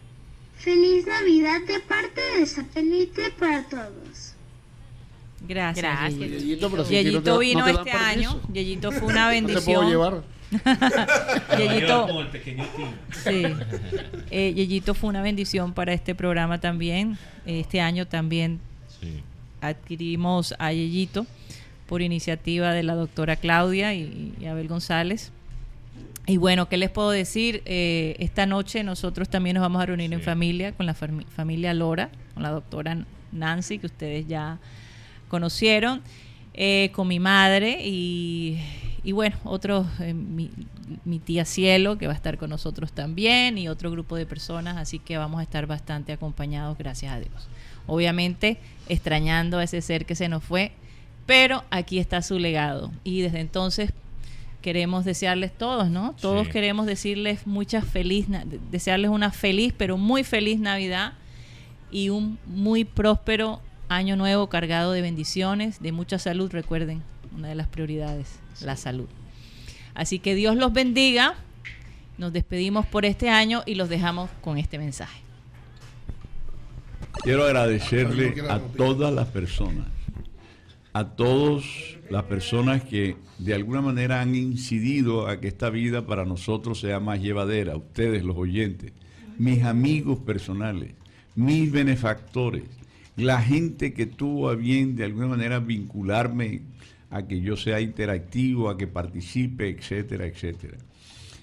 Feliz 0.57 1.05
Navidad 1.05 1.61
de 1.67 1.79
parte 1.81 2.21
de 2.39 2.45
Satélite 2.45 3.31
para 3.37 3.63
todos. 3.63 4.33
Gracias. 5.47 5.83
Gracias. 5.85 6.19
Pero 6.19 6.39
si 6.85 7.03
no 7.11 7.21
te- 7.21 7.37
vino 7.37 7.59
no 7.59 7.65
te 7.65 7.71
dan 7.73 7.87
este 7.87 7.91
año. 7.91 8.41
Yeyito 8.51 8.91
fue 8.91 9.07
una 9.13 9.25
No 9.25 9.29
te 9.29 9.35
bendición. 9.35 9.63
puedo 9.75 9.89
llevar. 9.89 10.23
Yeyito, 11.57 12.07
Como 12.07 12.21
el 12.21 12.27
pequeño 12.27 12.63
Tim. 12.75 12.87
sí. 13.23 13.43
Eh, 14.31 14.53
Yeyito 14.55 14.93
fue 14.93 15.09
una 15.09 15.21
bendición 15.21 15.73
para 15.73 15.93
este 15.93 16.15
programa 16.15 16.59
también. 16.59 17.17
Este 17.45 17.81
año 17.81 18.05
también 18.07 18.59
Sí. 19.01 19.21
adquirimos 19.61 20.55
a 20.59 20.71
Yeyito 20.71 21.25
por 21.87 22.01
iniciativa 22.01 22.73
de 22.73 22.83
la 22.83 22.95
doctora 22.95 23.35
Claudia 23.35 23.93
y, 23.93 24.33
y 24.39 24.45
Abel 24.45 24.67
González. 24.67 25.31
Y 26.25 26.37
bueno, 26.37 26.67
¿qué 26.67 26.75
les 26.77 26.89
puedo 26.89 27.09
decir? 27.11 27.61
Eh, 27.65 28.15
esta 28.19 28.45
noche 28.45 28.83
nosotros 28.83 29.29
también 29.29 29.53
nos 29.55 29.61
vamos 29.61 29.81
a 29.81 29.85
reunir 29.85 30.11
en 30.11 30.21
familia 30.21 30.73
con 30.73 30.85
la 30.85 30.93
fami- 30.95 31.25
familia 31.27 31.73
Lora, 31.73 32.09
con 32.33 32.43
la 32.43 32.49
doctora 32.51 32.97
Nancy, 33.31 33.79
que 33.79 33.85
ustedes 33.85 34.27
ya 34.27 34.57
conocieron, 35.29 36.01
eh, 36.53 36.89
con 36.93 37.07
mi 37.07 37.19
madre 37.19 37.79
y, 37.85 38.57
y 39.03 39.11
bueno, 39.11 39.37
otros, 39.43 39.87
eh, 39.99 40.13
mi, 40.13 40.49
mi 41.05 41.19
tía 41.19 41.45
Cielo, 41.45 41.97
que 41.97 42.07
va 42.07 42.13
a 42.13 42.15
estar 42.15 42.37
con 42.37 42.49
nosotros 42.49 42.91
también, 42.91 43.57
y 43.57 43.69
otro 43.69 43.91
grupo 43.91 44.15
de 44.15 44.25
personas, 44.25 44.77
así 44.77 44.99
que 44.99 45.17
vamos 45.17 45.39
a 45.39 45.43
estar 45.43 45.67
bastante 45.67 46.11
acompañados, 46.13 46.77
gracias 46.77 47.13
a 47.13 47.19
Dios. 47.19 47.47
Obviamente, 47.85 48.57
extrañando 48.89 49.59
a 49.59 49.63
ese 49.63 49.81
ser 49.81 50.05
que 50.05 50.15
se 50.15 50.27
nos 50.29 50.43
fue, 50.43 50.71
pero 51.25 51.63
aquí 51.69 51.99
está 51.99 52.21
su 52.21 52.39
legado. 52.39 52.91
Y 53.03 53.21
desde 53.21 53.39
entonces 53.39 53.91
queremos 54.61 55.05
desearles 55.05 55.57
todos, 55.57 55.89
¿no? 55.89 56.13
Todos 56.19 56.47
Sí. 56.47 56.53
queremos 56.53 56.85
decirles 56.85 57.47
muchas 57.47 57.85
feliz, 57.85 58.27
desearles 58.71 59.09
una 59.11 59.31
feliz, 59.31 59.73
pero 59.77 59.97
muy 59.97 60.23
feliz 60.23 60.59
Navidad 60.59 61.13
y 61.91 62.09
un 62.09 62.37
muy 62.45 62.83
próspero 62.83 63.61
año 63.87 64.17
nuevo 64.17 64.47
cargado 64.47 64.91
de 64.91 65.01
bendiciones, 65.01 65.81
de 65.81 65.93
mucha 65.93 66.19
salud. 66.19 66.51
Recuerden, 66.51 67.01
una 67.35 67.47
de 67.47 67.55
las 67.55 67.67
prioridades, 67.67 68.39
la 68.61 68.75
salud. 68.75 69.07
Así 69.93 70.19
que 70.19 70.35
Dios 70.35 70.55
los 70.55 70.73
bendiga. 70.73 71.35
Nos 72.17 72.33
despedimos 72.33 72.85
por 72.85 73.05
este 73.05 73.29
año 73.29 73.63
y 73.65 73.75
los 73.75 73.89
dejamos 73.89 74.29
con 74.41 74.57
este 74.57 74.77
mensaje. 74.77 75.21
Quiero 77.23 77.43
agradecerle 77.43 78.35
a 78.49 78.59
todas 78.59 79.13
las 79.13 79.27
personas, 79.27 79.87
a 80.93 81.09
todas 81.09 81.63
las 82.09 82.23
personas 82.23 82.83
que 82.83 83.17
de 83.39 83.53
alguna 83.53 83.81
manera 83.81 84.21
han 84.21 84.35
incidido 84.35 85.27
a 85.27 85.39
que 85.39 85.47
esta 85.47 85.69
vida 85.69 86.05
para 86.05 86.25
nosotros 86.25 86.79
sea 86.79 86.99
más 86.99 87.21
llevadera, 87.21 87.75
ustedes 87.75 88.23
los 88.23 88.37
oyentes, 88.37 88.93
mis 89.37 89.63
amigos 89.63 90.19
personales, 90.19 90.93
mis 91.35 91.71
benefactores, 91.71 92.63
la 93.15 93.41
gente 93.41 93.93
que 93.93 94.05
tuvo 94.05 94.49
a 94.49 94.55
bien 94.55 94.95
de 94.95 95.05
alguna 95.05 95.27
manera 95.27 95.59
vincularme 95.59 96.61
a 97.09 97.25
que 97.27 97.41
yo 97.41 97.55
sea 97.57 97.79
interactivo, 97.81 98.69
a 98.69 98.77
que 98.77 98.87
participe, 98.87 99.69
etcétera, 99.69 100.25
etcétera 100.25 100.77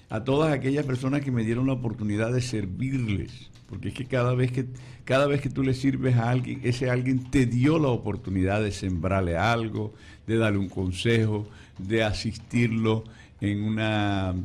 a 0.07 0.23
todas 0.23 0.53
aquellas 0.53 0.85
personas 0.85 1.21
que 1.21 1.31
me 1.31 1.43
dieron 1.43 1.65
la 1.65 1.73
oportunidad 1.73 2.31
de 2.31 2.39
servirles, 2.39 3.49
porque 3.67 3.87
es 3.87 3.95
que 3.95 4.05
cada 4.05 4.35
vez 4.35 4.51
que 4.51 4.67
cada 5.03 5.25
vez 5.25 5.41
que 5.41 5.49
tú 5.49 5.63
le 5.63 5.73
sirves 5.73 6.15
a 6.15 6.29
alguien, 6.29 6.61
ese 6.63 6.91
alguien 6.91 7.29
te 7.31 7.47
dio 7.47 7.79
la 7.79 7.87
oportunidad 7.87 8.61
de 8.61 8.71
sembrarle 8.71 9.35
algo, 9.35 9.93
de 10.27 10.37
darle 10.37 10.59
un 10.59 10.69
consejo, 10.69 11.47
de 11.79 12.03
asistirlo 12.03 13.03
en 13.41 13.63
una 13.63 14.35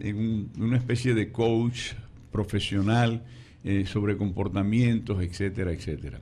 en 0.00 0.16
un- 0.16 0.50
una 0.58 0.76
especie 0.76 1.14
de 1.14 1.30
coach 1.30 1.92
profesional 2.32 3.22
eh, 3.62 3.86
sobre 3.86 4.16
comportamientos, 4.16 5.22
etcétera, 5.22 5.72
etcétera. 5.72 6.20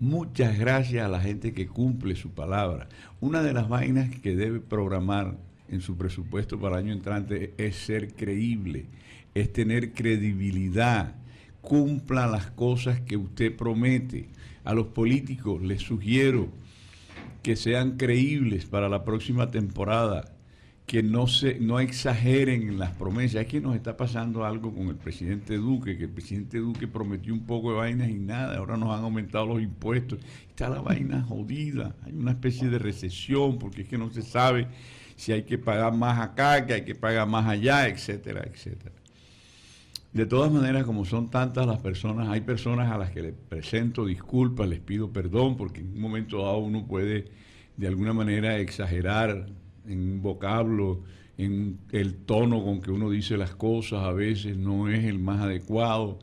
Muchas 0.00 0.58
gracias 0.58 1.04
a 1.04 1.08
la 1.08 1.20
gente 1.20 1.52
que 1.52 1.68
cumple 1.68 2.16
su 2.16 2.30
palabra. 2.30 2.88
Una 3.20 3.42
de 3.42 3.52
las 3.52 3.68
vainas 3.68 4.10
que 4.20 4.34
debe 4.34 4.58
programar 4.58 5.36
en 5.68 5.80
su 5.80 5.96
presupuesto 5.96 6.58
para 6.58 6.78
el 6.78 6.86
año 6.86 6.92
entrante 6.92 7.54
es 7.58 7.76
ser 7.76 8.12
creíble, 8.14 8.86
es 9.34 9.52
tener 9.52 9.92
credibilidad. 9.92 11.14
Cumpla 11.60 12.26
las 12.26 12.50
cosas 12.50 13.00
que 13.00 13.16
usted 13.16 13.56
promete. 13.56 14.28
A 14.64 14.74
los 14.74 14.88
políticos 14.88 15.62
les 15.62 15.82
sugiero 15.82 16.48
que 17.42 17.54
sean 17.54 17.96
creíbles 17.96 18.66
para 18.66 18.88
la 18.88 19.04
próxima 19.04 19.50
temporada, 19.50 20.33
que 20.86 21.02
no 21.02 21.26
se 21.26 21.58
no 21.60 21.80
exageren 21.80 22.68
en 22.68 22.78
las 22.78 22.90
promesas. 22.90 23.42
Es 23.42 23.46
que 23.46 23.60
nos 23.60 23.74
está 23.74 23.96
pasando 23.96 24.44
algo 24.44 24.74
con 24.74 24.88
el 24.88 24.96
presidente 24.96 25.56
Duque, 25.56 25.96
que 25.96 26.04
el 26.04 26.10
presidente 26.10 26.58
Duque 26.58 26.86
prometió 26.86 27.32
un 27.32 27.46
poco 27.46 27.70
de 27.70 27.78
vainas 27.78 28.10
y 28.10 28.18
nada, 28.18 28.58
ahora 28.58 28.76
nos 28.76 28.96
han 28.96 29.04
aumentado 29.04 29.46
los 29.46 29.62
impuestos. 29.62 30.18
Está 30.48 30.68
la 30.68 30.80
vaina 30.80 31.22
jodida, 31.22 31.96
hay 32.04 32.12
una 32.12 32.32
especie 32.32 32.68
de 32.68 32.78
recesión 32.78 33.58
porque 33.58 33.82
es 33.82 33.88
que 33.88 33.98
no 33.98 34.10
se 34.10 34.22
sabe 34.22 34.68
si 35.16 35.32
hay 35.32 35.44
que 35.44 35.58
pagar 35.58 35.94
más 35.94 36.20
acá, 36.20 36.66
que 36.66 36.74
hay 36.74 36.84
que 36.84 36.94
pagar 36.94 37.26
más 37.28 37.46
allá, 37.46 37.88
etcétera, 37.88 38.42
etcétera. 38.44 38.94
De 40.12 40.26
todas 40.26 40.52
maneras, 40.52 40.84
como 40.84 41.04
son 41.04 41.28
tantas 41.28 41.66
las 41.66 41.80
personas, 41.80 42.28
hay 42.28 42.40
personas 42.40 42.92
a 42.92 42.98
las 42.98 43.10
que 43.10 43.22
les 43.22 43.34
presento 43.34 44.04
disculpas, 44.04 44.68
les 44.68 44.80
pido 44.80 45.12
perdón, 45.12 45.56
porque 45.56 45.80
en 45.80 45.88
un 45.88 46.00
momento 46.00 46.42
dado 46.42 46.58
uno 46.58 46.86
puede 46.86 47.24
de 47.76 47.88
alguna 47.88 48.12
manera 48.12 48.58
exagerar 48.58 49.48
en 49.88 50.12
un 50.12 50.22
vocablo, 50.22 51.02
en 51.36 51.78
el 51.92 52.14
tono 52.14 52.64
con 52.64 52.80
que 52.80 52.90
uno 52.90 53.10
dice 53.10 53.36
las 53.36 53.54
cosas, 53.54 54.04
a 54.04 54.12
veces 54.12 54.56
no 54.56 54.88
es 54.88 55.04
el 55.04 55.18
más 55.18 55.40
adecuado, 55.40 56.18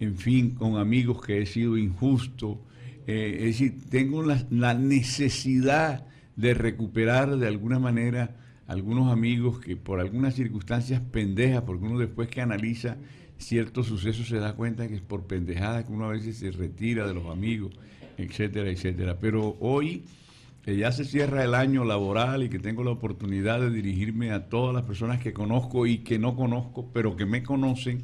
en 0.00 0.16
fin, 0.16 0.50
con 0.50 0.76
amigos 0.76 1.22
que 1.22 1.42
he 1.42 1.46
sido 1.46 1.76
injusto. 1.76 2.60
Eh, 3.06 3.36
es 3.40 3.44
decir, 3.58 3.78
tengo 3.90 4.22
la, 4.22 4.44
la 4.50 4.74
necesidad 4.74 6.06
de 6.36 6.54
recuperar 6.54 7.36
de 7.36 7.48
alguna 7.48 7.78
manera 7.78 8.36
algunos 8.66 9.12
amigos 9.12 9.58
que 9.58 9.76
por 9.76 10.00
algunas 10.00 10.34
circunstancias 10.34 11.00
pendejas, 11.00 11.62
porque 11.62 11.84
uno 11.84 11.98
después 11.98 12.28
que 12.28 12.40
analiza 12.40 12.96
ciertos 13.38 13.86
sucesos 13.86 14.28
se 14.28 14.38
da 14.38 14.54
cuenta 14.54 14.88
que 14.88 14.94
es 14.94 15.02
por 15.02 15.26
pendejadas 15.26 15.84
que 15.84 15.92
uno 15.92 16.06
a 16.06 16.12
veces 16.12 16.36
se 16.38 16.50
retira 16.52 17.06
de 17.06 17.14
los 17.14 17.26
amigos, 17.26 17.72
etcétera, 18.16 18.70
etcétera. 18.70 19.18
Pero 19.18 19.56
hoy, 19.60 20.04
que 20.64 20.76
ya 20.76 20.92
se 20.92 21.04
cierra 21.04 21.42
el 21.42 21.54
año 21.54 21.84
laboral 21.84 22.44
y 22.44 22.48
que 22.48 22.58
tengo 22.58 22.84
la 22.84 22.92
oportunidad 22.92 23.60
de 23.60 23.70
dirigirme 23.70 24.30
a 24.30 24.48
todas 24.48 24.74
las 24.74 24.84
personas 24.84 25.20
que 25.20 25.32
conozco 25.32 25.86
y 25.86 25.98
que 25.98 26.18
no 26.18 26.36
conozco, 26.36 26.86
pero 26.92 27.16
que 27.16 27.26
me 27.26 27.42
conocen, 27.42 28.02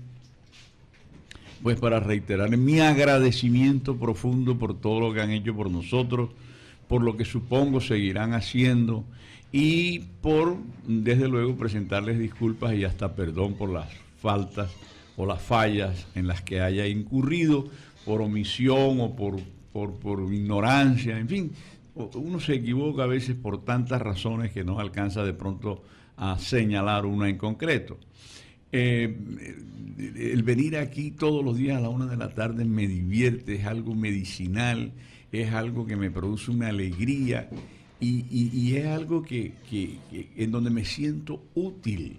pues 1.62 1.78
para 1.78 2.00
reiterar 2.00 2.56
mi 2.56 2.80
agradecimiento 2.80 3.96
profundo 3.96 4.58
por 4.58 4.78
todo 4.80 5.00
lo 5.00 5.14
que 5.14 5.20
han 5.20 5.30
hecho 5.30 5.54
por 5.54 5.70
nosotros, 5.70 6.30
por 6.88 7.02
lo 7.02 7.16
que 7.16 7.24
supongo 7.24 7.80
seguirán 7.80 8.34
haciendo 8.34 9.04
y 9.52 10.00
por, 10.20 10.56
desde 10.86 11.28
luego, 11.28 11.56
presentarles 11.56 12.18
disculpas 12.18 12.74
y 12.74 12.84
hasta 12.84 13.14
perdón 13.14 13.54
por 13.54 13.70
las 13.70 13.88
faltas 14.20 14.70
o 15.16 15.26
las 15.26 15.40
fallas 15.40 16.06
en 16.14 16.26
las 16.26 16.42
que 16.42 16.60
haya 16.60 16.86
incurrido 16.86 17.66
por 18.04 18.20
omisión 18.20 19.00
o 19.00 19.14
por, 19.14 19.36
por, 19.72 19.94
por 19.94 20.32
ignorancia, 20.32 21.18
en 21.18 21.28
fin, 21.28 21.52
uno 22.14 22.40
se 22.40 22.54
equivoca 22.54 23.04
a 23.04 23.06
veces 23.06 23.36
por 23.36 23.64
tantas 23.64 24.00
razones 24.00 24.52
que 24.52 24.64
no 24.64 24.78
alcanza 24.78 25.24
de 25.24 25.34
pronto 25.34 25.82
a 26.16 26.38
señalar 26.38 27.06
una 27.06 27.28
en 27.28 27.38
concreto. 27.38 27.98
Eh, 28.70 29.16
el 29.98 30.42
venir 30.42 30.76
aquí 30.76 31.10
todos 31.10 31.44
los 31.44 31.56
días 31.56 31.78
a 31.78 31.80
la 31.80 31.88
una 31.88 32.06
de 32.06 32.16
la 32.16 32.34
tarde 32.34 32.64
me 32.64 32.86
divierte, 32.86 33.54
es 33.54 33.66
algo 33.66 33.94
medicinal, 33.94 34.92
es 35.32 35.52
algo 35.52 35.86
que 35.86 35.96
me 35.96 36.10
produce 36.10 36.50
una 36.50 36.68
alegría 36.68 37.48
y, 38.00 38.76
es 38.76 38.86
algo 38.86 39.22
que, 39.22 39.54
en 40.36 40.50
donde 40.50 40.70
me 40.70 40.84
siento 40.84 41.42
útil. 41.54 42.18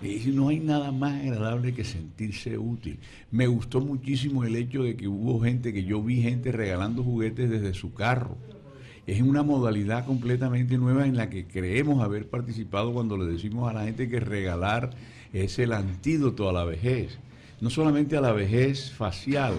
Decir, 0.00 0.34
no 0.34 0.48
hay 0.48 0.60
nada 0.60 0.92
más 0.92 1.22
agradable 1.22 1.72
que 1.72 1.84
sentirse 1.84 2.58
útil. 2.58 2.98
Me 3.30 3.46
gustó 3.46 3.80
muchísimo 3.80 4.44
el 4.44 4.56
hecho 4.56 4.82
de 4.82 4.94
que 4.96 5.08
hubo 5.08 5.40
gente, 5.40 5.72
que 5.72 5.84
yo 5.84 6.02
vi 6.02 6.20
gente 6.20 6.52
regalando 6.52 7.02
juguetes 7.02 7.48
desde 7.48 7.72
su 7.72 7.94
carro. 7.94 8.36
Es 9.06 9.22
una 9.22 9.44
modalidad 9.44 10.04
completamente 10.04 10.76
nueva 10.78 11.06
en 11.06 11.16
la 11.16 11.30
que 11.30 11.46
creemos 11.46 12.02
haber 12.02 12.28
participado 12.28 12.92
cuando 12.92 13.16
le 13.16 13.26
decimos 13.26 13.70
a 13.70 13.72
la 13.72 13.84
gente 13.84 14.08
que 14.08 14.18
regalar 14.18 14.90
es 15.32 15.58
el 15.60 15.72
antídoto 15.72 16.48
a 16.48 16.52
la 16.52 16.64
vejez. 16.64 17.18
No 17.60 17.70
solamente 17.70 18.16
a 18.16 18.20
la 18.20 18.32
vejez 18.32 18.90
facial, 18.90 19.54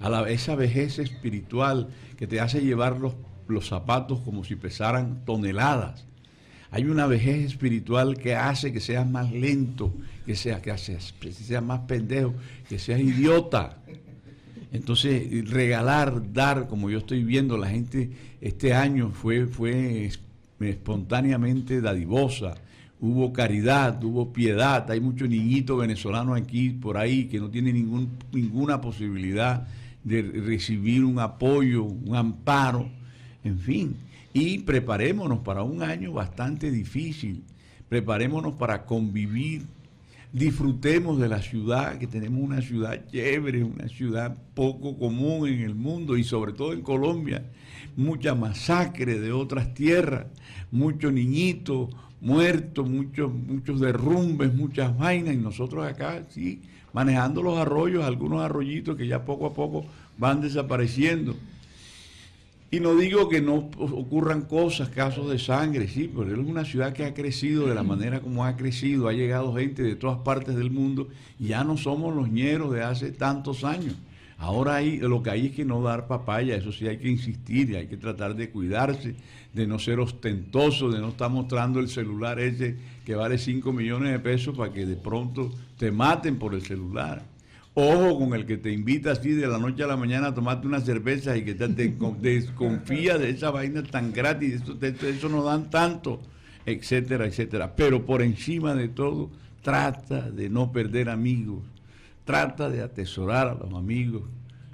a 0.00 0.10
la, 0.10 0.28
esa 0.28 0.56
vejez 0.56 0.98
espiritual 0.98 1.88
que 2.16 2.26
te 2.26 2.40
hace 2.40 2.60
llevar 2.60 2.98
los, 2.98 3.14
los 3.46 3.68
zapatos 3.68 4.20
como 4.20 4.42
si 4.42 4.56
pesaran 4.56 5.24
toneladas. 5.24 6.04
Hay 6.70 6.84
una 6.84 7.06
vejez 7.06 7.46
espiritual 7.46 8.18
que 8.18 8.34
hace 8.34 8.72
que 8.72 8.80
seas 8.80 9.08
más 9.08 9.32
lento, 9.32 9.94
que 10.26 10.34
sea 10.34 10.60
que 10.60 10.70
que 10.72 11.32
seas 11.32 11.62
más 11.62 11.80
pendejo, 11.80 12.34
que 12.68 12.78
seas 12.78 13.00
idiota. 13.00 13.78
Entonces, 14.70 15.48
regalar, 15.50 16.32
dar, 16.32 16.68
como 16.68 16.90
yo 16.90 16.98
estoy 16.98 17.24
viendo, 17.24 17.56
la 17.56 17.70
gente 17.70 18.10
este 18.40 18.74
año 18.74 19.10
fue, 19.10 19.46
fue 19.46 20.06
es- 20.06 20.20
espontáneamente 20.60 21.80
dadivosa. 21.80 22.54
Hubo 23.00 23.32
caridad, 23.32 24.02
hubo 24.02 24.32
piedad. 24.32 24.90
Hay 24.90 25.00
muchos 25.00 25.28
niñitos 25.28 25.78
venezolanos 25.78 26.36
aquí 26.36 26.70
por 26.70 26.96
ahí 26.96 27.26
que 27.26 27.38
no 27.38 27.48
tienen 27.48 27.74
ninguna 28.32 28.80
posibilidad 28.80 29.68
de 30.02 30.22
recibir 30.22 31.04
un 31.04 31.18
apoyo, 31.20 31.84
un 31.84 32.16
amparo, 32.16 32.88
en 33.44 33.58
fin. 33.58 33.96
Y 34.32 34.58
preparémonos 34.58 35.40
para 35.40 35.62
un 35.62 35.82
año 35.82 36.12
bastante 36.12 36.70
difícil. 36.70 37.42
Preparémonos 37.88 38.54
para 38.54 38.84
convivir 38.84 39.62
disfrutemos 40.32 41.18
de 41.18 41.28
la 41.28 41.40
ciudad, 41.40 41.98
que 41.98 42.06
tenemos 42.06 42.40
una 42.42 42.60
ciudad 42.60 43.06
chévere, 43.10 43.64
una 43.64 43.88
ciudad 43.88 44.36
poco 44.54 44.98
común 44.98 45.48
en 45.48 45.60
el 45.60 45.74
mundo 45.74 46.16
y 46.16 46.24
sobre 46.24 46.52
todo 46.52 46.72
en 46.72 46.82
Colombia. 46.82 47.44
Mucha 47.96 48.34
masacre 48.34 49.18
de 49.18 49.32
otras 49.32 49.74
tierras, 49.74 50.26
muchos 50.70 51.12
niñitos 51.12 51.88
muertos, 52.20 52.88
muchos, 52.88 53.32
muchos 53.32 53.80
derrumbes, 53.80 54.54
muchas 54.54 54.96
vainas 54.96 55.34
y 55.34 55.38
nosotros 55.38 55.86
acá, 55.86 56.24
sí, 56.30 56.62
manejando 56.92 57.42
los 57.42 57.58
arroyos, 57.58 58.04
algunos 58.04 58.42
arroyitos 58.42 58.96
que 58.96 59.06
ya 59.06 59.24
poco 59.24 59.46
a 59.46 59.54
poco 59.54 59.84
van 60.16 60.40
desapareciendo. 60.40 61.36
Y 62.70 62.80
no 62.80 62.94
digo 62.94 63.30
que 63.30 63.40
no 63.40 63.70
ocurran 63.78 64.42
cosas, 64.42 64.90
casos 64.90 65.30
de 65.30 65.38
sangre, 65.38 65.88
sí, 65.88 66.10
pero 66.14 66.30
es 66.30 66.38
una 66.46 66.66
ciudad 66.66 66.92
que 66.92 67.06
ha 67.06 67.14
crecido 67.14 67.66
de 67.66 67.74
la 67.74 67.82
manera 67.82 68.20
como 68.20 68.44
ha 68.44 68.56
crecido, 68.56 69.08
ha 69.08 69.14
llegado 69.14 69.54
gente 69.54 69.82
de 69.82 69.96
todas 69.96 70.18
partes 70.18 70.54
del 70.54 70.70
mundo 70.70 71.08
y 71.40 71.48
ya 71.48 71.64
no 71.64 71.78
somos 71.78 72.14
los 72.14 72.28
ñeros 72.28 72.70
de 72.74 72.82
hace 72.82 73.10
tantos 73.10 73.64
años. 73.64 73.94
Ahora 74.36 74.76
hay, 74.76 74.98
lo 74.98 75.22
que 75.22 75.30
hay 75.30 75.46
es 75.46 75.52
que 75.52 75.64
no 75.64 75.82
dar 75.82 76.06
papaya, 76.06 76.56
eso 76.56 76.70
sí 76.70 76.86
hay 76.86 76.98
que 76.98 77.08
insistir 77.08 77.70
y 77.70 77.76
hay 77.76 77.86
que 77.86 77.96
tratar 77.96 78.36
de 78.36 78.50
cuidarse, 78.50 79.16
de 79.54 79.66
no 79.66 79.78
ser 79.78 79.98
ostentoso, 79.98 80.90
de 80.90 81.00
no 81.00 81.08
estar 81.08 81.30
mostrando 81.30 81.80
el 81.80 81.88
celular 81.88 82.38
ese 82.38 82.76
que 83.06 83.14
vale 83.14 83.38
5 83.38 83.72
millones 83.72 84.12
de 84.12 84.18
pesos 84.18 84.54
para 84.54 84.72
que 84.72 84.84
de 84.84 84.96
pronto 84.96 85.50
te 85.78 85.90
maten 85.90 86.38
por 86.38 86.54
el 86.54 86.60
celular. 86.60 87.22
Ojo 87.80 88.18
con 88.18 88.34
el 88.34 88.44
que 88.44 88.56
te 88.56 88.72
invita 88.72 89.12
así 89.12 89.30
de 89.30 89.46
la 89.46 89.56
noche 89.56 89.84
a 89.84 89.86
la 89.86 89.96
mañana 89.96 90.26
a 90.26 90.34
tomarte 90.34 90.66
una 90.66 90.80
cerveza 90.80 91.36
y 91.36 91.44
que 91.44 91.54
te, 91.54 91.68
te 91.68 91.88
desconfía 92.20 93.18
de 93.18 93.30
esa 93.30 93.52
vaina 93.52 93.84
tan 93.84 94.12
gratis, 94.12 94.62
eso, 94.62 94.76
eso 94.82 95.28
no 95.28 95.44
dan 95.44 95.70
tanto, 95.70 96.20
etcétera, 96.66 97.26
etcétera. 97.26 97.76
Pero 97.76 98.04
por 98.04 98.20
encima 98.20 98.74
de 98.74 98.88
todo, 98.88 99.30
trata 99.62 100.28
de 100.28 100.50
no 100.50 100.72
perder 100.72 101.08
amigos, 101.08 101.62
trata 102.24 102.68
de 102.68 102.82
atesorar 102.82 103.46
a 103.46 103.54
los 103.54 103.72
amigos 103.72 104.24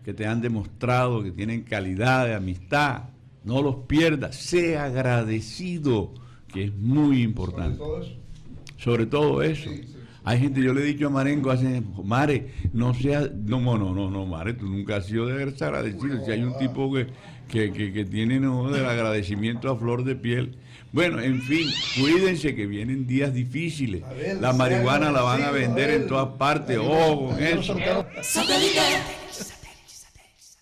que 0.02 0.14
te 0.14 0.26
han 0.26 0.40
demostrado 0.40 1.22
que 1.22 1.30
tienen 1.30 1.60
calidad 1.60 2.24
de 2.24 2.32
amistad, 2.32 3.02
no 3.44 3.60
los 3.60 3.76
pierdas, 3.86 4.34
sea 4.34 4.84
agradecido, 4.84 6.14
que 6.50 6.64
es 6.64 6.74
muy 6.74 7.22
importante. 7.22 7.82
Sobre 8.78 9.04
todo 9.04 9.42
eso. 9.42 9.68
Hay 10.24 10.40
gente, 10.40 10.62
yo 10.62 10.72
le 10.72 10.80
he 10.80 10.84
dicho 10.84 11.06
a 11.06 11.10
Marengo 11.10 11.50
hace, 11.50 11.82
Mare, 12.02 12.50
no 12.72 12.94
sea, 12.94 13.20
no, 13.20 13.60
no, 13.60 13.92
no, 13.92 14.10
no, 14.10 14.24
Mare, 14.24 14.54
tú 14.54 14.66
nunca 14.66 14.96
has 14.96 15.06
sido 15.06 15.26
de 15.26 15.34
agradecido. 15.34 16.24
Si 16.24 16.30
hay 16.30 16.42
un 16.42 16.56
tipo 16.56 16.90
que, 16.92 17.08
que, 17.48 17.92
que, 17.92 18.04
tiene 18.06 18.40
¿no? 18.40 18.70
del 18.70 18.86
agradecimiento 18.86 19.70
a 19.70 19.76
flor 19.76 20.02
de 20.04 20.16
piel. 20.16 20.56
Bueno, 20.92 21.20
en 21.20 21.42
fin, 21.42 21.68
cuídense 22.00 22.54
que 22.54 22.66
vienen 22.66 23.06
días 23.06 23.34
difíciles. 23.34 24.02
La 24.40 24.52
marihuana 24.52 25.12
la 25.12 25.22
van 25.22 25.42
a 25.42 25.50
vender 25.50 25.90
en 25.90 26.06
todas 26.06 26.38
partes. 26.38 26.78
Ojo 26.78 27.28
con 27.28 27.42
eso. 27.42 27.76